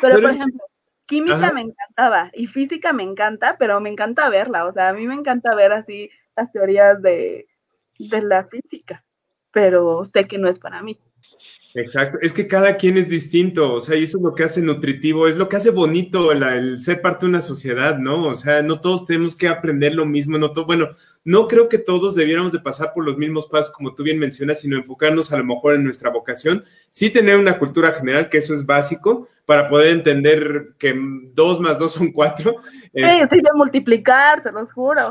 Pero, 0.00 0.16
pero 0.16 0.20
por 0.20 0.30
ejemplo, 0.30 0.64
química 1.06 1.36
Ajá. 1.36 1.52
me 1.52 1.62
encantaba 1.62 2.30
y 2.34 2.46
física 2.46 2.92
me 2.92 3.02
encanta, 3.02 3.56
pero 3.58 3.80
me 3.80 3.90
encanta 3.90 4.28
verla, 4.28 4.66
o 4.66 4.72
sea, 4.72 4.90
a 4.90 4.92
mí 4.92 5.06
me 5.06 5.14
encanta 5.14 5.54
ver 5.54 5.72
así 5.72 6.10
las 6.36 6.52
teorías 6.52 7.00
de, 7.00 7.46
de 7.98 8.22
la 8.22 8.44
física, 8.44 9.04
pero 9.52 10.04
sé 10.04 10.26
que 10.26 10.38
no 10.38 10.48
es 10.48 10.58
para 10.58 10.82
mí. 10.82 10.98
Exacto, 11.76 12.18
es 12.20 12.32
que 12.32 12.46
cada 12.46 12.76
quien 12.76 12.96
es 12.96 13.08
distinto, 13.08 13.72
o 13.74 13.80
sea, 13.80 13.96
y 13.96 14.04
eso 14.04 14.18
es 14.18 14.22
lo 14.22 14.32
que 14.32 14.44
hace 14.44 14.62
nutritivo, 14.62 15.26
es 15.26 15.36
lo 15.36 15.48
que 15.48 15.56
hace 15.56 15.70
bonito 15.70 16.30
el, 16.30 16.44
el, 16.44 16.80
ser 16.80 17.02
parte 17.02 17.26
de 17.26 17.30
una 17.30 17.40
sociedad, 17.40 17.98
¿no? 17.98 18.26
O 18.26 18.34
sea, 18.36 18.62
no 18.62 18.80
todos 18.80 19.06
tenemos 19.06 19.34
que 19.34 19.48
aprender 19.48 19.92
lo 19.92 20.06
mismo, 20.06 20.38
no 20.38 20.52
todo, 20.52 20.66
bueno, 20.66 20.90
no 21.24 21.48
creo 21.48 21.68
que 21.68 21.78
todos 21.78 22.14
debiéramos 22.14 22.52
de 22.52 22.60
pasar 22.60 22.92
por 22.94 23.04
los 23.04 23.16
mismos 23.16 23.48
pasos 23.48 23.72
como 23.72 23.92
tú 23.92 24.04
bien 24.04 24.20
mencionas, 24.20 24.60
sino 24.60 24.76
enfocarnos 24.76 25.32
a 25.32 25.36
lo 25.36 25.44
mejor 25.44 25.74
en 25.74 25.82
nuestra 25.82 26.10
vocación, 26.10 26.64
sí 26.90 27.10
tener 27.10 27.36
una 27.36 27.58
cultura 27.58 27.90
general, 27.92 28.28
que 28.28 28.38
eso 28.38 28.54
es 28.54 28.64
básico, 28.64 29.28
para 29.44 29.68
poder 29.68 29.88
entender 29.88 30.74
que 30.78 30.94
dos 31.34 31.58
más 31.58 31.78
dos 31.78 31.92
son 31.92 32.12
cuatro. 32.12 32.56
Sí, 32.62 33.02
es, 33.02 33.28
sí, 33.30 33.40
de 33.40 33.50
multiplicar, 33.54 34.42
se 34.44 34.52
los 34.52 34.72
juro. 34.72 35.10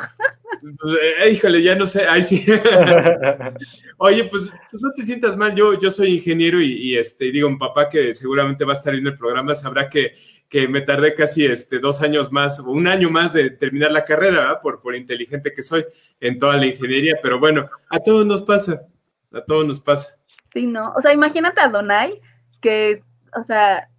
Pues, 0.61 0.97
eh, 1.25 1.31
híjole, 1.31 1.61
ya 1.61 1.75
no 1.75 1.85
sé, 1.85 2.05
ay 2.07 2.23
sí. 2.23 2.45
Oye, 3.97 4.25
pues, 4.25 4.49
pues, 4.69 4.81
no 4.81 4.91
te 4.93 5.03
sientas 5.03 5.37
mal, 5.37 5.55
yo, 5.55 5.79
yo 5.79 5.89
soy 5.89 6.15
ingeniero 6.15 6.61
y, 6.61 6.73
y, 6.73 6.97
este, 6.97 7.31
digo, 7.31 7.49
mi 7.49 7.57
papá 7.57 7.89
que 7.89 8.13
seguramente 8.13 8.65
va 8.65 8.73
a 8.73 8.75
estar 8.75 8.91
viendo 8.91 9.11
el 9.11 9.17
programa 9.17 9.55
sabrá 9.55 9.89
que, 9.89 10.13
que 10.53 10.67
me 10.67 10.81
tardé 10.81 11.15
casi 11.15 11.45
este, 11.45 11.79
dos 11.79 12.01
años 12.01 12.31
más, 12.31 12.59
un 12.59 12.87
año 12.87 13.09
más 13.09 13.33
de 13.33 13.49
terminar 13.49 13.91
la 13.91 14.05
carrera, 14.05 14.61
por, 14.61 14.81
por 14.81 14.95
inteligente 14.95 15.51
que 15.51 15.63
soy 15.63 15.83
en 16.19 16.37
toda 16.37 16.57
la 16.57 16.67
ingeniería, 16.67 17.17
pero 17.23 17.39
bueno, 17.39 17.67
a 17.89 17.99
todos 17.99 18.23
nos 18.23 18.43
pasa, 18.43 18.83
a 19.31 19.41
todos 19.41 19.65
nos 19.65 19.79
pasa. 19.79 20.15
Sí, 20.53 20.67
no, 20.67 20.93
o 20.95 21.01
sea, 21.01 21.11
imagínate 21.11 21.59
a 21.59 21.69
Donai, 21.69 22.21
que, 22.61 23.01
o 23.35 23.43
sea, 23.43 23.89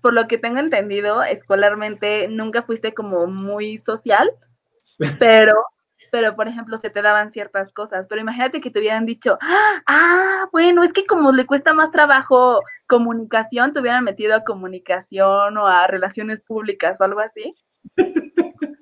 por 0.00 0.12
lo 0.12 0.28
que 0.28 0.38
tengo 0.38 0.60
entendido, 0.60 1.22
escolarmente 1.24 2.28
nunca 2.28 2.62
fuiste 2.62 2.94
como 2.94 3.26
muy 3.26 3.78
social, 3.78 4.30
pero 5.18 5.54
pero 6.14 6.36
por 6.36 6.46
ejemplo 6.46 6.78
se 6.78 6.90
te 6.90 7.02
daban 7.02 7.32
ciertas 7.32 7.72
cosas, 7.72 8.06
pero 8.08 8.20
imagínate 8.20 8.60
que 8.60 8.70
te 8.70 8.78
hubieran 8.78 9.04
dicho, 9.04 9.36
ah, 9.40 10.46
bueno, 10.52 10.84
es 10.84 10.92
que 10.92 11.06
como 11.06 11.32
le 11.32 11.44
cuesta 11.44 11.74
más 11.74 11.90
trabajo 11.90 12.60
comunicación, 12.86 13.72
te 13.72 13.80
hubieran 13.80 14.04
metido 14.04 14.36
a 14.36 14.44
comunicación 14.44 15.58
o 15.58 15.66
a 15.66 15.88
relaciones 15.88 16.40
públicas 16.42 17.00
o 17.00 17.04
algo 17.04 17.18
así. 17.18 17.52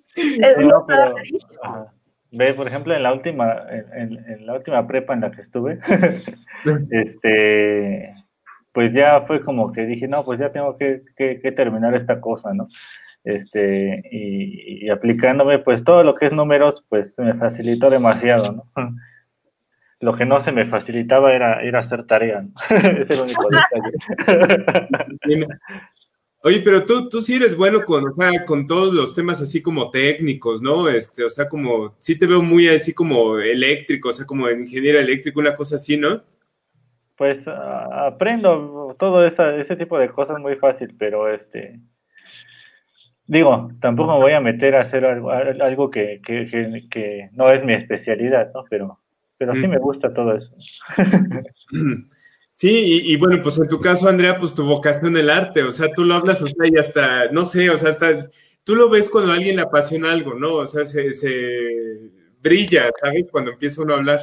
ve, 2.32 2.52
por 2.52 2.68
ejemplo, 2.68 2.94
en 2.94 3.02
la 3.02 3.14
última, 3.14 3.62
en, 3.94 4.44
la 4.44 4.52
última 4.52 4.86
prepa 4.86 5.14
en 5.14 5.22
la 5.22 5.30
que 5.30 5.40
estuve, 5.40 5.78
este, 6.90 8.14
pues 8.72 8.92
ya 8.92 9.22
fue 9.22 9.42
como 9.42 9.72
que 9.72 9.86
dije, 9.86 10.06
no, 10.06 10.22
pues 10.22 10.38
ya 10.38 10.52
tengo 10.52 10.76
que, 10.76 11.02
que 11.16 11.52
terminar 11.52 11.94
esta 11.94 12.20
cosa, 12.20 12.52
¿no? 12.52 12.66
Este, 13.24 14.02
y, 14.10 14.88
aplicándome, 14.90 15.58
pues 15.60 15.84
todo 15.84 16.02
lo 16.02 16.14
que 16.14 16.26
es 16.26 16.32
números, 16.32 16.84
pues 16.88 17.18
me 17.18 17.34
facilitó 17.34 17.90
demasiado, 17.90 18.52
¿no? 18.52 18.66
Lo 20.00 20.16
que 20.16 20.24
no 20.24 20.40
se 20.40 20.50
me 20.50 20.66
facilitaba 20.66 21.32
era, 21.32 21.64
ir 21.64 21.76
hacer 21.76 22.04
tarea, 22.08 22.42
¿no? 22.42 22.52
es 22.76 23.08
el 23.08 23.20
único 23.20 23.48
detalle. 23.48 25.46
Oye, 26.44 26.60
pero 26.60 26.84
tú, 26.84 27.08
tú 27.08 27.22
sí 27.22 27.36
eres 27.36 27.56
bueno 27.56 27.84
con, 27.84 28.08
o 28.08 28.12
sea, 28.12 28.44
con 28.44 28.66
todos 28.66 28.92
los 28.92 29.14
temas 29.14 29.40
así 29.40 29.62
como 29.62 29.90
técnicos, 29.90 30.60
¿no? 30.60 30.88
Este, 30.88 31.22
o 31.22 31.30
sea, 31.30 31.48
como, 31.48 31.94
sí 32.00 32.18
te 32.18 32.26
veo 32.26 32.42
muy 32.42 32.66
así 32.66 32.92
como 32.92 33.38
eléctrico, 33.38 34.08
o 34.08 34.12
sea, 34.12 34.26
como 34.26 34.50
ingeniero 34.50 34.98
eléctrico, 34.98 35.38
una 35.38 35.54
cosa 35.54 35.76
así, 35.76 35.96
¿no? 35.96 36.20
Pues 37.16 37.46
aprendo 37.46 38.96
todo 38.98 39.24
esa, 39.24 39.54
ese 39.54 39.76
tipo 39.76 39.96
de 40.00 40.08
cosas 40.08 40.40
muy 40.40 40.56
fácil, 40.56 40.96
pero 40.98 41.32
este, 41.32 41.78
Digo, 43.26 43.70
tampoco 43.80 44.14
me 44.14 44.18
voy 44.18 44.32
a 44.32 44.40
meter 44.40 44.74
a 44.74 44.82
hacer 44.82 45.04
algo, 45.04 45.30
algo 45.30 45.90
que, 45.90 46.20
no 47.32 47.50
es 47.50 47.64
mi 47.64 47.74
especialidad, 47.74 48.50
¿no? 48.54 48.64
Pero, 48.68 48.98
pero 49.38 49.54
sí 49.54 49.66
me 49.68 49.78
gusta 49.78 50.12
todo 50.12 50.36
eso. 50.36 50.54
Sí, 52.54 53.02
y, 53.06 53.16
bueno, 53.16 53.42
pues 53.42 53.58
en 53.58 53.66
tu 53.66 53.80
caso, 53.80 54.08
Andrea, 54.08 54.38
pues 54.38 54.54
tu 54.54 54.64
vocación 54.64 55.16
el 55.16 55.30
arte, 55.30 55.62
o 55.62 55.72
sea, 55.72 55.92
tú 55.92 56.04
lo 56.04 56.14
hablas, 56.14 56.42
o 56.42 56.46
sea, 56.46 56.68
y 56.70 56.76
hasta, 56.76 57.28
no 57.32 57.44
sé, 57.44 57.70
o 57.70 57.78
sea, 57.78 57.90
hasta, 57.90 58.28
tú 58.62 58.76
lo 58.76 58.90
ves 58.90 59.08
cuando 59.08 59.32
a 59.32 59.36
alguien 59.36 59.56
le 59.56 59.62
apasiona 59.62 60.12
algo, 60.12 60.34
¿no? 60.34 60.56
O 60.56 60.66
sea, 60.66 60.84
se, 60.84 61.12
se 61.12 62.10
brilla, 62.40 62.90
¿sabes? 63.00 63.28
Cuando 63.32 63.52
empieza 63.52 63.82
uno 63.82 63.94
a 63.94 63.96
hablar. 63.96 64.20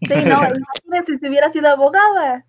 Sí, 0.00 0.08
no, 0.08 0.42
imagínate 0.42 1.18
si 1.18 1.28
hubiera 1.28 1.48
sido 1.50 1.68
abogada. 1.68 2.44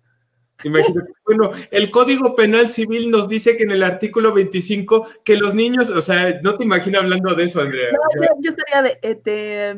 Imagínate, 0.62 1.12
bueno, 1.26 1.50
el 1.70 1.90
Código 1.90 2.34
Penal 2.34 2.70
Civil 2.70 3.10
nos 3.10 3.28
dice 3.28 3.56
que 3.56 3.64
en 3.64 3.72
el 3.72 3.82
artículo 3.82 4.32
25 4.32 5.06
que 5.24 5.36
los 5.36 5.54
niños, 5.54 5.90
o 5.90 6.00
sea, 6.00 6.40
no 6.42 6.56
te 6.56 6.64
imaginas 6.64 7.02
hablando 7.02 7.34
de 7.34 7.44
eso, 7.44 7.60
Andrea. 7.60 7.90
No, 7.92 7.98
yo, 8.22 8.28
yo 8.40 8.50
estaría 8.50 8.82
de, 8.82 8.98
este, 9.02 9.74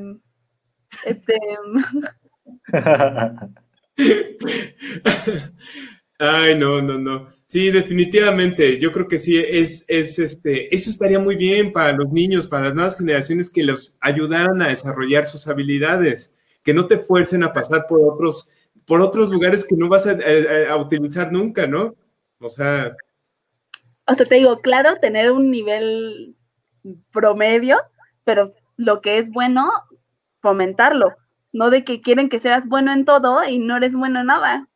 este. 1.06 1.34
Ay, 6.18 6.58
no, 6.58 6.80
no, 6.80 6.98
no. 6.98 7.28
Sí, 7.44 7.70
definitivamente. 7.70 8.78
Yo 8.78 8.90
creo 8.92 9.06
que 9.06 9.18
sí, 9.18 9.36
es, 9.36 9.84
es 9.88 10.18
este, 10.18 10.74
eso 10.74 10.90
estaría 10.90 11.18
muy 11.18 11.36
bien 11.36 11.72
para 11.72 11.92
los 11.92 12.10
niños, 12.10 12.46
para 12.46 12.64
las 12.64 12.74
nuevas 12.74 12.96
generaciones 12.96 13.50
que 13.50 13.62
los 13.62 13.94
ayudaran 14.00 14.60
a 14.62 14.68
desarrollar 14.68 15.26
sus 15.26 15.46
habilidades, 15.46 16.34
que 16.62 16.74
no 16.74 16.86
te 16.86 16.98
fuercen 16.98 17.42
a 17.42 17.52
pasar 17.52 17.86
por 17.88 18.00
otros 18.02 18.48
por 18.86 19.00
otros 19.00 19.30
lugares 19.30 19.66
que 19.66 19.76
no 19.76 19.88
vas 19.88 20.06
a, 20.06 20.76
utilizar 20.76 21.32
nunca, 21.32 21.66
¿no? 21.66 21.94
O 22.38 22.48
sea... 22.48 22.96
O 24.08 24.14
sea, 24.14 24.26
te 24.26 24.36
digo, 24.36 24.60
claro, 24.60 24.96
tener 25.00 25.32
un 25.32 25.50
nivel 25.50 26.36
promedio, 27.12 27.78
pero 28.24 28.52
lo 28.76 29.00
que 29.00 29.18
es 29.18 29.30
bueno, 29.30 29.68
fomentarlo. 30.40 31.16
No 31.52 31.70
de 31.70 31.84
que 31.84 32.00
quieren 32.00 32.28
que 32.28 32.38
seas 32.38 32.68
bueno 32.68 32.92
en 32.92 33.04
todo 33.04 33.44
y 33.44 33.58
no 33.58 33.76
eres 33.76 33.94
bueno 33.94 34.20
en 34.20 34.26
nada. 34.26 34.68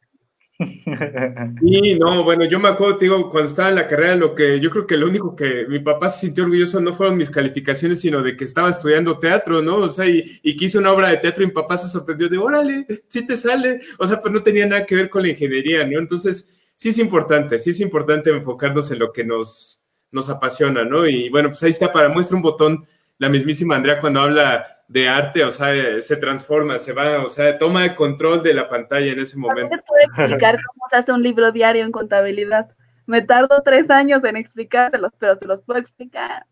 Sí, 1.61 1.99
no, 1.99 2.23
bueno, 2.25 2.45
yo 2.45 2.59
me 2.59 2.69
acuerdo, 2.69 2.99
te 2.99 3.07
digo, 3.07 3.31
cuando 3.31 3.49
estaba 3.49 3.71
en 3.71 3.77
la 3.77 3.89
carrera, 3.89 4.15
lo 4.15 4.35
que 4.35 4.61
yo 4.61 4.71
creo 4.71 4.87
que 4.87 4.97
lo 4.97 5.07
único 5.09 5.35
que 5.35 5.67
mi 5.69 5.79
papá 5.79 6.09
se 6.09 6.27
sintió 6.27 6.45
orgulloso 6.45 6.81
no 6.81 6.93
fueron 6.93 7.17
mis 7.17 7.31
calificaciones, 7.31 8.01
sino 8.01 8.23
de 8.23 8.37
que 8.37 8.45
estaba 8.45 8.71
estudiando 8.71 9.19
teatro, 9.19 9.63
¿no? 9.63 9.77
O 9.77 9.89
sea, 9.89 10.07
y, 10.07 10.41
y 10.43 10.57
que 10.57 10.67
hice 10.67 10.79
una 10.79 10.93
obra 10.93 11.09
de 11.09 11.17
teatro 11.19 11.43
y 11.43 11.47
mi 11.47 11.53
papá 11.53 11.77
se 11.77 11.89
sorprendió 11.89 12.29
de, 12.29 12.39
órale, 12.39 12.87
sí 13.09 13.27
te 13.27 13.37
sale. 13.37 13.81
O 13.99 14.07
sea, 14.07 14.21
pues 14.21 14.33
no 14.33 14.43
tenía 14.43 14.67
nada 14.67 14.85
que 14.85 14.97
ver 14.97 15.09
con 15.09 15.23
la 15.23 15.31
ingeniería, 15.31 15.87
¿no? 15.87 15.99
Entonces, 15.99 16.53
sí 16.77 16.91
es 16.91 16.99
importante, 16.99 17.59
sí 17.59 17.71
es 17.71 17.81
importante 17.81 18.31
enfocarnos 18.31 18.91
en 18.91 18.99
lo 18.99 19.13
que 19.13 19.25
nos, 19.25 19.83
nos 20.11 20.29
apasiona, 20.29 20.85
¿no? 20.85 21.07
Y 21.07 21.29
bueno, 21.31 21.49
pues 21.51 21.63
ahí 21.63 21.71
está, 21.71 21.93
para 21.93 22.09
muestra 22.09 22.37
un 22.37 22.43
botón, 22.43 22.87
la 23.21 23.29
mismísima 23.29 23.77
Andrea 23.77 24.01
cuando 24.01 24.23
habla 24.23 24.83
de 24.89 25.07
arte, 25.07 25.45
o 25.45 25.51
sea, 25.51 26.01
se 26.01 26.17
transforma, 26.17 26.79
se 26.79 26.95
va, 26.95 27.23
o 27.23 27.29
sea, 27.29 27.59
toma 27.59 27.85
el 27.85 27.95
control 27.95 28.43
de 28.43 28.55
la 28.55 28.67
pantalla 28.69 29.13
en 29.13 29.21
ese 29.21 29.39
momento. 29.39 29.77
¿Te 29.77 29.83
puedo 29.83 30.03
explicar 30.03 30.59
cómo 30.67 30.89
se 30.89 30.97
hace 30.97 31.13
un 31.13 31.23
libro 31.23 31.53
diario 31.53 31.85
en 31.85 31.93
contabilidad? 31.93 32.71
Me 33.05 33.21
tardo 33.21 33.61
tres 33.63 33.91
años 33.91 34.25
en 34.25 34.39
explicárselos, 34.39 35.13
pero 35.19 35.37
se 35.37 35.47
los 35.47 35.63
puedo 35.63 35.79
explicar. 35.79 36.47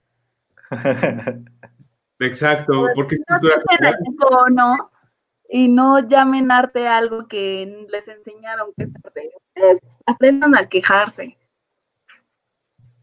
Exacto, 2.20 2.82
pues, 2.82 2.92
porque 2.94 3.16
no, 4.20 4.48
no, 4.50 4.90
y 5.48 5.68
no 5.68 6.06
llamen 6.06 6.50
arte 6.50 6.86
algo 6.86 7.26
que 7.28 7.86
les 7.88 8.06
enseñaron 8.08 8.74
que 8.76 8.84
es 8.84 8.90
arte. 9.04 9.30
aprendan 10.04 10.54
a 10.54 10.68
quejarse. 10.68 11.38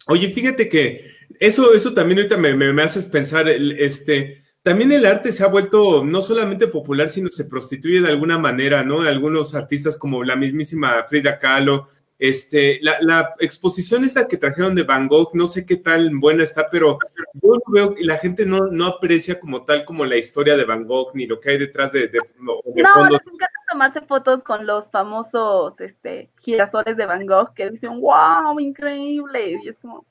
Oye, 0.06 0.30
fíjate 0.30 0.70
que 0.70 1.16
eso, 1.40 1.74
eso 1.74 1.94
también 1.94 2.20
ahorita 2.20 2.38
me, 2.38 2.56
me, 2.56 2.74
me 2.74 2.84
haces 2.84 3.06
pensar, 3.06 3.48
este, 3.48 4.44
también 4.66 4.92
el 4.92 5.06
arte 5.06 5.32
se 5.32 5.44
ha 5.44 5.48
vuelto 5.48 6.04
no 6.04 6.22
solamente 6.22 6.68
popular, 6.68 7.08
sino 7.10 7.30
se 7.30 7.46
prostituye 7.46 8.02
de 8.02 8.10
alguna 8.10 8.40
manera, 8.40 8.84
¿no? 8.84 9.02
Algunos 9.02 9.54
artistas 9.54 9.98
como 9.98 10.24
la 10.24 10.36
mismísima 10.36 11.04
Frida 11.08 11.38
Kahlo, 11.38 11.88
este, 12.18 12.80
la, 12.82 12.98
la, 13.02 13.36
exposición 13.40 14.06
esta 14.06 14.28
que 14.28 14.38
trajeron 14.38 14.74
de 14.74 14.84
Van 14.84 15.08
Gogh, 15.08 15.32
no 15.34 15.48
sé 15.48 15.66
qué 15.66 15.76
tan 15.76 16.20
buena 16.20 16.44
está, 16.44 16.70
pero 16.72 16.98
yo 17.34 17.62
veo 17.68 17.94
que 17.94 18.06
la 18.06 18.18
gente 18.18 18.46
no, 18.46 18.68
no 18.68 18.88
aprecia 18.88 19.40
como 19.40 19.66
tal 19.66 19.84
como 19.86 20.06
la 20.06 20.16
historia 20.16 20.56
de 20.56 20.66
Van 20.66 20.86
Gogh 20.86 21.12
ni 21.14 21.28
lo 21.28 21.40
que 21.40 21.52
hay 21.52 21.58
detrás 21.58 21.92
de, 21.92 22.08
de, 22.08 22.20
no, 22.40 22.62
les 22.66 23.22
encanta 23.22 23.52
tomarse 23.70 24.02
fotos 24.02 24.42
con 24.44 24.66
los 24.66 24.90
famosos 24.90 25.80
este, 25.82 26.32
girasoles 26.42 26.96
de 26.96 27.06
Van 27.06 27.28
Gogh 27.28 27.54
que 27.54 27.70
dicen, 27.70 28.00
wow, 28.00 28.60
increíble, 28.60 29.60
y 29.64 29.70
es 29.70 29.78
como... 29.80 30.06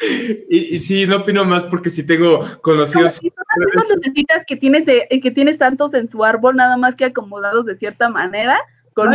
Y, 0.00 0.76
y, 0.76 0.78
sí, 0.78 1.06
no 1.06 1.16
opino 1.16 1.44
más 1.44 1.64
porque 1.64 1.90
si 1.90 2.06
tengo 2.06 2.44
conocidos. 2.62 3.20
No, 3.22 3.82
lucecitas 3.82 4.44
que 4.46 4.56
tienes, 4.56 4.86
eh, 4.86 5.08
que 5.20 5.30
tienes 5.30 5.58
tantos 5.58 5.92
en 5.94 6.08
su 6.08 6.24
árbol, 6.24 6.56
nada 6.56 6.76
más 6.76 6.94
que 6.94 7.06
acomodados 7.06 7.66
de 7.66 7.76
cierta 7.76 8.08
manera. 8.08 8.60
Con 8.94 9.12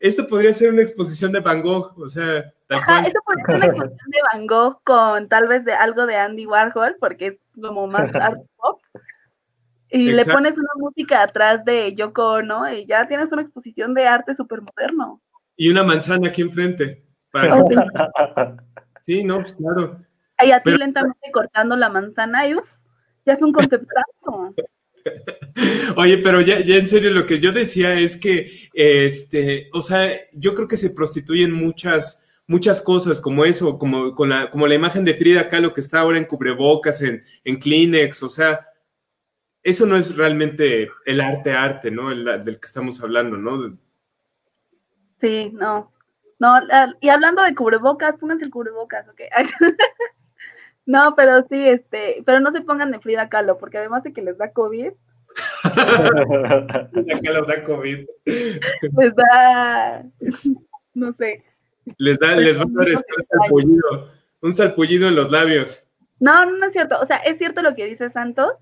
esto 0.00 0.28
podría 0.28 0.52
ser 0.52 0.72
una 0.72 0.82
exposición 0.82 1.32
de 1.32 1.40
Van 1.40 1.60
Gogh, 1.60 1.92
o 1.98 2.06
sea, 2.06 2.44
Ajá, 2.68 3.00
esto 3.00 3.18
podría 3.24 3.46
ser 3.46 3.56
una 3.56 3.66
exposición 3.66 4.10
de 4.10 4.18
Van 4.32 4.46
Gogh 4.46 4.80
con 4.84 5.28
tal 5.28 5.48
vez 5.48 5.64
de 5.64 5.72
algo 5.72 6.06
de 6.06 6.16
Andy 6.16 6.46
Warhol, 6.46 6.96
porque 7.00 7.26
es 7.26 7.38
como 7.60 7.86
más 7.86 8.08
art 8.14 8.40
pop. 8.56 8.80
Y 9.90 10.12
le 10.12 10.24
pones 10.26 10.56
una 10.58 10.70
música 10.76 11.22
atrás 11.22 11.64
de 11.64 11.94
Yoko 11.94 12.42
¿no? 12.42 12.70
y 12.70 12.84
ya 12.86 13.08
tienes 13.08 13.32
una 13.32 13.40
exposición 13.42 13.94
de 13.94 14.06
arte 14.06 14.34
súper 14.34 14.60
moderno. 14.60 15.22
Y 15.56 15.70
una 15.70 15.82
manzana 15.82 16.28
aquí 16.28 16.42
enfrente. 16.42 17.04
Para... 17.32 17.56
Oh, 17.56 17.68
Sí, 17.68 17.74
no, 19.24 19.40
pues 19.40 19.54
claro. 19.54 20.00
Ahí 20.36 20.52
a 20.52 20.62
ti 20.62 20.76
lentamente 20.76 21.30
cortando 21.32 21.76
la 21.76 21.88
manzana 21.88 22.46
y 22.46 22.54
uff, 22.54 22.70
ya 23.26 23.32
es 23.32 23.42
un 23.42 23.52
conceptazo. 23.52 24.54
Oye, 25.96 26.18
pero 26.18 26.40
ya, 26.40 26.60
ya, 26.60 26.76
en 26.76 26.86
serio, 26.86 27.10
lo 27.10 27.26
que 27.26 27.40
yo 27.40 27.52
decía 27.52 27.98
es 27.98 28.16
que, 28.16 28.68
este, 28.72 29.68
o 29.72 29.82
sea, 29.82 30.10
yo 30.32 30.54
creo 30.54 30.68
que 30.68 30.76
se 30.76 30.90
prostituyen 30.90 31.52
muchas, 31.52 32.24
muchas 32.46 32.82
cosas 32.82 33.20
como 33.20 33.44
eso, 33.44 33.78
como, 33.78 34.14
con 34.14 34.28
la, 34.28 34.50
como 34.50 34.66
la 34.66 34.74
imagen 34.74 35.04
de 35.04 35.14
Frida 35.14 35.48
Kahlo 35.48 35.74
que 35.74 35.80
está 35.80 36.00
ahora 36.00 36.18
en 36.18 36.26
cubrebocas, 36.26 37.00
en, 37.02 37.24
en 37.44 37.58
Kleenex, 37.58 38.22
o 38.22 38.28
sea, 38.28 38.68
eso 39.62 39.86
no 39.86 39.96
es 39.96 40.16
realmente 40.16 40.90
el 41.04 41.20
arte 41.20 41.52
arte, 41.52 41.90
¿no? 41.90 42.10
El, 42.10 42.24
del 42.24 42.60
que 42.60 42.66
estamos 42.66 43.02
hablando, 43.02 43.36
¿no? 43.36 43.76
Sí, 45.20 45.50
no. 45.52 45.92
No, 46.38 46.54
y 47.00 47.08
hablando 47.08 47.42
de 47.42 47.54
cubrebocas, 47.54 48.16
pónganse 48.16 48.44
el 48.44 48.50
cubrebocas, 48.50 49.08
ok. 49.08 49.20
no, 50.86 51.14
pero 51.16 51.44
sí, 51.48 51.68
este, 51.68 52.22
pero 52.24 52.40
no 52.40 52.50
se 52.52 52.60
pongan 52.60 52.92
de 52.92 53.00
Frida 53.00 53.28
Kahlo, 53.28 53.58
porque 53.58 53.78
además 53.78 54.04
de 54.04 54.12
que 54.12 54.22
les 54.22 54.38
da 54.38 54.52
COVID. 54.52 54.92
Frida 56.92 57.20
Kahlo 57.22 57.44
da 57.44 57.62
COVID. 57.64 58.06
Les 58.24 59.14
da, 59.16 60.04
no 60.94 61.12
sé. 61.14 61.44
Les 61.96 62.18
da, 62.18 62.36
les 62.36 62.58
va 62.58 62.62
a 62.62 62.66
dar 62.68 62.88
estrés 62.88 63.28
al 63.32 63.48
pollido. 63.48 64.12
un 64.40 64.54
salpullido 64.54 65.08
en 65.08 65.16
los 65.16 65.30
labios. 65.30 65.84
No, 66.20 66.46
no 66.46 66.66
es 66.66 66.72
cierto. 66.72 66.98
O 67.00 67.06
sea, 67.06 67.18
es 67.18 67.38
cierto 67.38 67.62
lo 67.62 67.74
que 67.74 67.86
dice 67.86 68.10
Santos. 68.10 68.58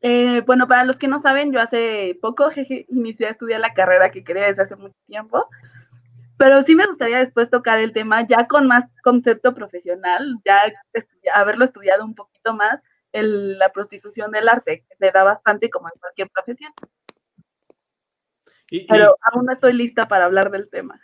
Eh, 0.00 0.42
bueno, 0.46 0.66
para 0.66 0.84
los 0.84 0.96
que 0.96 1.08
no 1.08 1.20
saben, 1.20 1.52
yo 1.52 1.60
hace 1.60 2.18
poco 2.20 2.50
jeje, 2.54 2.86
inicié 2.88 3.28
a 3.28 3.30
estudiar 3.30 3.60
la 3.60 3.74
carrera 3.74 4.10
que 4.10 4.24
quería 4.24 4.46
desde 4.46 4.62
hace 4.62 4.76
mucho 4.76 4.96
tiempo. 5.06 5.46
Pero 6.38 6.62
sí 6.64 6.74
me 6.74 6.86
gustaría 6.86 7.18
después 7.18 7.50
tocar 7.50 7.78
el 7.78 7.92
tema 7.92 8.26
ya 8.26 8.46
con 8.48 8.66
más 8.66 8.84
concepto 9.02 9.54
profesional, 9.54 10.36
ya 10.44 10.60
haberlo 11.34 11.64
estudiado 11.64 12.04
un 12.04 12.14
poquito 12.14 12.52
más, 12.54 12.82
el, 13.12 13.58
la 13.58 13.70
prostitución 13.72 14.30
del 14.32 14.48
arte, 14.48 14.84
que 14.88 14.96
se 14.96 15.10
da 15.12 15.22
bastante 15.22 15.70
como 15.70 15.88
en 15.88 16.00
cualquier 16.00 16.28
profesión. 16.30 16.72
Y- 18.70 18.78
y- 18.78 18.86
Pero 18.86 19.16
aún 19.32 19.46
no 19.46 19.52
estoy 19.52 19.72
lista 19.74 20.08
para 20.08 20.24
hablar 20.24 20.50
del 20.50 20.68
tema. 20.68 21.00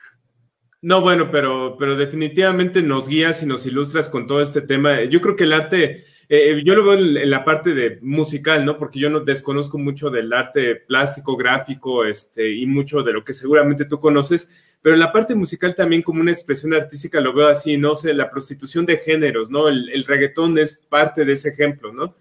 No, 0.80 1.00
bueno, 1.00 1.30
pero, 1.30 1.76
pero 1.78 1.96
definitivamente 1.96 2.82
nos 2.82 3.08
guías 3.08 3.42
y 3.42 3.46
nos 3.46 3.66
ilustras 3.66 4.08
con 4.08 4.26
todo 4.26 4.40
este 4.40 4.62
tema. 4.62 5.02
Yo 5.02 5.20
creo 5.20 5.34
que 5.34 5.42
el 5.44 5.52
arte, 5.52 6.04
eh, 6.28 6.62
yo 6.64 6.74
lo 6.76 6.84
veo 6.84 6.94
en, 6.94 7.16
en 7.16 7.30
la 7.30 7.44
parte 7.44 7.74
de 7.74 7.98
musical, 8.00 8.64
¿no? 8.64 8.78
Porque 8.78 9.00
yo 9.00 9.10
no 9.10 9.20
desconozco 9.20 9.76
mucho 9.76 10.08
del 10.08 10.32
arte 10.32 10.76
plástico, 10.76 11.36
gráfico, 11.36 12.04
este, 12.04 12.52
y 12.52 12.64
mucho 12.66 13.02
de 13.02 13.12
lo 13.12 13.24
que 13.24 13.34
seguramente 13.34 13.86
tú 13.86 13.98
conoces, 13.98 14.67
pero 14.82 14.94
en 14.94 15.00
la 15.00 15.12
parte 15.12 15.34
musical 15.34 15.74
también 15.74 16.02
como 16.02 16.20
una 16.20 16.32
expresión 16.32 16.74
artística 16.74 17.20
lo 17.20 17.32
veo 17.32 17.48
así, 17.48 17.76
no 17.76 17.96
sé, 17.96 18.14
la 18.14 18.30
prostitución 18.30 18.86
de 18.86 18.98
géneros, 18.98 19.50
¿no? 19.50 19.68
El, 19.68 19.88
el 19.90 20.04
reggaetón 20.04 20.56
es 20.58 20.78
parte 20.88 21.24
de 21.24 21.32
ese 21.32 21.50
ejemplo, 21.50 21.92
¿no? 21.92 22.14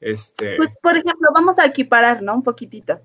Este, 0.00 0.56
Pues, 0.56 0.70
por 0.82 0.96
ejemplo, 0.96 1.30
vamos 1.32 1.58
a 1.58 1.64
equiparar, 1.64 2.22
¿no? 2.22 2.34
Un 2.34 2.42
poquitito. 2.42 3.00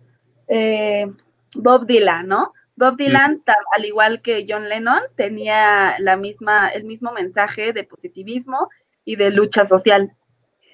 Eh, 0.48 1.10
Bob 1.56 1.86
Dylan, 1.86 2.28
¿no? 2.28 2.54
Bob 2.76 2.98
Dylan, 2.98 3.42
al 3.76 3.86
igual 3.86 4.22
que 4.22 4.46
John 4.48 4.70
Lennon, 4.70 5.02
tenía 5.16 5.98
la 6.00 6.18
misma, 6.18 6.70
el 6.70 6.84
mismo 6.84 7.12
mensaje 7.12 7.74
de 7.74 7.84
positivismo 7.84 8.70
y 9.06 9.16
de 9.16 9.32
lucha 9.32 9.66
social. 9.66 10.12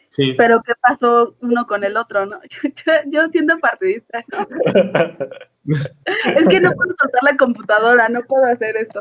sí. 0.10 0.34
Pero 0.38 0.62
¿qué 0.66 0.74
pasó 0.82 1.36
uno 1.42 1.66
con 1.68 1.84
el 1.84 1.96
otro, 1.96 2.26
no? 2.26 2.40
Yo, 2.86 2.94
yo 3.06 3.28
siendo 3.30 3.58
partidista, 3.60 4.24
¿no? 4.28 4.48
Es 6.38 6.48
que 6.48 6.60
no 6.60 6.72
puedo 6.72 6.96
soltar 7.00 7.24
la 7.24 7.38
computadora, 7.38 8.10
no 8.10 8.22
puedo 8.24 8.46
hacer 8.46 8.78
esto. 8.78 9.00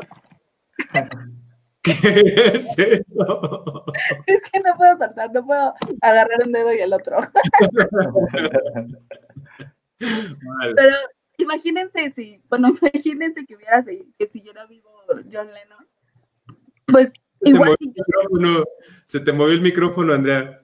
¿Qué 1.81 1.91
es 2.53 2.77
eso? 2.77 3.85
Es 4.25 4.43
que 4.51 4.59
no 4.59 4.75
puedo 4.75 4.97
soltar, 4.97 5.31
no 5.31 5.45
puedo 5.45 5.73
agarrar 6.01 6.43
un 6.45 6.51
dedo 6.51 6.73
y 6.73 6.79
el 6.79 6.93
otro. 6.93 7.17
Vale. 9.99 10.75
Pero 10.75 10.95
imagínense 11.37 12.11
si, 12.15 12.41
bueno, 12.49 12.73
imagínense 12.81 13.45
que 13.45 13.55
hubiera 13.55 13.83
que 13.83 14.27
siguiera 14.27 14.65
vivo 14.65 14.89
John 15.31 15.47
Lennon. 15.53 15.87
Pues 16.87 17.07
Se 17.07 17.11
te, 17.43 17.49
igual 17.49 17.75
el 17.79 17.87
micrófono, 17.87 18.63
se 19.05 19.19
te 19.19 19.31
movió 19.31 19.53
el 19.53 19.61
micrófono, 19.61 20.13
Andrea. 20.13 20.61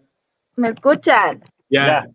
me 0.56 0.70
escuchan. 0.70 1.42
Ya. 1.70 1.86
Ya. 1.86 2.08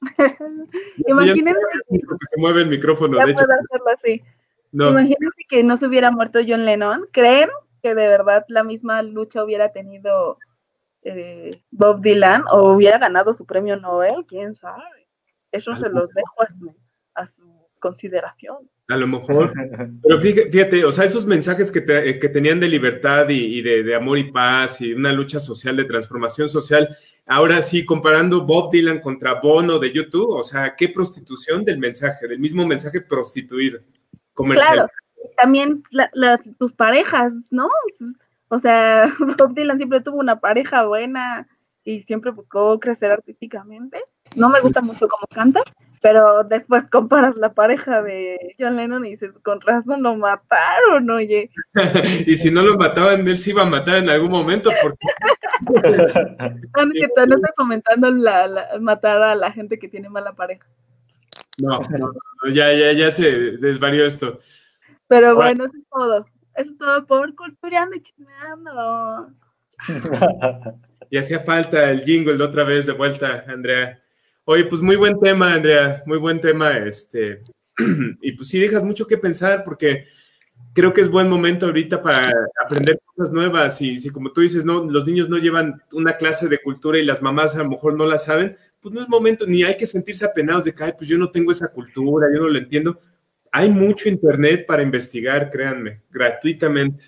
Imagínense 1.06 1.60
que 1.90 1.98
Porque 2.06 2.26
se 2.30 2.40
mueve 2.40 2.62
el 2.62 2.68
micrófono, 2.68 3.16
ya 3.18 3.26
de 3.26 3.32
hecho. 3.32 3.44
puedo 3.44 3.52
hacerlo 3.60 3.86
así. 3.94 4.22
No. 4.72 4.90
Imagínense 4.90 5.44
que 5.48 5.62
no 5.64 5.76
se 5.76 5.86
hubiera 5.86 6.10
muerto 6.10 6.38
John 6.46 6.64
Lennon. 6.64 7.06
¿Creen 7.12 7.48
que 7.82 7.94
de 7.94 8.08
verdad 8.08 8.44
la 8.48 8.62
misma 8.64 9.02
lucha 9.02 9.42
hubiera 9.44 9.72
tenido 9.72 10.38
eh, 11.02 11.62
Bob 11.70 12.00
Dylan 12.02 12.44
o 12.50 12.72
hubiera 12.72 12.98
ganado 12.98 13.32
su 13.32 13.44
premio 13.46 13.76
Nobel? 13.76 14.24
¿Quién 14.28 14.54
sabe? 14.54 14.82
Eso 15.52 15.74
se 15.74 15.88
los 15.88 16.08
dejo 16.14 16.42
a 16.42 16.46
su, 16.48 16.74
a 17.14 17.26
su 17.26 17.66
consideración. 17.80 18.58
A 18.88 18.96
lo 18.96 19.06
mejor. 19.06 19.52
Pero 20.02 20.20
fíjate, 20.20 20.50
fíjate, 20.50 20.84
o 20.84 20.92
sea, 20.92 21.04
esos 21.04 21.24
mensajes 21.26 21.70
que, 21.72 21.80
te- 21.80 22.18
que 22.18 22.28
tenían 22.28 22.60
de 22.60 22.68
libertad 22.68 23.28
y, 23.28 23.58
y 23.58 23.62
de, 23.62 23.82
de 23.82 23.94
amor 23.94 24.18
y 24.18 24.30
paz 24.30 24.80
y 24.80 24.92
una 24.92 25.12
lucha 25.12 25.40
social, 25.40 25.76
de 25.76 25.84
transformación 25.84 26.48
social, 26.48 26.88
ahora 27.30 27.62
sí, 27.62 27.86
comparando 27.86 28.44
Bob 28.44 28.72
Dylan 28.72 29.00
contra 29.00 29.40
Bono 29.40 29.78
de 29.78 29.92
YouTube, 29.92 30.30
o 30.30 30.42
sea, 30.42 30.74
qué 30.74 30.88
prostitución 30.88 31.64
del 31.64 31.78
mensaje, 31.78 32.26
del 32.26 32.40
mismo 32.40 32.66
mensaje 32.66 33.00
prostituido, 33.00 33.78
comercial. 34.34 34.74
Claro, 34.74 34.90
también 35.36 35.82
tus 36.58 36.72
parejas, 36.72 37.32
¿no? 37.50 37.68
O 38.48 38.58
sea, 38.58 39.06
Bob 39.38 39.54
Dylan 39.54 39.78
siempre 39.78 40.00
tuvo 40.00 40.18
una 40.18 40.40
pareja 40.40 40.84
buena 40.84 41.46
y 41.84 42.00
siempre 42.00 42.32
buscó 42.32 42.80
crecer 42.80 43.12
artísticamente. 43.12 44.02
No 44.34 44.48
me 44.48 44.60
gusta 44.60 44.80
mucho 44.80 45.06
cómo 45.06 45.28
canta, 45.32 45.62
pero 46.00 46.44
después 46.44 46.84
comparas 46.90 47.36
la 47.36 47.52
pareja 47.52 48.02
de 48.02 48.54
John 48.58 48.76
Lennon 48.76 49.04
y 49.04 49.10
dices, 49.10 49.32
con 49.42 49.60
razón 49.60 50.02
lo 50.02 50.16
mataron, 50.16 51.10
oye. 51.10 51.50
y 52.26 52.36
si 52.36 52.50
no 52.50 52.62
lo 52.62 52.76
mataban, 52.76 53.26
él 53.28 53.38
se 53.38 53.50
iba 53.50 53.62
a 53.62 53.66
matar 53.66 53.96
en 53.98 54.08
algún 54.08 54.30
momento, 54.30 54.70
porque 54.82 55.06
No, 56.76 56.86
no 56.86 56.92
cierto, 56.92 57.26
no 57.26 57.34
estoy 57.36 57.50
fomentando 57.56 58.10
la, 58.10 58.46
la- 58.46 58.68
matar 58.80 59.22
a 59.22 59.34
la 59.34 59.52
gente 59.52 59.78
que 59.78 59.88
tiene 59.88 60.08
mala 60.08 60.32
pareja. 60.32 60.66
no, 61.58 61.80
no, 61.80 62.12
no, 62.42 62.50
ya, 62.50 62.72
ya, 62.72 62.92
ya 62.92 63.10
se 63.12 63.58
desvarió 63.58 64.06
esto. 64.06 64.38
Pero 65.06 65.34
bueno, 65.34 65.64
eso 65.64 65.74
es 65.76 65.88
todo. 65.90 66.26
Eso 66.54 66.70
es 66.72 66.78
todo 66.78 67.06
por 67.06 67.34
cultureando 67.34 67.96
y 67.96 68.00
chismeando. 68.02 69.30
Y 71.12 71.18
hacía 71.18 71.40
falta 71.40 71.90
el 71.90 72.02
jingle 72.04 72.40
otra 72.44 72.62
vez 72.62 72.86
de 72.86 72.92
vuelta, 72.92 73.44
Andrea. 73.48 74.00
Oye, 74.52 74.64
pues 74.64 74.82
muy 74.82 74.96
buen 74.96 75.16
tema, 75.20 75.54
Andrea, 75.54 76.02
muy 76.06 76.18
buen 76.18 76.40
tema, 76.40 76.76
este. 76.76 77.44
Y 78.20 78.32
pues 78.32 78.48
sí 78.48 78.58
dejas 78.58 78.82
mucho 78.82 79.06
que 79.06 79.16
pensar 79.16 79.62
porque 79.62 80.06
creo 80.74 80.92
que 80.92 81.02
es 81.02 81.08
buen 81.08 81.28
momento 81.28 81.66
ahorita 81.66 82.02
para 82.02 82.20
aprender 82.64 82.98
cosas 83.14 83.32
nuevas 83.32 83.80
y 83.80 83.96
si 83.98 84.10
como 84.10 84.32
tú 84.32 84.40
dices, 84.40 84.64
no, 84.64 84.82
los 84.82 85.06
niños 85.06 85.28
no 85.28 85.38
llevan 85.38 85.80
una 85.92 86.16
clase 86.16 86.48
de 86.48 86.58
cultura 86.58 86.98
y 86.98 87.04
las 87.04 87.22
mamás 87.22 87.54
a 87.54 87.58
lo 87.62 87.70
mejor 87.70 87.94
no 87.94 88.06
la 88.06 88.18
saben, 88.18 88.56
pues 88.80 88.92
no 88.92 89.00
es 89.00 89.08
momento, 89.08 89.46
ni 89.46 89.62
hay 89.62 89.76
que 89.76 89.86
sentirse 89.86 90.24
apenados 90.24 90.64
de 90.64 90.74
que, 90.74 90.82
ay, 90.82 90.94
pues 90.98 91.08
yo 91.08 91.16
no 91.16 91.30
tengo 91.30 91.52
esa 91.52 91.68
cultura, 91.68 92.26
yo 92.34 92.40
no 92.42 92.48
lo 92.48 92.58
entiendo. 92.58 93.00
Hay 93.52 93.70
mucho 93.70 94.08
internet 94.08 94.66
para 94.66 94.82
investigar, 94.82 95.48
créanme, 95.48 96.02
gratuitamente. 96.10 97.04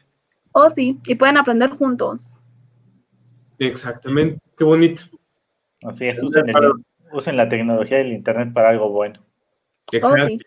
Oh, 0.52 0.70
sí, 0.70 0.97
y 1.05 1.16
pueden 1.16 1.39
aprender 1.39 1.70
juntos. 1.70 2.39
Exactamente, 3.59 4.39
qué 4.56 4.62
bonito. 4.62 5.02
Así 5.82 6.06
es, 6.06 6.19
el- 6.19 6.85
usen 7.12 7.36
la 7.36 7.48
tecnología 7.48 7.98
y 7.98 8.06
el 8.06 8.12
internet 8.12 8.52
para 8.52 8.70
algo 8.70 8.90
bueno. 8.90 9.20
Exacto. 9.93 10.26
sí. 10.28 10.39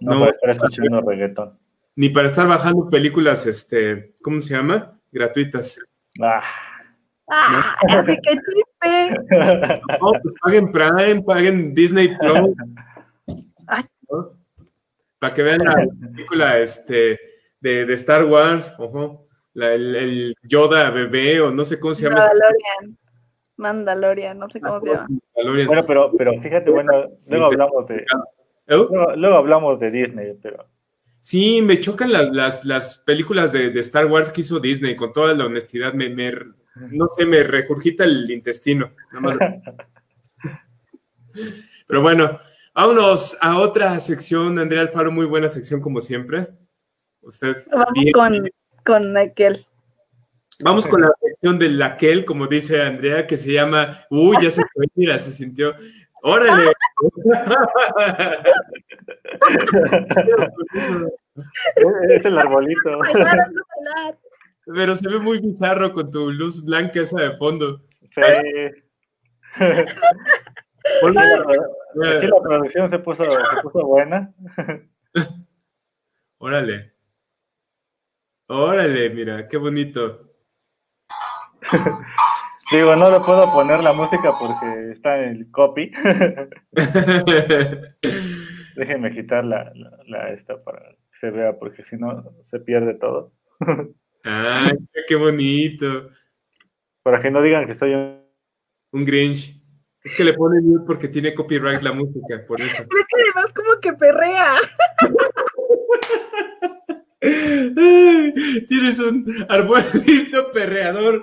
No, 0.00 0.14
No, 0.14 0.20
para 0.20 0.32
estar 0.32 0.50
escuchando 0.50 1.00
reggaetón. 1.00 1.58
ni 1.96 2.08
para 2.10 2.26
estar 2.28 2.46
bajando 2.48 2.88
películas, 2.88 3.46
este, 3.46 4.12
¿cómo 4.22 4.40
se 4.40 4.54
llama? 4.54 4.98
Gratuitas. 5.10 5.80
Ah. 6.20 6.42
¡Ah! 7.30 7.76
Así 7.88 8.16
que 8.20 8.30
chiste. 8.30 9.20
No, 10.00 10.12
pues 10.22 10.34
paguen 10.42 10.72
Prime, 10.72 11.22
paguen 11.22 11.74
Disney 11.74 12.08
Plus. 12.18 12.50
¿no? 14.10 14.32
Para 15.18 15.34
que 15.34 15.42
vean 15.42 15.64
la 15.64 15.74
película 16.12 16.58
este, 16.58 17.18
de, 17.60 17.86
de 17.86 17.94
Star 17.94 18.24
Wars, 18.24 18.74
ojo, 18.78 19.28
la- 19.54 19.72
el, 19.74 19.94
el 19.96 20.34
Yoda 20.42 20.90
bebé, 20.90 21.40
o 21.40 21.50
no 21.52 21.64
sé 21.64 21.78
cómo 21.78 21.94
se 21.94 22.04
llama. 22.04 22.16
Mandalorian. 22.18 22.98
Mandalorian, 23.56 24.38
no 24.38 24.48
sé 24.50 24.60
cómo 24.60 24.80
se 24.80 24.88
llama. 24.90 25.08
Bueno, 25.66 25.84
pero, 25.86 26.12
pero 26.16 26.40
fíjate, 26.40 26.70
bueno, 26.70 26.92
luego 27.26 27.46
hablamos 27.46 27.86
de, 27.88 27.96
¿Eh? 27.96 28.06
luego, 28.66 29.14
luego 29.16 29.36
hablamos 29.36 29.80
de 29.80 29.90
Disney, 29.90 30.38
pero 30.42 30.66
Sí, 31.20 31.62
me 31.62 31.78
chocan 31.78 32.10
las, 32.10 32.30
las, 32.30 32.64
las 32.64 32.98
películas 32.98 33.52
de, 33.52 33.70
de 33.70 33.78
Star 33.80 34.06
Wars 34.06 34.30
que 34.32 34.40
hizo 34.40 34.58
Disney, 34.58 34.96
con 34.96 35.12
toda 35.12 35.32
la 35.34 35.46
honestidad, 35.46 35.92
me, 35.94 36.08
me- 36.08 36.32
no 36.90 37.06
sé, 37.08 37.24
me 37.26 37.42
regurgita 37.44 38.02
el 38.04 38.28
intestino. 38.28 38.90
nada 39.12 39.20
más. 39.20 39.36
Pero 41.86 42.02
bueno, 42.02 42.38
vámonos 42.74 43.36
a 43.40 43.58
otra 43.58 43.98
sección, 44.00 44.58
Andrea 44.58 44.82
Alfaro, 44.82 45.12
muy 45.12 45.26
buena 45.26 45.48
sección 45.48 45.80
como 45.80 46.00
siempre. 46.00 46.48
Usted. 47.20 47.56
Vamos 47.70 47.86
bien. 47.94 48.12
con, 48.12 48.50
con 48.84 49.16
aquel. 49.16 49.64
Vamos 50.60 50.86
con 50.86 51.02
la 51.02 51.12
sección 51.42 51.58
de 51.58 51.68
laquel, 51.70 52.24
como 52.24 52.46
dice 52.46 52.80
Andrea, 52.82 53.26
que 53.26 53.36
se 53.36 53.52
llama, 53.52 54.06
uy, 54.10 54.36
ya 54.40 54.48
se 54.50 54.62
fue, 54.72 54.86
mira, 54.94 55.18
se 55.18 55.32
sintió. 55.32 55.74
¡Órale! 56.22 56.70
es 62.10 62.24
el 62.24 62.38
arbolito. 62.38 63.00
Pero 64.66 64.94
se 64.94 65.08
ve 65.08 65.18
muy 65.18 65.40
bizarro 65.40 65.92
con 65.92 66.12
tu 66.12 66.30
luz 66.30 66.64
blanca 66.64 67.00
esa 67.00 67.20
de 67.20 67.36
fondo. 67.36 67.82
Sí. 68.14 68.20
Ponle- 71.00 72.16
Aquí 72.18 72.26
la 72.28 72.40
producción 72.40 72.88
se 72.88 73.00
puso, 73.00 73.24
se 73.24 73.62
puso 73.62 73.84
buena. 73.84 74.32
Órale. 76.38 76.92
Órale, 78.46 79.10
mira, 79.10 79.48
qué 79.48 79.56
bonito. 79.56 80.31
Digo, 82.72 82.96
no 82.96 83.10
le 83.10 83.20
puedo 83.20 83.52
poner 83.52 83.80
la 83.80 83.92
música 83.92 84.32
porque 84.38 84.92
está 84.92 85.22
en 85.22 85.36
el 85.36 85.50
copy. 85.50 85.92
Déjenme 88.76 89.12
quitar 89.12 89.44
la, 89.44 89.70
la, 89.74 89.90
la 90.06 90.30
esta 90.30 90.62
para 90.62 90.78
que 90.80 91.18
se 91.20 91.30
vea 91.30 91.58
porque 91.58 91.82
si 91.82 91.96
no 91.96 92.24
se 92.42 92.60
pierde 92.60 92.94
todo. 92.94 93.32
Ay, 94.24 94.78
qué 95.06 95.16
bonito. 95.16 96.08
Para 97.02 97.20
que 97.20 97.30
no 97.30 97.42
digan 97.42 97.66
que 97.66 97.74
soy 97.74 97.92
un... 97.94 98.22
Un 98.92 99.04
Grinch. 99.04 99.60
Es 100.04 100.14
que 100.14 100.24
le 100.24 100.32
pone 100.34 100.60
mute 100.60 100.84
porque 100.86 101.08
tiene 101.08 101.34
copyright 101.34 101.82
la 101.82 101.92
música, 101.92 102.44
por 102.46 102.60
eso. 102.60 102.84
Pero 102.88 103.00
es 103.00 103.08
que 103.08 103.16
además 103.22 103.52
como 103.52 103.80
que 103.80 103.92
perrea. 103.92 104.54
Tienes 107.22 108.98
un 108.98 109.24
arbolito 109.48 110.50
perreador. 110.52 111.22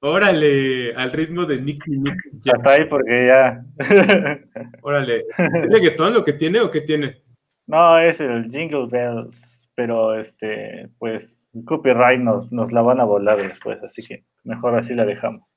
Órale, 0.00 0.94
al 0.94 1.12
ritmo 1.12 1.44
de 1.44 1.60
Nicky. 1.60 2.02
Jam. 2.42 2.56
Hasta 2.56 2.70
ahí 2.70 2.84
porque 2.86 3.26
ya... 3.26 3.62
Órale. 4.82 5.26
¿Es 5.36 5.70
reggaetón 5.70 6.14
lo 6.14 6.24
que 6.24 6.32
tiene 6.32 6.60
o 6.60 6.70
qué 6.70 6.80
tiene? 6.80 7.22
no, 7.66 7.98
es 7.98 8.18
el 8.20 8.50
Jingle 8.50 8.86
Bells, 8.90 9.68
pero 9.74 10.18
este, 10.18 10.88
pues, 10.98 11.46
copyright 11.66 12.20
nos, 12.20 12.50
nos 12.50 12.72
la 12.72 12.80
van 12.80 13.00
a 13.00 13.04
volar 13.04 13.42
después, 13.42 13.82
así 13.82 14.02
que 14.02 14.24
mejor 14.44 14.76
así 14.76 14.94
la 14.94 15.04
dejamos. 15.04 15.49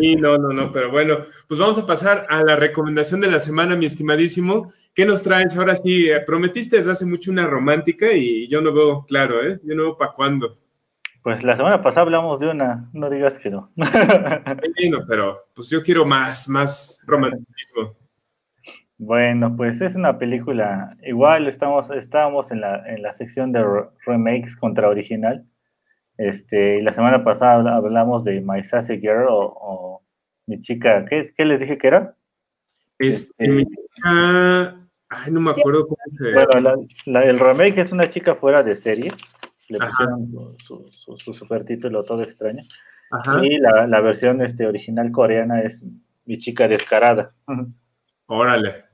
Sí, 0.00 0.16
no, 0.16 0.38
no, 0.38 0.48
no, 0.50 0.72
pero 0.72 0.90
bueno, 0.90 1.18
pues 1.48 1.58
vamos 1.58 1.78
a 1.78 1.86
pasar 1.86 2.26
a 2.28 2.42
la 2.42 2.56
recomendación 2.56 3.20
de 3.20 3.30
la 3.30 3.40
semana, 3.40 3.76
mi 3.76 3.86
estimadísimo. 3.86 4.72
¿Qué 4.94 5.04
nos 5.04 5.22
traes? 5.22 5.56
Ahora 5.56 5.76
sí, 5.76 6.08
eh, 6.08 6.20
prometiste 6.26 6.76
desde 6.76 6.92
hace 6.92 7.06
mucho 7.06 7.30
una 7.30 7.46
romántica 7.46 8.12
y 8.12 8.48
yo 8.48 8.60
no 8.60 8.72
veo 8.72 9.04
claro, 9.06 9.42
¿eh? 9.44 9.58
Yo 9.64 9.74
no 9.74 9.82
veo 9.84 9.96
para 9.98 10.12
cuándo. 10.12 10.58
Pues 11.22 11.42
la 11.42 11.56
semana 11.56 11.82
pasada 11.82 12.02
hablamos 12.02 12.38
de 12.40 12.48
una, 12.48 12.88
no 12.92 13.10
digas 13.10 13.36
que 13.38 13.50
no. 13.50 13.70
Bueno, 13.76 15.04
pero 15.08 15.46
pues 15.54 15.68
yo 15.68 15.82
quiero 15.82 16.04
más, 16.06 16.48
más 16.48 17.02
romanticismo. 17.06 17.96
Bueno, 19.00 19.54
pues 19.56 19.80
es 19.80 19.94
una 19.94 20.18
película, 20.18 20.96
igual 21.04 21.46
estamos, 21.46 21.88
estábamos 21.90 22.50
en 22.50 22.60
la, 22.62 22.82
en 22.88 23.02
la 23.02 23.12
sección 23.12 23.52
de 23.52 23.62
re- 23.62 23.88
remakes 24.06 24.56
contra 24.56 24.88
original. 24.88 25.44
Este, 26.18 26.78
y 26.78 26.82
la 26.82 26.92
semana 26.92 27.22
pasada 27.24 27.54
habla- 27.54 27.76
hablamos 27.76 28.24
de 28.24 28.40
My 28.40 28.62
Sassy 28.64 28.98
Girl 28.98 29.26
o, 29.28 29.38
o 29.60 30.02
mi 30.46 30.60
chica, 30.60 31.04
¿qué, 31.08 31.32
qué 31.36 31.44
les 31.44 31.60
dije 31.60 31.78
que 31.78 31.86
era? 31.86 32.14
Este, 32.98 33.30
Este- 33.38 33.48
mi 33.48 33.64
chica- 33.64 34.76
ay, 35.10 35.30
no 35.30 35.40
me 35.40 35.52
acuerdo 35.52 35.86
cómo 35.86 35.96
se 36.18 36.32
Bueno, 36.32 36.60
la- 36.60 36.76
la- 37.06 37.24
el 37.24 37.38
remake 37.38 37.78
es 37.80 37.92
una 37.92 38.10
chica 38.10 38.34
fuera 38.34 38.62
de 38.62 38.74
serie, 38.76 39.12
le 39.68 39.78
Ajá. 39.80 39.90
pusieron 39.90 40.28
su, 40.32 40.56
su, 40.58 40.92
su, 40.92 41.16
su 41.18 41.34
supertítulo 41.34 42.02
todo 42.02 42.22
extraño. 42.24 42.64
Ajá, 43.10 43.42
Y 43.44 43.56
la, 43.58 43.86
la 43.86 44.00
versión 44.00 44.42
este, 44.42 44.66
original 44.66 45.10
coreana 45.12 45.60
es 45.62 45.82
mi 46.26 46.36
chica 46.36 46.66
descarada. 46.68 47.32
órale. 48.26 48.84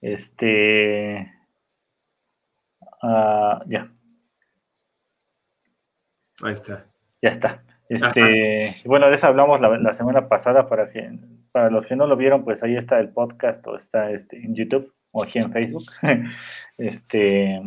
Este. 0.00 1.30
ah, 3.02 3.62
ya, 3.66 3.90
Ahí 6.42 6.52
está. 6.52 6.86
ya 7.22 7.30
está. 7.30 7.62
Este, 7.88 8.76
bueno, 8.84 9.08
de 9.08 9.16
eso 9.16 9.26
hablamos 9.26 9.60
la, 9.60 9.76
la 9.78 9.94
semana 9.94 10.28
pasada 10.28 10.68
para 10.68 10.90
que 10.90 11.10
para 11.52 11.70
los 11.70 11.86
que 11.86 11.96
no 11.96 12.06
lo 12.06 12.16
vieron, 12.16 12.44
pues 12.44 12.62
ahí 12.62 12.76
está 12.76 13.00
el 13.00 13.08
podcast 13.08 13.66
o 13.66 13.76
está 13.76 14.10
este, 14.12 14.36
en 14.36 14.54
YouTube 14.54 14.92
o 15.12 15.22
aquí 15.22 15.38
en 15.38 15.52
Facebook. 15.52 15.84
Este, 16.78 17.60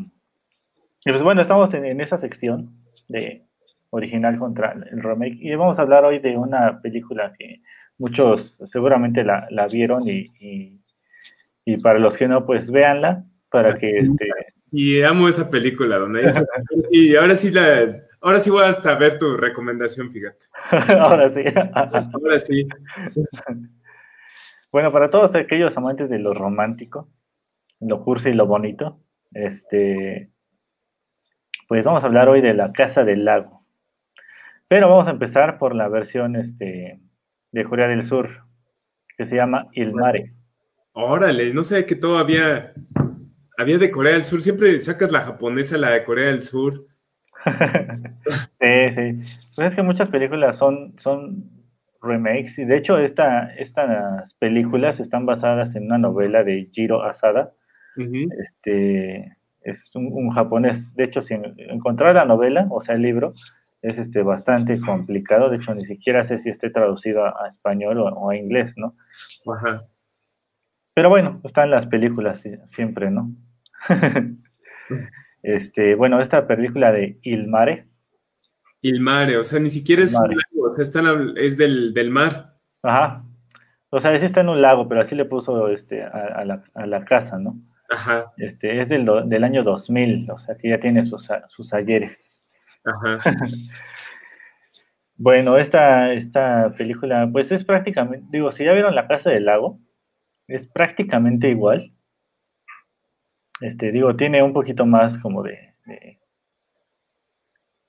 y 1.05 1.11
pues 1.11 1.21
bueno, 1.21 1.43
estamos 1.43 1.71
en, 1.75 1.85
en 1.85 2.01
esa 2.01 2.17
sección 2.17 2.71
de 3.07 3.45
original 3.91 4.39
contra 4.39 4.71
el 4.71 5.03
remake 5.03 5.37
y 5.39 5.53
vamos 5.53 5.77
a 5.77 5.83
hablar 5.83 6.03
hoy 6.03 6.17
de 6.17 6.35
una 6.35 6.81
película 6.81 7.31
que 7.37 7.61
muchos 7.99 8.57
seguramente 8.71 9.23
la, 9.23 9.45
la 9.51 9.67
vieron 9.67 10.07
y, 10.07 10.31
y, 10.39 10.81
y 11.63 11.77
para 11.77 11.99
los 11.99 12.17
que 12.17 12.27
no, 12.27 12.43
pues 12.43 12.71
véanla 12.71 13.23
para 13.51 13.77
que 13.77 13.99
este, 13.99 14.25
Y 14.75 15.03
amo 15.03 15.29
esa 15.29 15.51
película, 15.51 15.99
dice, 15.99 16.43
y 16.91 17.15
ahora 17.15 17.35
sí 17.35 17.51
la, 17.51 17.95
ahora 18.21 18.39
sí 18.39 18.49
voy 18.49 18.63
hasta 18.63 18.95
ver 18.95 19.19
tu 19.19 19.37
recomendación, 19.37 20.09
fíjate. 20.09 20.47
ahora 20.99 21.29
sí. 21.29 21.43
Ahora 21.75 22.39
sí. 22.39 22.67
Bueno, 24.71 24.91
para 24.91 25.11
todos 25.11 25.35
aquellos 25.35 25.77
amantes 25.77 26.09
de 26.09 26.17
lo 26.17 26.33
romántico, 26.33 27.07
lo 27.81 28.03
cursi 28.03 28.29
y 28.29 28.33
lo 28.33 28.47
bonito, 28.47 28.99
este, 29.31 30.31
pues 31.67 31.85
vamos 31.85 32.03
a 32.03 32.07
hablar 32.07 32.27
hoy 32.27 32.41
de 32.41 32.55
La 32.55 32.71
Casa 32.73 33.03
del 33.03 33.25
Lago. 33.25 33.63
Pero 34.67 34.89
vamos 34.89 35.07
a 35.07 35.11
empezar 35.11 35.59
por 35.59 35.75
la 35.75 35.87
versión 35.87 36.35
este, 36.35 36.99
de 37.51 37.63
Corea 37.65 37.87
del 37.87 38.07
Sur, 38.07 38.47
que 39.15 39.27
se 39.27 39.35
llama 39.35 39.67
Il 39.73 39.93
Mare. 39.93 40.33
Órale, 40.93 41.53
no 41.53 41.61
sé 41.61 41.85
que 41.85 41.95
todo 41.95 42.17
había, 43.57 43.77
de 43.77 43.91
Corea 43.91 44.13
del 44.13 44.25
Sur. 44.25 44.41
Siempre 44.41 44.79
sacas 44.79 45.11
la 45.11 45.21
japonesa, 45.21 45.77
la 45.77 45.91
de 45.91 46.03
Corea 46.03 46.27
del 46.27 46.41
Sur. 46.41 46.85
sí, 48.59 48.91
sí. 48.95 49.21
Pues 49.55 49.69
es 49.69 49.75
que 49.75 49.83
muchas 49.83 50.09
películas 50.09 50.57
son, 50.57 50.95
son 50.99 51.49
remakes, 52.01 52.57
y 52.57 52.65
de 52.65 52.77
hecho 52.77 52.97
esta, 52.97 53.53
estas 53.55 54.33
películas 54.35 54.99
están 54.99 55.25
basadas 55.25 55.75
en 55.75 55.85
una 55.85 55.97
novela 55.97 56.43
de 56.43 56.69
Jiro 56.71 57.03
Asada. 57.03 57.53
Este 58.29 59.37
es 59.61 59.91
un, 59.95 60.07
un 60.11 60.31
japonés. 60.31 60.93
De 60.95 61.05
hecho, 61.05 61.21
si 61.21 61.35
en- 61.35 61.55
encontrar 61.57 62.15
la 62.15 62.25
novela, 62.25 62.67
o 62.71 62.81
sea, 62.81 62.95
el 62.95 63.01
libro, 63.03 63.33
es 63.81 63.97
este 63.97 64.23
bastante 64.23 64.79
complicado. 64.81 65.49
De 65.49 65.57
hecho, 65.57 65.75
ni 65.75 65.85
siquiera 65.85 66.25
sé 66.25 66.39
si 66.39 66.49
esté 66.49 66.69
traducido 66.69 67.25
a, 67.25 67.45
a 67.45 67.49
español 67.49 67.99
o, 67.99 68.05
o 68.07 68.29
a 68.31 68.35
inglés, 68.37 68.73
¿no? 68.77 68.95
Ajá. 69.47 69.83
Pero 70.93 71.09
bueno, 71.09 71.41
están 71.43 71.71
las 71.71 71.87
películas 71.87 72.43
siempre, 72.65 73.09
¿no? 73.09 73.31
este, 75.43 75.95
bueno, 75.95 76.21
esta 76.21 76.47
película 76.47 76.91
de 76.91 77.19
Il 77.23 77.47
Mare, 77.47 77.87
Il 78.81 78.99
mare, 78.99 79.37
o 79.37 79.43
sea, 79.43 79.59
ni 79.59 79.69
siquiera 79.69 80.03
es, 80.03 80.13
un 80.19 80.27
lago, 80.29 80.69
o 80.69 80.73
sea, 80.73 80.83
están 80.83 81.05
hab- 81.05 81.37
es 81.37 81.57
del, 81.57 81.93
del 81.93 82.09
mar. 82.09 82.55
ajá. 82.81 83.23
O 83.95 83.99
sea, 83.99 84.17
sí 84.19 84.25
está 84.25 84.41
en 84.41 84.49
un 84.49 84.61
lago, 84.61 84.89
pero 84.89 85.01
así 85.01 85.13
le 85.15 85.23
puso 85.25 85.67
este, 85.69 86.03
a, 86.03 86.07
a 86.09 86.45
la, 86.45 86.63
a 86.73 86.85
la 86.87 87.05
casa, 87.05 87.37
¿no? 87.37 87.55
Ajá, 87.89 88.33
Este, 88.37 88.81
es 88.81 88.89
del, 88.89 89.05
del 89.25 89.43
año 89.43 89.63
2000, 89.63 90.29
o 90.31 90.39
sea, 90.39 90.55
que 90.57 90.69
ya 90.69 90.79
tiene 90.79 91.05
sus, 91.05 91.27
sus 91.47 91.73
ayeres. 91.73 92.43
ajá. 92.83 93.19
Bueno, 95.15 95.57
esta, 95.57 96.11
esta 96.13 96.73
película, 96.77 97.29
pues 97.31 97.51
es 97.51 97.63
prácticamente, 97.63 98.25
digo, 98.31 98.51
si 98.51 98.65
ya 98.65 98.73
vieron 98.73 98.95
La 98.95 99.07
Casa 99.07 99.29
del 99.29 99.45
Lago, 99.45 99.79
es 100.47 100.67
prácticamente 100.67 101.49
igual. 101.49 101.93
Este, 103.61 103.91
digo, 103.91 104.15
tiene 104.15 104.43
un 104.43 104.53
poquito 104.53 104.85
más 104.85 105.17
como 105.19 105.43
de... 105.43 105.73
de- 105.85 106.19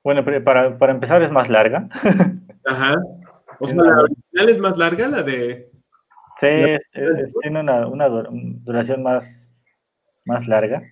Bueno, 0.02 0.24
para, 0.44 0.78
para 0.78 0.92
empezar 0.92 1.22
es 1.22 1.30
más 1.30 1.48
larga. 1.48 1.88
Ajá. 2.66 2.96
O 3.60 3.66
sea, 3.66 3.82
la 3.82 4.02
original 4.02 4.48
es 4.48 4.58
más 4.58 4.76
larga, 4.76 5.08
la 5.08 5.22
de. 5.22 5.70
Sí, 6.40 6.46
es- 6.48 6.80
es- 6.92 7.34
tiene 7.40 7.60
una, 7.60 7.86
una 7.86 8.08
dur- 8.08 8.28
duración 8.64 9.02
más, 9.02 9.50
más 10.24 10.46
larga. 10.46 10.82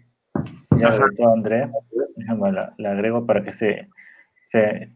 Ya 0.79 0.97
lo 0.97 1.33
Andrea. 1.33 1.71
Déjame 2.17 2.53
la, 2.53 2.75
la 2.79 2.93
agrego 2.93 3.27
para 3.27 3.43
que 3.45 3.53
se, 3.53 3.89
se 4.51 4.93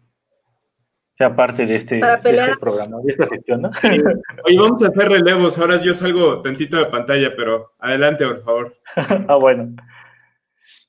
sea 1.17 1.35
parte 1.35 1.65
de 1.67 1.77
este, 1.77 1.99
Para 1.99 2.17
de 2.17 2.23
pelear. 2.23 2.51
este 2.51 2.61
programa, 2.61 2.99
de 3.03 3.11
esta 3.13 3.27
sección, 3.27 3.63
¿no? 3.63 3.71
Oye, 4.45 4.59
vamos 4.59 4.83
a 4.85 4.89
hacer 4.89 5.09
relevos. 5.09 5.59
Ahora 5.59 5.77
yo 5.81 5.95
salgo 5.95 6.43
tantito 6.43 6.77
de 6.77 6.87
pantalla, 6.87 7.33
pero 7.37 7.73
adelante, 7.79 8.27
por 8.27 8.43
favor. 8.45 8.77
ah, 9.29 9.37
bueno. 9.37 9.75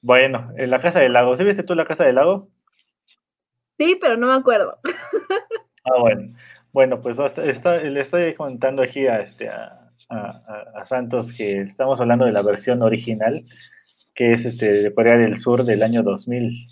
Bueno, 0.01 0.51
en 0.57 0.69
la 0.69 0.81
Casa 0.81 0.99
del 0.99 1.13
Lago. 1.13 1.35
¿Sí 1.37 1.43
viste 1.43 1.63
tú 1.63 1.75
la 1.75 1.85
Casa 1.85 2.03
del 2.05 2.15
Lago? 2.15 2.49
Sí, 3.79 3.97
pero 4.01 4.17
no 4.17 4.27
me 4.27 4.33
acuerdo. 4.33 4.79
Ah, 5.85 5.99
bueno. 5.99 6.33
Bueno, 6.73 7.01
pues 7.01 7.17
hasta- 7.19 7.45
está- 7.45 7.77
le 7.77 8.01
estoy 8.01 8.33
contando 8.35 8.83
aquí 8.83 9.07
a, 9.07 9.21
este, 9.21 9.49
a, 9.49 9.89
a- 10.09 10.41
a- 10.75 10.81
a 10.81 10.85
Santos 10.85 11.31
que 11.33 11.61
estamos 11.61 11.99
hablando 11.99 12.25
de 12.25 12.31
la 12.33 12.41
versión 12.41 12.81
original, 12.81 13.45
que 14.13 14.33
es 14.33 14.45
este, 14.45 14.71
de 14.71 14.93
Corea 14.93 15.17
del 15.17 15.39
Sur 15.39 15.63
del 15.63 15.83
año 15.83 16.03
2000, 16.03 16.67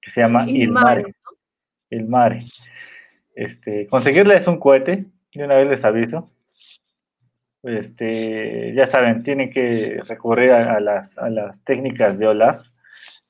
que 0.00 0.10
se 0.12 0.20
llama 0.20 0.44
Il 0.48 0.56
Il 0.62 0.70
Mare, 0.70 1.02
Mare. 1.02 1.14
Il 1.90 2.06
Mare. 2.06 2.46
Este, 3.36 3.86
conseguirla 3.86 4.34
es 4.34 4.48
un 4.48 4.58
cohete, 4.58 5.04
de 5.34 5.44
una 5.44 5.54
vez 5.56 5.68
les 5.68 5.84
aviso. 5.84 6.28
Este, 7.62 8.72
ya 8.74 8.86
saben, 8.86 9.22
tienen 9.22 9.50
que 9.50 10.00
recurrir 10.06 10.52
a, 10.52 10.76
a 10.76 10.80
las, 10.80 11.18
a 11.18 11.28
las 11.30 11.62
técnicas 11.64 12.18
de 12.18 12.28
Olaf. 12.28 12.66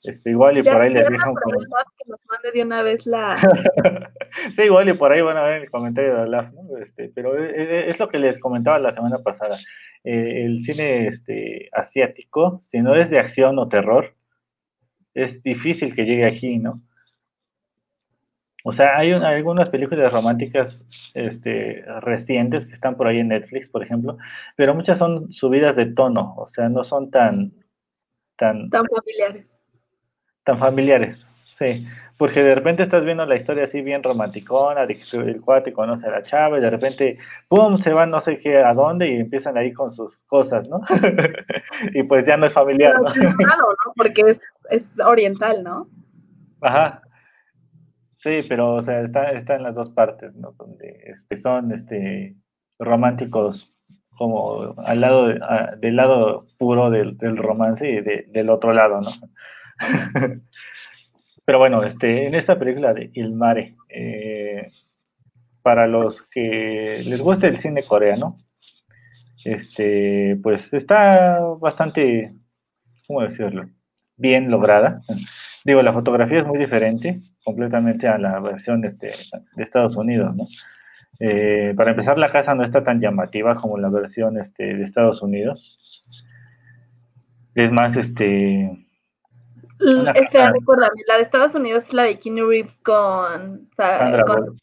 Este, 0.03 0.31
igual 0.31 0.59
y 0.59 0.63
Ya 0.63 0.73
por 0.73 0.83
ahí 0.83 0.93
les 0.93 1.09
el 1.09 1.15
WhatsApp 1.17 1.89
que 1.99 2.11
nos 2.11 2.21
mande 2.27 2.53
de 2.53 2.63
una 2.63 2.83
vez 2.83 3.07
la. 3.07 3.39
sí, 4.57 4.63
igual 4.63 4.89
y 4.89 4.93
por 4.93 5.11
ahí 5.11 5.21
van 5.23 5.37
a 5.37 5.43
ver 5.43 5.63
el 5.63 5.71
comentario 5.71 6.15
de 6.15 6.21
Olaf, 6.23 6.53
¿no? 6.53 6.79
Este, 6.79 7.11
pero 7.13 7.37
es, 7.43 7.53
es- 7.57 7.89
es 7.95 7.99
lo 7.99 8.09
que 8.09 8.19
les 8.19 8.39
comentaba 8.39 8.79
la 8.79 8.95
semana 8.95 9.19
pasada. 9.19 9.57
Eh, 10.05 10.45
el 10.45 10.61
cine 10.61 11.09
este, 11.09 11.69
asiático, 11.73 12.63
si 12.71 12.79
no 12.81 12.95
es 12.95 13.11
de 13.11 13.19
acción 13.19 13.59
o 13.59 13.69
terror, 13.69 14.15
es 15.15 15.43
difícil 15.43 15.95
que 15.97 16.05
llegue 16.05 16.27
aquí, 16.27 16.59
¿no? 16.59 16.83
O 18.69 18.73
sea, 18.73 18.99
hay 18.99 19.13
un- 19.13 19.23
algunas 19.23 19.69
películas 19.69 20.13
románticas 20.13 20.77
este, 21.15 21.85
recientes 22.01 22.67
que 22.67 22.75
están 22.75 22.97
por 22.97 23.07
ahí 23.07 23.19
en 23.21 23.29
Netflix, 23.29 23.69
por 23.69 23.83
ejemplo, 23.83 24.19
pero 24.57 24.75
muchas 24.75 24.99
son 24.99 25.33
subidas 25.33 25.77
de 25.77 25.87
tono, 25.87 26.35
o 26.37 26.47
sea, 26.49 26.69
no 26.69 26.83
son 26.83 27.11
tan, 27.11 27.53
tan, 28.37 28.69
tan 28.71 28.85
familiares. 28.87 29.53
tan 30.45 30.59
familiares. 30.59 31.27
Sí, 31.59 31.87
porque 32.19 32.43
de 32.43 32.55
repente 32.55 32.83
estás 32.83 33.05
viendo 33.05 33.25
la 33.25 33.37
historia 33.37 33.65
así 33.65 33.81
bien 33.83 34.03
romanticona, 34.03 34.85
de 34.87 34.95
que 34.97 35.17
el 35.17 35.41
cuate 35.41 35.73
conoce 35.73 36.07
a 36.07 36.11
la 36.11 36.23
chava 36.23 36.59
y 36.59 36.61
de 36.61 36.69
repente, 36.71 37.19
¡pum!, 37.49 37.79
se 37.79 37.93
van 37.93 38.11
no 38.11 38.21
sé 38.21 38.39
qué 38.41 38.59
a 38.59 38.75
dónde 38.75 39.09
y 39.09 39.17
empiezan 39.21 39.57
ahí 39.57 39.73
con 39.73 39.95
sus 39.95 40.23
cosas, 40.25 40.69
¿no? 40.69 40.81
y 41.95 42.03
pues 42.03 42.27
ya 42.27 42.37
no 42.37 42.47
es 42.47 42.53
familiar, 42.53 43.01
¿no? 43.01 43.09
es 43.09 43.15
raro, 43.23 43.69
¿no? 43.87 43.93
Porque 43.97 44.23
es, 44.27 44.41
es 44.71 44.89
oriental, 45.01 45.63
¿no? 45.63 45.89
Ajá. 46.61 47.01
Sí, 48.27 48.43
pero 48.49 48.75
o 48.75 48.83
sea, 48.83 49.03
está, 49.03 49.31
está 49.33 49.55
en 49.55 49.63
las 49.63 49.77
dos 49.77 49.91
partes, 49.91 50.35
¿no? 50.35 50.53
Donde 50.59 51.01
este, 51.07 51.37
son 51.37 51.71
este, 51.73 52.35
románticos 52.79 53.73
como 54.19 54.75
al 54.79 55.01
lado 55.01 55.27
a- 55.43 55.77
del 55.77 55.95
lado 55.97 56.47
puro 56.59 56.91
del, 56.91 57.17
romance 57.37 57.89
y 57.89 58.01
de- 58.01 58.25
del 58.29 58.51
otro 58.51 58.73
lado, 58.73 59.01
¿no? 59.01 59.11
Pero 61.47 61.59
bueno, 61.59 61.85
este, 61.85 62.27
en 62.27 62.35
esta 62.35 62.59
película 62.59 62.93
de 62.95 63.11
Il 63.15 63.33
Mare, 63.33 63.77
eh, 63.89 64.69
para 65.63 65.87
los 65.87 66.23
que 66.31 67.03
les 67.07 67.21
gusta 67.23 67.49
el 67.49 67.59
cine 67.59 67.85
coreano, 67.85 68.39
este, 69.45 70.37
pues 70.43 70.73
está 70.73 71.41
bastante, 71.61 72.35
¿cómo 73.07 73.23
decirlo? 73.23 73.69
Bien 74.17 74.51
lograda. 74.51 75.03
Digo, 75.65 75.83
la 75.83 75.93
fotografía 75.93 76.41
es 76.41 76.47
muy 76.47 76.59
diferente 76.59 77.23
completamente 77.47 78.09
a 78.09 78.19
la 78.19 78.41
versión 78.41 78.85
este, 78.85 79.13
de 79.55 79.63
Estados 79.63 79.95
Unidos, 79.97 80.35
¿no? 80.35 80.49
Eh, 81.21 81.73
para 81.77 81.91
empezar, 81.93 82.19
la 82.19 82.33
casa 82.33 82.57
no 82.57 82.65
está 82.65 82.83
tan 82.83 83.01
llamativa 83.01 83.55
como 83.55 83.79
la 83.79 83.89
versión 83.89 84.37
este, 84.37 84.75
de 84.75 84.83
Estados 84.85 85.23
Unidos. 85.23 86.03
Es 87.55 87.71
más, 87.71 87.97
este, 87.97 88.85
Espera, 89.79 90.13
casa. 90.25 90.51
recuérdame, 90.53 91.01
la 91.07 91.17
de 91.17 91.23
Estados 91.23 91.55
Unidos 91.55 91.85
es 91.85 91.93
la 91.95 92.03
de 92.03 92.19
Keanu 92.19 92.49
Reeves 92.49 92.83
con, 92.83 93.69
Sa- 93.77 93.99
Sandra 93.99 94.25
con 94.25 94.41
Bullock. 94.41 94.57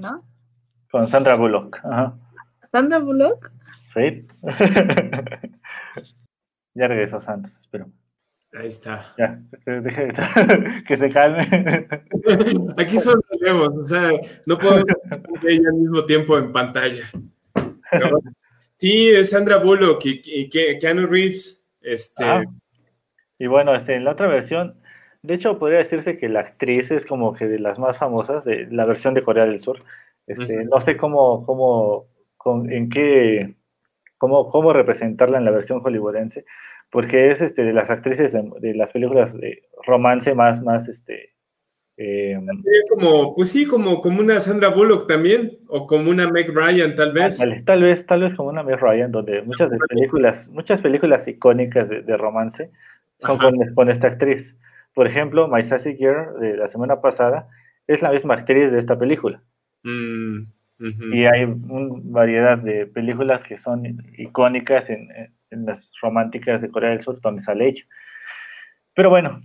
¿no? 0.00 0.24
Con 0.90 1.08
Sandra 1.08 1.34
Bullock. 1.36 1.78
Ajá. 1.84 2.14
Sandra 2.64 2.98
Bullock. 3.00 3.50
Sí. 3.92 4.26
ya 6.74 6.86
regresó 6.88 7.20
Santos. 7.20 7.52
Ahí 8.52 8.66
está. 8.68 9.14
Ya, 9.16 9.40
que, 9.64 9.70
deje- 9.80 10.12
que 10.86 10.96
se 10.96 11.08
calme. 11.10 11.46
Aquí 12.78 12.98
son 12.98 13.20
relevos, 13.30 13.68
o 13.76 13.84
sea, 13.84 14.10
no 14.46 14.58
podemos 14.58 14.84
ella 15.46 15.68
al 15.72 15.76
mismo 15.78 16.04
tiempo 16.04 16.36
en 16.36 16.52
pantalla. 16.52 17.04
Sí, 18.74 19.10
es 19.10 19.30
Sandra 19.30 19.58
Bullock 19.58 20.04
y, 20.06 20.22
y 20.24 20.50
Ke- 20.50 20.78
Keanu 20.80 21.06
Reeves. 21.06 21.64
Este, 21.80 22.24
Ah. 22.24 22.42
Y 23.38 23.46
bueno, 23.46 23.74
este, 23.74 23.94
en 23.94 24.04
la 24.04 24.12
otra 24.12 24.26
versión, 24.26 24.74
de 25.22 25.34
hecho, 25.34 25.58
podría 25.58 25.78
decirse 25.78 26.18
que 26.18 26.28
la 26.28 26.40
actriz 26.40 26.90
es 26.90 27.06
como 27.06 27.32
que 27.34 27.46
de 27.46 27.58
las 27.58 27.78
más 27.78 27.96
famosas 27.98 28.44
de 28.44 28.66
la 28.70 28.84
versión 28.84 29.14
de 29.14 29.22
Corea 29.22 29.46
del 29.46 29.60
Sur. 29.60 29.82
Este. 30.26 30.64
No 30.66 30.80
sé 30.82 30.96
cómo, 30.98 31.44
cómo, 31.46 32.06
con- 32.36 32.70
en 32.70 32.88
qué, 32.90 33.54
cómo, 34.18 34.50
cómo 34.50 34.72
representarla 34.72 35.38
en 35.38 35.44
la 35.46 35.50
versión 35.52 35.80
hollywoodense, 35.80 36.44
porque 36.90 37.30
es 37.30 37.40
este, 37.40 37.62
de 37.62 37.72
las 37.72 37.90
actrices 37.90 38.32
de, 38.32 38.50
de 38.60 38.74
las 38.74 38.92
películas 38.92 39.32
de 39.32 39.62
romance 39.86 40.34
más, 40.34 40.62
más, 40.62 40.88
este, 40.88 41.30
eh, 41.96 42.38
como, 42.88 43.34
pues 43.34 43.50
sí, 43.50 43.66
como, 43.66 44.00
como 44.00 44.20
una 44.20 44.40
Sandra 44.40 44.70
Bullock 44.70 45.06
también, 45.06 45.58
o 45.68 45.86
como 45.86 46.10
una 46.10 46.30
Meg 46.30 46.50
Ryan, 46.52 46.94
tal 46.94 47.12
vez. 47.12 47.40
Ándale, 47.40 47.62
tal 47.62 47.82
vez, 47.82 48.06
tal 48.06 48.22
vez 48.22 48.34
como 48.34 48.48
una 48.48 48.62
Meg 48.62 48.80
Ryan, 48.80 49.12
donde 49.12 49.42
muchas 49.42 49.70
de 49.70 49.78
películas, 49.88 50.48
muchas 50.48 50.80
películas 50.80 51.28
icónicas 51.28 51.88
de, 51.88 52.02
de 52.02 52.16
romance 52.16 52.70
son 53.18 53.38
con, 53.38 53.54
con 53.74 53.90
esta 53.90 54.08
actriz. 54.08 54.56
Por 54.94 55.06
ejemplo, 55.06 55.46
My 55.46 55.62
Sassy 55.62 55.94
Girl 55.94 56.40
de 56.40 56.56
la 56.56 56.68
semana 56.68 57.00
pasada 57.00 57.48
es 57.86 58.02
la 58.02 58.12
misma 58.12 58.34
actriz 58.34 58.72
de 58.72 58.78
esta 58.78 58.98
película. 58.98 59.42
Mm. 59.82 60.44
Y 61.12 61.26
hay 61.26 61.44
una 61.44 62.00
variedad 62.04 62.56
de 62.56 62.86
películas 62.86 63.44
que 63.44 63.58
son 63.58 63.84
icónicas 64.16 64.88
en, 64.88 65.10
en 65.14 65.34
las 65.50 65.90
románticas 66.00 66.62
de 66.62 66.70
Corea 66.70 66.90
del 66.90 67.02
Sur 67.02 67.20
donde 67.20 67.42
sale 67.42 67.68
ella. 67.68 67.84
Pero 68.94 69.10
bueno, 69.10 69.40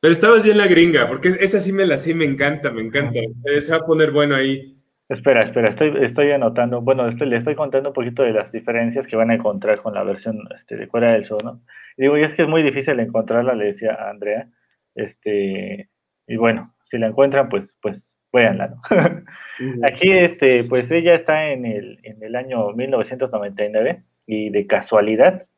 Pero 0.00 0.12
estabas 0.12 0.44
bien 0.44 0.58
la 0.58 0.66
gringa, 0.66 1.08
porque 1.08 1.28
esa 1.28 1.60
sí 1.60 1.72
me 1.72 1.86
la 1.86 1.98
sé, 1.98 2.14
me 2.14 2.24
encanta, 2.24 2.70
me 2.70 2.82
encanta. 2.82 3.20
Se 3.60 3.70
va 3.72 3.78
a 3.78 3.86
poner 3.86 4.10
bueno 4.12 4.34
ahí. 4.36 4.76
espera, 5.08 5.42
espera, 5.42 5.70
estoy, 5.70 5.92
estoy 6.04 6.30
anotando, 6.30 6.80
bueno, 6.80 7.08
estoy, 7.08 7.28
le 7.28 7.38
estoy 7.38 7.54
contando 7.54 7.90
un 7.90 7.94
poquito 7.94 8.22
de 8.22 8.32
las 8.32 8.52
diferencias 8.52 9.06
que 9.06 9.16
van 9.16 9.30
a 9.30 9.34
encontrar 9.34 9.80
con 9.82 9.94
la 9.94 10.04
versión 10.04 10.38
este, 10.56 10.76
de 10.76 10.88
Corea 10.88 11.12
del 11.12 11.24
Sur, 11.24 11.42
¿no? 11.44 11.62
Y 11.96 12.02
digo, 12.02 12.16
y 12.16 12.22
es 12.22 12.34
que 12.34 12.42
es 12.42 12.48
muy 12.48 12.62
difícil 12.62 13.00
encontrarla, 13.00 13.54
le 13.54 13.66
decía 13.66 13.94
a 13.94 14.10
Andrea, 14.10 14.48
este, 14.94 15.88
y 16.26 16.36
bueno, 16.36 16.74
si 16.90 16.98
la 16.98 17.08
encuentran, 17.08 17.48
pues, 17.48 17.64
pues, 17.80 18.02
véanla, 18.32 18.68
¿no? 18.68 18.82
Aquí, 19.84 20.12
este, 20.12 20.64
pues 20.64 20.90
ella 20.90 21.14
está 21.14 21.50
en 21.50 21.66
el, 21.66 21.98
en 22.02 22.22
el 22.22 22.36
año 22.36 22.72
1999 22.72 24.04
y 24.28 24.50
de 24.50 24.68
casualidad 24.68 25.48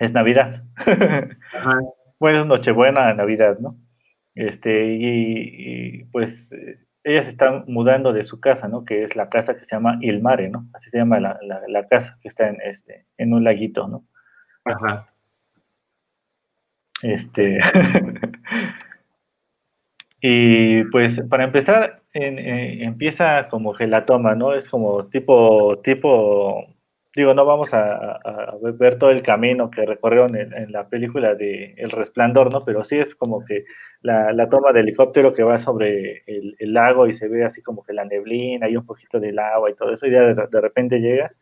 es 0.00 0.12
Navidad. 0.12 0.62
Ajá. 0.76 1.80
bueno, 2.20 2.40
es 2.40 2.46
Nochebuena, 2.46 3.12
Navidad, 3.14 3.58
¿no? 3.58 3.76
Este, 4.34 4.94
y, 4.94 6.00
y, 6.00 6.04
pues 6.06 6.50
eh, 6.52 6.78
ella 7.04 7.22
se 7.22 7.30
está 7.30 7.64
mudando 7.66 8.12
de 8.12 8.24
su 8.24 8.38
casa, 8.40 8.68
¿no? 8.68 8.84
Que 8.84 9.04
es 9.04 9.16
la 9.16 9.30
casa 9.30 9.54
que 9.56 9.64
se 9.64 9.74
llama 9.74 9.98
Il 10.02 10.20
Mare, 10.20 10.50
¿no? 10.50 10.66
Así 10.74 10.90
se 10.90 10.98
llama 10.98 11.20
la, 11.20 11.38
la, 11.42 11.62
la 11.68 11.86
casa 11.88 12.18
que 12.20 12.28
está 12.28 12.48
en, 12.48 12.58
este, 12.62 13.06
en 13.16 13.32
un 13.32 13.44
laguito, 13.44 13.88
¿no? 13.88 14.04
Ajá. 14.64 15.08
Este. 17.02 17.58
y 20.20 20.84
pues 20.84 21.20
para 21.28 21.44
empezar, 21.44 22.02
en- 22.12 22.38
en- 22.38 22.82
empieza 22.82 23.48
como 23.48 23.74
que 23.74 23.86
la 23.86 24.06
toma, 24.06 24.34
¿no? 24.34 24.54
Es 24.54 24.68
como 24.68 25.06
tipo, 25.06 25.78
tipo, 25.82 26.66
digo, 27.16 27.32
no 27.32 27.46
vamos 27.46 27.72
a, 27.72 28.20
ver 28.78 28.98
todo 28.98 29.10
el 29.10 29.22
camino 29.22 29.70
que 29.70 29.86
recorrieron 29.86 30.36
en, 30.36 30.52
en 30.52 30.70
la 30.70 30.86
película 30.86 31.34
de 31.34 31.74
El 31.78 31.90
Resplandor, 31.90 32.52
¿no? 32.52 32.64
Pero 32.64 32.84
sí 32.84 32.98
es 32.98 33.14
como 33.14 33.44
que 33.44 33.64
la, 34.02 34.32
la 34.32 34.48
toma 34.50 34.72
de 34.72 34.80
helicóptero 34.80 35.32
que 35.32 35.42
va 35.42 35.58
sobre 35.58 36.22
el, 36.26 36.54
el 36.58 36.74
lago 36.74 37.06
y 37.06 37.14
se 37.14 37.26
ve 37.26 37.44
así 37.44 37.62
como 37.62 37.82
que 37.82 37.94
la 37.94 38.04
neblina 38.04 38.68
y 38.68 38.76
un 38.76 38.84
poquito 38.84 39.18
del 39.18 39.38
agua 39.38 39.70
y 39.70 39.74
todo 39.74 39.94
eso, 39.94 40.06
y 40.06 40.10
ya 40.10 40.20
de, 40.20 40.34
de 40.34 40.60
repente 40.60 41.00
llegas 41.00 41.32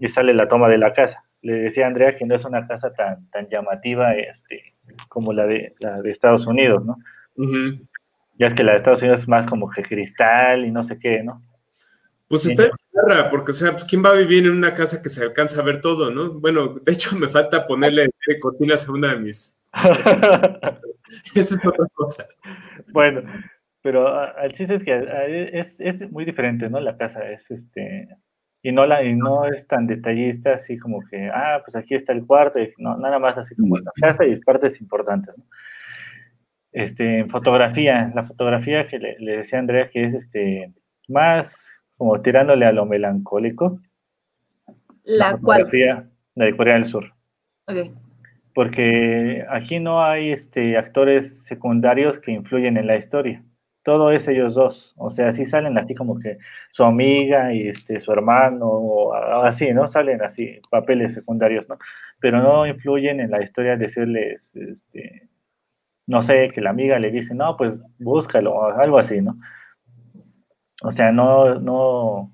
y 0.00 0.08
sale 0.08 0.32
la 0.32 0.48
toma 0.48 0.68
de 0.68 0.78
la 0.78 0.94
casa. 0.94 1.22
Le 1.42 1.52
decía 1.52 1.84
a 1.84 1.88
Andrea 1.88 2.16
que 2.16 2.24
no 2.24 2.34
es 2.34 2.44
una 2.46 2.66
casa 2.66 2.92
tan, 2.94 3.28
tan 3.30 3.48
llamativa 3.48 4.14
este, 4.14 4.74
como 5.08 5.34
la 5.34 5.46
de, 5.46 5.72
la 5.80 6.00
de 6.00 6.10
Estados 6.10 6.46
Unidos, 6.46 6.86
¿no? 6.86 6.96
Ya 8.38 8.46
es 8.46 8.54
que 8.54 8.64
la 8.64 8.72
de 8.72 8.78
Estados 8.78 9.02
Unidos 9.02 9.20
es 9.20 9.28
más 9.28 9.46
como 9.46 9.68
que 9.70 9.82
cristal 9.82 10.64
y 10.64 10.70
no 10.70 10.82
sé 10.82 10.98
qué, 10.98 11.22
¿no? 11.22 11.42
Pues 12.26 12.46
está 12.46 12.70
porque, 13.30 13.52
o 13.52 13.54
sea, 13.54 13.72
pues, 13.72 13.84
¿quién 13.84 14.04
va 14.04 14.10
a 14.10 14.16
vivir 14.16 14.46
en 14.46 14.52
una 14.52 14.74
casa 14.74 15.02
que 15.02 15.08
se 15.08 15.22
alcanza 15.22 15.60
a 15.60 15.64
ver 15.64 15.80
todo, 15.80 16.10
no? 16.10 16.32
Bueno, 16.40 16.74
de 16.82 16.92
hecho, 16.92 17.16
me 17.16 17.28
falta 17.28 17.66
ponerle 17.66 18.10
cortinas 18.40 18.88
a 18.88 18.92
una 18.92 19.14
de 19.14 19.20
mis. 19.20 19.58
Eso 21.34 21.54
es 21.56 21.66
otra 21.66 21.86
cosa. 21.94 22.26
bueno, 22.92 23.22
pero 23.82 24.36
el 24.38 24.54
chiste 24.54 24.76
es 24.76 24.84
que 24.84 25.50
es, 25.52 25.76
es 25.78 26.10
muy 26.10 26.24
diferente, 26.24 26.68
¿no? 26.70 26.80
La 26.80 26.96
casa 26.96 27.28
es 27.30 27.50
este. 27.50 28.08
Y 28.62 28.72
no, 28.72 28.86
la, 28.86 29.04
y 29.04 29.14
no 29.14 29.44
es 29.44 29.66
tan 29.66 29.86
detallista, 29.86 30.54
así 30.54 30.78
como 30.78 31.02
que, 31.10 31.28
ah, 31.28 31.60
pues 31.62 31.76
aquí 31.76 31.94
está 31.94 32.14
el 32.14 32.24
cuarto, 32.24 32.58
y 32.58 32.72
no, 32.78 32.96
nada 32.96 33.18
más 33.18 33.36
así 33.36 33.54
como 33.56 33.76
la 33.76 33.92
casa 34.00 34.24
y 34.24 34.40
partes 34.40 34.80
importantes, 34.80 35.36
¿no? 35.36 35.44
Este, 36.72 37.26
fotografía, 37.26 38.10
la 38.14 38.24
fotografía 38.24 38.88
que 38.88 38.98
le, 38.98 39.16
le 39.18 39.36
decía 39.38 39.58
a 39.58 39.60
Andrea 39.60 39.90
que 39.90 40.04
es 40.04 40.14
este, 40.14 40.72
más 41.08 41.73
como 41.96 42.20
tirándole 42.22 42.66
a 42.66 42.72
lo 42.72 42.86
melancólico, 42.86 43.80
La 45.04 45.36
fotografía, 45.38 46.08
la 46.34 46.44
de 46.46 46.56
Corea 46.56 46.74
del 46.74 46.86
Sur. 46.86 47.12
Ok. 47.66 47.76
porque 48.54 49.44
aquí 49.50 49.80
no 49.80 50.04
hay 50.04 50.30
este, 50.32 50.76
actores 50.76 51.42
secundarios 51.44 52.20
que 52.20 52.32
influyen 52.32 52.76
en 52.76 52.86
la 52.86 52.96
historia. 52.96 53.42
Todo 53.82 54.10
es 54.12 54.28
ellos 54.28 54.54
dos. 54.54 54.94
O 54.96 55.10
sea, 55.10 55.32
sí 55.32 55.44
salen 55.46 55.76
así 55.76 55.94
como 55.94 56.18
que 56.18 56.38
su 56.70 56.84
amiga 56.84 57.52
y 57.52 57.68
este, 57.68 58.00
su 58.00 58.12
hermano, 58.12 58.66
o 58.66 59.14
así, 59.44 59.72
¿no? 59.72 59.88
Salen 59.88 60.22
así, 60.22 60.60
papeles 60.70 61.14
secundarios, 61.14 61.68
¿no? 61.68 61.78
Pero 62.20 62.40
no 62.42 62.66
influyen 62.66 63.20
en 63.20 63.30
la 63.30 63.42
historia 63.42 63.76
decirles, 63.76 64.54
este, 64.56 65.28
no 66.06 66.22
sé, 66.22 66.50
que 66.54 66.60
la 66.60 66.70
amiga 66.70 66.98
le 66.98 67.10
dice, 67.10 67.34
no, 67.34 67.56
pues 67.56 67.74
búscalo, 67.98 68.54
o 68.54 68.64
algo 68.64 68.98
así, 68.98 69.20
¿no? 69.20 69.38
O 70.84 70.92
sea, 70.92 71.12
no, 71.12 71.54
no, 71.60 72.30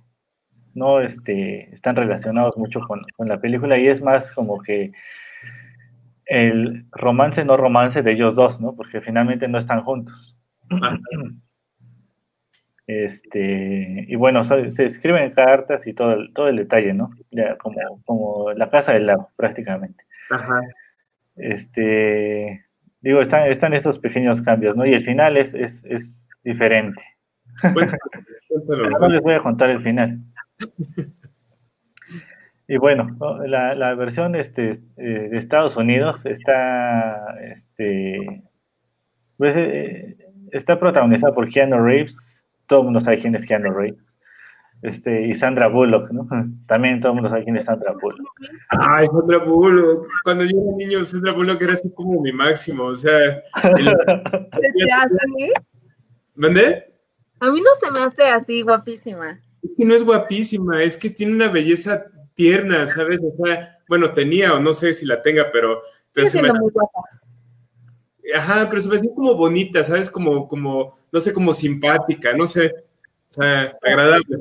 no 0.74 1.00
este, 1.00 1.72
están 1.72 1.94
relacionados 1.94 2.56
mucho 2.56 2.80
con, 2.80 3.02
con 3.16 3.28
la 3.28 3.40
película 3.40 3.78
y 3.78 3.86
es 3.86 4.02
más 4.02 4.32
como 4.32 4.60
que 4.60 4.92
el 6.26 6.86
romance 6.90 7.44
no 7.44 7.56
romance 7.56 8.02
de 8.02 8.12
ellos 8.12 8.34
dos, 8.34 8.60
¿no? 8.60 8.74
Porque 8.74 9.00
finalmente 9.00 9.46
no 9.46 9.58
están 9.58 9.82
juntos. 9.82 10.36
Este, 12.88 14.04
y 14.08 14.16
bueno, 14.16 14.42
se 14.42 14.84
escriben 14.84 15.30
cartas 15.30 15.86
y 15.86 15.94
todo 15.94 16.12
el, 16.14 16.32
todo 16.34 16.48
el 16.48 16.56
detalle, 16.56 16.92
¿no? 16.92 17.10
Ya 17.30 17.56
como, 17.56 18.02
como 18.04 18.52
la 18.52 18.68
casa 18.68 18.92
del 18.92 19.06
lago, 19.06 19.30
prácticamente. 19.36 20.04
Ajá. 20.28 20.60
Este, 21.36 22.64
digo, 23.00 23.20
están, 23.20 23.48
están 23.48 23.74
esos 23.74 24.00
pequeños 24.00 24.42
cambios, 24.42 24.76
¿no? 24.76 24.84
Y 24.86 24.94
el 24.94 25.04
final 25.04 25.36
es, 25.36 25.54
es, 25.54 25.84
es 25.84 26.28
diferente. 26.42 27.00
Cuéntalo, 27.60 27.98
cuéntalo. 28.48 28.90
No 28.90 29.08
les 29.08 29.20
voy 29.22 29.34
a 29.34 29.40
contar 29.40 29.70
el 29.70 29.82
final. 29.82 30.18
Y 32.70 32.76
bueno, 32.76 33.08
¿no? 33.18 33.44
la, 33.46 33.74
la 33.74 33.94
versión 33.96 34.36
este, 34.36 34.80
eh, 34.96 35.28
de 35.28 35.38
Estados 35.38 35.76
Unidos 35.76 36.24
está, 36.24 37.34
este, 37.40 38.44
pues, 39.36 39.56
eh, 39.56 40.16
está 40.52 40.78
protagonizada 40.78 41.34
por 41.34 41.48
Keanu 41.48 41.82
Reeves. 41.84 42.44
Todo 42.68 42.80
el 42.80 42.84
mundo 42.84 43.00
sabe 43.00 43.18
quién 43.18 43.34
es 43.34 43.44
Keanu 43.44 43.72
Reeves. 43.72 44.14
Este, 44.82 45.22
y 45.22 45.34
Sandra 45.34 45.66
Bullock, 45.66 46.10
¿no? 46.12 46.28
También 46.68 47.00
todo 47.00 47.10
el 47.10 47.16
mundo 47.16 47.28
sabe 47.28 47.42
quién 47.42 47.56
es 47.56 47.64
Sandra 47.64 47.92
Bullock. 48.00 48.30
Ay, 48.68 49.06
Sandra 49.06 49.38
Bullock. 49.38 50.06
Cuando 50.22 50.44
yo 50.44 50.56
era 50.62 50.76
niño, 50.76 51.04
Sandra 51.04 51.32
Bullock 51.32 51.60
era 51.60 51.72
así 51.72 51.92
como 51.92 52.20
mi 52.20 52.32
máximo. 52.32 52.84
O 52.84 52.94
sea, 52.94 53.42
el-. 53.76 53.96
¿mandé? 56.36 56.89
A 57.40 57.50
mí 57.50 57.60
no 57.60 57.70
se 57.80 57.90
me 57.90 58.04
hace 58.04 58.24
así 58.24 58.62
guapísima. 58.62 59.40
Es 59.62 59.70
que 59.76 59.84
no 59.84 59.94
es 59.94 60.04
guapísima, 60.04 60.82
es 60.82 60.96
que 60.96 61.10
tiene 61.10 61.32
una 61.32 61.48
belleza 61.48 62.06
tierna, 62.34 62.86
¿sabes? 62.86 63.20
O 63.22 63.44
sea, 63.44 63.78
bueno, 63.88 64.12
tenía, 64.12 64.54
o 64.54 64.60
no 64.60 64.72
sé 64.72 64.92
si 64.92 65.06
la 65.06 65.20
tenga, 65.22 65.50
pero, 65.52 65.82
pero 66.12 66.28
se 66.28 66.40
me, 66.40 66.52
muy 66.52 66.70
guapa. 66.70 67.00
ajá, 68.36 68.68
pero 68.68 68.82
se 68.82 68.88
me 68.88 68.96
hacía 68.96 69.10
como 69.14 69.34
bonita, 69.34 69.82
¿sabes? 69.82 70.10
Como, 70.10 70.46
como, 70.46 70.98
no 71.10 71.20
sé, 71.20 71.32
como 71.32 71.52
simpática, 71.52 72.32
no 72.34 72.46
sé. 72.46 72.72
O 73.30 73.32
sea, 73.32 73.76
agradable. 73.82 74.38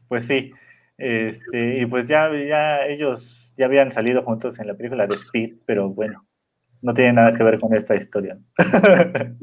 Pues 0.08 0.24
sí, 0.24 0.52
este, 0.96 1.80
y 1.80 1.86
pues 1.86 2.08
ya, 2.08 2.30
ya 2.32 2.86
ellos 2.86 3.52
ya 3.58 3.66
habían 3.66 3.90
salido 3.92 4.22
juntos 4.22 4.58
en 4.58 4.68
la 4.68 4.74
película 4.74 5.06
de 5.06 5.16
Speed, 5.16 5.56
pero 5.66 5.90
bueno, 5.90 6.24
no 6.82 6.94
tiene 6.94 7.12
nada 7.14 7.34
que 7.36 7.42
ver 7.44 7.58
con 7.60 7.74
esta 7.74 7.96
historia. 7.96 8.38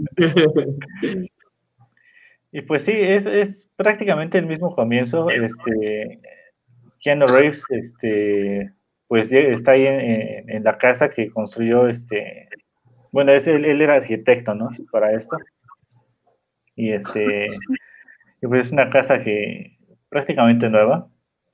Y 2.51 2.61
pues 2.61 2.83
sí, 2.83 2.93
es, 2.93 3.25
es 3.25 3.69
prácticamente 3.75 4.37
el 4.37 4.45
mismo 4.45 4.73
comienzo. 4.75 5.29
Este, 5.29 6.21
Keanu 7.01 7.27
Reeves, 7.27 7.61
este, 7.69 8.71
pues 9.07 9.29
está 9.31 9.71
ahí 9.71 9.85
en, 9.85 9.99
en- 9.99 10.49
en 10.49 10.63
la 10.63 10.77
casa 10.77 11.09
que 11.09 11.29
construyó, 11.29 11.87
este, 11.87 12.47
bueno, 13.11 13.33
es, 13.33 13.45
él, 13.47 13.65
él 13.65 13.81
era 13.81 13.95
arquitecto, 13.95 14.55
¿no? 14.55 14.69
Para 14.91 15.11
esto. 15.13 15.37
Y 16.77 16.91
este, 16.93 17.47
y 18.41 18.47
pues 18.47 18.67
es 18.67 18.71
una 18.71 18.89
casa 18.89 19.21
que 19.21 19.77
prácticamente 20.09 20.69
nueva. 20.69 21.07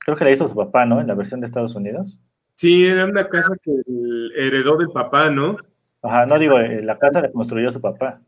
Creo 0.04 0.16
que 0.16 0.24
la 0.24 0.30
hizo 0.32 0.46
su 0.48 0.54
papá, 0.54 0.84
¿no? 0.86 1.00
En 1.00 1.06
la 1.08 1.14
versión 1.14 1.40
de 1.40 1.46
Estados 1.46 1.74
Unidos. 1.74 2.18
Sí, 2.54 2.86
era 2.86 3.06
una 3.06 3.28
casa 3.28 3.54
que 3.60 3.72
el- 3.72 4.32
heredó 4.36 4.76
del 4.76 4.88
papá, 4.90 5.30
¿no? 5.30 5.56
Ajá, 6.02 6.26
no 6.26 6.38
digo, 6.38 6.58
eh, 6.58 6.82
la 6.82 6.98
casa 6.98 7.20
la 7.20 7.30
construyó 7.30 7.70
su 7.70 7.80
papá. 7.80 8.20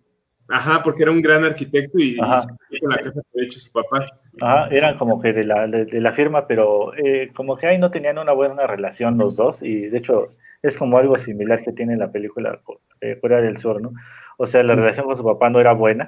Ajá, 0.48 0.82
porque 0.82 1.02
era 1.02 1.10
un 1.12 1.22
gran 1.22 1.42
arquitecto 1.42 1.98
y, 1.98 2.16
y 2.16 2.20
Ajá. 2.20 2.42
la 2.82 2.96
casa 2.98 3.12
que 3.12 3.28
había 3.34 3.46
hecho 3.46 3.58
su 3.58 3.72
papá. 3.72 4.06
Ajá, 4.40 4.68
eran 4.68 4.98
como 4.98 5.20
que 5.20 5.32
de 5.32 5.44
la, 5.44 5.66
de, 5.66 5.86
de 5.86 6.00
la 6.00 6.12
firma, 6.12 6.46
pero 6.46 6.94
eh, 6.96 7.30
como 7.34 7.56
que 7.56 7.66
ahí 7.66 7.78
no 7.78 7.90
tenían 7.90 8.18
una 8.18 8.32
buena 8.32 8.66
relación 8.66 9.16
los 9.18 9.36
dos, 9.36 9.62
y 9.62 9.86
de 9.88 9.98
hecho 9.98 10.34
es 10.62 10.76
como 10.78 10.98
algo 10.98 11.18
similar 11.18 11.62
que 11.64 11.72
tiene 11.72 11.96
la 11.96 12.10
película 12.12 12.60
eh, 13.00 13.18
Corea 13.20 13.40
del 13.40 13.56
Sur, 13.58 13.80
¿no? 13.80 13.92
O 14.36 14.46
sea, 14.46 14.62
la 14.62 14.74
relación 14.74 15.06
con 15.06 15.16
su 15.16 15.24
papá 15.24 15.48
no 15.50 15.60
era 15.60 15.72
buena, 15.72 16.06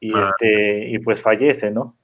y 0.00 0.12
Ah. 0.14 0.30
este, 0.30 0.88
y 0.90 0.98
pues 1.00 1.20
fallece, 1.20 1.70
¿no? 1.70 1.96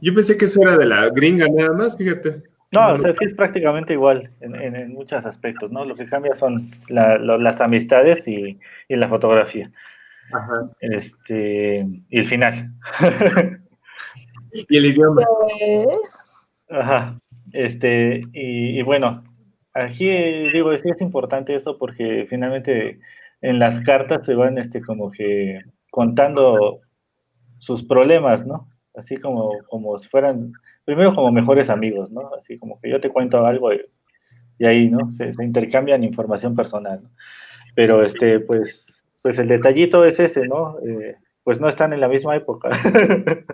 Yo 0.00 0.14
pensé 0.14 0.36
que 0.36 0.44
eso 0.44 0.62
era 0.62 0.76
de 0.76 0.86
la 0.86 1.08
gringa 1.08 1.46
nada 1.48 1.72
más, 1.72 1.96
fíjate. 1.96 2.42
No, 2.72 2.92
o 2.92 2.98
sea, 2.98 3.10
es 3.10 3.18
que 3.18 3.24
es 3.26 3.34
prácticamente 3.34 3.94
igual 3.94 4.30
en, 4.40 4.54
en, 4.54 4.76
en 4.76 4.92
muchos 4.92 5.26
aspectos, 5.26 5.72
¿no? 5.72 5.84
Lo 5.84 5.96
que 5.96 6.06
cambia 6.06 6.34
son 6.36 6.70
la- 6.88 7.18
lo- 7.18 7.38
las 7.38 7.60
amistades 7.60 8.26
y, 8.28 8.58
y 8.88 8.96
la 8.96 9.08
fotografía, 9.08 9.68
Ajá. 10.32 10.70
este, 10.80 11.84
y 12.08 12.18
el 12.18 12.26
final. 12.28 12.70
Y 14.68 14.76
el 14.76 14.86
idioma. 14.86 15.22
Ajá, 16.70 17.18
este, 17.52 18.22
y, 18.32 18.78
y 18.78 18.82
bueno, 18.82 19.24
aquí 19.74 20.08
eh, 20.08 20.50
digo, 20.52 20.76
sí 20.76 20.88
es 20.88 21.00
importante 21.00 21.54
esto 21.54 21.76
porque 21.78 22.26
finalmente 22.30 23.00
en 23.42 23.58
las 23.58 23.80
cartas 23.82 24.24
se 24.26 24.34
van, 24.34 24.58
este, 24.58 24.80
como 24.80 25.10
que 25.10 25.60
contando 25.90 26.80
sus 27.58 27.82
problemas, 27.82 28.46
¿no? 28.46 28.68
Así 28.94 29.16
como, 29.16 29.50
como 29.68 29.98
si 29.98 30.08
fueran, 30.08 30.52
primero 30.90 31.14
como 31.14 31.30
mejores 31.30 31.70
amigos, 31.70 32.10
¿no? 32.10 32.34
Así 32.36 32.58
como 32.58 32.80
que 32.80 32.90
yo 32.90 33.00
te 33.00 33.10
cuento 33.10 33.46
algo 33.46 33.72
y, 33.72 33.80
y 34.58 34.66
ahí, 34.66 34.88
¿no? 34.90 35.12
Se, 35.12 35.32
se 35.32 35.44
intercambian 35.44 36.02
información 36.02 36.56
personal, 36.56 37.00
¿no? 37.04 37.10
Pero, 37.76 38.04
este, 38.04 38.40
pues, 38.40 39.00
pues 39.22 39.38
el 39.38 39.46
detallito 39.46 40.04
es 40.04 40.18
ese, 40.18 40.48
¿no? 40.48 40.78
Eh, 40.80 41.14
pues 41.44 41.60
no 41.60 41.68
están 41.68 41.92
en 41.92 42.00
la 42.00 42.08
misma 42.08 42.34
época. 42.34 42.70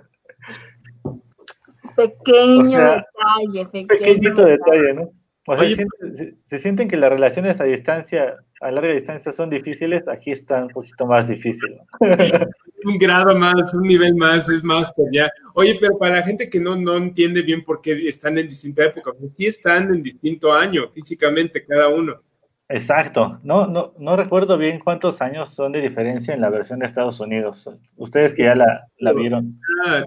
pequeño 1.96 2.78
O 2.78 2.80
sea, 2.80 2.96
detalle, 2.96 3.66
pequeño 3.66 3.86
pequeñito 3.88 4.44
detalle, 4.44 4.94
¿no? 4.94 5.02
O 5.46 5.54
sea, 5.54 5.64
Oye, 5.64 5.76
sienten- 5.76 6.16
se, 6.16 6.34
se 6.46 6.58
sienten 6.58 6.88
que 6.88 6.96
las 6.96 7.10
relaciones 7.10 7.60
a 7.60 7.64
distancia, 7.64 8.36
a 8.61 8.70
larga 8.70 8.93
distancia 8.93 9.33
son 9.33 9.51
difíciles, 9.51 10.07
aquí 10.09 10.31
está 10.31 10.62
un 10.62 10.69
poquito 10.69 11.07
más 11.07 11.28
difícil, 11.28 11.78
un 12.85 12.99
grado 12.99 13.37
más, 13.37 13.74
un 13.74 13.83
nivel 13.83 14.15
más, 14.16 14.49
es 14.49 14.65
más 14.65 14.93
que 14.93 15.03
ya. 15.12 15.31
Oye, 15.55 15.77
pero 15.81 15.99
para 15.99 16.16
la 16.16 16.23
gente 16.23 16.49
que 16.49 16.61
no, 16.61 16.77
no 16.77 16.97
entiende 16.97 17.43
bien 17.43 17.65
por 17.65 17.81
qué 17.81 18.09
están 18.09 18.39
en 18.39 18.49
distinta 18.49 18.85
época, 18.85 19.12
pues 19.19 19.37
sí 19.37 19.47
están 19.47 19.95
en 19.95 20.03
distinto 20.03 20.53
año 20.53 20.89
físicamente 20.95 21.65
cada 21.65 21.89
uno. 21.89 22.20
Exacto. 22.69 23.39
No, 23.45 23.66
no, 23.66 23.93
no 23.99 24.16
recuerdo 24.16 24.59
bien 24.59 24.81
cuántos 24.81 25.20
años 25.20 25.51
son 25.51 25.73
de 25.73 25.81
diferencia 25.81 26.35
en 26.35 26.41
la 26.41 26.51
versión 26.51 26.81
de 26.81 26.87
Estados 26.87 27.20
Unidos. 27.20 27.69
Ustedes 27.97 28.35
que 28.35 28.45
ya 28.45 28.55
la, 28.55 28.89
la 28.99 29.12
vieron. 29.12 29.61
Ah, 29.87 30.03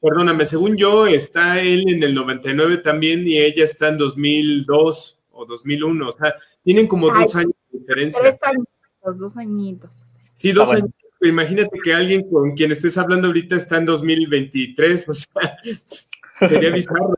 perdóname, 0.00 0.44
según 0.44 0.76
yo, 0.76 1.06
está 1.06 1.60
él 1.60 1.84
en 1.88 2.02
el 2.02 2.14
99 2.14 2.78
también 2.78 3.26
y 3.26 3.38
ella 3.38 3.64
está 3.64 3.88
en 3.88 3.98
2002 3.98 5.18
o 5.30 5.46
2001. 5.46 6.08
O 6.08 6.12
sea, 6.12 6.34
tienen 6.62 6.86
como 6.86 7.10
Ay. 7.10 7.22
dos 7.22 7.36
años 7.36 7.52
diferencia. 7.78 8.20
Tres 8.22 8.38
añitos, 8.42 9.18
dos 9.18 9.36
añitos. 9.36 10.04
Sí, 10.34 10.52
dos 10.52 10.64
Ah, 10.68 10.72
bueno. 10.72 10.84
años. 10.86 10.94
Imagínate 11.20 11.78
que 11.82 11.92
alguien 11.94 12.30
con 12.30 12.52
quien 12.54 12.70
estés 12.70 12.96
hablando 12.96 13.26
ahorita 13.26 13.56
está 13.56 13.76
en 13.78 13.86
2023. 13.86 15.08
O 15.08 15.12
sea, 15.12 15.56
sería 16.48 16.70
bizarro. 16.70 17.14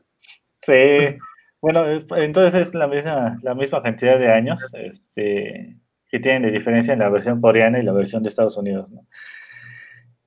Sí. 0.63 1.17
Bueno, 1.61 1.85
entonces 2.17 2.67
es 2.69 2.73
la 2.73 2.87
misma, 2.87 3.37
la 3.43 3.53
misma 3.53 3.81
cantidad 3.83 4.17
de 4.17 4.31
años 4.31 4.59
este, 4.73 5.77
que 6.09 6.19
tienen 6.19 6.41
de 6.43 6.51
diferencia 6.51 6.93
en 6.93 6.99
la 6.99 7.09
versión 7.09 7.39
coreana 7.39 7.77
y 7.79 7.83
la 7.83 7.93
versión 7.93 8.23
de 8.23 8.29
Estados 8.29 8.57
Unidos, 8.57 8.89
¿no? 8.89 9.05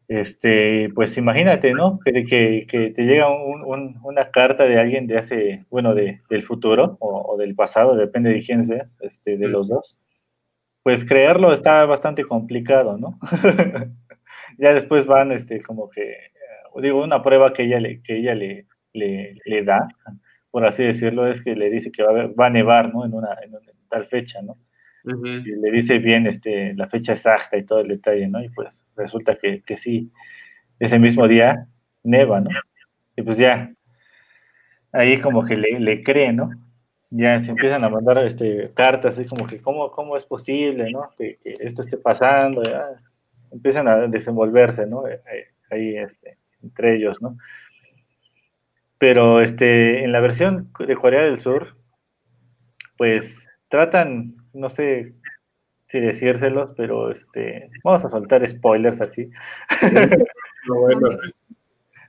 Este, 0.06 0.90
pues 0.94 1.16
imagínate, 1.16 1.72
¿no? 1.72 1.98
Que, 2.04 2.24
que, 2.26 2.66
que 2.68 2.90
te 2.90 3.02
llega 3.02 3.28
un- 3.30 3.62
un- 3.64 3.98
una 4.04 4.30
carta 4.30 4.64
de 4.64 4.78
alguien 4.78 5.06
de 5.06 5.16
hace, 5.18 5.64
bueno, 5.70 5.94
de, 5.94 6.20
del 6.28 6.42
futuro 6.44 6.96
o, 7.00 7.32
o 7.32 7.36
del 7.38 7.54
pasado, 7.54 7.96
depende 7.96 8.30
de 8.30 8.42
quién 8.44 8.66
sea, 8.66 8.86
este, 9.00 9.38
de 9.38 9.48
los 9.48 9.68
dos. 9.68 9.98
Pues 10.84 11.04
creerlo 11.04 11.54
está 11.54 11.84
bastante 11.86 12.24
complicado, 12.24 12.98
¿no? 12.98 13.18
ya 14.58 14.74
después 14.74 15.06
van, 15.06 15.32
este, 15.32 15.62
como 15.62 15.90
que, 15.90 16.02
eh, 16.12 16.18
digo, 16.82 17.02
una 17.04 17.22
prueba 17.22 17.52
que 17.52 17.64
ella 17.64 17.80
le, 17.80 18.02
que 18.02 18.18
ella 18.18 18.34
le, 18.34 18.66
le, 18.92 19.38
le 19.44 19.64
da, 19.64 19.88
por 20.50 20.66
así 20.66 20.84
decirlo, 20.84 21.28
es 21.28 21.42
que 21.42 21.56
le 21.56 21.70
dice 21.70 21.92
que 21.92 22.02
va 22.04 22.10
a, 22.10 22.12
haber- 22.12 22.40
va 22.40 22.46
a 22.46 22.50
nevar, 22.50 22.94
¿no? 22.94 23.04
En 23.06 23.14
una, 23.14 23.30
en 23.44 23.50
una 23.54 23.60
tal 23.90 24.06
fecha, 24.06 24.42
¿no? 24.42 24.58
Y 25.44 25.52
le 25.56 25.70
dice 25.72 25.98
bien 25.98 26.26
este, 26.28 26.74
la 26.74 26.88
fecha 26.88 27.12
exacta 27.14 27.56
y 27.58 27.66
todo 27.66 27.80
el 27.80 27.88
detalle, 27.88 28.28
¿no? 28.28 28.42
Y 28.44 28.50
pues 28.50 28.86
resulta 28.96 29.36
que, 29.36 29.62
que 29.62 29.78
sí, 29.78 30.12
ese 30.80 30.98
mismo 31.00 31.28
día 31.28 31.68
neva, 32.04 32.40
¿no? 32.40 32.50
Y 33.16 33.22
pues 33.22 33.38
ya, 33.38 33.72
ahí 34.92 35.20
como 35.20 35.44
que 35.44 35.56
le, 35.56 35.78
le 35.80 36.02
cree, 36.02 36.32
¿no? 36.32 36.50
Ya 37.16 37.38
se 37.38 37.50
empiezan 37.50 37.84
a 37.84 37.88
mandar 37.88 38.18
este, 38.18 38.72
cartas, 38.74 39.16
así 39.16 39.28
como 39.28 39.46
que, 39.46 39.58
¿cómo, 39.60 39.90
cómo 39.92 40.16
es 40.16 40.24
posible, 40.24 40.90
¿no? 40.90 41.10
Que, 41.16 41.38
que 41.42 41.54
esto 41.60 41.82
esté 41.82 41.96
pasando, 41.96 42.62
ya. 42.62 42.86
Empiezan 43.52 43.86
a 43.86 44.08
desenvolverse, 44.08 44.84
¿no? 44.86 45.06
Eh, 45.06 45.20
eh, 45.32 45.54
Ahí, 45.70 45.96
este, 45.96 46.38
entre 46.62 46.96
ellos, 46.96 47.22
¿no? 47.22 47.36
Pero 48.98 49.40
este, 49.40 50.04
en 50.04 50.12
la 50.12 50.20
versión 50.20 50.70
de 50.78 50.96
Corea 50.96 51.22
del 51.22 51.38
Sur, 51.38 51.76
pues 52.96 53.48
tratan, 53.68 54.36
no 54.52 54.68
sé 54.68 55.14
si 55.88 56.00
decírselos, 56.00 56.72
pero 56.76 57.10
este, 57.10 57.70
vamos 57.82 58.04
a 58.04 58.08
soltar 58.08 58.48
spoilers 58.48 59.00
aquí. 59.00 59.30
No, 60.66 60.76
bueno, 60.76 61.18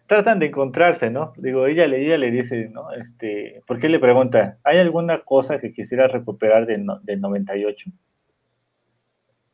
Tratan 0.07 0.39
de 0.39 0.47
encontrarse, 0.47 1.09
¿no? 1.11 1.33
Digo, 1.37 1.67
ella 1.67 1.85
ella 1.85 2.17
le 2.17 2.31
dice, 2.31 2.69
¿no? 2.69 2.91
Este, 2.93 3.61
¿por 3.67 3.79
qué 3.79 3.89
le 3.89 3.99
pregunta? 3.99 4.57
¿Hay 4.63 4.77
alguna 4.79 5.23
cosa 5.23 5.59
que 5.59 5.73
quisiera 5.73 6.07
recuperar 6.07 6.65
del, 6.65 6.85
del 7.03 7.21
98? 7.21 7.89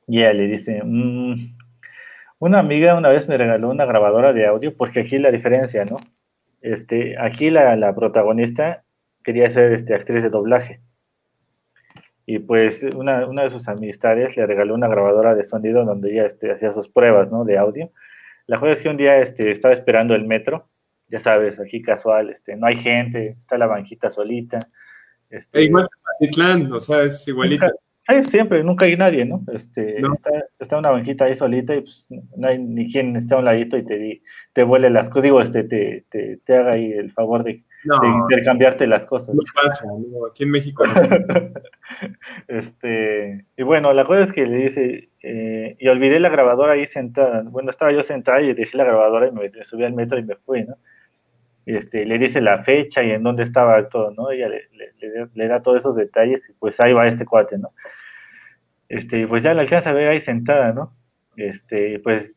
Y 0.08 0.20
ella 0.20 0.34
le 0.34 0.48
dice, 0.48 0.82
"Mm, 0.84 1.56
una 2.40 2.60
amiga 2.60 2.96
una 2.98 3.10
vez 3.10 3.28
me 3.28 3.38
regaló 3.38 3.70
una 3.70 3.86
grabadora 3.86 4.34
de 4.34 4.46
audio, 4.48 4.76
porque 4.76 5.02
aquí 5.02 5.18
la 5.20 5.32
diferencia, 5.32 5.86
¿no? 5.86 5.98
Este, 6.62 7.18
aquí 7.20 7.50
la, 7.52 7.76
la 7.78 7.96
protagonista 7.96 8.84
quería 9.24 9.50
ser 9.52 9.74
este, 9.74 9.96
actriz 9.96 10.24
de 10.24 10.30
doblaje. 10.30 10.82
y 12.26 12.40
pues 12.40 12.84
una, 12.84 13.28
una 13.28 13.44
de 13.44 13.50
sus 13.50 13.68
amistades 13.68 14.38
le 14.38 14.46
regaló 14.46 14.76
una 14.76 14.88
grabadora 14.88 15.36
de 15.36 15.44
sonido 15.44 15.86
donde 15.86 16.12
ella 16.14 16.26
este, 16.26 16.52
hacía 16.52 16.72
sus 16.72 16.88
pruebas, 16.90 17.32
¿no? 17.32 17.44
De 17.46 17.58
audio. 17.58 17.92
La 18.48 18.60
cosa 18.60 18.74
es 18.74 18.82
que 18.82 18.90
un 18.90 18.98
día 18.98 19.20
este, 19.20 19.52
estaba 19.52 19.74
esperando 19.74 20.16
el 20.16 20.26
metro, 20.26 20.70
ya 21.08 21.20
sabes, 21.20 21.60
aquí 21.60 21.82
casual, 21.82 22.30
este, 22.30 22.56
no 22.56 22.68
hay 22.68 22.76
gente, 22.76 23.36
está 23.40 23.58
la 23.58 23.68
banquita 23.68 24.10
solita. 24.10 24.60
Este, 25.30 25.60
E 25.60 25.64
igual 25.64 25.88
que 25.88 26.28
Patitlán, 26.28 26.72
o 26.72 26.80
sea, 26.80 27.04
es 27.04 27.28
igualito. 27.28 27.68
Sí, 28.08 28.26
siempre, 28.26 28.64
nunca 28.64 28.86
hay 28.86 28.98
nadie, 28.98 29.26
¿no? 29.26 29.44
Este, 29.54 30.02
No. 30.02 30.14
Está, 30.14 30.32
está 30.60 30.78
una 30.78 30.90
banquita 30.90 31.26
ahí 31.26 31.36
solita 31.36 31.76
y 31.76 31.82
pues 31.82 32.08
no 32.10 32.48
hay 32.48 32.58
ni 32.58 32.92
quien 32.92 33.16
esté 33.16 33.36
a 33.36 33.38
un 33.38 33.46
ladito 33.46 33.78
y 33.78 33.86
te, 33.86 34.22
te 34.54 34.64
vuele 34.64 34.90
las 34.90 35.08
cosas, 35.10 35.24
digo, 35.24 35.42
este, 35.42 35.64
te, 35.64 36.06
te, 36.10 36.38
te 36.38 36.58
haga 36.58 36.74
ahí 36.74 36.92
el 36.92 37.12
favor 37.12 37.44
de, 37.44 37.64
No, 37.84 38.00
de 38.00 38.08
intercambiarte 38.08 38.86
las 38.88 39.06
cosas. 39.06 39.34
no 39.36 39.42
pasa, 39.56 39.86
no, 39.86 40.26
aquí 40.28 40.44
en 40.44 40.52
México 40.52 40.86
no. 40.86 40.94
este, 42.48 43.46
y 43.58 43.64
bueno, 43.64 43.94
la 43.94 44.06
cosa 44.06 44.24
es 44.24 44.32
que 44.34 44.46
le 44.46 44.58
dice, 44.58 45.10
eh, 45.22 45.76
y 45.80 45.88
olvidé 45.88 46.20
la 46.20 46.30
grabadora 46.30 46.74
ahí 46.74 46.88
sentada. 46.88 47.44
Bueno, 47.44 47.70
estaba 47.72 47.92
yo 47.92 48.04
sentada 48.04 48.42
y 48.42 48.54
dejé 48.54 48.78
la 48.78 48.84
grabadora 48.84 49.28
y 49.28 49.32
me, 49.32 49.50
me 49.50 49.64
subí 49.64 49.84
al 49.84 49.94
metro 49.94 50.18
y 50.20 50.24
me 50.24 50.36
fui, 50.36 50.64
¿no? 50.64 50.76
Este, 51.66 52.06
le 52.06 52.18
dice 52.18 52.42
la 52.42 52.64
fecha 52.64 53.04
y 53.04 53.12
en 53.12 53.24
dónde 53.24 53.44
estaba 53.44 53.88
todo, 53.88 54.12
¿no? 54.12 54.32
Ella 54.32 54.50
le, 54.50 54.64
le- 54.74 55.28
le- 55.34 55.48
da 55.48 55.62
todos 55.62 55.78
esos 55.80 55.96
detalles 55.96 56.50
y 56.50 56.54
pues 56.54 56.80
ahí 56.80 56.92
va 56.94 57.08
este 57.08 57.26
cuate, 57.26 57.58
¿no? 57.58 57.70
Este, 58.90 59.28
pues 59.28 59.44
ya 59.44 59.54
la 59.54 59.62
alcanza 59.62 59.92
a 59.92 59.94
ver 59.94 60.10
ahí 60.10 60.22
sentada, 60.22 60.74
¿no? 60.74 60.94
Este, 61.38 62.00
pues 62.00 62.32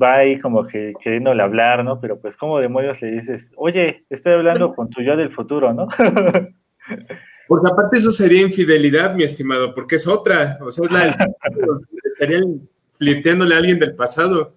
va 0.00 0.16
ahí 0.16 0.38
como 0.40 0.66
que 0.66 0.92
queriéndole 1.02 1.42
hablar, 1.42 1.84
¿no? 1.84 2.00
Pero 2.00 2.20
pues 2.20 2.36
como 2.36 2.58
demonios 2.60 3.00
le 3.02 3.10
dices, 3.12 3.50
oye, 3.56 4.04
estoy 4.10 4.32
hablando 4.34 4.74
con 4.74 4.88
tu 4.90 5.02
yo 5.02 5.16
del 5.16 5.32
futuro, 5.32 5.72
¿no? 5.72 5.88
Porque 7.48 7.68
aparte 7.68 7.98
eso 7.98 8.12
sería 8.12 8.42
infidelidad, 8.42 9.14
mi 9.16 9.24
estimado, 9.24 9.74
porque 9.74 9.96
es 9.96 10.06
otra, 10.06 10.56
o 10.60 10.70
sea, 10.70 10.84
es 10.84 10.90
la 10.92 11.16
estarían 12.04 12.60
flirteándole 12.96 13.54
a 13.56 13.58
alguien 13.58 13.80
del 13.80 13.96
pasado. 13.96 14.54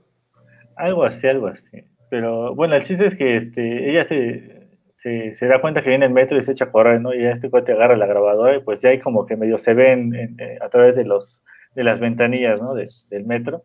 Algo 0.75 1.03
así, 1.03 1.25
algo 1.27 1.47
así. 1.47 1.83
Pero 2.11 2.53
bueno, 2.53 2.75
el 2.75 2.83
chiste 2.83 3.07
es 3.07 3.15
que 3.15 3.37
este, 3.37 3.89
ella 3.89 4.05
se, 4.05 4.67
se, 4.93 5.33
se 5.33 5.47
da 5.47 5.59
cuenta 5.59 5.81
que 5.81 5.89
viene 5.89 6.05
el 6.05 6.13
metro 6.13 6.37
y 6.37 6.43
se 6.43 6.51
echa 6.51 6.65
a 6.65 6.71
correr, 6.71 7.01
¿no? 7.01 7.15
Y 7.15 7.23
ya 7.23 7.31
este 7.31 7.49
cuate 7.49 7.71
agarra 7.71 7.97
la 7.97 8.05
grabadora 8.05 8.57
y 8.57 8.61
pues 8.61 8.79
ya 8.81 8.89
hay 8.89 8.99
como 8.99 9.25
que 9.25 9.37
medio 9.37 9.57
se 9.57 9.73
ven 9.73 10.13
en- 10.13 10.39
eh, 10.39 10.59
a 10.61 10.69
través 10.69 10.95
de 10.95 11.05
los 11.05 11.41
de 11.73 11.83
las 11.83 11.99
ventanillas, 11.99 12.61
¿no? 12.61 12.75
De- 12.75 12.89
del 13.09 13.25
metro. 13.25 13.63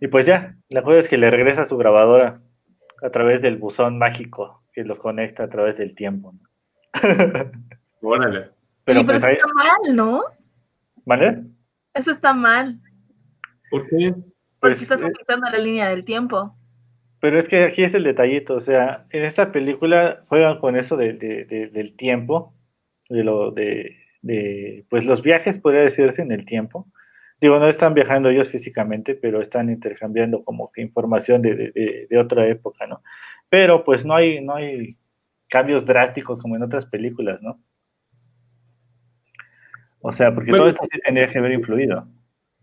Y 0.00 0.08
pues 0.08 0.26
ya, 0.26 0.56
la 0.68 0.82
cosa 0.82 0.98
es 0.98 1.08
que 1.08 1.16
le 1.18 1.30
regresa 1.30 1.64
su 1.66 1.76
grabadora 1.76 2.40
a 3.02 3.10
través 3.10 3.40
del 3.42 3.56
buzón 3.56 3.98
mágico 3.98 4.62
que 4.72 4.84
los 4.84 4.98
conecta 4.98 5.44
a 5.44 5.48
través 5.48 5.76
del 5.78 5.94
tiempo, 5.94 6.32
¿no? 6.32 6.40
Órale. 8.02 8.50
Pero 8.84 9.04
pues 9.04 9.18
eso 9.18 9.26
ahí, 9.26 9.34
está 9.34 9.46
mal, 9.54 9.96
¿no? 9.96 10.22
¿vale? 11.04 11.42
Eso 11.94 12.10
está 12.10 12.32
mal, 12.34 12.78
¿Por 13.70 13.88
qué? 13.88 14.12
porque 14.12 14.76
Pues, 14.76 14.82
estás 14.82 15.00
eh, 15.00 15.06
afectando 15.06 15.48
la 15.50 15.58
línea 15.58 15.88
del 15.88 16.04
tiempo. 16.04 16.54
Pero 17.20 17.40
es 17.40 17.48
que 17.48 17.64
aquí 17.64 17.82
es 17.82 17.94
el 17.94 18.04
detallito, 18.04 18.54
o 18.54 18.60
sea, 18.60 19.06
en 19.10 19.24
esta 19.24 19.50
película 19.50 20.22
juegan 20.28 20.58
con 20.60 20.76
eso 20.76 20.96
de, 20.96 21.14
de- 21.14 21.44
de- 21.46 21.68
del 21.68 21.96
tiempo, 21.96 22.54
de 23.08 23.24
lo 23.24 23.50
de, 23.50 23.96
de, 24.22 24.84
pues 24.90 25.04
los 25.04 25.22
viajes, 25.22 25.58
podría 25.58 25.80
decirse, 25.82 26.22
en 26.22 26.32
el 26.32 26.44
tiempo. 26.44 26.86
Digo, 27.40 27.58
no 27.58 27.68
están 27.68 27.92
viajando 27.94 28.30
ellos 28.30 28.48
físicamente, 28.48 29.14
pero 29.14 29.42
están 29.42 29.68
intercambiando 29.68 30.42
como 30.42 30.72
que 30.72 30.80
información 30.82 31.42
de, 31.42 31.54
de- 31.54 32.06
de- 32.08 32.18
otra 32.18 32.46
época, 32.48 32.86
¿no? 32.86 33.02
Pero 33.50 33.84
pues 33.84 34.04
no 34.06 34.14
hay, 34.16 34.42
no 34.42 34.54
hay 34.54 34.96
cambios 35.48 35.84
drásticos 35.84 36.40
como 36.40 36.56
en 36.56 36.62
otras 36.62 36.86
películas, 36.86 37.40
¿no? 37.42 37.60
O 40.00 40.12
sea, 40.12 40.34
porque 40.34 40.50
Bueno, 40.50 40.64
todo 40.64 40.68
esto 40.70 40.84
sí 40.90 40.98
tendría 41.04 41.28
que 41.28 41.38
haber 41.38 41.52
influido. 41.52 42.08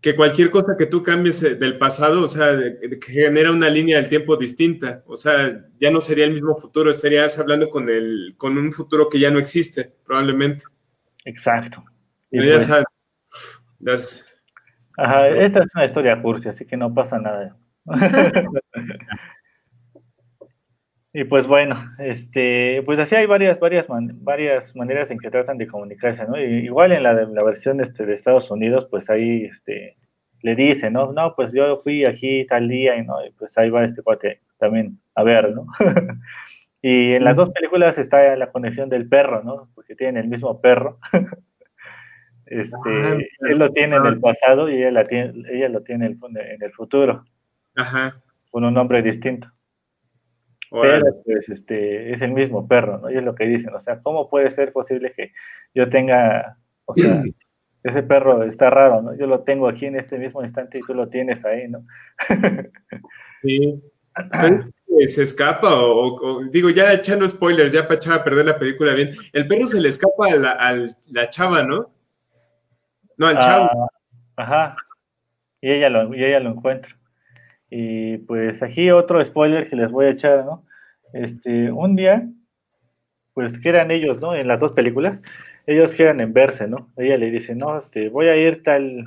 Que 0.00 0.14
cualquier 0.16 0.50
cosa 0.50 0.76
que 0.76 0.86
tú 0.86 1.02
cambies 1.02 1.42
eh, 1.42 1.54
del 1.54 1.78
pasado, 1.78 2.22
o 2.24 2.28
sea, 2.28 2.48
que 2.80 2.98
genera 3.12 3.50
una 3.52 3.70
línea 3.70 3.98
del 3.98 4.08
tiempo 4.08 4.36
distinta, 4.36 5.02
o 5.06 5.16
sea, 5.16 5.64
ya 5.80 5.90
no 5.90 6.00
sería 6.00 6.24
el 6.26 6.32
mismo 6.34 6.56
futuro, 6.56 6.90
estarías 6.90 7.38
hablando 7.38 7.70
con 7.70 7.88
el, 7.88 8.34
con 8.36 8.58
un 8.58 8.72
futuro 8.72 9.08
que 9.08 9.18
ya 9.18 9.30
no 9.30 9.38
existe, 9.38 9.92
probablemente. 10.04 10.64
Exacto. 11.24 11.84
Y 12.30 12.44
Ya 12.44 12.52
pues- 12.52 12.66
sabes, 12.66 12.84
las- 13.80 14.30
Ajá, 14.96 15.28
esta 15.28 15.60
es 15.60 15.66
una 15.74 15.84
historia 15.84 16.20
cursi, 16.22 16.48
así 16.48 16.64
que 16.66 16.76
no 16.76 16.92
pasa 16.94 17.18
nada. 17.18 17.56
y 21.12 21.24
pues 21.24 21.46
bueno, 21.46 21.76
este, 21.98 22.82
pues 22.84 22.98
así 22.98 23.14
hay 23.14 23.26
varias, 23.26 23.60
varias, 23.60 23.88
man- 23.88 24.18
varias 24.24 24.74
maneras 24.74 25.10
en 25.10 25.18
que 25.18 25.30
tratan 25.30 25.58
de 25.58 25.68
comunicarse, 25.68 26.24
¿no? 26.26 26.36
Y, 26.38 26.64
igual 26.64 26.92
en 26.92 27.04
la, 27.04 27.12
la 27.14 27.42
versión 27.44 27.80
este, 27.80 28.04
de 28.04 28.14
Estados 28.14 28.50
Unidos, 28.50 28.88
pues 28.90 29.08
ahí 29.10 29.44
este, 29.44 29.96
le 30.42 30.56
dice, 30.56 30.90
¿no? 30.90 31.12
No, 31.12 31.34
pues 31.36 31.52
yo 31.52 31.80
fui 31.82 32.04
aquí 32.04 32.44
tal 32.46 32.68
día, 32.68 32.96
y, 32.96 33.04
¿no? 33.06 33.24
y 33.24 33.30
pues 33.32 33.56
ahí 33.58 33.70
va 33.70 33.84
este 33.84 34.02
cuate 34.02 34.40
también 34.58 34.98
a 35.14 35.22
ver, 35.22 35.52
¿no? 35.54 35.66
y 36.82 37.12
en 37.14 37.24
las 37.24 37.36
dos 37.36 37.50
películas 37.50 37.98
está 37.98 38.36
la 38.36 38.50
conexión 38.52 38.88
del 38.88 39.08
perro, 39.08 39.42
¿no? 39.44 39.68
Porque 39.74 39.94
tienen 39.96 40.18
el 40.24 40.28
mismo 40.28 40.60
perro. 40.60 40.98
Este, 42.46 42.76
Ah, 42.86 43.16
él 43.40 43.58
lo 43.58 43.70
tiene 43.70 43.96
en 43.96 44.06
el 44.06 44.20
pasado 44.20 44.68
y 44.68 44.76
ella, 44.76 44.90
la 44.90 45.06
tiene, 45.06 45.32
ella 45.50 45.68
lo 45.68 45.82
tiene 45.82 46.06
en 46.06 46.18
el- 46.62 46.72
futuro, 46.72 47.24
Ajá. 47.76 48.22
con 48.50 48.64
un 48.64 48.74
nombre 48.74 49.02
distinto. 49.02 49.48
Pero 50.70 51.04
pues 51.24 51.48
este, 51.48 52.12
es 52.12 52.20
el 52.22 52.32
mismo 52.32 52.66
perro, 52.66 52.98
¿no? 52.98 53.10
Y 53.10 53.16
es 53.16 53.22
lo 53.22 53.34
que 53.34 53.44
dicen, 53.46 53.72
o 53.74 53.80
sea, 53.80 54.00
¿cómo 54.00 54.28
puede 54.28 54.50
ser 54.50 54.72
posible 54.72 55.12
que 55.16 55.32
yo 55.74 55.88
tenga, 55.88 56.58
o 56.84 56.94
sea, 56.94 57.22
ese 57.84 58.02
perro 58.02 58.42
está 58.42 58.70
raro, 58.70 59.00
¿no? 59.02 59.16
Yo 59.16 59.26
lo 59.26 59.42
tengo 59.44 59.68
aquí 59.68 59.86
en 59.86 59.96
este 59.96 60.18
mismo 60.18 60.42
instante 60.42 60.78
y 60.78 60.82
tú 60.82 60.94
lo 60.94 61.08
tienes 61.08 61.44
ahí, 61.44 61.68
¿no? 61.68 61.84
Sí. 63.42 63.80
Eh, 64.98 65.08
Se 65.08 65.22
escapa, 65.24 65.74
o, 65.74 65.90
o- 65.92 66.36
o- 66.38 66.44
digo, 66.44 66.70
ya 66.70 66.92
echando 66.92 67.28
spoilers, 67.28 67.72
ya 67.72 67.82
para 67.82 67.96
echar 67.96 68.12
a 68.14 68.24
perder 68.24 68.46
la 68.46 68.58
película 68.58 68.94
bien. 68.94 69.10
El 69.32 69.46
perro 69.46 69.66
se 69.66 69.80
le 69.80 69.88
escapa 69.90 70.28
a 70.28 70.34
la, 70.36 70.50
a 70.52 70.72
la 71.06 71.30
chava, 71.30 71.62
¿no? 71.64 71.90
No, 73.16 73.26
al 73.28 73.38
chavo. 73.38 73.70
Ah, 73.72 73.86
ajá. 74.36 74.76
Y 75.60 75.70
ella, 75.70 75.88
lo, 75.90 76.14
y 76.14 76.24
ella 76.24 76.40
lo 76.40 76.50
encuentra. 76.50 76.96
Y 77.70 78.18
pues 78.18 78.62
aquí 78.62 78.90
otro 78.90 79.24
spoiler 79.24 79.68
que 79.68 79.76
les 79.76 79.90
voy 79.90 80.06
a 80.06 80.10
echar, 80.10 80.44
¿no? 80.44 80.64
Este, 81.12 81.70
un 81.72 81.96
día, 81.96 82.28
pues 83.32 83.58
que 83.58 83.68
eran 83.68 83.90
ellos, 83.90 84.20
¿no? 84.20 84.34
En 84.34 84.48
las 84.48 84.60
dos 84.60 84.72
películas, 84.72 85.22
ellos 85.66 85.94
quedan 85.94 86.20
en 86.20 86.32
verse, 86.32 86.68
¿no? 86.68 86.90
Ella 86.96 87.16
le 87.16 87.30
dice, 87.30 87.54
no, 87.54 87.76
este, 87.78 88.08
voy 88.08 88.26
a 88.28 88.36
ir 88.36 88.62
tal, 88.62 89.04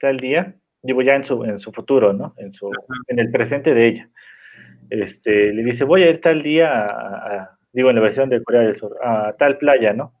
tal 0.00 0.16
día, 0.18 0.54
digo 0.82 1.02
ya 1.02 1.14
en 1.14 1.24
su, 1.24 1.44
en 1.44 1.58
su 1.58 1.72
futuro, 1.72 2.12
¿no? 2.12 2.34
En 2.38 2.52
su, 2.52 2.70
en 3.08 3.18
el 3.18 3.30
presente 3.30 3.74
de 3.74 3.86
ella. 3.88 4.08
Este, 4.90 5.52
le 5.52 5.62
dice, 5.64 5.84
voy 5.84 6.02
a 6.04 6.10
ir 6.10 6.20
tal 6.20 6.42
día 6.42 6.72
a, 6.86 6.86
a- 7.42 7.58
digo 7.72 7.90
en 7.90 7.96
la 7.96 8.02
versión 8.02 8.30
de 8.30 8.42
Corea 8.42 8.62
del 8.62 8.76
Sur, 8.76 8.96
a 9.04 9.34
tal 9.38 9.58
playa, 9.58 9.92
¿no? 9.92 10.14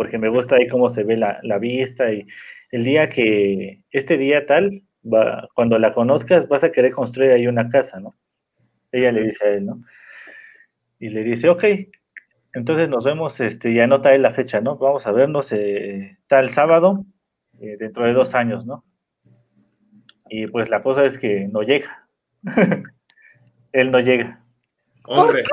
Porque 0.00 0.16
me 0.16 0.30
gusta 0.30 0.56
ahí 0.56 0.66
cómo 0.66 0.88
se 0.88 1.04
ve 1.04 1.14
la, 1.14 1.40
la 1.42 1.58
vista 1.58 2.10
y 2.10 2.26
el 2.70 2.84
día 2.84 3.10
que, 3.10 3.82
este 3.90 4.16
día 4.16 4.46
tal, 4.46 4.82
va, 5.04 5.46
cuando 5.54 5.78
la 5.78 5.92
conozcas 5.92 6.48
vas 6.48 6.64
a 6.64 6.72
querer 6.72 6.92
construir 6.92 7.32
ahí 7.32 7.46
una 7.46 7.68
casa, 7.68 8.00
¿no? 8.00 8.14
Ella 8.92 9.12
le 9.12 9.24
dice 9.24 9.44
a 9.44 9.50
él, 9.50 9.66
¿no? 9.66 9.84
Y 11.00 11.10
le 11.10 11.22
dice, 11.22 11.50
ok, 11.50 11.64
entonces 12.54 12.88
nos 12.88 13.04
vemos, 13.04 13.38
este, 13.40 13.72
y 13.72 13.78
anota 13.78 14.14
él 14.14 14.22
la 14.22 14.32
fecha, 14.32 14.62
¿no? 14.62 14.78
Vamos 14.78 15.06
a 15.06 15.12
vernos 15.12 15.52
eh, 15.52 16.16
tal 16.28 16.48
sábado, 16.48 17.04
eh, 17.60 17.76
dentro 17.78 18.06
de 18.06 18.14
dos 18.14 18.34
años, 18.34 18.64
¿no? 18.64 18.82
Y 20.30 20.46
pues 20.46 20.70
la 20.70 20.82
cosa 20.82 21.04
es 21.04 21.18
que 21.18 21.46
no 21.46 21.60
llega. 21.60 22.08
él 23.72 23.90
no 23.90 24.00
llega. 24.00 24.42
Hombre. 25.04 25.44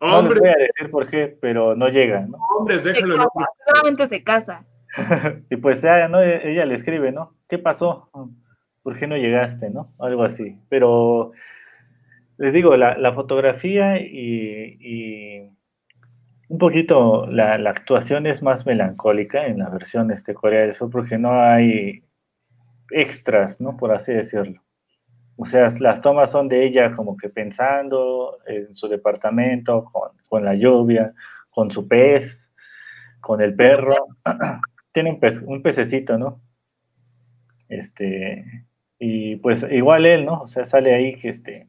No 0.00 0.06
les 0.06 0.14
Hombre, 0.16 0.40
voy 0.40 0.48
a 0.48 0.56
decir 0.56 0.90
por 0.90 1.06
qué, 1.08 1.36
pero 1.40 1.74
no 1.76 1.88
llega, 1.88 2.20
¿no? 2.20 2.38
hombres, 2.58 2.80
Se 2.82 2.92
déjalo. 2.92 3.14
en 3.14 3.20
casa, 3.20 3.50
seguramente 3.66 4.06
se 4.08 4.22
casa. 4.24 4.64
y 5.50 5.56
pues 5.56 5.82
ya, 5.82 6.08
¿no? 6.08 6.20
E- 6.22 6.50
Ella 6.50 6.64
le 6.66 6.74
escribe, 6.76 7.12
¿no? 7.12 7.34
¿Qué 7.48 7.58
pasó? 7.58 8.08
¿Por 8.82 8.98
qué 8.98 9.06
no 9.06 9.16
llegaste, 9.16 9.70
no? 9.70 9.92
Algo 9.98 10.22
así. 10.24 10.58
Pero 10.68 11.32
les 12.38 12.54
digo, 12.54 12.76
la, 12.76 12.96
la 12.96 13.12
fotografía 13.12 14.00
y, 14.00 14.76
y 14.80 15.50
un 16.48 16.58
poquito 16.58 17.26
la, 17.26 17.58
la 17.58 17.70
actuación 17.70 18.26
es 18.26 18.42
más 18.42 18.64
melancólica 18.64 19.46
en 19.46 19.58
la 19.58 19.68
versión 19.68 20.10
este 20.10 20.32
Corea 20.34 20.62
del 20.62 20.74
Sur 20.74 20.90
porque 20.90 21.18
no 21.18 21.32
hay 21.40 22.02
extras, 22.90 23.60
¿no? 23.60 23.76
Por 23.76 23.92
así 23.92 24.12
decirlo. 24.14 24.62
O 25.42 25.46
sea, 25.46 25.68
las 25.80 26.02
tomas 26.02 26.30
son 26.30 26.48
de 26.48 26.66
ella 26.66 26.94
como 26.94 27.16
que 27.16 27.30
pensando 27.30 28.40
en 28.46 28.74
su 28.74 28.88
departamento, 28.88 29.86
con, 29.86 30.10
con 30.28 30.44
la 30.44 30.54
lluvia, 30.54 31.14
con 31.48 31.70
su 31.70 31.88
pez, 31.88 32.52
con 33.22 33.40
el 33.40 33.54
perro. 33.54 33.96
Tiene 34.92 35.12
un, 35.12 35.18
pez, 35.18 35.40
un 35.40 35.62
pececito, 35.62 36.18
¿no? 36.18 36.42
Este, 37.70 38.66
y 38.98 39.36
pues 39.36 39.64
igual 39.70 40.04
él, 40.04 40.26
¿no? 40.26 40.42
O 40.42 40.46
sea, 40.46 40.66
sale 40.66 40.94
ahí 40.94 41.16
que 41.16 41.30
este, 41.30 41.68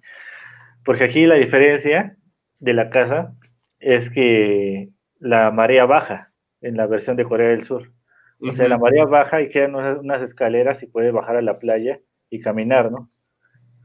porque 0.84 1.06
aquí 1.06 1.26
la 1.26 1.36
diferencia 1.36 2.18
de 2.60 2.74
la 2.74 2.90
casa 2.90 3.34
es 3.80 4.10
que 4.10 4.90
la 5.18 5.50
marea 5.52 5.86
baja, 5.86 6.34
en 6.60 6.76
la 6.76 6.88
versión 6.88 7.16
de 7.16 7.24
Corea 7.24 7.48
del 7.48 7.64
Sur. 7.64 7.94
O 8.42 8.52
sea, 8.52 8.68
la 8.68 8.78
marea 8.78 9.06
baja 9.06 9.42
y 9.42 9.48
quedan 9.48 9.76
unas, 9.76 10.00
unas 10.00 10.22
escaleras 10.24 10.84
y 10.84 10.88
puede 10.88 11.12
bajar 11.12 11.38
a 11.38 11.42
la 11.42 11.58
playa 11.58 12.02
y 12.30 12.42
caminar, 12.42 12.92
¿no? 12.92 13.10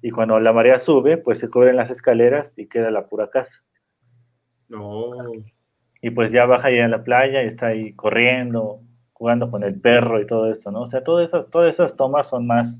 Y 0.03 0.11
cuando 0.11 0.39
la 0.39 0.53
marea 0.53 0.79
sube, 0.79 1.17
pues 1.17 1.39
se 1.39 1.49
cubren 1.49 1.77
las 1.77 1.91
escaleras 1.91 2.53
y 2.57 2.69
queda 2.69 2.91
la 2.91 3.07
pura 3.07 3.31
casa. 3.31 3.63
No. 4.69 5.13
Y 6.03 6.11
pues 6.11 6.31
ya 6.31 6.47
baja 6.47 6.71
ya 6.71 6.85
a 6.85 6.89
la 6.89 7.03
playa 7.03 7.43
y 7.43 7.49
está 7.49 7.69
ahí 7.69 7.93
corriendo, 7.95 8.81
jugando 9.13 9.51
con 9.51 9.65
el 9.65 9.81
perro 9.81 10.21
y 10.21 10.27
todo 10.27 10.51
esto, 10.51 10.71
¿no? 10.71 10.83
O 10.83 10.87
sea, 10.87 11.03
todas 11.03 11.29
esas, 11.29 11.51
todas 11.51 11.75
esas 11.75 11.97
tomas 11.97 12.29
son 12.29 12.47
más, 12.47 12.79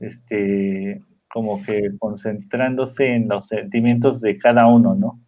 este, 0.00 1.00
como 1.32 1.62
que 1.62 1.92
concentrándose 1.98 3.06
en 3.06 3.28
los 3.28 3.46
sentimientos 3.46 4.20
de 4.20 4.36
cada 4.36 4.66
uno, 4.66 4.94
¿no? 4.94 5.20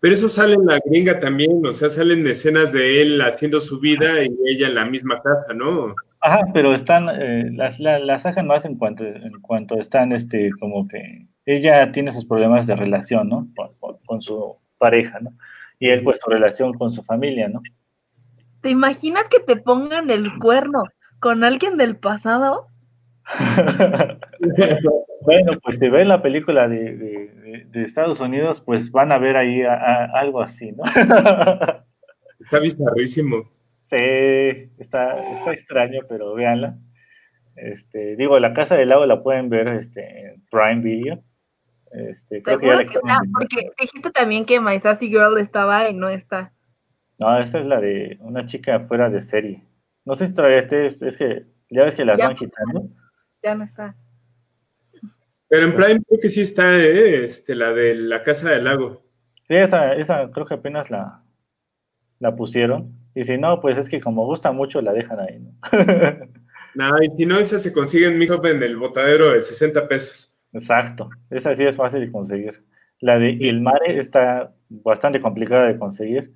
Pero 0.00 0.14
eso 0.14 0.28
sale 0.28 0.54
en 0.54 0.66
la 0.66 0.78
gringa 0.84 1.18
también, 1.20 1.64
o 1.64 1.72
sea, 1.72 1.88
salen 1.88 2.26
escenas 2.26 2.72
de 2.72 3.02
él 3.02 3.20
haciendo 3.22 3.60
su 3.60 3.80
vida 3.80 4.22
y 4.22 4.36
ella 4.46 4.68
en 4.68 4.74
la 4.74 4.84
misma 4.84 5.22
casa, 5.22 5.54
¿no? 5.54 5.94
Ajá, 6.26 6.40
pero 6.52 6.74
están, 6.74 7.08
eh, 7.08 7.50
las, 7.52 7.78
la- 7.78 8.00
las 8.00 8.22
sacan 8.22 8.48
más 8.48 8.64
en 8.64 8.76
cuanto, 8.76 9.04
en 9.04 9.30
cuanto 9.42 9.78
están, 9.78 10.10
este, 10.10 10.50
como 10.58 10.88
que 10.88 11.26
ella 11.44 11.92
tiene 11.92 12.10
sus 12.12 12.24
problemas 12.26 12.66
de 12.66 12.74
relación, 12.74 13.28
¿no? 13.28 13.46
Con, 13.54 13.68
con- 13.78 13.98
con 14.04 14.20
su 14.22 14.56
pareja, 14.78 15.20
¿no? 15.20 15.30
Y 15.78 15.88
él, 15.90 16.02
pues, 16.02 16.18
su 16.20 16.28
relación 16.28 16.72
con 16.74 16.92
su 16.92 17.04
familia, 17.04 17.48
¿no? 17.48 17.60
¿Te 18.60 18.70
imaginas 18.70 19.28
que 19.28 19.38
te 19.38 19.54
pongan 19.56 20.10
el 20.10 20.36
cuerno 20.38 20.82
con 21.20 21.44
alguien 21.44 21.76
del 21.76 21.96
pasado? 21.96 22.66
bueno, 25.22 25.52
pues 25.62 25.78
si 25.78 25.88
ven 25.88 26.08
la 26.08 26.22
película 26.22 26.66
de, 26.68 26.96
de- 26.96 27.28
de- 27.28 27.64
de 27.70 27.82
Estados 27.84 28.20
Unidos, 28.20 28.60
pues 28.66 28.90
van 28.90 29.12
a 29.12 29.18
ver 29.18 29.36
ahí 29.36 29.62
a- 29.62 29.74
a- 29.74 30.06
algo 30.18 30.40
así, 30.42 30.72
¿no? 30.72 30.82
Está 32.40 32.58
bizarrísimo. 32.60 33.48
Sí, 33.90 34.70
está, 34.78 35.32
está 35.34 35.52
extraño, 35.52 36.00
pero 36.08 36.34
véanla. 36.34 36.76
Este, 37.54 38.16
digo, 38.16 38.38
La 38.38 38.52
Casa 38.52 38.76
del 38.76 38.88
Lago 38.88 39.06
la 39.06 39.22
pueden 39.22 39.48
ver 39.48 39.68
este, 39.68 40.26
en 40.32 40.44
Prime 40.50 40.82
Video. 40.82 41.22
Este, 41.92 42.42
creo 42.42 42.58
que 42.58 42.66
ya 42.66 42.76
que 42.84 42.94
está, 42.94 43.20
porque 43.32 43.70
dijiste 43.80 44.10
también 44.10 44.44
que 44.44 44.60
My 44.60 44.78
Sassy 44.80 45.08
Girl 45.08 45.38
estaba 45.38 45.88
y 45.88 45.94
no 45.94 46.08
está. 46.08 46.52
No, 47.18 47.38
esta 47.38 47.60
es 47.60 47.66
la 47.66 47.80
de 47.80 48.18
una 48.20 48.44
chica 48.46 48.80
fuera 48.80 49.08
de 49.08 49.22
serie. 49.22 49.62
No 50.04 50.14
sé 50.14 50.26
si 50.28 50.34
todavía 50.34 50.58
esté, 50.58 50.86
es 50.86 51.16
que 51.16 51.46
ya 51.70 51.84
ves 51.84 51.94
que 51.94 52.04
las 52.04 52.18
Ya. 52.18 52.26
van 52.26 52.36
quitando. 52.36 52.88
Ya 53.42 53.54
no 53.54 53.64
está. 53.64 53.94
Pero 55.48 55.66
en 55.66 55.74
Prime 55.76 56.00
creo 56.06 56.20
que 56.20 56.28
sí 56.28 56.40
está, 56.42 56.76
¿eh? 56.76 57.24
Este, 57.24 57.54
la 57.54 57.72
de 57.72 57.94
la 57.94 58.22
Casa 58.22 58.50
del 58.50 58.64
Lago. 58.64 59.02
Sí, 59.48 59.54
esa, 59.54 59.94
esa 59.94 60.30
creo 60.32 60.44
que 60.44 60.54
apenas 60.54 60.90
la, 60.90 61.22
la 62.18 62.34
pusieron. 62.34 62.92
Y 63.16 63.24
si 63.24 63.38
no, 63.38 63.62
pues 63.62 63.78
es 63.78 63.88
que 63.88 63.98
como 63.98 64.26
gusta 64.26 64.52
mucho, 64.52 64.82
la 64.82 64.92
dejan 64.92 65.18
ahí, 65.18 65.38
¿no? 65.40 65.52
Nada, 66.74 66.98
y 67.02 67.10
si 67.16 67.24
no, 67.24 67.38
esa 67.38 67.58
se 67.58 67.72
consigue 67.72 68.08
en 68.08 68.18
Mixup 68.18 68.44
en 68.44 68.62
el 68.62 68.76
botadero 68.76 69.32
de 69.32 69.40
60 69.40 69.88
pesos. 69.88 70.36
Exacto, 70.52 71.08
esa 71.30 71.54
sí 71.54 71.64
es 71.64 71.78
fácil 71.78 72.00
de 72.00 72.12
conseguir. 72.12 72.62
La 73.00 73.18
de 73.18 73.30
El 73.30 73.62
Mare 73.62 73.98
está 73.98 74.52
bastante 74.68 75.22
complicada 75.22 75.66
de 75.66 75.78
conseguir. 75.78 76.34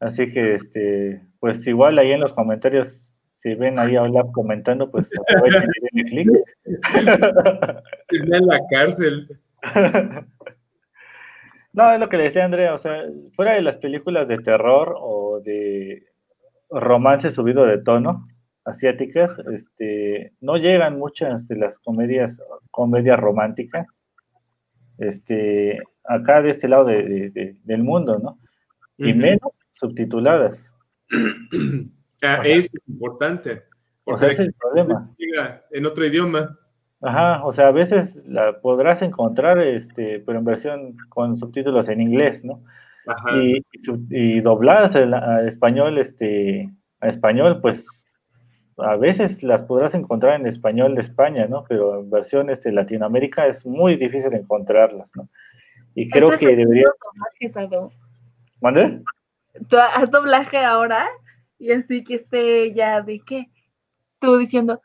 Así 0.00 0.32
que, 0.32 0.54
este, 0.54 1.20
pues 1.40 1.66
igual 1.66 1.98
ahí 1.98 2.12
en 2.12 2.20
los 2.20 2.32
comentarios, 2.32 3.20
si 3.34 3.54
ven 3.54 3.78
ahí 3.78 3.96
a 3.96 4.04
Olaf 4.04 4.32
comentando, 4.32 4.90
pues 4.90 5.10
aprovechen 5.28 5.68
y 5.76 5.96
denle 5.98 6.10
clic. 6.10 6.28
En 8.08 8.46
la 8.46 8.60
cárcel. 8.70 9.38
No, 11.78 11.92
es 11.92 12.00
lo 12.00 12.08
que 12.08 12.16
le 12.16 12.24
decía 12.24 12.44
Andrea, 12.44 12.74
o 12.74 12.78
sea, 12.78 13.04
fuera 13.36 13.52
de 13.54 13.62
las 13.62 13.76
películas 13.76 14.26
de 14.26 14.38
terror 14.38 14.96
o 14.98 15.40
de 15.44 16.04
romance 16.70 17.30
subido 17.30 17.64
de 17.66 17.78
tono 17.78 18.26
asiáticas, 18.64 19.38
este, 19.54 20.32
no 20.40 20.56
llegan 20.56 20.98
muchas 20.98 21.46
de 21.46 21.54
las 21.56 21.78
comedias, 21.78 22.42
comedias 22.72 23.20
románticas, 23.20 23.86
este, 24.98 25.80
acá 26.04 26.42
de 26.42 26.50
este 26.50 26.66
lado 26.66 26.84
de- 26.86 27.04
de- 27.04 27.30
de- 27.30 27.56
del 27.62 27.82
mundo, 27.84 28.18
¿no? 28.18 28.38
Y 28.98 29.12
menos 29.14 29.52
subtituladas. 29.70 30.72
Ah, 32.20 32.38
O 32.40 32.42
sea- 32.42 32.52
eso 32.56 32.68
es 32.74 32.88
importante. 32.88 33.62
O 34.02 34.18
sea, 34.18 34.30
es 34.30 34.40
el 34.40 34.52
problema. 34.54 35.14
en 35.70 35.86
otro 35.86 36.04
idioma. 36.04 36.58
Ajá, 37.00 37.44
o 37.44 37.52
sea, 37.52 37.68
a 37.68 37.72
veces 37.72 38.20
la 38.26 38.60
podrás 38.60 39.02
encontrar, 39.02 39.58
este, 39.60 40.20
pero 40.20 40.38
en 40.38 40.44
versión 40.44 40.96
con 41.08 41.38
subtítulos 41.38 41.88
en 41.88 42.00
inglés, 42.00 42.44
¿no? 42.44 42.62
Ajá. 43.06 43.38
y, 43.38 43.62
y 44.10 44.40
dobladas 44.40 44.94
al, 44.94 45.48
español, 45.48 45.96
este, 45.98 46.70
a 47.00 47.08
español, 47.08 47.60
pues 47.62 48.06
a 48.78 48.96
veces 48.96 49.42
las 49.42 49.62
podrás 49.62 49.94
encontrar 49.94 50.38
en 50.40 50.46
español 50.46 50.94
de 50.94 51.00
España, 51.00 51.46
¿no? 51.46 51.64
Pero 51.68 52.00
en 52.00 52.10
versión 52.10 52.50
este, 52.50 52.70
Latinoamérica 52.70 53.46
es 53.46 53.64
muy 53.64 53.96
difícil 53.96 54.32
encontrarlas, 54.34 55.10
¿no? 55.14 55.28
Y 55.94 56.08
creo 56.10 56.38
que 56.38 56.46
debería... 56.54 56.88
¿Mande? 58.60 59.02
Tú 59.68 59.76
haz 59.76 60.10
doblaje 60.10 60.58
ahora 60.58 61.08
y 61.58 61.72
así 61.72 62.04
que 62.04 62.16
esté 62.16 62.72
ya 62.72 63.00
de 63.02 63.20
qué. 63.20 63.46
Tú 64.20 64.36
diciendo, 64.36 64.80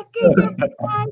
aquella. 0.00 1.06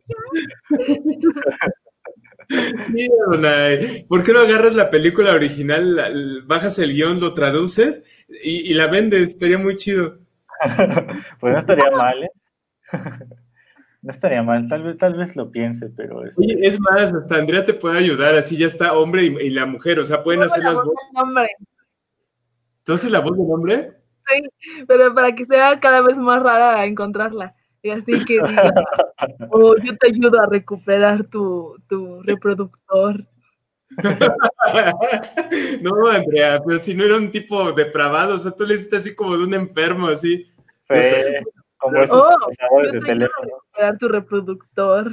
Sí, 2.86 3.08
Adonai. 3.26 4.06
¿Por 4.08 4.24
qué 4.24 4.32
no 4.32 4.40
agarras 4.40 4.74
la 4.74 4.90
película 4.90 5.34
original, 5.34 6.42
bajas 6.46 6.78
el 6.78 6.94
guion, 6.94 7.20
lo 7.20 7.34
traduces 7.34 8.04
y, 8.42 8.70
y 8.70 8.74
la 8.74 8.86
vendes? 8.86 9.30
Estaría 9.30 9.58
muy 9.58 9.76
chido. 9.76 10.18
pues 11.40 11.52
no 11.52 11.58
estaría 11.58 11.90
mal, 11.90 12.24
¿eh? 12.24 12.30
no 14.02 14.10
estaría 14.10 14.42
mal, 14.42 14.66
tal 14.68 14.82
vez, 14.82 14.96
tal 14.96 15.14
vez 15.14 15.36
lo 15.36 15.50
piense, 15.50 15.90
pero 15.90 16.24
este, 16.24 16.40
Oye, 16.42 16.58
es 16.62 16.80
más, 16.80 17.12
hasta 17.12 17.36
Andrea 17.36 17.64
te 17.64 17.74
puede 17.74 17.98
ayudar, 17.98 18.34
así 18.34 18.56
ya 18.56 18.66
está 18.66 18.94
hombre 18.94 19.24
y, 19.24 19.36
y 19.46 19.50
la 19.50 19.66
mujer, 19.66 19.98
o 19.98 20.06
sea, 20.06 20.22
pueden 20.24 20.42
hacer 20.42 20.62
la 20.64 20.70
las 20.70 20.74
voz 20.76 20.86
voces. 20.86 21.08
del 21.12 21.22
hombre, 21.22 21.48
¿Tú 22.84 22.92
haces 22.94 23.10
la 23.10 23.20
voz 23.20 23.36
del 23.36 23.46
hombre? 23.50 23.92
pero 24.86 25.14
para 25.14 25.34
que 25.34 25.44
sea 25.44 25.80
cada 25.80 26.02
vez 26.02 26.16
más 26.16 26.42
rara 26.42 26.84
encontrarla. 26.84 27.54
Y 27.82 27.90
así 27.90 28.24
que 28.24 28.34
diga, 28.34 28.72
oh, 29.50 29.76
yo 29.76 29.96
te 29.96 30.08
ayudo 30.08 30.40
a 30.40 30.46
recuperar 30.46 31.24
tu, 31.24 31.76
tu 31.88 32.22
reproductor. 32.22 33.24
no, 35.82 36.08
Andrea, 36.08 36.60
pero 36.64 36.78
si 36.78 36.94
no 36.94 37.04
era 37.04 37.16
un 37.16 37.30
tipo 37.30 37.72
depravado, 37.72 38.34
o 38.34 38.38
sea, 38.38 38.52
tú 38.52 38.66
le 38.66 38.74
hiciste 38.74 38.96
así 38.96 39.14
como 39.14 39.36
de 39.36 39.44
un 39.44 39.54
enfermo, 39.54 40.08
así. 40.08 40.46
sí, 40.88 40.94
como 41.78 42.02
esos 42.02 42.20
Oh, 42.20 42.36
procesadores 42.38 42.92
yo 42.92 43.00
de 43.00 43.06
te 43.06 43.12
ayudo 43.12 43.24
a 43.24 43.44
recuperar 43.44 43.98
tu 43.98 44.08
reproductor. 44.08 45.12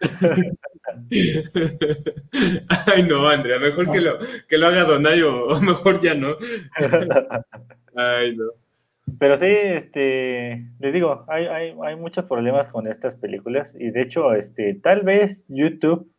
Ay, 2.86 3.02
no, 3.02 3.28
Andrea, 3.28 3.58
mejor 3.58 3.90
que 3.90 4.00
lo, 4.00 4.16
que 4.48 4.58
lo 4.58 4.68
haga 4.68 4.84
Donay 4.84 5.22
o, 5.22 5.48
o 5.48 5.60
mejor 5.60 6.00
ya 6.00 6.14
no. 6.14 6.36
Ay, 7.94 8.36
no. 8.36 8.44
Pero 9.18 9.36
sí, 9.36 9.46
este, 9.46 10.66
les 10.78 10.92
digo, 10.92 11.24
hay, 11.28 11.46
hay, 11.46 11.74
hay 11.84 11.96
muchos 11.96 12.24
problemas 12.26 12.68
con 12.68 12.86
estas 12.88 13.16
películas 13.16 13.74
y 13.78 13.90
de 13.90 14.02
hecho, 14.02 14.34
este, 14.34 14.74
tal 14.74 15.02
vez 15.02 15.44
YouTube 15.48 16.10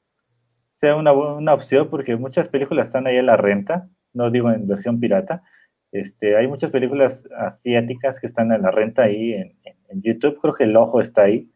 sea 0.73 0.95
una, 0.95 1.13
una 1.13 1.53
opción 1.53 1.89
porque 1.89 2.15
muchas 2.17 2.49
películas 2.49 2.89
están 2.89 3.07
ahí 3.07 3.17
a 3.17 3.23
la 3.23 3.37
renta, 3.37 3.89
no 4.13 4.31
digo 4.31 4.51
en 4.51 4.67
versión 4.67 4.99
pirata, 4.99 5.43
este, 5.91 6.37
hay 6.37 6.47
muchas 6.47 6.71
películas 6.71 7.27
asiáticas 7.37 8.19
que 8.19 8.27
están 8.27 8.51
a 8.51 8.57
la 8.59 8.71
renta 8.71 9.03
ahí 9.03 9.33
en, 9.33 9.57
en- 9.63 9.77
en 9.89 10.01
YouTube, 10.03 10.39
creo 10.41 10.53
que 10.55 10.65
El 10.65 10.77
Ojo 10.77 11.01
está 11.01 11.23
ahí, 11.23 11.51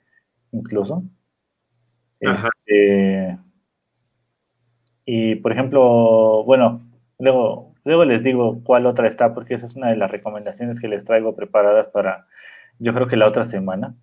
incluso. 0.51 1.03
Ajá. 2.23 2.49
Este, 2.65 3.37
y 5.05 5.35
por 5.35 5.51
ejemplo, 5.51 6.43
bueno, 6.45 6.81
luego, 7.19 7.72
luego 7.83 8.05
les 8.05 8.23
digo 8.23 8.61
cuál 8.63 8.85
otra 8.85 9.07
está, 9.07 9.33
porque 9.33 9.55
esa 9.55 9.65
es 9.65 9.75
una 9.75 9.89
de 9.89 9.97
las 9.97 10.11
recomendaciones 10.11 10.79
que 10.79 10.87
les 10.87 11.05
traigo 11.05 11.35
preparadas 11.35 11.87
para, 11.87 12.27
yo 12.79 12.93
creo 12.93 13.07
que 13.07 13.17
la 13.17 13.27
otra 13.27 13.45
semana. 13.45 13.95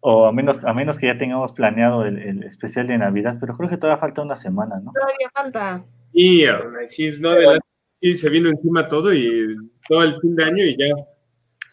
O 0.00 0.26
a 0.26 0.32
menos, 0.32 0.64
a 0.64 0.72
menos 0.72 0.98
que 0.98 1.06
ya 1.06 1.18
tengamos 1.18 1.52
planeado 1.52 2.04
el, 2.04 2.18
el 2.18 2.42
especial 2.44 2.86
de 2.86 2.98
Navidad, 2.98 3.38
pero 3.40 3.56
creo 3.56 3.68
que 3.68 3.76
todavía 3.76 4.00
falta 4.00 4.22
una 4.22 4.36
semana, 4.36 4.78
¿no? 4.78 4.92
Todavía 4.92 5.30
falta. 5.32 5.84
Y 6.12 6.44
sí, 6.86 7.12
no, 7.18 7.30
adelante, 7.30 7.66
sí, 8.00 8.14
se 8.14 8.30
vino 8.30 8.48
encima 8.48 8.88
todo 8.88 9.12
y 9.12 9.56
todo 9.88 10.02
el 10.02 10.20
fin 10.20 10.36
de 10.36 10.44
año 10.44 10.64
y 10.64 10.76
ya. 10.78 10.94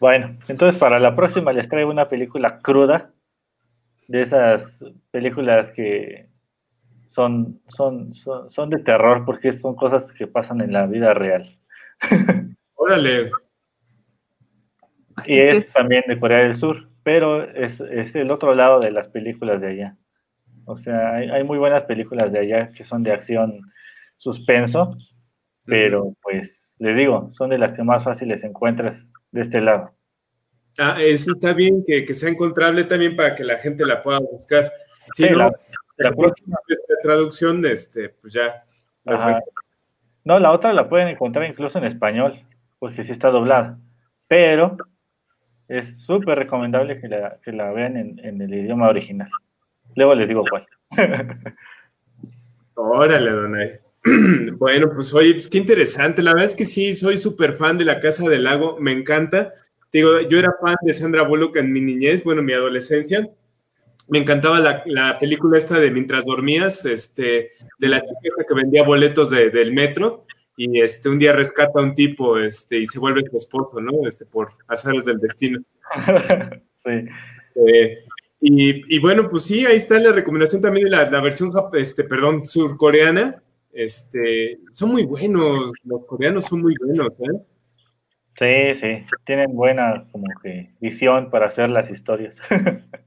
Bueno, 0.00 0.36
entonces 0.48 0.78
para 0.78 0.98
la 0.98 1.14
próxima 1.14 1.52
les 1.52 1.68
traigo 1.68 1.90
una 1.90 2.08
película 2.08 2.58
cruda, 2.60 3.14
de 4.08 4.22
esas 4.22 4.78
películas 5.10 5.70
que 5.70 6.28
son, 7.14 7.60
son, 7.68 8.14
son, 8.14 8.50
son 8.50 8.70
de 8.70 8.78
terror, 8.78 9.24
porque 9.24 9.52
son 9.52 9.76
cosas 9.76 10.10
que 10.12 10.26
pasan 10.26 10.60
en 10.60 10.72
la 10.72 10.86
vida 10.86 11.14
real. 11.14 11.58
Órale. 12.74 13.30
Y 15.26 15.38
es 15.38 15.72
también 15.72 16.02
de 16.08 16.18
Corea 16.18 16.38
del 16.38 16.56
Sur, 16.56 16.88
pero 17.02 17.42
es, 17.44 17.80
es 17.80 18.14
el 18.16 18.30
otro 18.30 18.54
lado 18.54 18.80
de 18.80 18.90
las 18.90 19.08
películas 19.08 19.60
de 19.60 19.68
allá. 19.68 19.96
O 20.66 20.76
sea, 20.76 21.14
hay, 21.14 21.28
hay 21.30 21.44
muy 21.44 21.58
buenas 21.58 21.84
películas 21.84 22.32
de 22.32 22.40
allá 22.40 22.70
que 22.70 22.84
son 22.84 23.02
de 23.02 23.12
acción 23.12 23.60
suspenso, 24.16 24.96
pero 25.64 26.14
pues 26.22 26.50
les 26.78 26.96
digo, 26.96 27.30
son 27.32 27.50
de 27.50 27.58
las 27.58 27.74
que 27.76 27.84
más 27.84 28.02
fáciles 28.02 28.42
encuentras 28.42 29.02
de 29.30 29.42
este 29.42 29.60
lado. 29.60 29.92
Ah, 30.78 30.96
eso 31.00 31.32
está 31.32 31.52
bien, 31.52 31.84
que, 31.86 32.04
que 32.04 32.14
sea 32.14 32.30
encontrable 32.30 32.82
también 32.84 33.14
para 33.14 33.34
que 33.36 33.44
la 33.44 33.58
gente 33.58 33.86
la 33.86 34.02
pueda 34.02 34.18
buscar. 34.18 34.72
Sí, 35.12 35.24
Sí, 35.26 35.30
no, 35.30 35.38
la- 35.38 35.44
la 35.96 36.10
la 36.10 36.16
próxima 36.16 36.58
vez 36.68 36.83
de 36.96 37.02
traducción, 37.02 37.64
este, 37.64 38.08
pues 38.08 38.32
ya. 38.32 38.64
las. 39.04 39.42
No, 40.24 40.38
la 40.38 40.52
otra 40.52 40.72
la 40.72 40.88
pueden 40.88 41.08
encontrar 41.08 41.48
incluso 41.48 41.78
en 41.78 41.84
español, 41.84 42.40
porque 42.78 43.04
sí 43.04 43.12
está 43.12 43.28
doblada. 43.30 43.78
Pero 44.26 44.78
es 45.68 46.02
súper 46.02 46.38
recomendable 46.38 47.00
que 47.00 47.08
la, 47.08 47.38
que 47.42 47.52
la 47.52 47.70
vean 47.72 47.96
en, 47.96 48.18
en 48.24 48.40
el 48.40 48.54
idioma 48.54 48.88
original. 48.88 49.28
Luego 49.96 50.14
les 50.14 50.28
digo 50.28 50.44
cuál. 50.48 50.66
Órale, 52.74 53.30
Donay. 53.30 53.70
Bueno, 54.58 54.90
pues 54.94 55.12
oye, 55.14 55.32
pues 55.32 55.48
qué 55.48 55.58
interesante. 55.58 56.22
La 56.22 56.32
verdad 56.32 56.50
es 56.50 56.54
que 56.54 56.64
sí, 56.64 56.94
soy 56.94 57.16
súper 57.16 57.54
fan 57.54 57.78
de 57.78 57.84
La 57.84 58.00
Casa 58.00 58.28
del 58.28 58.44
Lago, 58.44 58.76
me 58.78 58.92
encanta. 58.92 59.54
Digo, 59.92 60.20
yo 60.20 60.38
era 60.38 60.54
fan 60.60 60.76
de 60.82 60.92
Sandra 60.92 61.22
Bullock 61.22 61.56
en 61.56 61.72
mi 61.72 61.80
niñez, 61.80 62.22
bueno, 62.24 62.40
en 62.40 62.46
mi 62.46 62.52
adolescencia. 62.52 63.28
Me 64.08 64.18
encantaba 64.18 64.60
la, 64.60 64.82
la 64.86 65.18
película 65.18 65.56
esta 65.58 65.78
de 65.78 65.90
Mientras 65.90 66.24
dormías, 66.24 66.84
este, 66.84 67.52
de 67.78 67.88
la 67.88 68.00
chica 68.00 68.44
que 68.46 68.54
vendía 68.54 68.82
boletos 68.82 69.30
de- 69.30 69.50
del 69.50 69.72
metro 69.72 70.24
y 70.56 70.80
este, 70.80 71.08
un 71.08 71.18
día 71.18 71.32
rescata 71.32 71.80
a 71.80 71.82
un 71.82 71.94
tipo 71.94 72.38
este, 72.38 72.78
y 72.78 72.86
se 72.86 72.98
vuelve 72.98 73.24
su 73.28 73.36
esposo, 73.36 73.80
¿no? 73.80 74.06
Este, 74.06 74.24
por 74.26 74.50
azares 74.68 75.04
del 75.04 75.18
destino. 75.18 75.60
sí. 76.84 76.90
Eh, 77.66 77.98
y, 78.40 78.94
y 78.96 78.98
bueno, 78.98 79.28
pues 79.30 79.44
sí, 79.44 79.64
ahí 79.64 79.76
está 79.76 79.98
la 79.98 80.12
recomendación 80.12 80.60
también 80.60 80.84
de 80.84 80.90
la, 80.90 81.10
la 81.10 81.20
versión, 81.20 81.50
este, 81.72 82.04
perdón, 82.04 82.44
surcoreana. 82.46 83.42
Este, 83.72 84.60
son 84.70 84.90
muy 84.90 85.04
buenos, 85.04 85.72
los 85.82 86.04
coreanos 86.04 86.44
son 86.44 86.60
muy 86.62 86.74
buenos, 86.78 87.08
¿eh? 87.20 87.40
Sí, 88.38 88.80
sí, 88.80 89.06
tienen 89.24 89.54
buena 89.54 90.06
como 90.12 90.26
que 90.42 90.70
visión 90.80 91.30
para 91.30 91.46
hacer 91.46 91.70
las 91.70 91.90
historias. 91.90 92.36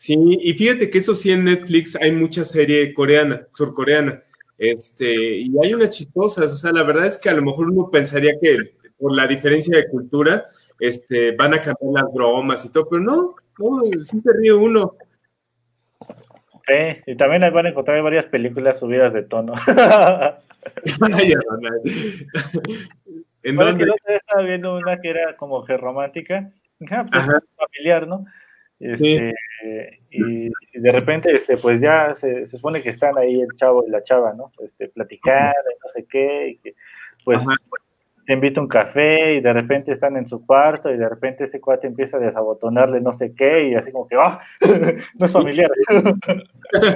Sí, 0.00 0.14
y 0.16 0.52
fíjate 0.54 0.90
que 0.90 0.98
eso 0.98 1.12
sí 1.12 1.32
en 1.32 1.42
Netflix 1.42 1.96
hay 1.96 2.12
mucha 2.12 2.44
serie 2.44 2.94
coreana, 2.94 3.48
surcoreana, 3.52 4.22
este, 4.56 5.12
y 5.38 5.50
hay 5.60 5.74
unas 5.74 5.90
chistosas, 5.90 6.52
o 6.52 6.56
sea, 6.56 6.70
la 6.70 6.84
verdad 6.84 7.06
es 7.06 7.18
que 7.18 7.28
a 7.28 7.34
lo 7.34 7.42
mejor 7.42 7.68
uno 7.68 7.90
pensaría 7.90 8.34
que 8.40 8.74
por 8.96 9.12
la 9.16 9.26
diferencia 9.26 9.76
de 9.76 9.88
cultura, 9.88 10.44
este, 10.78 11.32
van 11.32 11.54
a 11.54 11.60
cambiar 11.60 12.04
las 12.04 12.12
bromas 12.14 12.64
y 12.64 12.70
todo, 12.70 12.88
pero 12.88 13.02
no, 13.02 13.34
no, 13.58 13.80
sí 14.04 14.22
te 14.22 14.30
ríe 14.40 14.52
uno. 14.52 14.94
Sí, 16.68 17.02
y 17.06 17.16
también 17.16 17.42
ahí 17.42 17.50
van 17.50 17.66
a 17.66 17.70
encontrar 17.70 18.00
varias 18.00 18.26
películas 18.26 18.78
subidas 18.78 19.12
de 19.12 19.24
tono. 19.24 19.54
¿En 23.42 23.56
Bueno, 23.56 23.70
dónde? 23.72 23.84
día 23.84 23.94
estaba 24.16 24.42
viendo 24.42 24.76
una 24.76 25.00
que 25.00 25.10
era 25.10 25.36
como 25.36 25.64
que 25.64 25.76
romántica, 25.76 26.52
Ajá, 26.86 27.04
pues, 27.10 27.22
Ajá. 27.24 27.40
familiar, 27.56 28.06
¿no? 28.06 28.24
Este, 28.80 29.34
y, 30.10 30.46
y 30.46 30.80
de 30.80 30.92
repente, 30.92 31.32
este, 31.32 31.56
pues 31.56 31.80
ya 31.80 32.14
se, 32.20 32.46
se 32.46 32.56
supone 32.56 32.80
que 32.80 32.90
están 32.90 33.18
ahí 33.18 33.40
el 33.40 33.56
chavo 33.56 33.84
y 33.86 33.90
la 33.90 34.04
chava, 34.04 34.34
¿no? 34.34 34.52
Este, 34.62 34.88
platicando 34.88 35.70
y 35.70 35.78
no 35.84 35.92
sé 35.92 36.06
qué, 36.08 36.48
y 36.50 36.58
que 36.58 36.74
pues 37.24 37.38
Ajá. 37.40 37.56
te 38.26 38.32
invita 38.34 38.60
un 38.60 38.68
café 38.68 39.34
y 39.34 39.40
de 39.40 39.52
repente 39.52 39.92
están 39.92 40.16
en 40.16 40.28
su 40.28 40.46
cuarto 40.46 40.92
y 40.92 40.96
de 40.96 41.08
repente 41.08 41.44
ese 41.44 41.60
cuate 41.60 41.88
empieza 41.88 42.18
a 42.18 42.20
desabotonarle 42.20 43.00
no 43.00 43.12
sé 43.12 43.34
qué 43.34 43.68
y 43.68 43.74
así 43.74 43.90
como 43.90 44.06
que, 44.06 44.16
¡ah! 44.16 44.40
no 45.14 45.26
es 45.26 45.32
familiar. 45.32 45.70
No, 46.70 46.88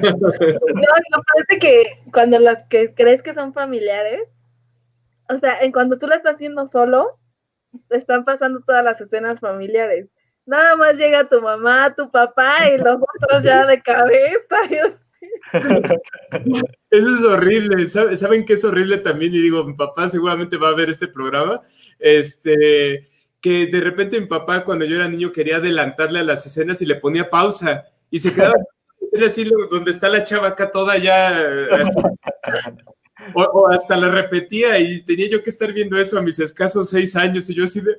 me 0.74 1.22
parece 1.34 1.58
que 1.58 1.98
cuando 2.12 2.38
las 2.38 2.64
que 2.64 2.92
crees 2.92 3.22
que 3.22 3.32
son 3.32 3.54
familiares, 3.54 4.20
o 5.30 5.38
sea, 5.38 5.58
en 5.60 5.72
cuando 5.72 5.98
tú 5.98 6.06
la 6.06 6.16
estás 6.16 6.34
haciendo 6.34 6.66
solo, 6.66 7.18
están 7.88 8.24
pasando 8.24 8.60
todas 8.60 8.84
las 8.84 9.00
escenas 9.00 9.40
familiares. 9.40 10.08
Nada 10.46 10.76
más 10.76 10.96
llega 10.96 11.28
tu 11.28 11.40
mamá, 11.40 11.94
tu 11.94 12.10
papá 12.10 12.68
y 12.68 12.78
los 12.78 12.96
otros 12.96 13.42
ya 13.42 13.64
de 13.66 13.80
cabeza. 13.82 14.56
Dios. 14.68 14.98
Eso 16.90 17.14
es 17.14 17.22
horrible. 17.24 17.86
¿Sabe- 17.86 18.16
¿Saben 18.16 18.44
qué 18.44 18.54
es 18.54 18.64
horrible 18.64 18.98
también? 18.98 19.32
Y 19.34 19.38
digo, 19.40 19.64
mi 19.64 19.74
papá 19.74 20.08
seguramente 20.08 20.56
va 20.56 20.68
a 20.70 20.74
ver 20.74 20.90
este 20.90 21.06
programa. 21.08 21.60
Este, 21.98 23.08
que 23.40 23.66
de 23.66 23.80
repente 23.80 24.18
mi 24.20 24.26
papá, 24.26 24.64
cuando 24.64 24.84
yo 24.84 24.96
era 24.96 25.08
niño, 25.08 25.32
quería 25.32 25.56
adelantarle 25.58 26.18
a 26.20 26.24
las 26.24 26.44
escenas 26.46 26.82
y 26.82 26.86
le 26.86 26.96
ponía 26.96 27.30
pausa 27.30 27.84
y 28.10 28.18
se 28.18 28.32
quedaba 28.32 28.54
era 29.12 29.26
así 29.26 29.44
donde 29.70 29.90
está 29.90 30.08
la 30.08 30.24
chava 30.24 30.48
acá 30.48 30.70
toda 30.70 30.96
ya. 30.98 31.40
eh, 31.40 31.68
así. 31.72 32.00
O, 33.34 33.42
o 33.42 33.68
hasta 33.68 33.96
la 33.96 34.08
repetía 34.08 34.78
y 34.80 35.02
tenía 35.02 35.28
yo 35.28 35.42
que 35.42 35.50
estar 35.50 35.72
viendo 35.72 35.96
eso 35.98 36.18
a 36.18 36.22
mis 36.22 36.38
escasos 36.40 36.90
seis 36.90 37.14
años 37.14 37.48
y 37.50 37.54
yo 37.54 37.64
así 37.64 37.80
de. 37.80 37.94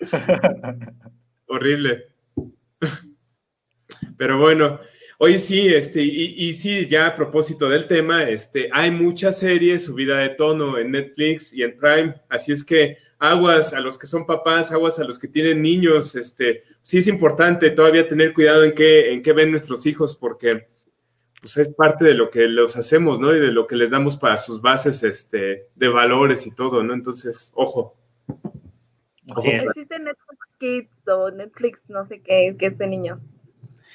horrible. 1.46 2.08
Pero 4.16 4.38
bueno, 4.38 4.80
hoy 5.18 5.38
sí, 5.38 5.68
este, 5.68 6.02
y, 6.02 6.34
y 6.36 6.52
sí, 6.54 6.86
ya 6.86 7.08
a 7.08 7.16
propósito 7.16 7.68
del 7.68 7.86
tema, 7.86 8.22
este, 8.24 8.68
hay 8.72 8.90
muchas 8.90 9.38
series 9.38 9.84
subida 9.84 10.18
de 10.18 10.30
tono 10.30 10.78
en 10.78 10.92
Netflix 10.92 11.52
y 11.52 11.62
en 11.62 11.76
Prime, 11.76 12.14
así 12.28 12.52
es 12.52 12.64
que 12.64 12.98
aguas 13.18 13.72
a 13.72 13.80
los 13.80 13.98
que 13.98 14.06
son 14.06 14.26
papás, 14.26 14.70
aguas 14.70 14.98
a 14.98 15.04
los 15.04 15.18
que 15.18 15.28
tienen 15.28 15.62
niños, 15.62 16.14
este, 16.14 16.64
sí 16.82 16.98
es 16.98 17.06
importante 17.06 17.70
todavía 17.70 18.08
tener 18.08 18.34
cuidado 18.34 18.64
en 18.64 18.74
qué, 18.74 19.12
en 19.12 19.22
qué 19.22 19.32
ven 19.32 19.50
nuestros 19.50 19.86
hijos, 19.86 20.16
porque 20.16 20.68
pues 21.40 21.56
es 21.58 21.68
parte 21.74 22.04
de 22.04 22.14
lo 22.14 22.30
que 22.30 22.48
los 22.48 22.74
hacemos, 22.76 23.20
¿no? 23.20 23.34
Y 23.34 23.38
de 23.38 23.52
lo 23.52 23.66
que 23.66 23.76
les 23.76 23.90
damos 23.90 24.16
para 24.16 24.38
sus 24.38 24.62
bases, 24.62 25.02
este, 25.02 25.68
de 25.74 25.88
valores 25.88 26.46
y 26.46 26.54
todo, 26.54 26.82
¿no? 26.82 26.94
Entonces, 26.94 27.52
ojo. 27.54 27.98
Así 29.36 29.50
es. 29.50 29.64
Kids 30.64 31.08
o 31.08 31.30
Netflix 31.30 31.78
no 31.88 32.06
sé 32.06 32.20
qué, 32.22 32.56
que 32.58 32.66
este 32.66 32.86
niño. 32.86 33.20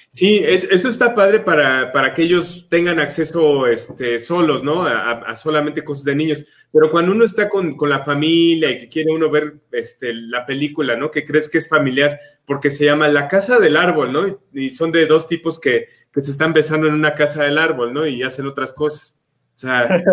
Sí, 0.09 0.41
es- 0.43 0.63
eso 0.65 0.89
está 0.89 1.13
padre 1.15 1.39
para, 1.39 1.91
para 1.91 2.13
que 2.13 2.23
ellos 2.23 2.67
tengan 2.69 2.99
acceso 2.99 3.67
este, 3.67 4.19
solos, 4.19 4.63
¿no? 4.63 4.83
A, 4.83 4.91
a- 5.11 5.31
a 5.31 5.35
solamente 5.35 5.83
cosas 5.83 6.03
de 6.03 6.15
niños. 6.15 6.45
Pero 6.71 6.89
cuando 6.91 7.11
uno 7.11 7.25
está 7.25 7.49
con, 7.49 7.75
con 7.75 7.89
la 7.89 8.03
familia 8.03 8.69
y 8.71 8.79
que 8.79 8.89
quiere 8.89 9.11
uno 9.11 9.29
ver 9.29 9.55
este, 9.71 10.13
la 10.13 10.45
película, 10.45 10.95
¿no? 10.95 11.09
Que 11.11 11.25
crees 11.25 11.49
que 11.49 11.57
es 11.59 11.67
familiar, 11.69 12.19
porque 12.45 12.69
se 12.69 12.85
llama 12.85 13.07
La 13.07 13.27
Casa 13.27 13.59
del 13.59 13.75
Árbol, 13.77 14.11
¿no? 14.13 14.27
Y, 14.27 14.37
y 14.53 14.69
son 14.69 14.91
de 14.91 15.05
dos 15.07 15.27
tipos 15.27 15.59
que, 15.59 15.87
que 16.13 16.21
se 16.21 16.31
están 16.31 16.53
besando 16.53 16.87
en 16.87 16.93
una 16.95 17.13
casa 17.15 17.43
del 17.43 17.57
árbol, 17.57 17.93
¿no? 17.93 18.05
Y 18.07 18.23
hacen 18.23 18.45
otras 18.47 18.71
cosas. 18.73 19.19
O 19.55 19.59
sea, 19.59 20.03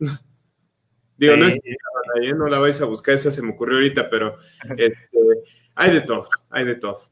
digo, 1.20 1.36
no. 1.36 1.46
¿eh? 1.46 2.34
no 2.34 2.46
la 2.48 2.58
vais 2.58 2.80
a 2.80 2.86
buscar, 2.86 3.14
esa 3.14 3.30
se 3.30 3.42
me 3.42 3.50
ocurrió 3.50 3.76
ahorita, 3.76 4.08
pero 4.08 4.36
este, 4.76 4.98
hay 5.74 5.92
de 5.92 6.00
todo, 6.00 6.26
hay 6.48 6.64
de 6.64 6.74
todo. 6.74 7.02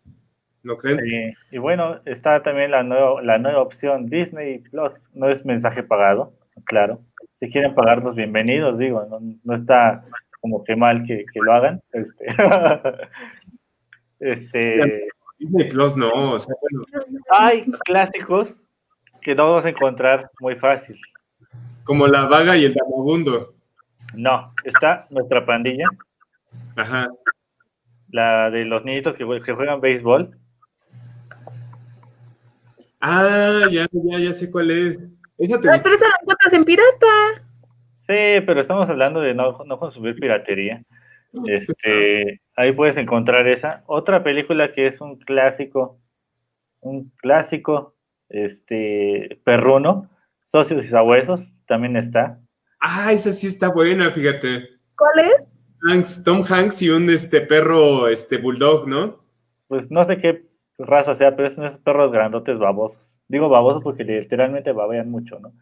¿No 0.62 0.76
creen? 0.76 1.34
Y 1.50 1.58
bueno, 1.58 2.00
está 2.04 2.42
también 2.42 2.72
la 2.72 2.82
nueva, 2.82 3.22
la 3.22 3.38
nueva 3.38 3.60
opción 3.62 4.06
Disney 4.06 4.58
Plus. 4.58 4.94
No 5.14 5.30
es 5.30 5.44
mensaje 5.44 5.82
pagado, 5.82 6.32
claro. 6.64 7.00
Si 7.34 7.48
quieren 7.48 7.74
pagarnos, 7.74 8.16
bienvenidos, 8.16 8.76
digo. 8.76 9.06
No, 9.08 9.20
no 9.44 9.54
está 9.54 10.04
como 10.40 10.64
que 10.64 10.74
mal 10.74 11.04
que, 11.06 11.24
que 11.32 11.40
lo 11.40 11.52
hagan. 11.52 11.80
Este, 11.92 12.26
este, 14.20 15.08
Disney 15.38 15.68
Plus 15.68 15.96
no, 15.96 16.32
o 16.32 16.38
sea, 16.38 16.54
bueno, 16.60 16.84
hay 17.30 17.64
clásicos 17.84 18.54
que 19.22 19.34
no 19.34 19.48
vamos 19.48 19.64
a 19.64 19.70
encontrar 19.70 20.30
muy 20.40 20.56
fácil. 20.56 20.98
como 21.84 22.06
La 22.06 22.26
Vaga 22.26 22.56
y 22.56 22.64
el 22.64 22.74
Vagabundo. 22.74 23.57
No, 24.14 24.52
está 24.64 25.06
nuestra 25.10 25.44
pandilla, 25.46 25.86
Ajá. 26.76 27.08
la 28.10 28.50
de 28.50 28.64
los 28.64 28.84
niñitos 28.84 29.14
que, 29.16 29.24
jue- 29.24 29.42
que 29.44 29.52
juegan 29.52 29.80
béisbol. 29.80 30.36
Ah, 33.00 33.62
ya, 33.70 33.86
ya, 33.92 34.18
ya 34.18 34.32
sé 34.32 34.50
cuál 34.50 34.70
es. 34.70 34.98
Esa 35.38 35.60
te 35.60 35.68
Ay, 35.68 35.74
gusta. 35.78 35.82
pero 35.82 35.94
esa 35.94 36.08
la 36.08 36.14
encuentras 36.20 36.52
en 36.52 36.64
pirata. 36.64 37.06
Sí, 38.08 38.44
pero 38.46 38.60
estamos 38.60 38.88
hablando 38.88 39.20
de 39.20 39.34
no, 39.34 39.62
no 39.64 39.78
consumir 39.78 40.16
piratería. 40.16 40.82
Este, 41.46 42.40
ahí 42.56 42.72
puedes 42.72 42.96
encontrar 42.96 43.46
esa. 43.46 43.84
Otra 43.86 44.24
película 44.24 44.72
que 44.72 44.86
es 44.86 45.00
un 45.00 45.18
clásico, 45.18 46.00
un 46.80 47.12
clásico, 47.18 47.94
este, 48.30 49.38
perruno, 49.44 50.08
Socios 50.50 50.84
y 50.84 50.88
Sabuesos, 50.88 51.52
también 51.66 51.96
está. 51.96 52.40
Ah, 52.80 53.12
esa 53.12 53.32
sí 53.32 53.46
está 53.46 53.68
buena, 53.68 54.10
fíjate. 54.10 54.68
¿Cuál 54.96 55.18
es? 55.20 55.42
Hanks, 55.88 56.24
Tom 56.24 56.42
Hanks 56.48 56.82
y 56.82 56.90
un 56.90 57.08
este 57.10 57.40
perro, 57.40 58.08
este 58.08 58.38
bulldog, 58.38 58.88
¿no? 58.88 59.24
Pues 59.68 59.90
no 59.90 60.04
sé 60.04 60.18
qué 60.18 60.46
raza 60.78 61.14
sea, 61.14 61.36
pero 61.36 61.50
son 61.50 61.66
esos 61.66 61.80
perros 61.80 62.12
grandotes 62.12 62.58
babosos. 62.58 63.18
Digo 63.28 63.48
babosos 63.48 63.82
porque 63.82 64.04
literalmente 64.04 64.72
babean 64.72 65.10
mucho, 65.10 65.38
¿no? 65.38 65.52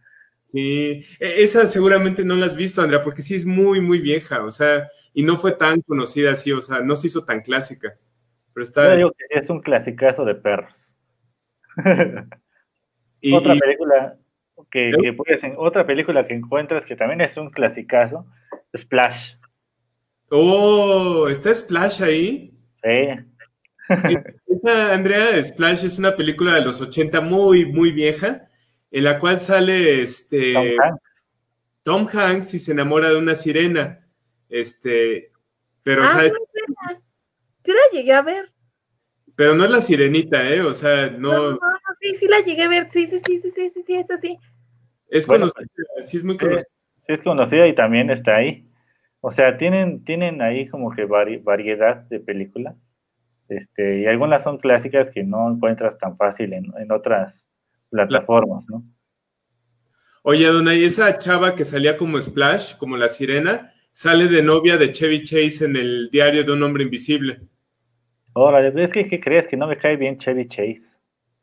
Sí, 0.47 1.05
E- 1.19 1.43
esa 1.43 1.67
seguramente 1.67 2.25
no 2.25 2.35
la 2.37 2.47
has 2.47 2.57
visto, 2.57 2.81
Andrea, 2.81 3.03
porque 3.03 3.23
sí 3.23 3.35
es 3.35 3.45
muy, 3.45 3.81
muy 3.81 3.99
vieja, 3.99 4.45
o 4.45 4.51
sea, 4.51 4.89
y 5.13 5.23
no 5.23 5.37
fue 5.39 5.53
tan 5.53 5.81
conocida 5.83 6.31
así, 6.33 6.53
o 6.53 6.61
sea, 6.61 6.81
no 6.81 6.97
se 6.97 7.09
hizo 7.09 7.25
tan 7.25 7.41
clásica. 7.41 7.97
Pero 8.55 8.65
está. 8.65 8.91
Yo 8.91 8.97
digo 8.97 9.13
que 9.13 9.39
es 9.39 9.51
un 9.51 9.61
clasicazo 9.61 10.25
de 10.25 10.35
perros. 10.35 10.95
y- 13.21 13.35
Otra 13.35 13.55
y- 13.55 13.59
película 13.59 14.17
que, 14.71 14.93
que 15.01 15.13
puedes, 15.13 15.41
otra 15.57 15.87
película 15.87 16.27
que 16.27 16.35
encuentras 16.35 16.85
que 16.87 16.97
también 16.97 17.21
es 17.21 17.37
un 17.37 17.51
clasicazo, 17.51 18.27
Splash. 18.77 19.35
Oh, 20.31 21.29
¿está 21.29 21.55
Splash 21.55 22.03
ahí? 22.03 22.53
Sí. 22.83 23.09
Esa, 24.47 24.95
Andrea, 24.95 25.43
Splash 25.43 25.85
es 25.85 25.99
una 25.99 26.17
película 26.17 26.55
de 26.55 26.63
los 26.63 26.81
80 26.81 27.21
muy, 27.21 27.65
muy 27.67 27.93
vieja, 27.93 28.49
en 28.91 29.05
la 29.05 29.19
cual 29.19 29.39
sale 29.41 30.03
este 30.03 30.53
Tom 30.55 30.67
Hanks. 30.83 31.03
Tom 31.83 32.09
Hanks 32.13 32.55
y 32.55 32.59
se 32.59 32.73
enamora 32.73 33.11
de 33.11 33.17
una 33.19 33.35
sirena. 33.35 34.01
Este, 34.49 35.31
pero, 35.83 36.03
Ah, 36.05 36.09
¿sabes? 36.09 36.33
la- 36.33 36.99
sí 37.65 37.73
la 37.73 37.99
llegué 37.99 38.13
a 38.13 38.23
ver. 38.23 38.53
pero 39.37 39.55
no 39.55 39.65
es 39.65 39.71
la 39.71 39.81
sirenita, 39.81 40.49
¿eh? 40.49 40.63
O 40.63 40.73
sea, 40.75 41.11
No, 41.11 41.33
no, 41.33 41.51
no, 41.51 41.51
no, 41.51 41.86
sí, 42.01 42.15
sí 42.17 42.27
la 42.29 42.41
llegué 42.41 42.63
a 42.65 42.69
ver. 42.69 42.91
Sí, 42.91 43.07
sí, 43.09 43.21
sí, 43.25 43.41
sí, 43.41 43.51
sí, 43.55 43.71
sí, 43.71 43.83
sí, 43.87 43.95
es 43.97 44.11
así. 44.11 44.39
es 45.09 45.27
Bueno, 45.27 45.47
conocida, 45.49 45.67
sí 46.03 46.17
es 46.19 46.25
muy 46.25 46.39
conocida. 46.39 46.69
sí 47.07 47.13
es 47.15 47.23
conocida 47.23 47.67
y 47.67 47.75
también 47.75 48.11
está 48.11 48.37
ahí. 48.37 48.69
O 49.21 49.31
sea, 49.33 49.59
tienen, 49.59 50.05
tienen 50.05 50.43
ahí 50.43 50.69
como 50.69 50.93
que 50.93 51.07
vari- 51.09 51.43
variedad 51.43 51.99
de 52.09 52.21
películas. 52.21 52.77
Este, 53.49 54.01
y 54.03 54.07
algunas 54.07 54.43
son 54.45 54.59
clásicas 54.59 55.11
que 55.11 55.25
no 55.25 55.51
encuentras 55.53 55.99
tan 55.99 56.17
fácil 56.17 56.53
en, 56.55 56.67
en 56.79 56.93
otras 56.93 57.49
plataformas, 57.91 58.65
¿no? 58.69 58.85
Oye, 60.23 60.47
Donay, 60.47 60.85
esa 60.85 61.17
chava 61.19 61.57
que 61.57 61.65
salía 61.65 61.97
como 61.97 62.21
Splash, 62.21 62.77
como 62.77 62.99
la 62.99 63.09
sirena, 63.09 63.73
sale 63.93 64.29
de 64.29 64.43
novia 64.43 64.77
de 64.77 64.93
Chevy 64.93 65.25
Chase 65.25 65.65
en 65.65 65.77
el 65.77 66.11
diario 66.11 66.45
de 66.45 66.53
un 66.53 66.63
hombre 66.63 66.83
invisible. 66.85 67.41
Ahora, 68.37 68.65
es 68.69 68.93
que, 68.93 69.09
¿qué 69.09 69.19
crees? 69.19 69.49
Que 69.49 69.57
no 69.57 69.67
me 69.67 69.77
cae 69.79 69.97
bien 69.97 70.19
Chevy 70.19 70.47
Chase. 70.49 70.96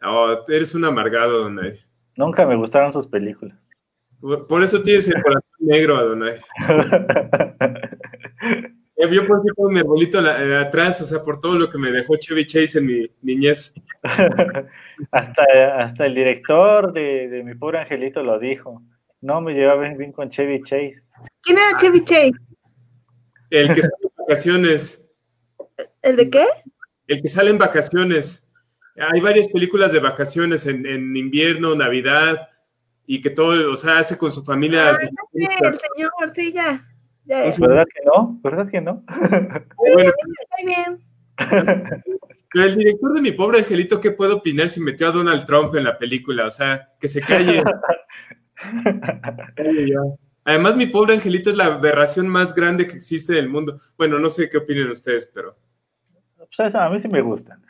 Oh, 0.05 0.43
eres 0.47 0.75
un 0.75 0.85
amargado, 0.85 1.43
Donay. 1.43 1.79
Nunca 2.15 2.45
me 2.45 2.55
gustaron 2.55 2.91
sus 2.93 3.07
películas. 3.07 3.57
Por, 4.19 4.47
por 4.47 4.63
eso 4.63 4.81
tienes 4.83 5.07
el 5.07 5.21
corazón 5.21 5.43
negro, 5.59 5.97
Adonai. 5.97 6.39
Eh, 8.95 9.09
Yo 9.11 9.25
por 9.25 9.37
eso 9.37 9.45
pongo 9.55 9.71
mi 9.71 9.79
arbolito 9.79 10.21
la- 10.21 10.41
eh, 10.43 10.55
atrás, 10.55 11.01
o 11.01 11.05
sea, 11.05 11.19
por 11.23 11.39
todo 11.39 11.57
lo 11.57 11.67
que 11.69 11.79
me 11.79 11.91
dejó 11.91 12.15
Chevy 12.15 12.45
Chase 12.45 12.77
en 12.77 12.85
mi 12.85 13.09
niñez. 13.23 13.73
hasta, 15.11 15.43
hasta 15.79 16.05
el 16.05 16.13
director 16.13 16.93
de, 16.93 17.27
de 17.27 17.43
Mi 17.43 17.55
Pobre 17.55 17.79
Angelito 17.79 18.21
lo 18.21 18.37
dijo. 18.37 18.83
No 19.21 19.41
me 19.41 19.53
llevaba 19.53 19.81
bien, 19.81 19.97
bien 19.97 20.11
con 20.11 20.29
Chevy 20.29 20.61
Chase. 20.61 21.01
¿Quién 21.41 21.57
era 21.57 21.75
Chevy 21.77 22.03
Chase? 22.03 22.33
El 23.49 23.73
que 23.73 23.81
sale 23.81 23.95
en 24.03 24.11
vacaciones. 24.27 25.09
¿El 26.03 26.15
de 26.15 26.29
qué? 26.29 26.45
El 27.07 27.21
que 27.21 27.27
sale 27.27 27.49
en 27.49 27.57
vacaciones. 27.57 28.42
Hay 28.97 29.21
varias 29.21 29.47
películas 29.47 29.91
de 29.91 29.99
vacaciones 29.99 30.65
en, 30.65 30.85
en 30.85 31.15
invierno, 31.17 31.75
Navidad, 31.75 32.49
y 33.05 33.21
que 33.21 33.29
todo, 33.29 33.71
o 33.71 33.75
sea, 33.75 33.99
hace 33.99 34.17
con 34.17 34.31
su 34.31 34.43
familia. 34.43 34.91
Ah, 34.91 34.97
Sí, 35.33 35.47
el 35.61 35.79
señor, 35.79 36.11
sí, 36.35 36.53
ya. 36.53 36.87
Ya, 37.25 37.45
ya. 37.45 37.51
Sí. 37.51 37.61
¿Verdad 37.61 37.85
que 37.85 38.01
no? 38.05 38.39
¿Verdad 38.43 38.69
que 38.69 38.81
no? 38.81 39.03
Bueno, 39.77 40.11
Muy 40.57 40.65
bien. 40.65 41.03
pero 42.53 42.65
el 42.65 42.75
director 42.75 43.13
de 43.13 43.21
Mi 43.21 43.31
Pobre 43.31 43.59
Angelito, 43.59 43.99
¿qué 43.99 44.11
puede 44.11 44.33
opinar 44.33 44.69
si 44.69 44.79
metió 44.79 45.07
a 45.07 45.11
Donald 45.11 45.45
Trump 45.45 45.75
en 45.75 45.85
la 45.85 45.97
película? 45.97 46.45
O 46.45 46.51
sea, 46.51 46.89
que 46.99 47.07
se 47.07 47.21
calle. 47.21 47.63
Además, 50.45 50.75
Mi 50.75 50.85
Pobre 50.85 51.15
Angelito 51.15 51.49
es 51.49 51.57
la 51.57 51.65
aberración 51.65 52.27
más 52.27 52.53
grande 52.53 52.85
que 52.85 52.95
existe 52.95 53.33
en 53.33 53.39
el 53.39 53.49
mundo. 53.49 53.79
Bueno, 53.97 54.19
no 54.19 54.29
sé 54.29 54.49
qué 54.49 54.57
opinan 54.57 54.91
ustedes, 54.91 55.31
pero... 55.33 55.57
Pues 56.37 56.67
eso, 56.67 56.79
a 56.79 56.89
mí 56.89 56.99
sí 56.99 57.07
me 57.07 57.21
gustan. 57.21 57.63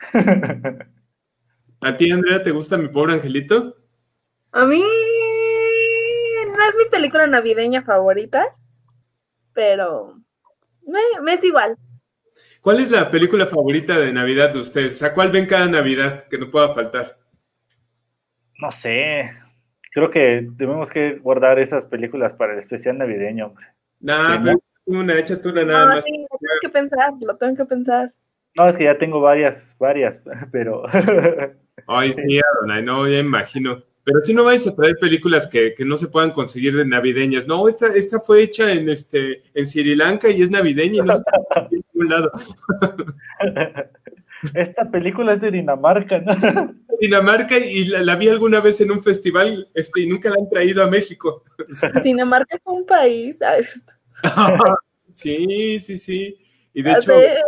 ¿A 1.84 1.96
ti, 1.98 2.10
Andrea, 2.10 2.42
te 2.42 2.50
gusta 2.50 2.78
Mi 2.78 2.88
Pobre 2.88 3.12
Angelito? 3.12 3.76
A 4.52 4.64
mí 4.64 4.80
no 6.46 6.68
es 6.68 6.76
mi 6.76 6.84
película 6.90 7.26
navideña 7.26 7.82
favorita, 7.82 8.56
pero 9.52 10.18
me, 10.86 11.00
me 11.22 11.34
es 11.34 11.44
igual. 11.44 11.76
¿Cuál 12.62 12.80
es 12.80 12.90
la 12.90 13.10
película 13.10 13.44
favorita 13.44 13.98
de 13.98 14.12
Navidad 14.12 14.50
de 14.52 14.60
ustedes? 14.60 14.94
O 14.94 14.96
sea, 14.96 15.12
¿cuál 15.12 15.30
ven 15.30 15.44
cada 15.46 15.66
Navidad 15.66 16.24
que 16.28 16.38
no 16.38 16.50
pueda 16.50 16.72
faltar? 16.72 17.18
No 18.58 18.72
sé. 18.72 19.30
Creo 19.92 20.10
que 20.10 20.46
debemos 20.52 20.90
que 20.90 21.18
guardar 21.18 21.58
esas 21.58 21.84
películas 21.84 22.32
para 22.32 22.54
el 22.54 22.60
especial 22.60 22.96
navideño, 22.96 23.48
hombre. 23.48 23.66
Nah, 24.00 24.40
pero 24.42 24.58
una, 24.86 25.18
échate 25.18 25.48
una 25.50 25.64
nada 25.64 25.86
No, 25.86 25.94
más. 25.96 26.04
sí, 26.04 26.12
lo 26.12 26.38
tengo 26.38 26.54
que 26.62 26.68
pensar, 26.70 27.12
lo 27.20 27.36
tengo 27.36 27.56
que 27.56 27.64
pensar. 27.66 28.12
No, 28.56 28.68
es 28.68 28.78
que 28.78 28.84
ya 28.84 28.96
tengo 28.96 29.20
varias, 29.20 29.76
varias, 29.78 30.18
pero 30.52 30.84
Ay, 31.86 32.12
sí, 32.12 32.40
Adonai, 32.40 32.82
no, 32.82 33.08
ya 33.08 33.18
imagino. 33.18 33.82
Pero 34.04 34.20
si 34.20 34.34
no 34.34 34.44
vais 34.44 34.66
a 34.66 34.76
traer 34.76 34.96
películas 35.00 35.46
que, 35.46 35.74
que 35.74 35.84
no 35.84 35.96
se 35.96 36.08
puedan 36.08 36.30
conseguir 36.30 36.76
de 36.76 36.84
navideñas. 36.84 37.46
No, 37.46 37.66
esta, 37.66 37.86
esta 37.86 38.20
fue 38.20 38.42
hecha 38.42 38.70
en 38.70 38.88
este 38.88 39.42
en 39.54 39.66
Sri 39.66 39.94
Lanka 39.94 40.28
y 40.28 40.42
es 40.42 40.50
navideña 40.50 41.02
y 41.02 41.06
no 41.06 41.14
se 41.14 41.22
puede 41.22 41.44
conseguir 41.54 41.84
en 41.94 42.00
ningún 42.00 42.10
lado. 42.10 42.32
esta 44.54 44.90
película 44.90 45.34
es 45.34 45.40
de 45.40 45.50
Dinamarca, 45.50 46.18
¿no? 46.18 46.74
Dinamarca 47.00 47.56
y 47.58 47.86
la, 47.86 48.02
la 48.02 48.16
vi 48.16 48.28
alguna 48.28 48.60
vez 48.60 48.80
en 48.82 48.90
un 48.90 49.02
festival 49.02 49.68
este, 49.74 50.02
y 50.02 50.06
nunca 50.06 50.28
la 50.28 50.36
han 50.36 50.50
traído 50.50 50.84
a 50.84 50.86
México. 50.86 51.42
Dinamarca 52.04 52.56
es 52.56 52.62
un 52.66 52.84
país. 52.84 53.36
Sí, 55.14 55.78
sí, 55.80 55.96
sí. 55.96 56.38
Y 56.74 56.82
de 56.82 56.90
a 56.90 56.98
hecho, 56.98 57.16
ver, 57.16 57.38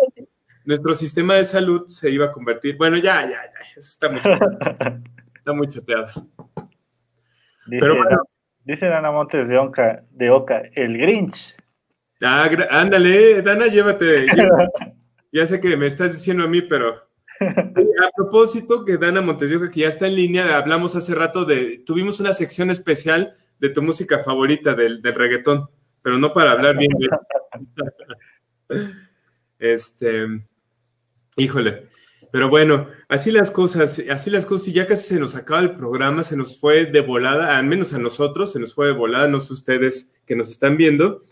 nuestro 0.66 0.94
sistema 0.94 1.34
de 1.36 1.44
salud 1.44 1.88
se 1.88 2.10
iba 2.10 2.26
a 2.26 2.32
convertir. 2.32 2.76
Bueno, 2.76 2.96
ya, 2.96 3.22
ya, 3.22 3.30
ya. 3.30 3.60
Eso 3.76 3.88
está 3.88 4.08
muy, 4.10 4.20
está 5.34 5.52
muy 5.52 5.70
choteado. 5.70 6.28
Dice, 7.66 7.80
Pero 7.80 7.96
bueno. 7.96 8.22
dice 8.64 8.86
Ana 8.92 9.10
Montes 9.10 9.48
de 9.48 9.58
Oca, 9.58 10.04
de 10.10 10.30
Oca, 10.30 10.62
el 10.74 10.98
Grinch. 10.98 11.56
Ah, 12.22 12.50
ándale, 12.70 13.42
Dana, 13.42 13.66
llévate. 13.66 14.26
llévate. 14.34 14.96
Ya 15.32 15.46
sé 15.46 15.60
que 15.60 15.76
me 15.76 15.86
estás 15.86 16.12
diciendo 16.12 16.44
a 16.44 16.48
mí, 16.48 16.62
pero 16.62 17.06
a 17.40 18.10
propósito 18.16 18.84
que 18.84 18.96
Dana 18.96 19.20
Montesioca, 19.20 19.70
que 19.70 19.80
ya 19.80 19.88
está 19.88 20.06
en 20.06 20.14
línea, 20.14 20.56
hablamos 20.56 20.96
hace 20.96 21.14
rato 21.14 21.44
de, 21.44 21.82
tuvimos 21.84 22.20
una 22.20 22.32
sección 22.32 22.70
especial 22.70 23.36
de 23.58 23.68
tu 23.70 23.82
música 23.82 24.20
favorita 24.20 24.74
del, 24.74 25.02
del 25.02 25.14
reggaetón, 25.14 25.68
pero 26.02 26.18
no 26.18 26.32
para 26.32 26.52
hablar 26.52 26.76
bien 26.76 26.92
de 26.98 27.08
Este, 29.58 30.26
híjole, 31.36 31.88
pero 32.32 32.48
bueno, 32.48 32.88
así 33.08 33.30
las 33.30 33.50
cosas, 33.50 34.02
así 34.10 34.30
las 34.30 34.46
cosas, 34.46 34.68
y 34.68 34.72
ya 34.72 34.86
casi 34.86 35.06
se 35.08 35.20
nos 35.20 35.34
acaba 35.36 35.60
el 35.60 35.76
programa, 35.76 36.22
se 36.22 36.36
nos 36.36 36.58
fue 36.58 36.86
de 36.86 37.00
volada, 37.00 37.56
al 37.56 37.64
menos 37.66 37.92
a 37.92 37.98
nosotros, 37.98 38.52
se 38.52 38.58
nos 38.60 38.74
fue 38.74 38.86
de 38.86 38.92
volada, 38.92 39.28
no 39.28 39.40
sé 39.40 39.52
ustedes 39.52 40.12
que 40.26 40.36
nos 40.36 40.50
están 40.50 40.76
viendo, 40.76 41.24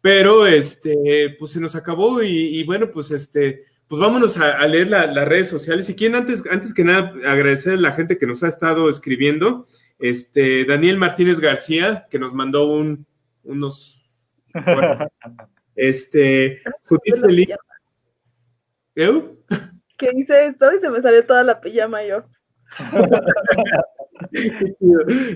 pero 0.00 0.46
este, 0.46 1.36
pues 1.38 1.52
se 1.52 1.60
nos 1.60 1.74
acabó 1.74 2.22
y, 2.22 2.58
y 2.58 2.64
bueno, 2.64 2.90
pues 2.90 3.10
este, 3.12 3.64
pues 3.88 4.00
vámonos 4.00 4.36
a, 4.38 4.52
a 4.58 4.66
leer 4.66 4.88
la- 4.90 5.06
las 5.06 5.28
redes 5.28 5.48
sociales. 5.48 5.88
Y 5.90 5.94
quién 5.94 6.14
antes, 6.16 6.42
antes 6.50 6.74
que 6.74 6.82
nada 6.82 7.12
agradecer 7.26 7.74
a 7.74 7.80
la 7.80 7.92
gente 7.92 8.18
que 8.18 8.26
nos 8.26 8.42
ha 8.42 8.48
estado 8.48 8.88
escribiendo. 8.88 9.68
Este, 9.98 10.64
Daniel 10.64 10.96
Martínez 10.96 11.38
García, 11.38 12.06
que 12.10 12.18
nos 12.18 12.32
mandó 12.34 12.66
un, 12.66 13.06
unos, 13.44 14.10
bueno, 14.52 15.06
este, 15.76 16.62
Judith 16.84 17.20
Feliz. 17.20 17.48
¿Eh? 18.96 19.22
que 19.98 20.10
hice 20.16 20.46
esto 20.46 20.74
y 20.76 20.80
se 20.80 20.90
me 20.90 21.00
salió 21.00 21.24
toda 21.24 21.44
la 21.44 21.60
pijama 21.60 22.04
yo. 22.04 22.24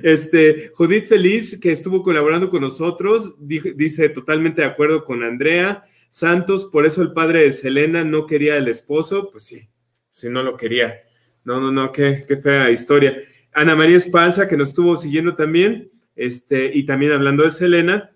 Este, 0.02 0.70
Judith 0.74 1.04
Feliz, 1.06 1.58
que 1.60 1.72
estuvo 1.72 2.02
colaborando 2.02 2.48
con 2.50 2.62
nosotros, 2.62 3.34
di- 3.38 3.72
dice 3.74 4.08
totalmente 4.08 4.62
de 4.62 4.68
acuerdo 4.68 5.04
con 5.04 5.22
Andrea. 5.22 5.84
Santos, 6.08 6.66
por 6.66 6.86
eso 6.86 7.02
el 7.02 7.12
padre 7.12 7.42
de 7.42 7.52
Selena 7.52 8.04
no 8.04 8.26
quería 8.26 8.56
al 8.56 8.68
esposo, 8.68 9.30
pues 9.30 9.44
sí, 9.44 9.68
si 10.12 10.30
no 10.30 10.42
lo 10.42 10.56
quería. 10.56 11.02
No, 11.44 11.60
no, 11.60 11.70
no, 11.72 11.92
qué, 11.92 12.24
qué 12.26 12.36
fea 12.36 12.70
historia. 12.70 13.16
Ana 13.52 13.74
María 13.74 13.96
Espanza, 13.96 14.46
que 14.48 14.56
nos 14.56 14.68
estuvo 14.70 14.96
siguiendo 14.96 15.34
también, 15.34 15.90
este, 16.14 16.70
y 16.72 16.84
también 16.86 17.12
hablando 17.12 17.42
de 17.44 17.50
Selena. 17.50 18.12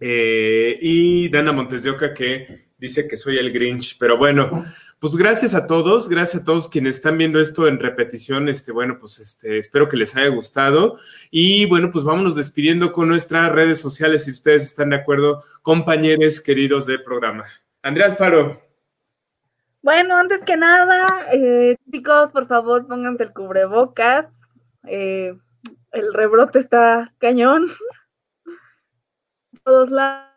Eh, 0.00 0.78
y 0.80 1.28
Dana 1.30 1.52
Montes 1.52 1.82
de 1.82 1.90
Oca, 1.90 2.14
que 2.14 2.69
dice 2.80 3.06
que 3.06 3.16
soy 3.16 3.38
el 3.38 3.52
Grinch, 3.52 3.98
pero 3.98 4.16
bueno, 4.16 4.64
pues 4.98 5.14
gracias 5.14 5.54
a 5.54 5.66
todos, 5.66 6.08
gracias 6.08 6.42
a 6.42 6.44
todos 6.44 6.68
quienes 6.68 6.96
están 6.96 7.18
viendo 7.18 7.40
esto 7.40 7.68
en 7.68 7.78
repetición. 7.78 8.48
Este, 8.48 8.72
bueno, 8.72 8.98
pues 8.98 9.18
este, 9.18 9.58
espero 9.58 9.88
que 9.88 9.96
les 9.96 10.16
haya 10.16 10.28
gustado. 10.28 10.98
Y 11.30 11.66
bueno, 11.66 11.90
pues 11.90 12.04
vámonos 12.04 12.34
despidiendo 12.34 12.92
con 12.92 13.08
nuestras 13.08 13.52
redes 13.52 13.78
sociales, 13.78 14.24
si 14.24 14.30
ustedes 14.30 14.64
están 14.64 14.90
de 14.90 14.96
acuerdo, 14.96 15.44
compañeros 15.62 16.40
queridos 16.40 16.86
del 16.86 17.02
programa. 17.02 17.44
Andrea 17.82 18.06
Alfaro, 18.06 18.62
Bueno, 19.82 20.16
antes 20.16 20.40
que 20.44 20.56
nada, 20.56 21.06
eh, 21.32 21.76
chicos, 21.90 22.30
por 22.30 22.46
favor, 22.46 22.86
pónganse 22.86 23.22
el 23.22 23.32
cubrebocas. 23.32 24.26
Eh, 24.84 25.34
el 25.92 26.14
rebrote 26.14 26.58
está 26.58 27.12
cañón. 27.18 27.66
Todos 29.64 29.90
lados. 29.90 30.29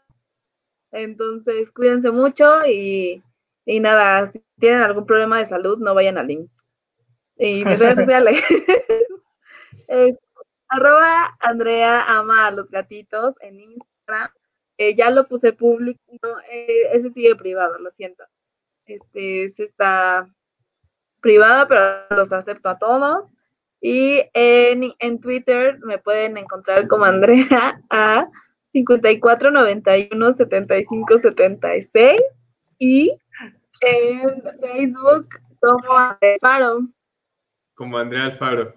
Entonces, 0.94 1.72
cuídense 1.72 2.12
mucho 2.12 2.66
y, 2.68 3.24
y 3.66 3.80
nada, 3.80 4.32
si 4.32 4.44
tienen 4.60 4.82
algún 4.82 5.06
problema 5.06 5.40
de 5.40 5.48
salud, 5.48 5.80
no 5.80 5.96
vayan 5.96 6.20
al 6.20 6.30
IMSS. 6.30 6.64
Y 7.38 7.66
mis 7.66 7.80
redes 7.80 7.96
sociales. 7.98 8.44
es 9.88 10.16
arroba 10.68 11.36
Andrea 11.40 12.04
ama 12.08 12.48
a 12.48 12.52
los 12.52 12.70
gatitos 12.70 13.36
en 13.42 13.60
Instagram. 13.60 14.32
Eh, 14.78 14.96
ya 14.96 15.10
lo 15.10 15.28
puse 15.28 15.54
público, 15.54 16.00
no, 16.22 16.40
eh, 16.52 16.90
ese 16.94 17.12
sigue 17.12 17.36
privado, 17.36 17.80
lo 17.80 17.92
siento. 17.92 18.24
Este, 18.86 19.46
ese 19.46 19.66
está 19.66 20.28
privado, 21.22 21.68
pero 21.68 22.06
los 22.12 22.32
acepto 22.32 22.70
a 22.70 22.78
todos. 22.78 23.26
Y 23.82 24.22
en, 24.34 24.94
en 25.00 25.20
Twitter 25.20 25.80
me 25.80 25.98
pueden 25.98 26.38
encontrar 26.38 26.88
como 26.88 27.06
Andrea 27.06 27.82
a 27.90 28.28
54 28.74 29.52
91 29.52 30.36
75 30.36 31.20
76 31.20 32.22
y 32.80 33.14
en 33.82 34.44
Facebook 34.60 35.30
como 35.60 35.98
Andrea 35.98 36.34
Alfaro. 36.36 36.88
Como 37.76 37.98
Andrea 37.98 38.26
Alfaro. 38.26 38.76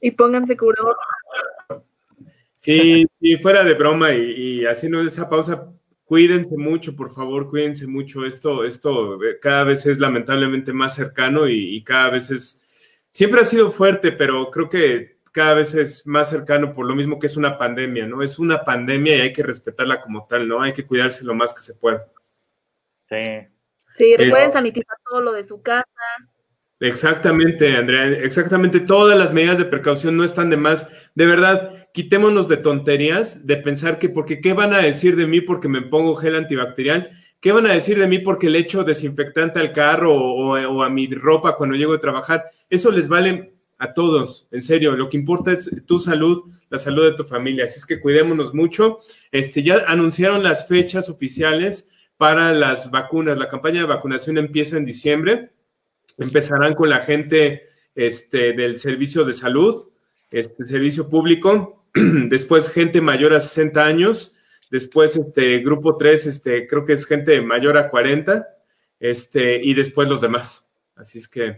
Y 0.00 0.10
pónganse 0.12 0.56
cubrebocas. 0.56 1.04
Sí, 2.54 3.06
sí, 3.20 3.36
fuera 3.36 3.62
de 3.62 3.74
broma 3.74 4.12
y, 4.14 4.60
y 4.60 4.66
haciendo 4.66 5.02
esa 5.02 5.28
pausa, 5.28 5.70
cuídense 6.04 6.56
mucho, 6.56 6.96
por 6.96 7.12
favor, 7.12 7.50
cuídense 7.50 7.86
mucho. 7.86 8.24
Esto, 8.24 8.64
esto 8.64 9.22
eh, 9.22 9.38
cada 9.40 9.64
vez 9.64 9.84
es 9.84 9.98
lamentablemente 9.98 10.72
más 10.72 10.94
cercano 10.94 11.46
y, 11.48 11.76
y 11.76 11.84
cada 11.84 12.10
vez 12.10 12.30
es, 12.30 12.62
siempre 13.10 13.40
ha 13.40 13.44
sido 13.44 13.70
fuerte, 13.70 14.12
pero 14.12 14.50
creo 14.50 14.70
que 14.70 15.13
cada 15.34 15.54
vez 15.54 15.74
es 15.74 16.06
más 16.06 16.30
cercano 16.30 16.72
por 16.72 16.86
lo 16.86 16.94
mismo 16.94 17.18
que 17.18 17.26
es 17.26 17.36
una 17.36 17.58
pandemia, 17.58 18.06
¿no? 18.06 18.22
Es 18.22 18.38
una 18.38 18.64
pandemia 18.64 19.16
y 19.16 19.20
hay 19.22 19.32
que 19.32 19.42
respetarla 19.42 20.00
como 20.00 20.26
tal, 20.28 20.46
¿no? 20.46 20.62
Hay 20.62 20.72
que 20.72 20.86
cuidarse 20.86 21.24
lo 21.24 21.34
más 21.34 21.52
que 21.52 21.60
se 21.60 21.74
pueda. 21.74 22.06
Sí. 23.08 23.48
Sí, 23.96 24.16
recuerden 24.16 24.52
sanitizar 24.52 24.96
todo 25.04 25.20
lo 25.20 25.32
de 25.32 25.42
su 25.44 25.60
casa. 25.60 25.84
Exactamente, 26.80 27.76
Andrea, 27.76 28.06
exactamente. 28.08 28.80
Todas 28.80 29.18
las 29.18 29.32
medidas 29.32 29.58
de 29.58 29.64
precaución 29.64 30.16
no 30.16 30.24
están 30.24 30.50
de 30.50 30.56
más. 30.56 30.86
De 31.14 31.26
verdad, 31.26 31.88
quitémonos 31.92 32.48
de 32.48 32.56
tonterías, 32.58 33.46
de 33.46 33.56
pensar 33.56 33.98
que, 33.98 34.08
porque 34.08 34.40
qué 34.40 34.52
van 34.52 34.72
a 34.74 34.78
decir 34.78 35.16
de 35.16 35.26
mí 35.26 35.40
porque 35.40 35.68
me 35.68 35.82
pongo 35.82 36.16
gel 36.16 36.34
antibacterial, 36.36 37.10
qué 37.40 37.52
van 37.52 37.66
a 37.66 37.72
decir 37.72 37.98
de 37.98 38.06
mí 38.08 38.18
porque 38.18 38.50
le 38.50 38.58
echo 38.58 38.84
desinfectante 38.84 39.60
al 39.60 39.72
carro 39.72 40.12
o, 40.12 40.52
o- 40.58 40.68
o 40.78 40.82
a 40.82 40.90
mi 40.90 41.06
ropa 41.12 41.56
cuando 41.56 41.76
llego 41.76 41.94
a 41.94 42.00
trabajar. 42.00 42.50
Eso 42.68 42.90
les 42.90 43.08
vale 43.08 43.53
a 43.78 43.94
todos, 43.94 44.48
en 44.50 44.62
serio. 44.62 44.96
Lo 44.96 45.08
que 45.08 45.16
importa 45.16 45.52
es 45.52 45.70
tu 45.86 45.98
salud, 45.98 46.50
la 46.70 46.78
salud 46.78 47.04
de 47.04 47.16
tu 47.16 47.24
familia. 47.24 47.64
Así 47.64 47.78
es 47.78 47.86
que 47.86 48.00
cuidémonos 48.00 48.54
mucho. 48.54 48.98
Este, 49.30 49.62
ya 49.62 49.84
anunciaron 49.86 50.42
las 50.42 50.68
fechas 50.68 51.08
oficiales 51.08 51.88
para 52.16 52.52
las 52.52 52.90
vacunas. 52.90 53.36
La 53.36 53.48
campaña 53.48 53.80
de 53.80 53.86
vacunación 53.86 54.38
empieza 54.38 54.76
en 54.76 54.84
diciembre. 54.84 55.50
Empezarán 56.18 56.74
con 56.74 56.88
la 56.88 56.98
gente 56.98 57.62
este, 57.94 58.52
del 58.52 58.78
servicio 58.78 59.24
de 59.24 59.34
salud, 59.34 59.90
este 60.30 60.64
servicio 60.64 61.08
público, 61.08 61.86
después 61.94 62.70
gente 62.70 63.00
mayor 63.00 63.34
a 63.34 63.40
60 63.40 63.84
años, 63.84 64.34
después 64.70 65.16
este 65.16 65.58
grupo 65.58 65.96
3, 65.96 66.26
este, 66.26 66.66
creo 66.66 66.84
que 66.84 66.94
es 66.94 67.06
gente 67.06 67.40
mayor 67.40 67.76
a 67.76 67.88
40, 67.88 68.46
este, 69.00 69.60
y 69.62 69.74
después 69.74 70.08
los 70.08 70.20
demás. 70.20 70.68
Así 70.96 71.18
es 71.18 71.28
que 71.28 71.56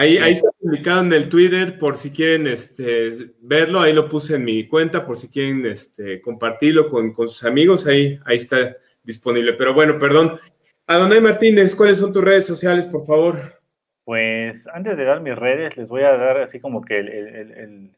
ahí, 0.00 0.18
ahí 0.18 0.32
está 0.32 0.50
publicado 0.60 1.02
en 1.02 1.12
el 1.12 1.28
Twitter 1.28 1.78
por 1.78 1.96
si 1.96 2.10
quieren 2.10 2.46
este, 2.46 3.12
verlo, 3.40 3.80
ahí 3.80 3.92
lo 3.92 4.08
puse 4.08 4.36
en 4.36 4.44
mi 4.44 4.66
cuenta, 4.66 5.04
por 5.06 5.16
si 5.16 5.28
quieren 5.28 5.64
este, 5.66 6.20
compartirlo 6.20 6.88
con, 6.88 7.12
con 7.12 7.28
sus 7.28 7.44
amigos, 7.44 7.86
ahí, 7.86 8.18
ahí 8.24 8.36
está 8.36 8.76
disponible. 9.02 9.52
Pero 9.54 9.74
bueno, 9.74 9.98
perdón. 9.98 10.38
Adonai 10.86 11.20
Martínez, 11.20 11.74
¿cuáles 11.74 11.98
son 11.98 12.12
tus 12.12 12.24
redes 12.24 12.46
sociales, 12.46 12.86
por 12.88 13.06
favor? 13.06 13.60
Pues 14.04 14.66
antes 14.74 14.96
de 14.96 15.04
dar 15.04 15.20
mis 15.20 15.36
redes, 15.36 15.76
les 15.76 15.88
voy 15.88 16.02
a 16.02 16.16
dar 16.16 16.38
así 16.38 16.58
como 16.58 16.82
que 16.82 16.98
el, 16.98 17.08
el- 17.08 17.28
el- 17.36 17.52
el- 17.52 17.96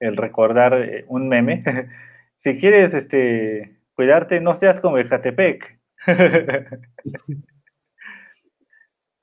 el 0.00 0.16
recordar 0.16 0.74
eh, 0.74 1.04
un 1.08 1.28
meme. 1.28 1.64
si 2.36 2.58
quieres 2.58 2.92
este, 2.94 3.76
cuidarte, 3.94 4.40
no 4.40 4.54
seas 4.54 4.80
como 4.80 4.98
el 4.98 5.08
Catepec. 5.08 5.78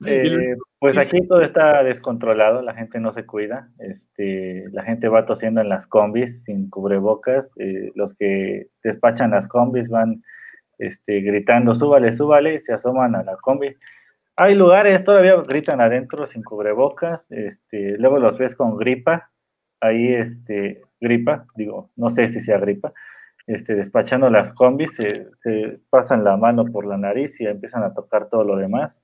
Eh, 0.06 0.56
pues 0.78 0.96
aquí 0.96 1.26
todo 1.26 1.42
está 1.42 1.82
descontrolado, 1.82 2.62
la 2.62 2.74
gente 2.74 2.98
no 3.00 3.12
se 3.12 3.26
cuida, 3.26 3.68
este, 3.78 4.64
la 4.72 4.82
gente 4.82 5.08
va 5.08 5.26
tosiendo 5.26 5.60
en 5.60 5.68
las 5.68 5.86
combis 5.86 6.42
sin 6.44 6.70
cubrebocas, 6.70 7.50
eh, 7.58 7.90
los 7.94 8.14
que 8.16 8.68
despachan 8.82 9.32
las 9.32 9.46
combis 9.46 9.88
van 9.88 10.22
este, 10.78 11.20
gritando, 11.20 11.74
súbale, 11.74 12.14
súbale, 12.14 12.60
se 12.60 12.72
asoman 12.72 13.14
a 13.14 13.22
la 13.22 13.36
combi. 13.36 13.76
Hay 14.36 14.54
lugares, 14.54 15.04
todavía 15.04 15.36
gritan 15.46 15.82
adentro 15.82 16.26
sin 16.26 16.42
cubrebocas, 16.42 17.30
este, 17.30 17.98
luego 17.98 18.18
los 18.18 18.38
ves 18.38 18.54
con 18.54 18.78
gripa, 18.78 19.30
ahí 19.80 20.14
este, 20.14 20.80
gripa, 20.98 21.44
digo, 21.56 21.90
no 21.96 22.10
sé 22.10 22.30
si 22.30 22.40
sea 22.40 22.58
gripa, 22.58 22.94
este, 23.46 23.74
despachando 23.74 24.30
las 24.30 24.50
combis, 24.52 24.94
se, 24.94 25.26
se 25.42 25.78
pasan 25.90 26.24
la 26.24 26.38
mano 26.38 26.64
por 26.64 26.86
la 26.86 26.96
nariz 26.96 27.38
y 27.38 27.46
empiezan 27.46 27.82
a 27.82 27.92
tocar 27.92 28.30
todo 28.30 28.44
lo 28.44 28.56
demás. 28.56 29.02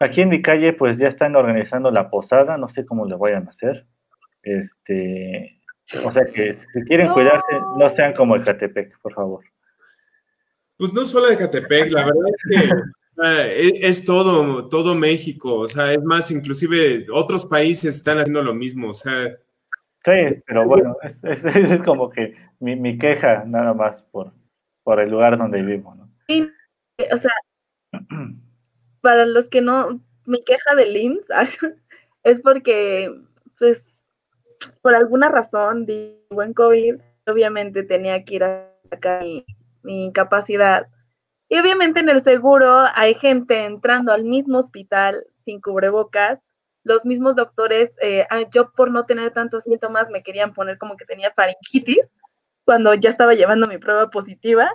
Aquí 0.00 0.20
en 0.20 0.28
mi 0.28 0.42
calle, 0.42 0.72
pues 0.72 0.96
ya 0.98 1.08
están 1.08 1.34
organizando 1.36 1.90
la 1.90 2.08
posada, 2.10 2.56
no 2.56 2.68
sé 2.68 2.86
cómo 2.86 3.06
le 3.06 3.16
vayan 3.16 3.46
a 3.46 3.50
hacer. 3.50 3.86
Este, 4.42 5.60
o 6.04 6.12
sea 6.12 6.24
que 6.26 6.56
si 6.72 6.82
quieren 6.84 7.08
No. 7.08 7.14
cuidarse, 7.14 7.52
no 7.76 7.90
sean 7.90 8.14
como 8.14 8.36
el 8.36 8.44
Catepec, 8.44 8.98
por 9.00 9.12
favor. 9.14 9.44
Pues 10.76 10.92
no 10.92 11.04
solo 11.04 11.26
de 11.28 11.36
Catepec, 11.36 11.90
la 11.90 12.04
verdad 12.04 12.22
es 12.28 12.60
que 12.60 12.68
sea, 13.16 13.46
es, 13.52 13.72
es 13.98 14.04
todo, 14.04 14.68
todo 14.68 14.94
México, 14.94 15.54
o 15.56 15.66
sea, 15.68 15.92
es 15.92 16.02
más, 16.04 16.30
inclusive 16.30 17.04
otros 17.12 17.44
países 17.44 17.96
están 17.96 18.18
haciendo 18.18 18.42
lo 18.42 18.54
mismo, 18.54 18.90
o 18.90 18.94
sea, 18.94 19.28
Sí, 20.04 20.40
pero 20.46 20.64
bueno, 20.64 20.96
es, 21.02 21.22
es- 21.24 21.44
es 21.44 21.82
como 21.82 22.08
que 22.08 22.36
mi, 22.60 22.76
mi 22.76 22.96
queja 22.96 23.42
nada 23.44 23.74
más 23.74 24.00
por, 24.04 24.32
por 24.84 25.00
el 25.00 25.10
lugar 25.10 25.36
donde 25.36 25.60
vivo, 25.60 25.94
¿no? 25.96 26.08
Y, 26.28 26.42
o 27.12 27.16
sea, 27.16 27.32
para 29.08 29.24
los 29.24 29.48
que 29.48 29.62
no, 29.62 30.02
mi 30.26 30.44
queja 30.44 30.74
del 30.74 30.94
IMSS 30.94 31.58
es 32.24 32.42
porque, 32.42 33.10
pues, 33.58 33.82
por 34.82 34.94
alguna 34.94 35.30
razón, 35.30 35.86
digo, 35.86 36.42
en 36.42 36.52
COVID, 36.52 36.96
obviamente 37.26 37.84
tenía 37.84 38.22
que 38.22 38.34
ir 38.34 38.44
a 38.44 38.70
sacar 38.90 39.22
mi, 39.22 39.46
mi 39.82 40.04
incapacidad. 40.04 40.88
Y 41.48 41.58
obviamente 41.58 42.00
en 42.00 42.10
el 42.10 42.22
seguro 42.22 42.84
hay 42.94 43.14
gente 43.14 43.64
entrando 43.64 44.12
al 44.12 44.24
mismo 44.24 44.58
hospital 44.58 45.24
sin 45.42 45.62
cubrebocas. 45.62 46.38
Los 46.84 47.06
mismos 47.06 47.34
doctores, 47.34 47.96
eh, 48.02 48.26
ah, 48.28 48.42
yo 48.52 48.72
por 48.72 48.90
no 48.90 49.06
tener 49.06 49.32
tantos 49.32 49.64
síntomas 49.64 50.10
me 50.10 50.22
querían 50.22 50.52
poner 50.52 50.76
como 50.76 50.98
que 50.98 51.06
tenía 51.06 51.32
faringitis 51.32 52.12
cuando 52.66 52.92
ya 52.92 53.08
estaba 53.08 53.32
llevando 53.32 53.68
mi 53.68 53.78
prueba 53.78 54.10
positiva. 54.10 54.70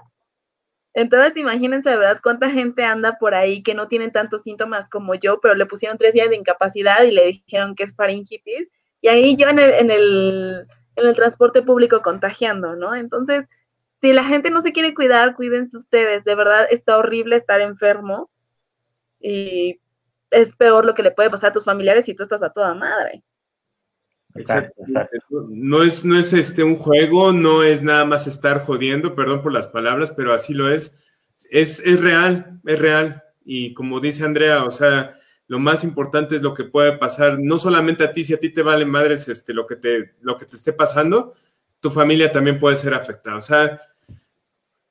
Entonces, 0.94 1.36
imagínense 1.38 1.90
de 1.90 1.98
verdad 1.98 2.20
cuánta 2.22 2.50
gente 2.50 2.84
anda 2.84 3.18
por 3.18 3.34
ahí 3.34 3.64
que 3.64 3.74
no 3.74 3.88
tienen 3.88 4.12
tantos 4.12 4.44
síntomas 4.44 4.90
como 4.90 5.16
yo, 5.16 5.40
pero 5.42 5.56
le 5.56 5.66
pusieron 5.66 5.98
tres 5.98 6.14
días 6.14 6.30
de 6.30 6.36
incapacidad 6.36 7.04
y 7.04 7.12
le 7.12 7.26
dijeron 7.26 7.76
que 7.76 7.84
es 7.84 7.96
faringitis. 7.96 8.70
Y 9.02 9.08
ahí 9.08 9.36
yo 9.36 9.50
en 9.50 9.60
el, 9.60 9.72
en 9.74 9.92
el, 9.92 11.16
transporte 11.16 11.64
público 11.64 12.02
contagiando, 12.02 12.76
¿no? 12.76 12.96
Entonces, 12.96 13.46
si 14.02 14.14
la 14.14 14.24
gente 14.24 14.52
no 14.52 14.62
se 14.62 14.72
quiere 14.72 14.94
cuidar, 14.94 15.36
cuídense 15.36 15.78
ustedes. 15.78 16.24
De 16.26 16.36
verdad, 16.36 16.68
está 16.70 16.98
horrible 16.98 17.38
estar 17.38 17.60
enfermo. 17.62 18.30
Y 19.20 19.80
es 20.30 20.56
peor 20.56 20.86
lo 20.86 20.94
que 20.94 21.04
le 21.04 21.12
puede 21.12 21.30
pasar 21.30 21.52
a 21.52 21.54
tus 21.54 21.66
familiares 21.66 22.06
si 22.06 22.16
tú 22.16 22.24
estás 22.24 22.44
a 22.44 22.52
toda 22.52 22.74
madre. 22.76 23.24
Exacto, 24.36 24.82
exacto. 24.88 25.48
no 25.50 25.84
es, 25.84 26.04
no 26.04 26.18
es 26.18 26.34
este 26.34 26.64
un 26.64 26.76
juego, 26.76 27.32
no 27.32 27.64
es 27.64 27.84
nada 27.84 28.04
más 28.06 28.26
estar 28.26 28.64
jodiendo, 28.64 29.16
perdón 29.16 29.44
por 29.44 29.54
las 29.54 29.68
palabras, 29.68 30.12
pero 30.12 30.34
así 30.34 30.54
lo 30.54 30.70
es. 30.72 30.96
Es, 31.52 31.80
es 31.80 32.00
real, 32.00 32.60
es 32.66 32.80
real. 32.80 33.24
Y 33.46 33.74
como 33.74 34.00
dice 34.00 34.24
Andrea, 34.24 34.64
o 34.64 34.72
sea, 34.72 35.18
lo 35.48 35.60
más 35.60 35.84
importante 35.84 36.36
es 36.36 36.42
lo 36.42 36.54
que 36.54 36.64
puede 36.64 36.98
pasar, 36.98 37.38
no 37.40 37.58
solamente 37.58 38.04
a 38.04 38.12
ti, 38.12 38.24
si 38.24 38.34
a 38.34 38.40
ti 38.40 38.50
te 38.50 38.64
vale 38.64 38.86
madres 38.86 39.28
este, 39.28 39.54
lo, 39.54 39.68
que 39.68 39.76
te, 39.76 40.14
lo 40.22 40.38
que 40.38 40.46
te 40.46 40.56
esté 40.56 40.74
pasando, 40.74 41.36
tu 41.80 41.92
familia 41.92 42.32
también 42.32 42.60
puede 42.60 42.76
ser 42.76 42.94
afectada. 42.94 43.38
O 43.38 43.42
sea, 43.42 43.82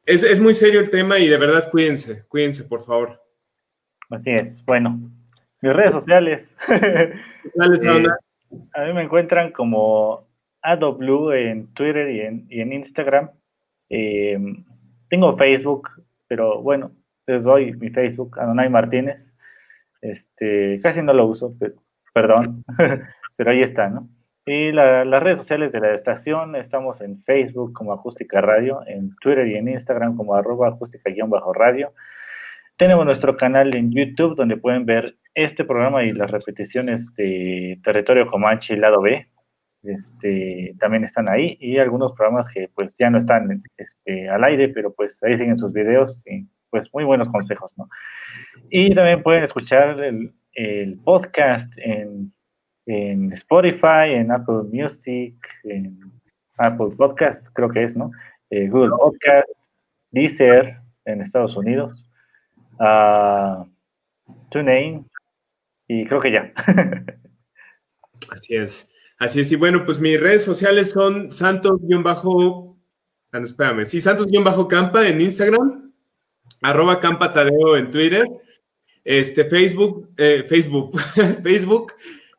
es, 0.04 0.22
es 0.22 0.38
muy 0.40 0.54
serio 0.54 0.80
el 0.80 0.90
tema 0.90 1.18
y 1.18 1.26
de 1.26 1.38
verdad 1.38 1.70
cuídense, 1.70 2.24
cuídense, 2.28 2.64
por 2.64 2.84
favor. 2.84 3.20
Así 4.10 4.30
es. 4.30 4.62
Bueno, 4.64 5.10
mis 5.62 5.72
redes 5.72 5.92
sociales. 5.92 6.56
A 8.74 8.84
mí 8.84 8.92
me 8.92 9.02
encuentran 9.02 9.52
como 9.52 10.26
AdoBlue 10.62 11.32
en 11.32 11.72
Twitter 11.74 12.10
y 12.10 12.20
en, 12.60 12.72
Instagram. 12.72 13.30
Eh, 13.90 14.38
tengo 15.08 15.36
Facebook, 15.36 15.88
pero 16.28 16.62
bueno, 16.62 16.92
les 17.26 17.44
doy 17.44 17.72
mi 17.74 17.90
Facebook, 17.90 18.38
Adonai 18.38 18.68
Martínez. 18.68 19.34
Este, 20.00 20.80
casi 20.82 21.02
no 21.02 21.12
lo 21.12 21.26
uso, 21.26 21.56
pe- 21.58 21.72
perdón, 22.12 22.64
pero 23.36 23.50
ahí 23.50 23.62
está, 23.62 23.88
¿no? 23.88 24.08
Y 24.44 24.72
la- 24.72 25.04
las 25.04 25.22
redes 25.22 25.38
sociales 25.38 25.70
de 25.72 25.80
la 25.80 25.94
estación, 25.94 26.56
estamos 26.56 27.00
en 27.00 27.22
Facebook 27.22 27.72
como 27.72 27.92
Acústica 27.92 28.40
Radio, 28.40 28.80
en 28.86 29.14
Twitter 29.20 29.46
y 29.46 29.54
en 29.54 29.68
Instagram 29.68 30.16
como 30.16 30.34
arroba 30.34 30.68
acústica-radio. 30.68 31.92
Tenemos 32.76 33.04
nuestro 33.04 33.36
canal 33.36 33.74
en 33.74 33.92
YouTube 33.92 34.36
donde 34.36 34.56
pueden 34.56 34.86
ver 34.86 35.16
este 35.34 35.64
programa 35.64 36.02
y 36.04 36.12
las 36.12 36.30
repeticiones 36.30 37.14
de 37.14 37.78
Territorio 37.84 38.30
Comanche 38.30 38.74
y 38.74 38.76
Lado 38.76 39.00
B. 39.00 39.26
este, 39.84 40.74
también 40.78 41.04
están 41.04 41.28
ahí 41.28 41.56
y 41.60 41.78
algunos 41.78 42.12
programas 42.12 42.48
que 42.48 42.68
pues 42.74 42.94
ya 42.98 43.10
no 43.10 43.18
están 43.18 43.62
este, 43.76 44.28
al 44.28 44.44
aire, 44.44 44.68
pero 44.68 44.92
pues 44.92 45.22
ahí 45.22 45.36
siguen 45.36 45.58
sus 45.58 45.72
videos 45.72 46.22
y 46.26 46.46
pues 46.70 46.88
muy 46.92 47.04
buenos 47.04 47.28
consejos, 47.28 47.72
¿no? 47.76 47.88
Y 48.70 48.94
también 48.94 49.22
pueden 49.22 49.44
escuchar 49.44 50.00
el, 50.00 50.32
podcast 51.04 51.70
en, 51.76 52.32
en, 52.86 53.32
Spotify, 53.32 54.12
en 54.14 54.30
Apple 54.30 54.64
Music, 54.72 55.34
en 55.64 55.98
Apple 56.58 56.94
Podcast, 56.96 57.46
creo 57.52 57.68
que 57.68 57.84
es, 57.84 57.96
¿no? 57.96 58.10
Eh, 58.50 58.68
Google 58.68 58.90
Podcast, 58.90 59.48
Deezer 60.10 60.76
en 61.04 61.20
Estados 61.20 61.56
Unidos, 61.56 62.06
uh, 62.82 63.64
TuneIn 64.50 65.08
y 65.88 66.06
creo 66.06 66.20
que 66.20 66.32
ya. 66.32 66.52
Así 68.30 68.56
es. 68.56 68.88
Así 69.22 69.38
es, 69.38 69.52
y 69.52 69.56
bueno, 69.56 69.84
pues 69.86 70.00
mis 70.00 70.18
redes 70.20 70.42
sociales 70.42 70.90
son 70.90 71.30
santos-bajo, 71.30 72.76
no, 73.32 73.38
espérame, 73.38 73.86
sí, 73.86 74.00
santos-campa 74.00 75.06
en 75.06 75.20
Instagram, 75.20 75.92
arroba 76.60 76.98
campa 76.98 77.32
tadeo 77.32 77.76
en 77.76 77.92
Twitter, 77.92 78.26
este, 79.04 79.44
Facebook, 79.44 80.10
eh, 80.16 80.44
Facebook, 80.48 80.98
Facebook, 81.44 81.92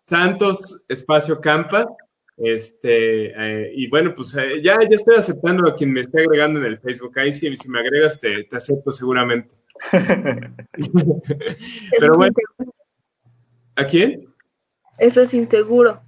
Santos 0.03 0.84
Espacio 0.90 1.40
Campa, 1.40 1.86
este, 2.36 3.28
eh, 3.28 3.72
y 3.76 3.88
bueno, 3.88 4.14
pues 4.14 4.36
eh, 4.36 4.61
ya, 4.61 4.78
ya 4.82 4.98
estoy 4.98 5.15
aceptando 5.15 5.70
a 5.70 5.78
quien 5.78 5.94
me 5.94 6.02
esté 6.02 6.20
agregando 6.20 6.60
en 6.60 6.65
el 6.65 6.80
Facebook, 6.80 7.18
ahí 7.18 7.32
si, 7.32 7.56
si 7.56 7.70
me 7.70 7.80
agregas 7.80 8.20
te, 8.20 8.44
te 8.44 8.57
acepto 8.57 8.91
seguramente. 8.91 9.56
Pero 11.99 12.15
bueno, 12.15 12.35
¿a 13.76 13.85
quién? 13.85 14.34
Eso 14.97 15.22
es 15.22 15.34
inseguro. 15.34 16.01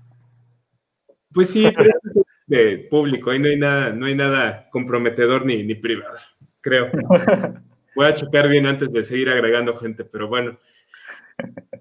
Pues 1.34 1.50
sí, 1.50 1.66
de 2.48 2.88
público, 2.90 3.32
ahí 3.32 3.40
no 3.40 3.48
hay 3.48 3.58
nada, 3.58 3.92
no 3.92 4.06
hay 4.06 4.16
nada 4.16 4.70
comprometedor 4.72 5.46
ni, 5.46 5.64
ni 5.64 5.76
privado, 5.76 6.18
creo. 6.62 6.90
Voy 7.96 8.06
a 8.06 8.14
checar 8.14 8.48
bien 8.48 8.66
antes 8.66 8.92
de 8.92 9.04
seguir 9.04 9.30
agregando 9.30 9.76
gente, 9.76 10.04
pero 10.04 10.28
bueno. 10.28 10.60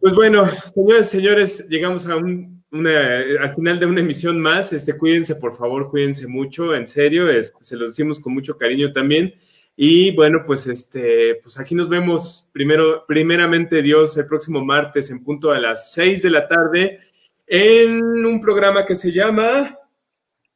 Pues 0.00 0.14
bueno, 0.14 0.48
señores, 0.74 1.10
señores, 1.10 1.68
llegamos 1.68 2.06
a 2.06 2.16
un, 2.16 2.64
una, 2.70 3.18
al 3.40 3.54
final 3.54 3.78
de 3.78 3.86
una 3.86 4.00
emisión 4.00 4.40
más. 4.40 4.72
Este, 4.72 4.96
cuídense, 4.96 5.36
por 5.36 5.56
favor, 5.56 5.90
cuídense 5.90 6.26
mucho, 6.26 6.74
en 6.74 6.86
serio, 6.86 7.28
este, 7.28 7.64
se 7.64 7.76
los 7.76 7.90
decimos 7.90 8.20
con 8.20 8.34
mucho 8.34 8.56
cariño 8.56 8.92
también. 8.92 9.34
Y 9.76 10.14
bueno, 10.14 10.44
pues 10.46 10.66
este, 10.66 11.36
pues 11.42 11.58
aquí 11.58 11.74
nos 11.74 11.88
vemos 11.88 12.48
primero, 12.52 13.04
primeramente 13.06 13.82
Dios, 13.82 14.16
el 14.16 14.26
próximo 14.26 14.64
martes 14.64 15.10
en 15.10 15.22
punto 15.24 15.50
a 15.50 15.58
las 15.58 15.92
seis 15.92 16.22
de 16.22 16.30
la 16.30 16.46
tarde 16.46 17.00
en 17.46 18.02
un 18.24 18.40
programa 18.40 18.86
que 18.86 18.94
se 18.94 19.12
llama 19.12 19.76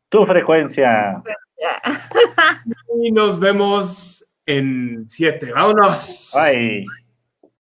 Tu 0.08 0.24
frecuencia. 0.24 1.22
Y 3.02 3.10
nos 3.10 3.40
vemos 3.40 4.24
en 4.46 5.04
siete. 5.08 5.52
Vámonos. 5.52 6.32
Bye. 6.34 6.84